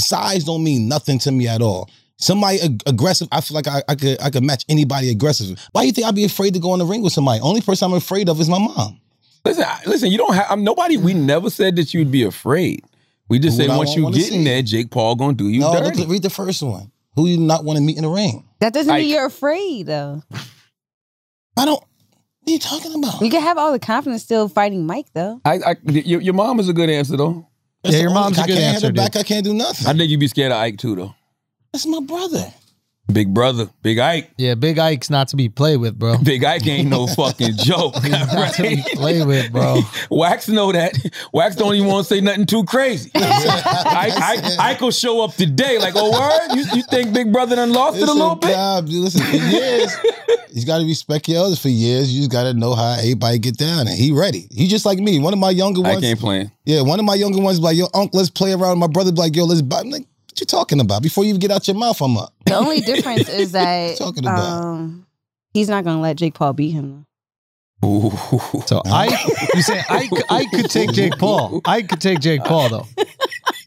size 0.00 0.44
don't 0.44 0.64
mean 0.64 0.88
nothing 0.88 1.18
to 1.20 1.30
me 1.32 1.46
at 1.46 1.62
all. 1.62 1.88
Somebody 2.18 2.60
ag- 2.60 2.82
aggressive, 2.86 3.28
I 3.30 3.40
feel 3.40 3.54
like 3.54 3.68
I, 3.68 3.82
I 3.88 3.94
could 3.94 4.20
I 4.20 4.30
could 4.30 4.42
match 4.42 4.64
anybody 4.68 5.10
aggressive. 5.10 5.58
Why 5.72 5.82
do 5.82 5.86
you 5.86 5.92
think 5.92 6.06
I'd 6.08 6.14
be 6.14 6.24
afraid 6.24 6.54
to 6.54 6.60
go 6.60 6.72
in 6.72 6.80
the 6.80 6.86
ring 6.86 7.02
with 7.02 7.12
somebody? 7.12 7.40
Only 7.40 7.60
person 7.60 7.86
I'm 7.86 7.96
afraid 7.96 8.28
of 8.28 8.40
is 8.40 8.48
my 8.48 8.58
mom. 8.58 9.00
Listen, 9.46 9.64
I- 9.64 9.80
listen. 9.86 10.10
You 10.10 10.18
don't 10.18 10.34
have. 10.34 10.46
I'm 10.50 10.64
nobody. 10.64 10.96
We 10.96 11.14
mm. 11.14 11.22
never 11.24 11.50
said 11.50 11.76
that 11.76 11.94
you'd 11.94 12.10
be 12.10 12.22
afraid. 12.24 12.84
We 13.28 13.38
just 13.38 13.58
Who 13.58 13.66
say 13.66 13.72
I 13.72 13.76
once 13.76 13.94
you 13.96 14.04
wanna 14.04 14.16
get 14.16 14.28
in 14.28 14.32
see? 14.40 14.44
there, 14.44 14.62
Jake 14.62 14.90
Paul 14.90 15.16
gonna 15.16 15.32
do 15.34 15.48
you 15.48 15.60
no, 15.60 15.72
dirty. 15.72 15.98
look, 16.00 16.08
read 16.08 16.22
the 16.22 16.30
first 16.30 16.62
one. 16.62 16.90
Who 17.14 17.26
you 17.26 17.38
not 17.38 17.64
want 17.64 17.76
to 17.78 17.82
meet 17.82 17.96
in 17.96 18.02
the 18.04 18.08
ring? 18.10 18.44
that 18.60 18.72
doesn't 18.72 18.92
Ike. 18.92 19.02
mean 19.02 19.10
you're 19.10 19.26
afraid 19.26 19.86
though. 19.86 20.22
I 21.56 21.64
don't. 21.64 21.80
What 21.80 22.48
are 22.48 22.52
you 22.52 22.58
talking 22.58 22.94
about? 22.94 23.20
You 23.22 23.30
can 23.30 23.42
have 23.42 23.58
all 23.58 23.72
the 23.72 23.78
confidence 23.78 24.22
still 24.22 24.48
fighting 24.48 24.86
Mike 24.86 25.06
though. 25.14 25.40
I, 25.44 25.54
I, 25.58 25.76
your, 25.84 26.20
your 26.20 26.34
mom 26.34 26.60
is 26.60 26.68
a 26.68 26.72
good 26.72 26.90
answer 26.90 27.16
though. 27.16 27.48
That's 27.82 27.94
Yeah, 27.94 27.98
the 27.98 28.02
your 28.02 28.10
only- 28.10 28.20
mom's 28.22 28.38
a 28.38 28.42
I 28.42 28.46
good 28.46 28.52
can't 28.58 28.74
answer, 28.74 28.86
hit 28.88 28.96
her 28.96 29.02
back. 29.02 29.16
I 29.16 29.22
can't 29.22 29.44
do 29.44 29.54
nothing. 29.54 29.86
I 29.86 29.92
think 29.94 30.10
you'd 30.10 30.20
be 30.20 30.28
scared 30.28 30.52
of 30.52 30.58
Ike 30.58 30.78
too 30.78 30.94
though. 30.94 31.14
That's 31.72 31.86
my 31.86 32.00
brother. 32.00 32.52
Big 33.12 33.32
brother, 33.32 33.70
Big 33.82 33.98
Ike. 33.98 34.32
Yeah, 34.36 34.56
Big 34.56 34.78
Ike's 34.78 35.10
not 35.10 35.28
to 35.28 35.36
be 35.36 35.48
played 35.48 35.76
with, 35.76 35.96
bro. 35.98 36.18
Big 36.18 36.42
Ike 36.42 36.66
ain't 36.66 36.88
no 36.88 37.06
fucking 37.06 37.56
joke. 37.64 37.94
not 38.04 38.54
to 38.54 38.62
be 38.62 38.82
played 38.94 39.26
with, 39.26 39.52
bro. 39.52 39.80
Wax 40.10 40.48
know 40.48 40.72
that. 40.72 40.92
Wax 41.32 41.54
don't 41.54 41.74
even 41.76 41.86
want 41.86 42.06
to 42.06 42.14
say 42.14 42.20
nothing 42.20 42.46
too 42.46 42.64
crazy. 42.64 43.10
Ike, 43.14 44.12
Ike, 44.20 44.58
Ike 44.58 44.80
will 44.80 44.90
show 44.90 45.22
up 45.22 45.34
today 45.34 45.78
like, 45.78 45.94
oh 45.96 46.10
word, 46.10 46.56
you, 46.56 46.64
you 46.74 46.82
think 46.90 47.14
Big 47.14 47.32
Brother 47.32 47.56
done 47.56 47.72
lost 47.72 47.96
it 47.96 48.02
a 48.02 48.06
Listen, 48.06 48.18
little 48.18 48.34
bit? 48.34 48.50
God, 48.50 48.88
listen, 48.88 49.24
for 49.24 49.36
years, 49.36 49.96
he's 50.52 50.64
got 50.64 50.78
to 50.78 50.84
respect 50.84 51.28
your 51.28 51.38
elders 51.38 51.60
for 51.60 51.68
years. 51.68 52.12
You 52.12 52.22
just 52.22 52.32
got 52.32 52.42
to 52.44 52.54
know 52.54 52.74
how 52.74 52.96
everybody 52.98 53.38
get 53.38 53.56
down, 53.56 53.86
and 53.86 53.96
he 53.96 54.10
ready. 54.12 54.48
He 54.50 54.66
just 54.66 54.84
like 54.84 54.98
me. 54.98 55.20
One 55.20 55.32
of 55.32 55.38
my 55.38 55.50
younger 55.50 55.80
ones. 55.80 56.02
I 56.02 56.08
ain't 56.08 56.18
playing. 56.18 56.50
Yeah, 56.64 56.80
one 56.82 56.98
of 56.98 57.04
my 57.04 57.14
younger 57.14 57.40
ones 57.40 57.60
like, 57.60 57.76
yo, 57.76 57.84
uncle, 57.94 58.18
let's 58.18 58.30
play 58.30 58.52
around. 58.52 58.78
My 58.78 58.88
brother 58.88 59.12
like, 59.12 59.36
yo, 59.36 59.44
let's 59.44 59.62
buy. 59.62 59.80
I'm 59.80 59.90
like, 59.90 60.06
what 60.36 60.40
you 60.40 60.46
talking 60.46 60.80
about? 60.80 61.02
Before 61.02 61.24
you 61.24 61.30
even 61.30 61.40
get 61.40 61.50
out 61.50 61.66
your 61.66 61.76
mouth, 61.76 62.00
I'm 62.02 62.16
up. 62.18 62.32
The 62.44 62.54
only 62.56 62.80
difference 62.80 63.28
is 63.28 63.52
that 63.58 63.96
Talking 63.96 64.24
about. 64.24 64.62
um, 64.64 65.06
he's 65.54 65.68
not 65.68 65.82
gonna 65.84 66.00
let 66.00 66.16
Jake 66.16 66.34
Paul 66.34 66.52
beat 66.52 66.70
him. 66.70 67.06
Ooh. 67.84 68.10
So 68.66 68.82
I, 68.86 69.06
you 69.54 69.62
say 69.62 69.82
I, 69.88 70.08
I 70.30 70.44
could 70.46 70.70
take 70.70 70.92
Jake 70.92 71.18
Paul. 71.18 71.60
I 71.64 71.82
could 71.82 72.00
take 72.00 72.20
Jake 72.20 72.44
Paul 72.44 72.68
though. 72.68 72.86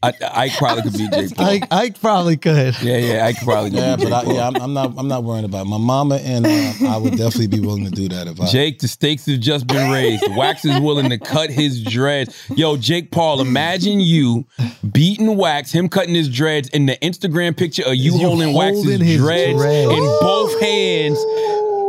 I, 0.02 0.14
Ike 0.34 0.54
probably 0.58 0.84
could 0.84 0.94
beat 0.94 1.12
Jake 1.14 1.36
Paul. 1.36 1.46
I, 1.46 1.62
I 1.72 1.90
probably 1.90 2.38
could. 2.38 2.76
Yeah, 2.82 2.98
yeah, 2.98 3.26
Ike 3.26 3.36
probably 3.44 3.72
could 3.72 3.80
Yeah, 3.80 3.96
beat 3.98 4.10
but 4.10 4.10
Jake 4.10 4.14
I, 4.14 4.24
Paul. 4.24 4.34
yeah, 4.36 4.48
I'm, 4.48 4.56
I'm 4.62 4.74
not. 4.74 4.94
I'm 4.98 5.08
not 5.10 5.24
worrying 5.26 5.44
about 5.46 5.66
it. 5.66 5.70
my 5.70 5.78
mama, 5.78 6.16
and 6.18 6.46
uh, 6.46 6.74
I 6.88 6.98
would 6.98 7.12
definitely 7.18 7.48
be 7.48 7.60
willing 7.60 7.84
to 7.86 7.92
do 7.92 8.08
that 8.10 8.28
if 8.28 8.40
I. 8.40 8.46
Jake, 8.48 8.80
the 8.80 8.88
stakes 8.88 9.26
have 9.26 9.40
just 9.42 9.68
been 9.68 9.92
raised. 9.92 10.24
Wax 10.38 10.64
is 10.64 10.80
willing 10.80 11.10
to 11.10 11.18
cut 11.18 11.50
his 11.50 11.84
dreads. 11.84 12.50
Yo, 12.56 12.78
Jake 12.78 13.12
Paul, 13.12 13.42
imagine 13.42 14.00
you 14.00 14.46
beating 14.92 15.36
Wax, 15.36 15.72
him 15.72 15.90
cutting 15.90 16.16
his 16.16 16.30
dreads, 16.30 16.70
and 16.74 16.88
the 16.88 16.98
Instagram 17.02 17.58
picture 17.58 17.84
of 17.86 17.96
you, 17.96 18.14
You 18.14 18.20
holding, 18.20 18.54
Wax's 18.54 18.84
holding 18.86 19.06
his 19.06 19.18
dreads, 19.18 19.60
dreads. 19.60 19.92
in 19.92 20.00
both 20.22 20.62
hands. 20.62 21.18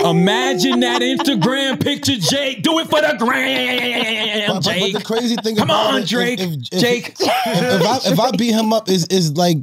Imagine 0.04 0.80
that 0.80 1.02
Instagram 1.02 1.82
picture, 1.82 2.16
Jake. 2.16 2.62
Do 2.62 2.78
it 2.78 2.88
for 2.88 3.00
the 3.00 3.16
gram, 3.18 4.46
But, 4.48 4.54
but- 4.54 4.64
but 4.64 4.72
Jake. 4.72 4.94
the 4.94 5.02
crazy 5.02 5.36
thing 5.36 5.56
Come 5.56 5.68
about 5.70 5.94
on, 5.94 6.00
it, 6.00 6.02
if- 6.04 6.08
Drake. 6.08 6.40
if, 6.40 6.50
if, 6.72 6.80
Jake. 6.80 7.08
if, 7.20 7.20
if 7.20 7.82
I 7.86 8.00
if 8.12 8.20
I 8.20 8.30
beat 8.36 8.52
him 8.52 8.72
up, 8.72 8.88
is 8.88 9.06
is 9.06 9.36
like 9.36 9.58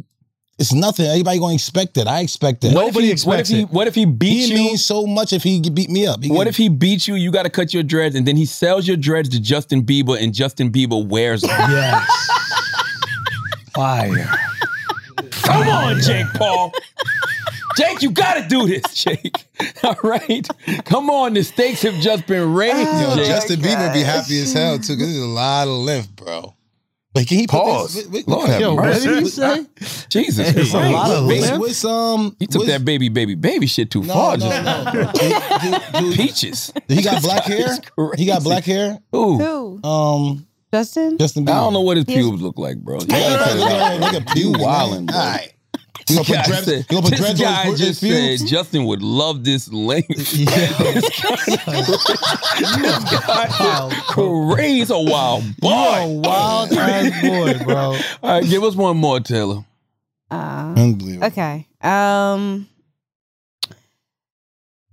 it's 0.60 0.74
nothing. 0.74 1.06
Everybody 1.06 1.40
gonna 1.40 1.54
expect 1.56 1.98
it. 1.98 2.08
I 2.08 2.22
expect 2.22 2.64
it. 2.64 2.72
Nobody 2.74 3.12
if, 3.12 3.22
he, 3.24 3.28
what 3.30 3.40
if 3.40 3.48
he 3.48 3.62
what 3.66 3.88
if 3.88 3.96
he 3.96 4.06
beats 4.06 4.48
He 4.48 4.52
you? 4.54 4.58
means 4.58 4.86
so 4.86 5.06
much 5.08 5.34
if 5.34 5.44
he 5.44 5.60
beat 5.70 5.90
me 5.90 6.06
up. 6.08 6.24
He 6.24 6.30
What 6.32 6.40
can- 6.42 6.48
if 6.50 6.58
he 6.58 6.70
beats 6.70 7.08
you? 7.08 7.16
You 7.16 7.32
got 7.32 7.44
to 7.44 7.50
cut 7.50 7.74
your 7.74 7.84
dreads, 7.84 8.16
and 8.16 8.28
then 8.28 8.36
he 8.38 8.46
sells 8.46 8.88
your 8.88 8.98
dreads 8.98 9.30
to 9.30 9.40
Justin 9.40 9.84
Bieber, 9.84 10.22
and 10.22 10.34
Justin 10.34 10.72
Bieber 10.72 11.06
wears 11.08 11.42
them. 11.42 11.52
Yes. 11.72 12.10
Fire. 13.74 14.40
Come 15.44 15.68
on, 15.68 16.02
Jake 16.02 16.26
Paul. 16.34 16.72
Jake, 17.78 18.02
you 18.02 18.12
got 18.12 18.42
to 18.42 18.48
do 18.50 18.68
this, 18.68 18.94
Jake. 19.04 19.46
All 19.84 19.96
right, 20.04 20.48
come 20.86 21.10
on. 21.10 21.34
The 21.34 21.44
stakes 21.44 21.82
have 21.84 21.96
just 21.96 22.28
been 22.28 22.54
raised. 22.54 22.78
Yo, 23.02 23.16
Jake. 23.16 23.28
Justin 23.28 23.60
Bieber 23.62 23.94
be 23.94 24.02
happy 24.02 24.42
as 24.42 24.54
hell 24.54 24.78
too 24.80 24.96
because 24.96 25.12
there's 25.14 25.18
a 25.24 25.26
lot 25.28 25.68
of 25.68 25.74
lift, 25.76 26.16
bro. 26.16 26.54
But 27.14 27.26
can 27.28 27.40
he 27.40 27.48
put 27.48 27.62
Pause. 27.62 27.94
this- 27.96 28.04
with- 28.06 28.14
with- 28.14 28.28
Lord 28.28 28.50
have 28.50 28.62
Yo, 28.62 28.76
what 28.76 28.86
mercy. 28.86 29.08
did 29.08 29.24
he 29.24 29.30
say? 29.30 29.66
Jesus, 30.10 30.56
It's 30.56 30.74
a 30.74 30.90
lot 30.92 31.10
of 31.10 31.26
with, 31.26 31.42
lift. 31.50 31.60
with 31.60 31.76
some, 31.76 32.36
He 32.38 32.46
took 32.46 32.60
with- 32.60 32.68
that 32.70 32.86
baby, 32.86 33.10
baby, 33.10 33.34
baby 33.34 33.66
shit 33.66 33.90
too 33.90 34.04
No, 34.04 34.14
far. 34.14 34.38
no, 34.38 34.48
just 34.50 34.64
no. 34.64 34.84
now. 34.84 35.12
Dude, 35.12 35.62
dude, 35.62 35.82
dude, 36.04 36.16
Peaches. 36.16 36.72
he 36.88 37.02
got 37.02 37.22
black 37.24 37.44
hair. 37.46 37.78
He 38.18 38.26
got 38.26 38.44
black 38.44 38.66
hair. 38.66 39.00
Ooh. 39.16 39.38
Who? 39.40 39.84
Um, 39.88 40.46
Justin? 40.72 41.18
Justin 41.18 41.46
Bieber. 41.46 41.52
I 41.54 41.62
don't 41.62 41.74
know 41.74 41.82
what 41.82 41.98
his 41.98 42.06
pubes 42.06 42.40
look 42.42 42.60
like, 42.60 42.78
bro. 42.84 43.00
You 43.00 43.08
gotta 43.08 43.44
cut 43.44 43.56
it 43.58 43.64
out. 43.64 44.02
Nigga, 44.02 44.36
You 44.36 44.52
pubic, 44.52 44.62
wildin', 44.62 45.06
bro. 45.08 45.16
All 45.16 45.26
right. 45.26 45.54
You 46.10 46.16
gonna 46.16 46.26
put 46.28 46.46
dreads? 46.46 46.66
said- 46.66 46.78
You 46.78 46.84
gonna 46.90 47.02
put 47.02 47.12
this 47.12 47.20
dreads 47.20 47.42
guy 47.42 47.62
on 47.66 47.72
his, 47.72 47.80
just 47.80 48.02
his 48.02 48.40
said? 48.42 48.48
Justin 48.50 48.86
would 48.86 49.02
love 49.02 49.44
this 49.44 49.68
length. 49.72 50.08
Wild, 53.60 53.94
Crazy, 54.08 54.78
He's 54.80 54.90
a 54.90 55.00
wild 55.00 55.44
You 55.44 55.50
a 55.50 55.62
boy. 55.62 56.22
wild 56.30 56.72
ass 56.74 57.22
boy, 57.22 57.64
bro. 57.64 57.76
All 57.76 58.00
right, 58.24 58.44
give 58.44 58.64
us 58.64 58.76
one 58.76 58.98
more, 58.98 59.20
Taylor. 59.20 59.64
Uh, 60.30 60.74
Unbelievable. 60.78 61.28
okay. 61.28 61.68
Um, 61.82 62.68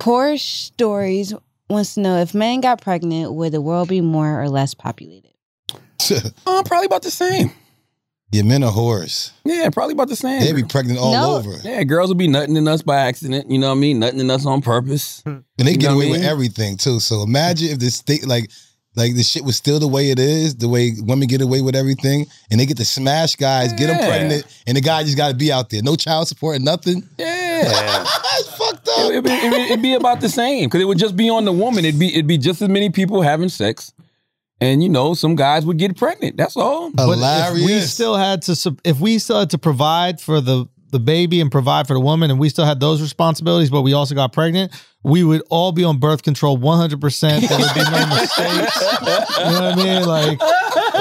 Porsche 0.01 0.39
Stories 0.41 1.33
wants 1.69 1.95
to 1.95 2.01
know 2.01 2.19
if 2.19 2.35
men 2.35 2.61
got 2.61 2.81
pregnant, 2.81 3.33
would 3.33 3.53
the 3.53 3.61
world 3.61 3.89
be 3.89 4.01
more 4.01 4.41
or 4.41 4.49
less 4.49 4.75
populated? 4.75 5.31
Uh, 6.47 6.63
probably 6.65 6.87
about 6.87 7.03
the 7.03 7.11
same. 7.11 7.51
Your 8.35 8.45
men 8.45 8.65
are 8.65 8.73
whores. 8.73 9.31
Yeah, 9.45 9.71
probably 9.71 9.93
about 9.93 10.09
the 10.09 10.17
same. 10.17 10.41
They 10.43 10.53
be 10.53 10.65
pregnant 10.65 10.99
all 10.99 11.13
No. 11.13 11.37
over. 11.37 11.57
Yeah, 11.63 11.85
girls 11.85 12.09
will 12.09 12.17
be 12.17 12.27
nutting 12.27 12.57
in 12.57 12.67
us 12.67 12.83
by 12.83 12.97
accident. 12.97 13.49
You 13.49 13.59
know 13.59 13.69
what 13.69 13.77
I 13.77 13.81
mean? 13.81 14.01
Nutting 14.01 14.19
in 14.19 14.29
us 14.31 14.45
on 14.45 14.61
purpose. 14.61 15.23
And 15.27 15.45
they 15.59 15.71
You 15.73 15.77
get 15.79 15.91
know 15.91 15.97
what 15.97 16.03
away 16.03 16.09
I 16.09 16.11
with 16.11 16.21
mean? 16.23 16.31
everything 16.31 16.77
too. 16.77 16.99
So 16.99 17.23
imagine 17.23 17.69
if 17.69 17.79
the 17.79 17.91
state 17.91 18.27
like 18.27 18.51
like 18.97 19.15
the 19.15 19.23
shit 19.23 19.45
was 19.45 19.55
still 19.57 19.79
the 19.79 19.87
way 19.89 20.11
it 20.11 20.19
is, 20.19 20.57
the 20.57 20.69
way 20.69 20.93
women 21.01 21.27
get 21.29 21.41
away 21.43 21.61
with 21.61 21.75
everything, 21.77 22.27
and 22.51 22.59
they 22.61 22.67
get 22.67 22.77
to 22.79 22.85
smash 22.85 23.37
guys, 23.37 23.73
get 23.73 23.87
them 23.87 23.99
Yeah. 24.01 24.07
pregnant, 24.09 24.45
and 24.67 24.77
the 24.77 24.81
guy 24.81 25.03
just 25.05 25.17
got 25.17 25.29
to 25.29 25.35
be 25.35 25.51
out 25.53 25.71
there, 25.71 25.83
no 25.83 25.95
child 25.97 26.27
support, 26.29 26.57
and 26.57 26.65
nothing. 26.65 27.03
Yeah. 27.19 27.63
That's 28.05 28.49
fucked 28.57 28.89
up. 28.89 29.11
It'd 29.11 29.25
be, 29.25 29.31
it'd 29.31 29.51
be- 29.53 29.63
it'd 29.63 29.83
be 29.83 29.95
about 29.95 30.21
the 30.21 30.29
same 30.29 30.67
because 30.67 30.81
it 30.81 30.85
would 30.87 30.99
just 30.99 31.15
be 31.17 31.31
on 31.31 31.45
the 31.45 31.53
woman. 31.53 31.85
It'd 31.85 32.01
be 32.01 32.09
it'd 32.09 32.27
be 32.27 32.39
just 32.39 32.61
as 32.63 32.69
many 32.69 32.91
people 32.91 33.23
having 33.23 33.49
sex, 33.49 33.93
and 34.61 34.83
you 34.83 34.89
know 34.89 35.15
some 35.15 35.35
guys 35.35 35.67
would 35.67 35.79
get 35.79 35.97
pregnant. 35.97 36.37
That's 36.37 36.57
all. 36.57 36.91
But 36.91 37.19
if 37.59 37.67
we 37.67 37.81
still 37.81 38.17
had 38.17 38.43
to, 38.43 38.77
if 38.85 39.01
we 39.01 39.19
still 39.19 39.41
had 39.41 39.51
to 39.51 39.59
provide 39.59 40.21
for 40.21 40.41
the 40.41 40.67
the 40.91 41.01
baby 41.01 41.41
and 41.41 41.51
provide 41.51 41.89
for 41.89 41.95
the 41.95 42.01
woman, 42.01 42.31
and 42.31 42.39
we 42.39 42.49
still 42.49 42.65
had 42.65 42.79
those 42.79 43.03
responsibilities, 43.03 43.69
but 43.69 43.83
we 43.83 43.95
also 43.95 44.15
got 44.15 44.33
pregnant, 44.33 44.73
we 45.03 45.25
would 45.25 45.43
all 45.51 45.73
be 45.73 45.83
on 45.83 45.99
birth 45.99 46.23
control 46.23 46.57
100. 46.57 47.01
percent 47.01 47.49
There 47.49 47.59
would 47.59 47.75
be 47.75 47.83
no 47.83 48.07
mistakes. 48.15 48.81
You 48.81 49.45
know 49.45 49.61
what 49.61 49.73
I 49.73 49.75
mean? 49.75 50.05
Like 50.07 50.41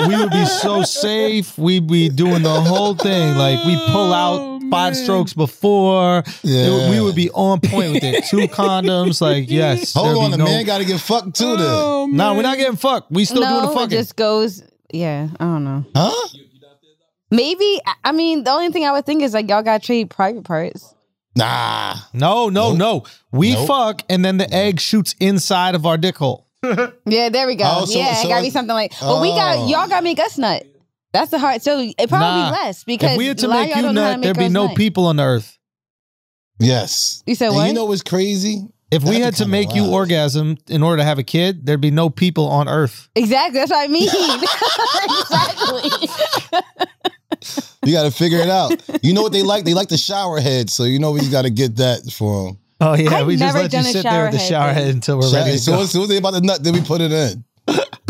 we 0.09 0.17
would 0.17 0.31
be 0.31 0.45
so 0.45 0.84
safe. 0.84 1.57
We'd 1.57 1.88
be 1.88 2.09
doing 2.09 2.41
the 2.41 2.61
whole 2.61 2.95
thing. 2.95 3.38
Like 3.38 3.63
we 3.65 3.75
pull 3.91 4.11
out 4.13 4.52
five 4.73 4.95
strokes 4.95 5.33
before. 5.33 6.23
It 6.43 6.89
we 6.91 6.99
would 7.01 7.15
be 7.15 7.29
on 7.31 7.59
point 7.59 7.93
with 7.93 8.03
it. 8.03 8.25
Two 8.25 8.37
condoms. 8.47 9.21
Like 9.21 9.49
yes. 9.49 9.93
Hold 9.93 10.17
on, 10.17 10.31
the 10.31 10.37
no- 10.37 10.45
man 10.45 10.65
got 10.65 10.79
to 10.79 10.85
get 10.85 10.99
fucked 10.99 11.35
too. 11.35 11.55
Then, 11.57 11.65
oh, 11.67 12.07
No, 12.11 12.33
we're 12.35 12.41
not 12.41 12.57
getting 12.57 12.75
fucked. 12.77 13.11
We 13.11 13.25
still 13.25 13.41
no, 13.41 13.49
doing 13.49 13.65
the 13.65 13.71
it 13.71 13.73
fucking. 13.75 13.89
just 13.89 14.15
goes. 14.15 14.63
Yeah, 14.91 15.27
I 15.39 15.43
don't 15.43 15.63
know. 15.63 15.85
huh? 15.95 16.27
Maybe. 17.31 17.79
I- 17.85 17.93
I 18.05 18.11
mean, 18.11 18.43
the 18.43 18.51
only 18.51 18.69
thing 18.71 18.85
I 18.85 18.91
would 18.91 19.05
think 19.05 19.23
is 19.23 19.33
like 19.33 19.49
y'all 19.49 19.63
got 19.63 19.81
to 19.81 19.85
trade 19.85 20.09
private 20.09 20.43
parts. 20.43 20.93
Nah. 21.35 21.95
No, 22.13 22.49
no, 22.49 22.73
Nope. 22.73 22.77
no. 22.77 23.03
We 23.31 23.53
Nope. 23.53 23.67
fuck, 23.67 24.01
and 24.07 24.23
then 24.23 24.37
the 24.37 24.51
egg 24.53 24.79
shoots 24.79 25.15
inside 25.19 25.73
of 25.73 25.85
our 25.85 25.97
dick 25.97 26.17
hole. 26.17 26.47
Yeah, 27.05 27.29
there 27.29 27.45
we 27.47 27.55
go. 27.55 27.65
Oh, 27.67 27.85
so- 27.85 27.97
yeah, 27.97 28.13
so 28.15 28.27
it 28.27 28.29
gotta 28.29 28.43
be 28.43 28.49
something 28.49 28.73
like. 28.75 28.93
But 28.99 29.21
we 29.21 29.31
oh. 29.31 29.35
got 29.35 29.57
Oh. 29.57 29.67
y'all 29.67 29.87
gotta 29.87 30.03
make 30.03 30.19
us 30.19 30.37
nut. 30.37 30.65
That's 31.14 31.31
the 31.31 31.40
hard. 31.40 31.61
So 31.61 31.80
it 31.80 32.10
probably 32.10 32.27
Nah. 32.41 32.49
be 32.49 32.52
less 32.52 32.84
because 32.84 33.11
if 33.11 33.18
we 33.18 33.27
had 33.27 33.38
to 33.40 33.45
a 33.45 33.48
lot 33.48 33.56
of 33.56 33.61
make 33.61 33.69
y'all 33.69 33.77
you 33.77 33.84
don't 33.84 33.95
know 33.95 34.11
nut, 34.14 34.22
there'd 34.22 34.38
be 34.38 34.49
no 34.49 34.68
nut. 34.68 34.76
people 34.76 35.06
on 35.06 35.15
the 35.18 35.23
earth. 35.23 35.57
Yes. 36.60 37.23
You 37.26 37.35
said 37.35 37.48
And 37.48 37.56
what? 37.56 37.68
You 37.68 37.73
know 37.73 37.85
what's 37.85 38.02
crazy? 38.02 38.68
If 38.91 39.02
we 39.03 39.11
That'd 39.11 39.23
had 39.23 39.34
to 39.35 39.44
kinda 39.45 39.52
make 39.52 39.73
you 39.76 39.88
orgasm 39.91 40.57
in 40.68 40.84
order 40.84 40.98
to 40.98 41.03
have 41.03 41.18
a 41.18 41.23
kid, 41.23 41.65
there'd 41.65 41.81
be 41.81 41.90
no 41.91 42.10
people 42.11 42.48
on 42.48 42.68
earth. 42.69 43.10
Exactly. 43.15 43.60
That's 43.60 43.72
what 43.72 43.84
I 43.84 43.88
mean. 43.91 44.07
exactly. 45.19 46.10
You 47.85 47.91
got 47.94 48.03
to 48.03 48.11
figure 48.11 48.38
it 48.40 48.49
out. 48.49 48.72
You 49.03 49.14
know 49.14 49.22
what 49.22 49.31
they 49.34 49.41
like? 49.44 49.65
They 49.65 49.73
like 49.73 49.90
the 49.90 49.98
shower 49.98 50.40
head, 50.40 50.69
so 50.69 50.84
you 50.84 50.99
know 50.99 51.11
we 51.11 51.27
got 51.30 51.41
to 51.41 51.49
get 51.49 51.76
that 51.77 52.02
for 52.15 52.45
them. 52.48 52.57
Oh 52.80 52.94
yeah, 52.95 53.15
I've 53.15 53.27
we 53.27 53.35
just 53.35 53.56
let 53.56 53.64
you 53.64 53.69
done 53.69 53.81
a 53.81 53.84
sit 53.85 54.03
there 54.03 54.11
shower 54.11 54.23
with 54.26 54.31
the 54.34 54.38
head 54.40 54.48
shower 54.49 54.73
thing. 54.73 54.84
head 54.85 54.94
until 54.95 55.19
we're 55.19 55.34
ready 55.34 55.52
to 55.53 55.57
so 55.60 55.72
go. 55.73 55.81
as 55.81 55.91
soon 55.91 56.03
as 56.03 56.10
they 56.10 56.18
about 56.18 56.34
to 56.35 56.41
nut, 56.41 56.64
then 56.64 56.73
we 56.73 56.81
put 56.81 57.02
it 57.02 57.11
in. 57.11 57.44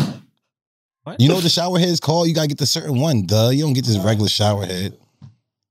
What? 1.04 1.20
You 1.20 1.28
know 1.28 1.36
what 1.36 1.44
the 1.44 1.50
shower 1.50 1.78
head 1.80 1.90
is 1.90 2.00
called? 2.00 2.28
You 2.28 2.34
gotta 2.34 2.48
get 2.48 2.58
the 2.60 2.66
certain 2.66 3.00
one, 3.00 3.26
duh. 3.26 3.50
You 3.50 3.64
don't 3.64 3.74
get 3.74 3.86
this 3.86 3.98
regular 3.98 4.30
shower 4.30 4.66
head. 4.66 4.98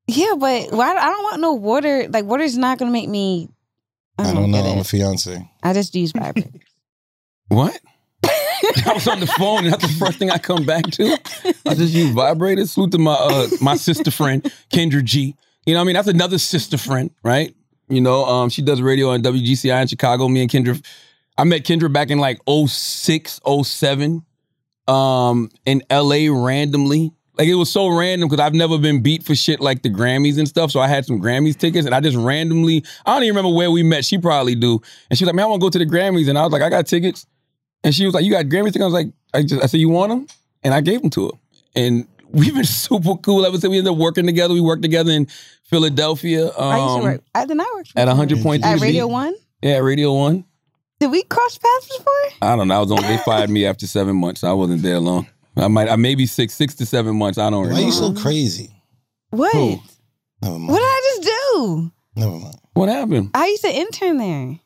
yeah, 0.07 0.35
but 0.39 0.71
why? 0.73 0.91
I 0.95 1.07
don't 1.11 1.23
want 1.23 1.41
no 1.41 1.55
water. 1.55 2.07
Like 2.09 2.25
water's 2.27 2.57
not 2.59 2.79
gonna 2.79 2.91
make 2.91 3.09
me. 3.09 3.49
I 4.19 4.23
I 4.23 4.27
don't, 4.35 4.43
don't 4.43 4.51
know. 4.51 4.59
I'm 4.73 4.79
a 4.79 4.81
it. 4.83 4.87
fiance. 4.87 5.51
I 5.63 5.73
just 5.73 5.95
use 5.95 6.13
vibrate. 6.13 6.49
What? 7.49 7.79
I 8.25 8.93
was 8.95 9.07
on 9.09 9.21
the 9.21 9.27
phone, 9.27 9.65
and 9.65 9.73
that's 9.75 9.83
the 9.87 9.93
first 10.05 10.19
thing 10.19 10.31
I 10.31 10.39
come 10.39 10.65
back 10.65 10.85
to. 10.93 11.05
I 11.67 11.75
just 11.75 11.93
use 11.93 12.15
vibrators. 12.15 12.69
Salute 12.71 12.93
to 12.93 12.99
my 12.99 13.13
uh, 13.13 13.49
my 13.61 13.77
sister 13.77 14.11
friend 14.11 14.43
Kendra 14.73 15.03
G. 15.05 15.37
You 15.67 15.75
know, 15.75 15.81
what 15.81 15.85
I 15.85 15.87
mean, 15.87 15.95
that's 15.95 16.09
another 16.09 16.39
sister 16.39 16.79
friend, 16.79 17.11
right? 17.23 17.55
You 17.89 18.01
know, 18.01 18.25
um, 18.25 18.49
she 18.49 18.63
does 18.63 18.81
radio 18.81 19.11
on 19.11 19.23
WGCI 19.23 19.83
in 19.83 19.89
Chicago. 19.89 20.29
Me 20.29 20.41
and 20.41 20.51
Kendra, 20.51 20.83
I 21.37 21.45
met 21.45 21.65
Kendra 21.65 21.93
back 21.93 22.09
in 22.11 22.19
like 22.19 22.41
06, 22.49 23.41
07, 23.65 24.25
um, 24.93 25.51
in 25.65 25.83
LA 25.91 26.27
randomly. 26.31 27.13
Like 27.39 27.49
it 27.49 27.55
was 27.55 27.73
so 27.73 27.89
random 27.89 28.29
because 28.29 28.45
I've 28.45 28.55
never 28.55 28.77
been 28.79 29.03
beat 29.03 29.25
for 29.25 29.35
shit 29.35 29.59
like 29.59 29.83
the 29.83 29.89
Grammys 29.89 30.39
and 30.39 30.47
stuff. 30.47 30.71
So 30.71 30.81
I 30.81 30.87
had 30.87 31.07
some 31.07 31.21
Grammys 31.21 31.57
tickets 31.57 31.87
and 31.87 31.95
I 31.95 32.01
just 32.01 32.17
randomly, 32.17 32.85
I 33.07 33.15
don't 33.15 33.23
even 33.23 33.37
remember 33.37 33.57
where 33.57 33.71
we 33.71 33.83
met. 33.83 34.05
She 34.05 34.19
probably 34.19 34.55
do. 34.55 34.83
And 35.09 35.19
she 35.19 35.25
was 35.25 35.29
like, 35.29 35.37
man, 35.37 35.45
I 35.45 35.49
want 35.49 35.61
to 35.63 35.65
go 35.65 35.71
to 35.71 35.79
the 35.79 35.87
Grammys. 35.87 36.29
And 36.29 36.39
I 36.39 36.43
was 36.43 36.53
like, 36.53 36.61
I 36.61 36.69
got 36.69 36.87
tickets. 36.87 37.27
And 37.85 37.95
she 37.95 38.05
was 38.05 38.15
like, 38.15 38.25
"You 38.25 38.31
got 38.31 38.47
Grammys 38.47 38.67
tickets?" 38.67 38.83
I 38.83 38.85
was 38.85 38.95
like, 38.95 39.09
"I 39.35 39.43
just," 39.43 39.63
I 39.63 39.67
said, 39.67 39.81
"You 39.81 39.89
want 39.89 40.11
them?" 40.11 40.27
And 40.63 40.73
I 40.73 40.81
gave 40.81 41.01
them 41.01 41.11
to 41.11 41.27
her. 41.27 41.33
And 41.75 42.07
we've 42.31 42.55
been 42.55 42.65
super 42.65 43.17
cool 43.17 43.45
ever 43.45 43.59
since 43.59 43.71
we 43.71 43.79
ended 43.79 43.93
up 43.93 43.99
working 43.99 44.27
together. 44.27 44.55
We 44.55 44.61
worked 44.61 44.83
together 44.83 45.11
in 45.11 45.27
Philadelphia. 45.65 46.47
Um, 46.47 46.53
I 46.59 46.79
used 46.79 46.97
to 46.97 47.03
work. 47.03 47.23
I 47.35 47.47
did 47.47 47.57
not 47.57 47.75
work 47.75 47.87
at 47.97 48.09
100.3 48.09 48.63
at 48.63 48.81
Radio 48.81 49.07
One. 49.07 49.35
Yeah, 49.63 49.79
Radio 49.79 50.13
One. 50.13 50.45
Did 51.03 51.11
we 51.11 51.25
cross 51.25 51.59
paths 51.59 51.99
before? 51.99 52.13
I 52.43 52.55
don't 52.55 52.69
know. 52.69 52.77
I 52.77 52.79
was 52.79 52.93
on. 52.93 53.03
They 53.03 53.17
fired 53.19 53.51
me 53.51 53.67
after 53.67 53.89
seven 53.89 54.15
months. 54.15 54.45
I 54.45 54.53
wasn't 54.53 54.83
there 54.83 55.01
long. 55.01 55.27
I 55.57 55.67
might. 55.67 55.89
I 55.89 55.97
maybe 55.97 56.27
six, 56.27 56.55
six 56.55 56.77
to 56.77 56.87
seven 56.87 57.17
months. 57.17 57.39
I 57.39 57.51
don't 57.51 57.63
Why 57.65 57.69
remember. 57.71 57.83
are 57.83 57.87
you 57.87 57.93
so 57.93 58.13
crazy? 58.15 58.71
What? 59.31 59.53
Who? 59.53 59.81
Never 60.41 60.59
mind. 60.61 60.69
What 60.69 60.79
did 60.79 60.85
I 60.85 61.01
just 61.17 61.23
do? 61.57 61.93
Never 62.15 62.39
mind. 62.39 62.55
What 62.75 62.89
happened? 62.89 63.31
I 63.35 63.47
used 63.49 63.65
to 63.65 63.75
intern 63.75 64.19
there. 64.19 64.61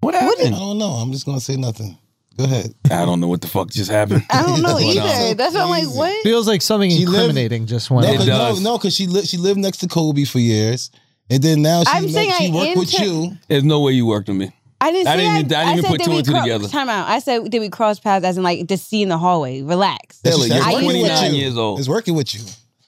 What 0.00 0.14
happened? 0.14 0.54
I 0.54 0.58
don't 0.58 0.78
know. 0.78 0.86
I'm 0.88 1.12
just 1.12 1.26
gonna 1.26 1.38
say 1.40 1.56
nothing. 1.56 1.98
Go 2.38 2.44
ahead. 2.44 2.74
I 2.90 3.04
don't 3.04 3.20
know 3.20 3.28
what 3.28 3.42
the 3.42 3.46
fuck 3.48 3.68
just 3.70 3.90
happened. 3.90 4.22
I 4.30 4.42
don't 4.42 4.62
know 4.62 4.74
But, 4.78 4.82
um, 4.84 5.06
either. 5.06 5.34
That's 5.34 5.54
why 5.54 5.62
I'm 5.62 5.68
like, 5.70 5.88
what? 5.94 6.22
Feels 6.22 6.48
like 6.48 6.62
something 6.62 6.90
She 6.90 7.04
lived- 7.04 7.14
incriminating 7.16 7.66
just 7.66 7.90
went 7.90 8.06
No, 8.06 8.12
on. 8.12 8.16
cause, 8.18 8.26
no, 8.26 8.38
does. 8.38 8.60
no, 8.62 8.78
because 8.78 8.94
she 8.94 9.06
lived 9.06 9.28
she 9.28 9.36
lived 9.36 9.58
next 9.58 9.78
to 9.78 9.86
Kobe 9.88 10.24
for 10.24 10.38
years, 10.38 10.90
and 11.28 11.42
then 11.42 11.60
now 11.60 11.82
she, 11.84 11.90
I'm 11.90 12.04
met- 12.04 12.12
saying 12.12 12.32
she 12.38 12.48
I 12.48 12.54
worked 12.54 12.76
with 12.78 12.92
inter- 12.94 13.04
you. 13.04 13.38
There's 13.48 13.64
no 13.64 13.80
way 13.80 13.92
you 13.92 14.06
worked 14.06 14.28
with 14.28 14.38
me. 14.38 14.52
I 14.80 14.92
didn't 14.92 15.06
say 15.06 15.12
I 15.12 15.16
didn't 15.16 15.32
I, 15.32 15.38
even- 15.40 15.54
I 15.54 15.64
didn't 15.64 15.72
even 15.78 15.82
said, 15.82 15.88
put 15.90 15.98
did 15.98 16.04
two 16.04 16.10
we 16.10 16.16
and 16.18 16.26
two 16.26 16.32
cro- 16.32 16.40
together. 16.42 16.68
Time 16.68 16.88
out. 16.88 17.08
I 17.08 17.18
said, 17.18 17.50
did 17.50 17.60
we 17.60 17.68
cross 17.70 17.98
paths 17.98 18.24
as 18.24 18.36
in 18.36 18.42
like 18.42 18.68
to 18.68 18.76
see 18.76 19.02
in 19.02 19.08
the 19.08 19.18
hallway? 19.18 19.62
Relax. 19.62 20.18
That's 20.20 20.36
Taylor, 20.36 20.48
just- 20.48 20.54
you're 20.54 20.64
that's 20.64 20.74
working 20.84 21.02
with 21.02 21.10
29 21.10 21.34
you. 21.34 21.40
years 21.40 21.56
old. 21.56 21.78
It's 21.78 21.88
working 21.88 22.14
with 22.14 22.34
you. 22.34 22.40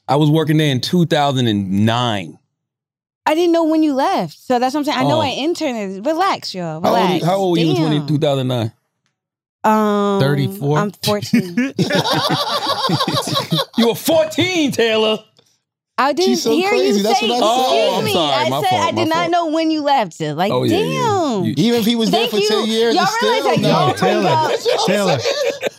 I 0.06 0.16
was 0.16 0.30
working 0.30 0.56
there 0.58 0.70
in 0.70 0.80
2009. 0.80 2.38
I 3.26 3.34
didn't 3.34 3.52
know 3.52 3.64
when 3.64 3.82
you 3.82 3.92
left, 3.94 4.38
so 4.38 4.58
that's 4.58 4.72
what 4.74 4.80
I'm 4.80 4.84
saying. 4.84 4.98
I 4.98 5.02
know 5.02 5.18
Oh. 5.18 5.20
I 5.20 5.28
interned. 5.30 6.06
Relax, 6.06 6.54
y'all. 6.54 6.80
How 6.82 6.88
Relax. 6.94 7.12
old, 7.12 7.22
how 7.24 7.36
old 7.36 7.58
were 7.58 7.62
you 7.64 7.70
in 7.70 7.76
20, 7.76 8.06
2009? 8.06 8.72
Um, 9.64 10.20
34? 10.20 10.78
I'm 10.78 10.90
14. 11.04 11.74
You 13.76 13.88
were 13.88 13.94
14, 13.94 14.72
Taylor. 14.72 15.18
I 16.00 16.12
didn't 16.12 16.36
so 16.36 16.52
hear 16.52 16.68
crazy. 16.70 16.98
you 16.98 17.02
That's 17.02 17.18
say. 17.20 17.28
what 17.28 17.42
I 17.42 17.46
said. 17.46 17.64
excuse 17.64 17.90
Oh, 17.90 17.98
I'm 17.98 18.04
me. 18.04 18.12
sorry. 18.12 18.32
I 18.46 18.48
My 18.50 18.60
said 18.62 18.68
fault, 18.70 18.82
I 18.82 18.90
my 18.92 18.92
did 18.92 19.08
not 19.08 19.16
fault. 19.18 19.30
know 19.32 19.46
when 19.48 19.70
you 19.72 19.82
left. 19.82 20.20
Like, 20.20 20.52
Oh, 20.52 20.62
yeah, 20.62 20.78
damn. 20.78 20.88
yeah. 20.92 21.42
You- 21.42 21.54
Even 21.56 21.80
if 21.80 21.86
he 21.86 21.96
was 21.96 22.10
there 22.12 22.28
for 22.28 22.36
you. 22.36 22.48
ten 22.48 22.66
years, 22.66 22.94
Y'all 22.94 23.04
it's 23.04 23.22
realize 23.22 23.40
still 23.40 23.50
that 23.56 23.60
no. 23.60 23.68
y'all 23.68 23.88
No, 23.88 23.94
Taylor. 23.94 24.22
What 24.30 24.86
Taylor. 24.86 25.18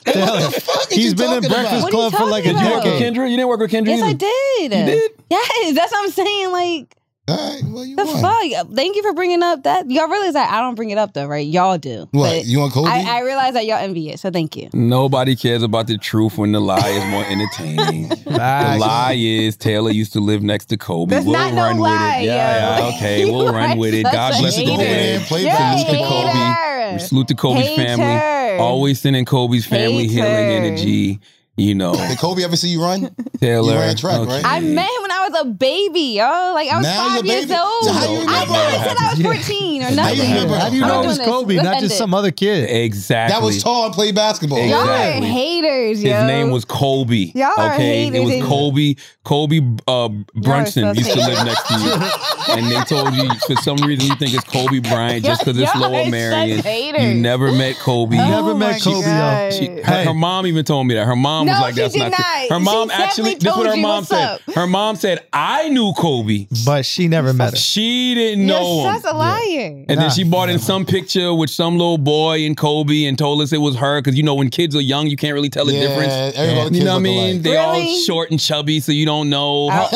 Taylor. 0.05 0.41
the 0.51 0.61
fuck 0.61 0.91
are 0.91 0.95
He's 0.95 1.13
been 1.13 1.31
in 1.43 1.49
Breakfast 1.49 1.79
about? 1.87 1.91
Club 1.91 2.13
for 2.13 2.25
like 2.25 2.45
a 2.45 2.53
talking 2.53 2.63
Did 2.63 2.69
you 2.69 2.75
work 2.75 2.83
with 2.83 3.01
Kendra? 3.01 3.29
You 3.29 3.37
didn't 3.37 3.47
work 3.49 3.59
with 3.61 3.71
Kendra 3.71 3.87
Yes, 3.87 4.03
I 4.03 4.13
did. 4.13 4.61
You 4.61 4.69
did? 4.69 5.11
Yes, 5.29 5.75
that's 5.75 5.91
what 5.91 6.03
I'm 6.03 6.11
saying. 6.11 6.51
Like, 6.51 6.95
All 7.29 7.37
right, 7.53 7.61
well 7.65 7.85
you 7.85 7.95
the 7.95 8.05
won. 8.05 8.21
fuck? 8.21 8.67
Thank 8.75 8.95
you 8.95 9.03
for 9.03 9.13
bringing 9.13 9.43
up 9.43 9.63
that. 9.63 9.89
Y'all 9.89 10.07
realize 10.07 10.33
that 10.33 10.51
I 10.51 10.61
don't 10.61 10.75
bring 10.75 10.89
it 10.89 10.97
up 10.97 11.13
though, 11.13 11.27
right? 11.27 11.45
Y'all 11.45 11.77
do. 11.77 12.07
What 12.11 12.29
But 12.31 12.45
you 12.45 12.59
want 12.59 12.73
Kobe? 12.73 12.89
I, 12.89 13.17
I 13.17 13.21
realize 13.21 13.53
that 13.53 13.65
y'all 13.65 13.77
envy 13.77 14.09
it, 14.09 14.19
so 14.19 14.31
thank 14.31 14.55
you. 14.55 14.69
Nobody 14.73 15.35
cares 15.35 15.63
about 15.63 15.87
the 15.87 15.97
truth 15.97 16.37
when 16.37 16.51
the 16.51 16.59
lie 16.59 16.77
is 16.89 17.05
more 17.05 17.23
entertaining. 17.25 18.09
the 18.09 18.15
Facts. 18.35 18.79
lie 18.81 19.15
is 19.17 19.55
Taylor 19.57 19.91
used 19.91 20.13
to 20.13 20.19
live 20.19 20.41
next 20.43 20.65
to 20.67 20.77
Kobe. 20.77 21.09
That's 21.13 21.25
we'll 21.25 21.33
not 21.33 21.53
no 21.53 21.63
run 21.63 21.77
lie, 21.79 22.17
with 22.17 22.23
it. 22.23 22.25
Yeah, 22.27 22.79
yo. 22.81 22.87
yeah, 22.89 22.95
okay. 22.97 23.19
You 23.25 23.31
We'll 23.33 23.53
run 23.53 23.77
with 23.77 23.93
it. 23.93 24.03
such 24.05 24.13
God 24.13 24.33
a 24.33 24.39
bless 24.39 24.55
the 24.55 24.61
hater. 24.65 24.83
dead. 24.83 25.21
Play 25.27 25.41
You're 25.43 25.51
a 25.51 25.55
Salute 25.77 25.87
to 25.87 25.97
Kobe. 25.97 26.29
hater. 26.31 26.93
We 26.93 26.99
salute 26.99 27.27
to 27.27 27.35
Kobe's 27.35 27.75
family. 27.75 28.57
Always 28.59 28.99
sending 28.99 29.25
Kobe's 29.25 29.65
family 29.65 30.07
healing 30.07 30.31
Hater. 30.31 30.65
energy. 30.65 31.19
You 31.59 31.75
know, 31.75 31.93
Did 31.93 32.17
Kobe 32.17 32.43
ever 32.43 32.55
see 32.55 32.69
you 32.69 32.81
run? 32.81 33.13
Taylor. 33.39 33.75
ran 33.75 33.95
track, 33.95 34.25
right? 34.27 34.41
I 34.45 34.59
met 34.59 34.89
him 34.89 35.01
when 35.01 35.11
I 35.11 35.27
was 35.29 35.41
a 35.41 35.45
baby, 35.45 35.99
yo. 36.17 36.23
Like 36.53 36.69
I 36.69 36.77
was 36.77 36.85
Now 36.85 37.07
five 37.15 37.25
years 37.25 37.45
baby? 37.47 37.59
old. 37.59 37.83
So 37.85 37.91
how 37.93 38.11
you 38.11 38.19
I 38.19 38.43
remember? 38.43 38.53
never 38.53 38.83
said 38.83 38.97
I 38.97 39.09
was 39.13 39.21
14 39.21 39.81
or 39.81 39.83
How 39.85 39.89
you 39.89 39.95
nothing. 39.95 40.19
remember? 40.33 40.55
How 40.57 40.69
do 40.69 40.75
you 40.77 40.83
I'm 40.83 40.87
know 40.89 41.03
it 41.03 41.07
was 41.07 41.17
this. 41.17 41.27
Kobe, 41.27 41.55
Let's 41.55 41.65
not 41.65 41.79
just 41.81 41.95
it. 41.95 41.97
some 41.97 42.13
other 42.13 42.31
kid? 42.31 42.69
Exactly. 42.69 43.33
That 43.39 43.43
was 43.45 43.61
tall 43.63 43.85
and 43.85 43.93
played 43.93 44.15
basketball. 44.15 44.57
Exactly. 44.59 44.79
Y'all 44.89 45.23
are 45.23 45.33
haters, 45.33 46.03
yo. 46.03 46.13
His 46.13 46.23
name 46.27 46.51
was 46.51 46.65
Kobe. 46.65 47.31
Y'all 47.35 47.51
are 47.59 47.73
okay, 47.73 48.07
it 48.07 48.23
was. 48.41 48.47
Kobe. 48.47 48.95
Kobe 49.23 49.59
uh, 49.87 50.09
Brunson 50.33 50.83
such 50.85 50.97
used 50.97 51.11
to 51.11 51.19
live 51.19 51.45
next 51.45 51.67
to 51.67 51.73
you, 51.75 52.55
and 52.57 52.71
they 52.71 52.81
told 52.85 53.13
you 53.13 53.29
for 53.45 53.55
some 53.57 53.77
reason 53.77 54.07
you 54.09 54.15
think 54.15 54.33
it's 54.33 54.43
Kobe 54.45 54.79
Bryant 54.79 55.23
just 55.23 55.41
because 55.45 55.59
it's 55.59 55.71
Y'all 55.75 55.91
Lower 55.91 56.09
Merion. 56.09 56.59
haters. 56.59 57.03
You 57.03 57.13
never 57.13 57.51
met 57.51 57.75
Kobe. 57.75 58.17
Oh 58.17 58.27
Never 58.29 58.55
met 58.55 58.81
Kobe, 58.81 58.97
yo. 58.97 59.03
God. 59.03 59.53
She, 59.53 59.67
her, 59.67 59.83
Hey. 59.83 60.05
her 60.05 60.13
mom 60.15 60.47
even 60.47 60.65
told 60.65 60.87
me 60.87 60.95
that. 60.95 61.05
Her 61.05 61.15
mom 61.15 61.45
was 61.49 61.57
No, 61.57 61.61
like, 61.65 61.73
she 61.75 61.81
"That's 61.81 61.93
did 61.93 61.99
not." 61.99 62.13
true." 62.13 62.25
not. 62.25 62.49
Her 62.51 62.59
mom 62.59 62.89
She 62.89 62.93
actually. 62.95 63.33
This 63.35 63.43
is 63.43 63.45
what 63.45 63.53
told 63.55 63.67
her 63.67 63.75
you 63.75 63.81
mom 63.81 63.95
what's 63.97 64.07
said. 64.09 64.23
up. 64.29 64.41
Her 64.55 64.67
mom 64.67 64.95
said, 64.95 65.19
"I 65.33 65.69
knew 65.69 65.93
Kobe. 65.93 66.47
But 66.65 66.85
she 66.85 67.07
never 67.07 67.33
met 67.33 67.53
him. 67.53 67.57
She 67.59 68.15
didn't 68.15 68.45
know 68.45 68.83
You're 68.83 68.91
him." 68.93 69.01
such 69.01 69.11
a 69.13 69.15
liar. 69.17 69.85
And 69.89 69.99
then 69.99 70.09
she 70.11 70.23
brought 70.23 70.49
in 70.49 70.59
some 70.59 70.85
picture 70.85 71.33
with 71.33 71.49
some 71.49 71.77
little 71.77 71.97
boy 71.97 72.45
and 72.45 72.55
Kobe 72.55 73.05
and 73.05 73.17
told 73.17 73.41
us 73.41 73.51
it 73.53 73.57
was 73.57 73.75
her 73.77 74.01
because 74.01 74.15
you 74.17 74.23
know 74.23 74.35
when 74.35 74.49
kids 74.49 74.75
are 74.75 74.81
young 74.81 75.07
you 75.07 75.17
can't 75.17 75.33
really 75.33 75.49
tell 75.49 75.65
the 75.65 75.73
Yeah, 75.73 75.87
difference. 75.87 76.13
everybody 76.37 76.63
You 76.65 76.69
kids 76.71 76.85
know 76.85 76.91
what 76.93 76.99
I 76.99 77.01
mean? 77.03 77.31
alike. 77.35 77.41
They 77.43 77.57
all 77.57 77.85
short 78.05 78.31
and 78.31 78.39
chubby, 78.39 78.79
so 78.79 78.91
you 78.91 79.05
don't 79.05 79.29
know. 79.29 79.69
How, 79.69 79.87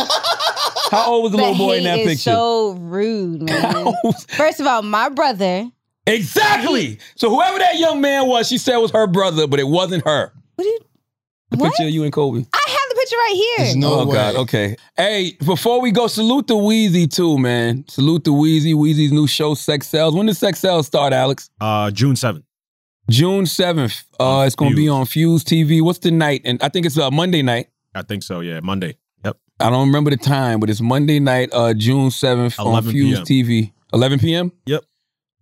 how 0.92 1.12
old 1.14 1.24
was 1.24 1.32
the 1.32 1.38
The 1.38 1.44
little 1.44 1.58
boy 1.58 1.78
in 1.78 1.84
that 1.86 1.98
picture? 2.00 2.32
so 2.32 2.72
rude, 2.74 3.42
man. 3.50 3.94
First 4.30 4.60
of 4.60 4.68
all, 4.68 4.82
my 4.84 5.10
brother. 5.10 5.70
exactly. 6.06 7.00
So 7.16 7.30
whoever 7.30 7.58
that 7.60 7.78
young 7.80 8.02
man 8.02 8.28
was, 8.28 8.48
she 8.48 8.58
said 8.58 8.78
was 8.78 8.92
her 8.92 9.08
brother, 9.08 9.48
but 9.48 9.60
it 9.60 9.68
wasn't 9.68 10.06
her. 10.06 10.32
What 10.56 10.64
do 10.64 10.70
you? 10.70 10.80
The 11.54 11.60
What? 11.60 11.68
picture 11.70 11.84
of 11.84 11.90
you 11.92 12.04
and 12.04 12.12
Kobe. 12.12 12.40
I 12.52 12.64
have 12.68 12.90
the 12.90 12.96
picture 12.96 13.16
right 13.16 13.34
here. 13.36 13.66
There's 13.66 13.76
no 13.76 14.00
oh 14.00 14.06
way. 14.08 14.16
God. 14.16 14.36
Okay. 14.38 14.76
Hey, 14.98 15.38
before 15.46 15.82
we 15.82 15.92
go, 15.92 16.08
salute 16.08 16.48
the 16.48 16.56
Weezy 16.56 17.08
too, 17.08 17.38
man. 17.38 17.86
Salute 17.88 18.24
the 18.24 18.32
Weezy. 18.32 18.74
Weezy's 18.74 19.12
new 19.12 19.28
show, 19.28 19.54
Sex 19.54 19.88
Cells. 19.88 20.16
When 20.16 20.26
does 20.26 20.40
Sex 20.40 20.58
Cells 20.60 20.88
start, 20.88 21.14
Alex? 21.14 21.52
Uh, 21.62 21.92
June 21.92 22.16
seventh. 22.16 22.44
June 23.08 23.46
seventh. 23.46 24.04
Uh, 24.20 24.46
it's 24.48 24.56
gonna 24.56 24.76
be 24.76 24.90
on 24.90 25.06
Fuse 25.06 25.44
TV. 25.44 25.80
What's 25.80 26.00
the 26.00 26.10
night? 26.10 26.42
And 26.44 26.60
I 26.64 26.70
think 26.70 26.88
it's 26.88 26.98
uh, 26.98 27.12
Monday 27.12 27.44
night. 27.44 27.68
I 27.94 28.02
think 28.02 28.24
so. 28.24 28.40
Yeah, 28.40 28.60
Monday. 28.64 28.98
Yep. 29.24 29.38
I 29.60 29.70
don't 29.70 29.86
remember 29.86 30.10
the 30.10 30.18
time, 30.18 30.60
but 30.60 30.72
it's 30.72 30.82
Monday 30.82 31.20
night, 31.20 31.50
uh, 31.54 31.76
June 31.76 32.10
seventh 32.10 32.60
on 32.60 32.66
11 32.66 32.92
Fuse 32.92 33.22
p.m. 33.22 33.46
TV. 33.46 33.74
Eleven 33.94 34.18
p.m. 34.18 34.52
Yep. 34.66 34.84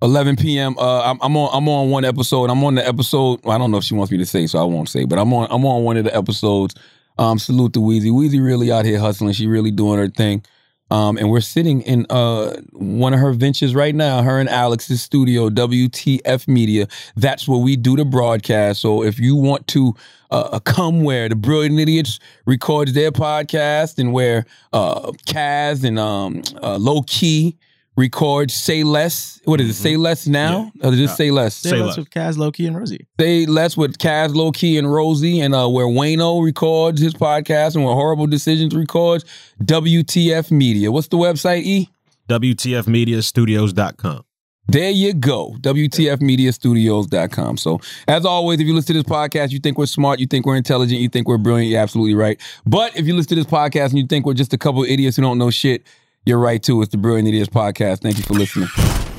11 0.02 0.36
p.m. 0.36 0.76
Uh, 0.78 1.03
I'm, 1.03 1.19
I'm 1.22 1.38
on. 1.38 1.49
I'm 1.53 1.69
on 1.69 1.90
one 1.90 2.06
episode. 2.06 2.49
I'm 2.49 2.64
on 2.64 2.76
the 2.76 2.88
episode. 2.88 3.40
well, 3.44 3.56
I 3.56 3.57
don't 3.57 3.72
know 3.72 3.78
if 3.78 3.84
she 3.84 3.94
wants 3.94 4.11
me 4.11 4.18
to 4.18 4.26
say, 4.26 4.48
so 4.48 4.60
I 4.60 4.64
won't 4.64 4.90
say. 4.90 5.06
But 5.06 5.19
I'm 5.19 5.34
on. 5.34 5.48
I'm 5.52 5.65
on 5.65 5.84
one 5.84 5.98
of 5.98 6.06
the 6.06 6.15
episodes. 6.15 6.76
Um, 7.18 7.38
salute 7.38 7.73
to 7.73 7.80
Weezy. 7.80 8.10
Weezy 8.10 8.44
really 8.44 8.72
out 8.72 8.86
here 8.86 8.99
hustling. 8.99 9.34
She 9.34 9.48
really 9.48 9.72
doing 9.72 9.99
her 9.99 10.07
thing. 10.07 10.44
Um, 10.90 11.18
and 11.18 11.30
we're 11.30 11.40
sitting 11.40 11.82
in 11.84 12.06
uh 12.10 12.57
one 12.73 13.14
of 13.14 13.19
her 13.22 13.32
ventures 13.32 13.73
right 13.73 13.95
now. 13.95 14.23
Her 14.23 14.40
and 14.40 14.49
Alex's 14.49 15.02
studio, 15.02 15.49
WTF 15.49 16.48
Media. 16.49 16.88
That's 17.15 17.48
where 17.48 17.60
we 17.60 17.78
do 17.78 17.95
the 17.95 18.03
broadcast. 18.03 18.82
So 18.82 19.03
if 19.03 19.18
you 19.18 19.36
want 19.36 19.68
to 19.68 19.95
uh, 20.32 20.60
come 20.60 21.03
where 21.03 21.30
the 21.30 21.36
Brilliant 21.36 21.80
Idiots 21.80 22.19
records 22.45 22.91
their 22.94 23.11
podcast, 23.11 23.99
and 23.99 24.11
where 24.11 24.45
uh 24.73 25.11
Kaz 25.28 25.86
and 25.86 25.98
um 25.98 26.41
uh, 26.61 26.78
Low 26.78 27.03
Key 27.03 27.57
records 28.02 28.53
Say 28.53 28.84
Less. 28.84 29.40
What 29.45 29.61
is 29.61 29.69
it? 29.69 29.76
Say 29.76 29.95
Less 29.95 30.28
now? 30.28 30.72
Or 30.84 30.91
just 30.91 31.15
Say 31.15 31.32
Less? 31.32 31.56
Say 31.56 31.69
Say 31.69 31.78
less. 31.78 31.88
less 31.88 31.98
with 31.98 32.10
Kaz, 32.10 32.38
Loki, 32.38 32.68
and 32.68 32.76
Rosie. 32.76 33.07
Say 33.19 33.45
Less 33.45 33.78
with 33.78 33.98
Kaz, 33.98 34.36
Low 34.36 34.52
Key, 34.52 34.78
and 34.78 34.91
Rosie, 34.91 35.40
and 35.40 35.56
uh, 35.56 35.69
where 35.69 35.86
Wayno 35.86 36.44
records 36.44 36.99
his 36.99 37.14
podcast, 37.14 37.76
and 37.76 37.86
where 37.86 37.94
Horrible 37.94 38.28
Decisions 38.28 38.76
records 38.76 39.23
WTF 39.64 40.52
Media. 40.52 40.91
What's 40.91 41.07
the 41.07 41.18
website? 41.18 41.61
E. 41.64 41.90
WTFmediastudios.com. 42.28 44.23
There 44.68 44.91
you 44.91 45.14
go. 45.14 45.56
WTFmediastudios.com. 45.60 47.57
So, 47.57 47.82
as 48.07 48.26
always, 48.26 48.60
if 48.61 48.68
you 48.68 48.73
listen 48.73 48.95
to 48.95 49.02
this 49.02 49.11
podcast, 49.11 49.52
you 49.52 49.60
think 49.60 49.78
we're 49.78 49.86
smart, 49.86 50.19
you 50.19 50.28
think 50.28 50.45
we're 50.45 50.56
intelligent, 50.56 51.02
you 51.02 51.10
think 51.10 51.28
we're 51.28 51.38
brilliant, 51.38 51.69
you're 51.72 51.82
absolutely 51.82 52.15
right. 52.15 52.40
But 52.65 52.95
if 52.95 53.06
you 53.06 53.14
listen 53.15 53.30
to 53.30 53.36
this 53.36 53.45
podcast 53.45 53.90
and 53.90 53.98
you 53.99 54.07
think 54.07 54.26
we're 54.26 54.34
just 54.34 54.53
a 54.53 54.57
couple 54.57 54.84
of 54.84 54.90
idiots 54.90 55.18
who 55.18 55.23
don't 55.23 55.38
know 55.38 55.49
shit, 55.49 55.86
you're 56.26 56.39
right 56.39 56.61
too. 56.61 56.81
It's 56.81 56.91
the 56.91 56.98
Brilliant 56.98 57.27
Idiots 57.27 57.49
Podcast. 57.49 58.02
Thank 58.02 58.18
you 58.18 58.23
for 58.23 58.34
listening. 58.34 59.11